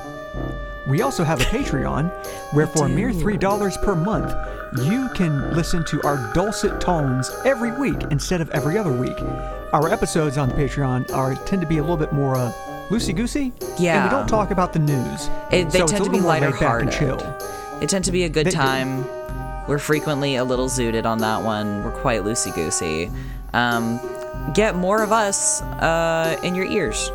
we 0.89 1.03
also 1.03 1.25
have 1.25 1.41
a 1.41 1.45
Patreon 1.57 2.11
where 2.55 2.67
for 2.67 2.87
a 2.87 2.89
mere 2.89 3.11
$3 3.11 3.83
per 3.83 3.95
month, 3.97 4.33
you 4.85 5.09
can 5.15 5.53
listen 5.55 5.85
to 5.87 6.01
our 6.05 6.33
dulcet 6.33 6.81
tones 6.81 7.29
every 7.45 7.73
week 7.73 7.97
instead 8.11 8.41
of 8.41 8.49
every 8.51 8.79
other 8.79 8.93
week. 8.93 9.19
Our 9.73 9.89
episodes 9.93 10.39
on 10.39 10.49
the 10.49 10.55
Patreon 10.55 11.13
are 11.13 11.35
tend 11.47 11.61
to 11.63 11.69
be 11.69 11.79
a 11.79 11.83
little 11.83 11.97
bit 11.97 12.13
more 12.13 12.37
uh, 12.37 12.53
loosey 12.89 13.15
goosey. 13.15 13.53
And 13.61 13.81
Yeah. 13.81 14.05
we 14.05 14.11
don't 14.11 14.29
talk 14.29 14.51
about 14.53 14.73
the 14.73 14.79
news. 14.79 15.29
It, 15.51 15.71
they 15.71 15.81
so 15.81 15.87
tend 15.87 16.05
to 16.05 16.11
be 16.11 16.21
lighter 16.21 16.47
and 16.47 16.55
hearted. 16.55 16.93
They 17.81 17.87
tend 17.87 18.05
to 18.05 18.13
be 18.13 18.23
a 18.25 18.29
good 18.29 18.47
They 18.47 18.51
time. 18.53 19.05
We're 19.71 19.79
frequently 19.79 20.35
a 20.35 20.43
little 20.43 20.67
zooted 20.67 21.07
on 21.07 21.19
that 21.19 21.45
one. 21.45 21.85
We're 21.85 21.93
quite 21.93 22.23
loosey 22.23 22.53
goosey. 22.53 23.09
Um, 23.53 24.01
get 24.53 24.75
more 24.75 25.01
of 25.01 25.13
us 25.13 25.63
uh, 25.63 26.41
in 26.43 26.57
your 26.57 26.65
ears. 26.65 27.09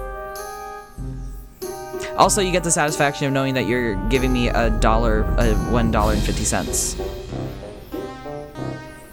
Also, 2.15 2.39
you 2.39 2.53
get 2.53 2.63
the 2.63 2.71
satisfaction 2.71 3.27
of 3.27 3.33
knowing 3.33 3.55
that 3.55 3.65
you're 3.65 3.95
giving 4.07 4.31
me 4.31 4.47
a 4.47 4.69
dollar, 4.69 5.25
uh, 5.37 5.53
one 5.69 5.91
dollar 5.91 6.13
and 6.13 6.21
fifty 6.21 6.45
cents. 6.45 6.97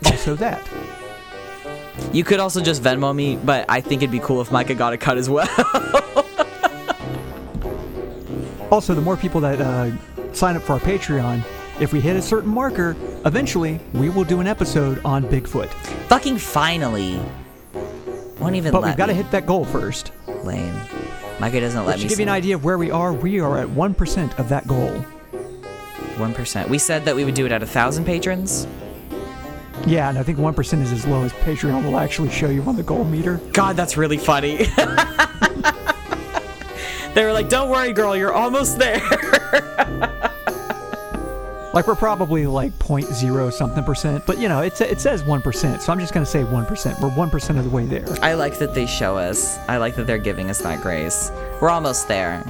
Also 0.04 0.36
that. 0.36 0.64
You 2.12 2.22
could 2.22 2.38
also 2.38 2.62
just 2.62 2.80
Venmo 2.80 3.12
me, 3.12 3.34
but 3.34 3.66
I 3.68 3.80
think 3.80 4.02
it'd 4.02 4.12
be 4.12 4.20
cool 4.20 4.40
if 4.40 4.52
Micah 4.52 4.76
got 4.76 4.92
a 4.92 4.96
cut 4.96 5.18
as 5.18 5.28
well. 5.28 5.48
Also, 8.70 8.94
the 8.94 9.02
more 9.02 9.18
people 9.18 9.42
that 9.42 9.60
uh, 9.60 9.90
sign 10.32 10.56
up 10.56 10.62
for 10.62 10.72
our 10.72 10.80
Patreon, 10.80 11.44
if 11.82 11.92
we 11.92 12.00
hit 12.00 12.14
a 12.16 12.22
certain 12.22 12.48
marker, 12.50 12.96
eventually 13.26 13.80
we 13.92 14.08
will 14.08 14.22
do 14.24 14.38
an 14.40 14.46
episode 14.46 15.00
on 15.04 15.24
Bigfoot. 15.24 15.68
Fucking 16.08 16.38
finally. 16.38 17.20
Won't 18.38 18.54
even 18.54 18.70
But 18.72 18.84
we've 18.84 18.96
got 18.96 19.06
to 19.06 19.14
hit 19.14 19.30
that 19.32 19.46
goal 19.46 19.64
first. 19.64 20.12
Lame. 20.44 20.74
Micah 21.40 21.60
doesn't 21.60 21.84
let 21.84 21.96
To 21.98 22.02
me. 22.04 22.08
give 22.08 22.18
you 22.20 22.24
an 22.24 22.28
idea 22.28 22.54
of 22.54 22.64
where 22.64 22.78
we 22.78 22.90
are, 22.92 23.12
we 23.12 23.40
are 23.40 23.58
at 23.58 23.66
1% 23.66 24.38
of 24.38 24.48
that 24.48 24.66
goal. 24.68 24.90
One 26.18 26.34
percent. 26.34 26.68
We 26.68 26.78
said 26.78 27.04
that 27.06 27.16
we 27.16 27.24
would 27.24 27.34
do 27.34 27.46
it 27.46 27.52
at 27.52 27.62
a 27.62 27.66
thousand 27.66 28.04
patrons. 28.04 28.66
Yeah, 29.86 30.08
and 30.10 30.18
I 30.18 30.22
think 30.22 30.38
1% 30.38 30.82
is 30.82 30.92
as 30.92 31.06
low 31.06 31.22
as 31.24 31.32
Patreon 31.32 31.84
will 31.84 31.98
actually 31.98 32.30
show 32.30 32.50
you 32.50 32.62
on 32.62 32.76
the 32.76 32.82
goal 32.82 33.04
meter. 33.04 33.40
God, 33.52 33.74
that's 33.76 33.96
really 33.96 34.18
funny. 34.18 34.56
they 37.14 37.24
were 37.24 37.32
like, 37.32 37.48
"Don't 37.48 37.70
worry, 37.70 37.92
girl, 37.94 38.14
you're 38.14 38.32
almost 38.32 38.78
there." 38.78 39.00
Like 41.72 41.86
we're 41.86 41.94
probably 41.94 42.46
like 42.46 42.78
0.0 42.78 43.52
something 43.52 43.82
percent, 43.82 44.26
but 44.26 44.38
you 44.38 44.48
know, 44.48 44.60
it, 44.60 44.78
it 44.80 45.00
says 45.00 45.22
1%, 45.22 45.80
so 45.80 45.92
I'm 45.92 45.98
just 45.98 46.12
going 46.12 46.24
to 46.24 46.30
say 46.30 46.42
1%. 46.42 47.00
We're 47.00 47.08
1% 47.10 47.58
of 47.58 47.64
the 47.64 47.70
way 47.70 47.86
there. 47.86 48.04
I 48.20 48.34
like 48.34 48.58
that 48.58 48.74
they 48.74 48.86
show 48.86 49.16
us. 49.16 49.58
I 49.68 49.78
like 49.78 49.96
that 49.96 50.06
they're 50.06 50.18
giving 50.18 50.50
us 50.50 50.60
that 50.62 50.82
grace. 50.82 51.30
We're 51.60 51.70
almost 51.70 52.08
there. 52.08 52.44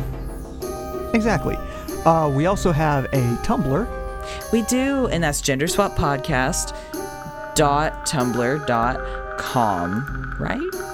Exactly. 1.15 1.57
Uh, 2.05 2.29
we 2.35 2.47
also 2.47 2.73
have 2.73 3.05
a 3.07 3.37
Tumblr. 3.45 4.53
We 4.53 4.63
do, 4.63 5.07
and 5.09 5.23
that's 5.23 5.41
gender 5.41 5.69
swap 5.69 5.97
podcast 5.97 6.75
dot 7.55 8.07
tumblr 8.07 8.67
dot 8.67 8.99
com, 9.39 10.37
right? 10.41 10.92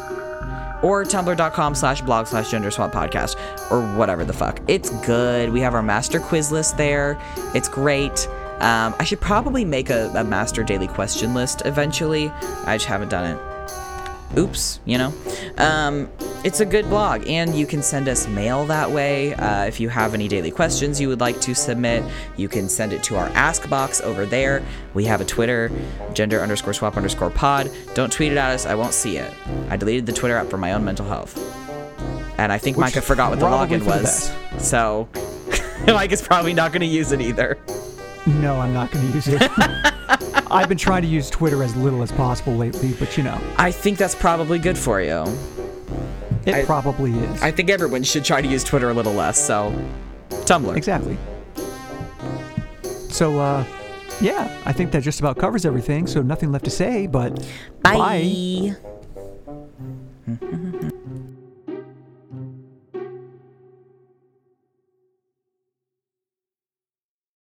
Or 0.82 1.05
tumblr.com 1.05 1.74
slash 1.74 2.02
blog 2.02 2.26
slash 2.26 2.50
gender 2.50 2.70
swap 2.70 2.92
podcast 2.92 3.36
or 3.70 3.80
whatever 3.96 4.24
the 4.24 4.32
fuck. 4.32 4.60
It's 4.68 4.90
good. 5.05 5.50
We 5.50 5.60
have 5.60 5.74
our 5.74 5.82
master 5.82 6.20
quiz 6.20 6.52
list 6.52 6.76
there. 6.76 7.18
It's 7.55 7.68
great. 7.68 8.28
Um, 8.60 8.94
I 8.98 9.05
should 9.05 9.20
probably 9.20 9.64
make 9.64 9.88
a, 9.88 10.09
a 10.16 10.24
master 10.24 10.64
daily 10.64 10.88
question 10.88 11.32
list 11.32 11.62
eventually. 11.64 12.30
I 12.64 12.76
just 12.76 12.86
haven't 12.86 13.09
done 13.09 13.36
it. 13.36 13.47
Oops, 14.36 14.80
you 14.84 14.98
know? 14.98 15.12
Um, 15.56 16.09
it's 16.44 16.60
a 16.60 16.66
good 16.66 16.88
blog, 16.88 17.26
and 17.26 17.55
you 17.55 17.66
can 17.66 17.82
send 17.82 18.09
us 18.09 18.28
mail 18.28 18.64
that 18.66 18.90
way. 18.90 19.34
Uh, 19.34 19.64
if 19.64 19.80
you 19.80 19.88
have 19.88 20.14
any 20.14 20.28
daily 20.28 20.50
questions 20.50 21.00
you 21.00 21.09
would 21.09 21.20
like 21.20 21.40
to 21.40 21.55
submit, 21.55 22.05
you 22.36 22.48
can 22.48 22.68
send 22.68 22.92
it 22.92 23.02
to 23.05 23.16
our 23.16 23.28
Ask 23.30 23.68
box 23.68 24.00
over 24.00 24.26
there. 24.26 24.62
We 24.94 25.05
have 25.06 25.20
a 25.20 25.24
Twitter, 25.24 25.70
gender 26.12 26.40
underscore 26.40 26.74
swap 26.74 26.96
underscore 26.96 27.30
pod. 27.30 27.70
Don't 27.94 28.12
tweet 28.12 28.32
it 28.32 28.38
at 28.38 28.52
us, 28.52 28.66
I 28.66 28.74
won't 28.74 28.94
see 28.94 29.16
it. 29.16 29.32
I 29.70 29.76
deleted 29.76 30.06
the 30.06 30.12
Twitter 30.12 30.36
app 30.36 30.48
for 30.48 30.59
my 30.59 30.72
own 30.72 30.84
mental 30.84 31.06
health. 31.06 31.36
And 32.38 32.52
I 32.52 32.59
think 32.59 32.76
Which 32.76 32.94
Micah 32.94 33.02
forgot 33.02 33.30
what 33.30 33.40
the 33.40 33.46
login 33.46 33.78
for 33.78 33.98
the 33.98 34.02
was. 34.02 34.32
So, 34.59 35.09
Micah's 35.86 36.22
probably 36.22 36.55
not 36.55 36.70
going 36.70 36.82
to 36.82 36.86
use 36.86 37.12
it 37.12 37.20
either. 37.20 37.59
No, 38.26 38.60
I'm 38.60 38.74
not 38.74 38.90
going 38.90 39.09
to 39.09 39.14
use 39.14 39.28
it. 39.28 39.40
I've 40.50 40.68
been 40.68 40.78
trying 40.78 41.02
to 41.02 41.08
use 41.08 41.28
Twitter 41.30 41.62
as 41.62 41.74
little 41.76 42.02
as 42.02 42.10
possible 42.12 42.54
lately, 42.56 42.92
but 42.98 43.16
you 43.16 43.22
know, 43.22 43.38
I 43.56 43.70
think 43.70 43.98
that's 43.98 44.14
probably 44.14 44.58
good 44.58 44.78
for 44.78 45.00
you. 45.00 45.24
it 46.46 46.54
I- 46.54 46.64
probably 46.64 47.12
is. 47.12 47.42
I 47.42 47.50
think 47.50 47.68
everyone 47.70 48.02
should 48.02 48.24
try 48.24 48.40
to 48.40 48.48
use 48.48 48.64
Twitter 48.64 48.90
a 48.90 48.94
little 48.94 49.12
less, 49.12 49.38
so. 49.44 49.72
Tumblr. 50.30 50.76
Exactly. 50.76 51.16
So, 53.10 53.38
uh, 53.38 53.64
yeah, 54.20 54.56
I 54.64 54.72
think 54.72 54.90
that 54.92 55.02
just 55.02 55.20
about 55.20 55.36
covers 55.38 55.64
everything. 55.66 56.06
So 56.06 56.22
nothing 56.22 56.50
left 56.52 56.64
to 56.66 56.70
say, 56.70 57.06
but 57.06 57.46
Bye. 57.82 58.74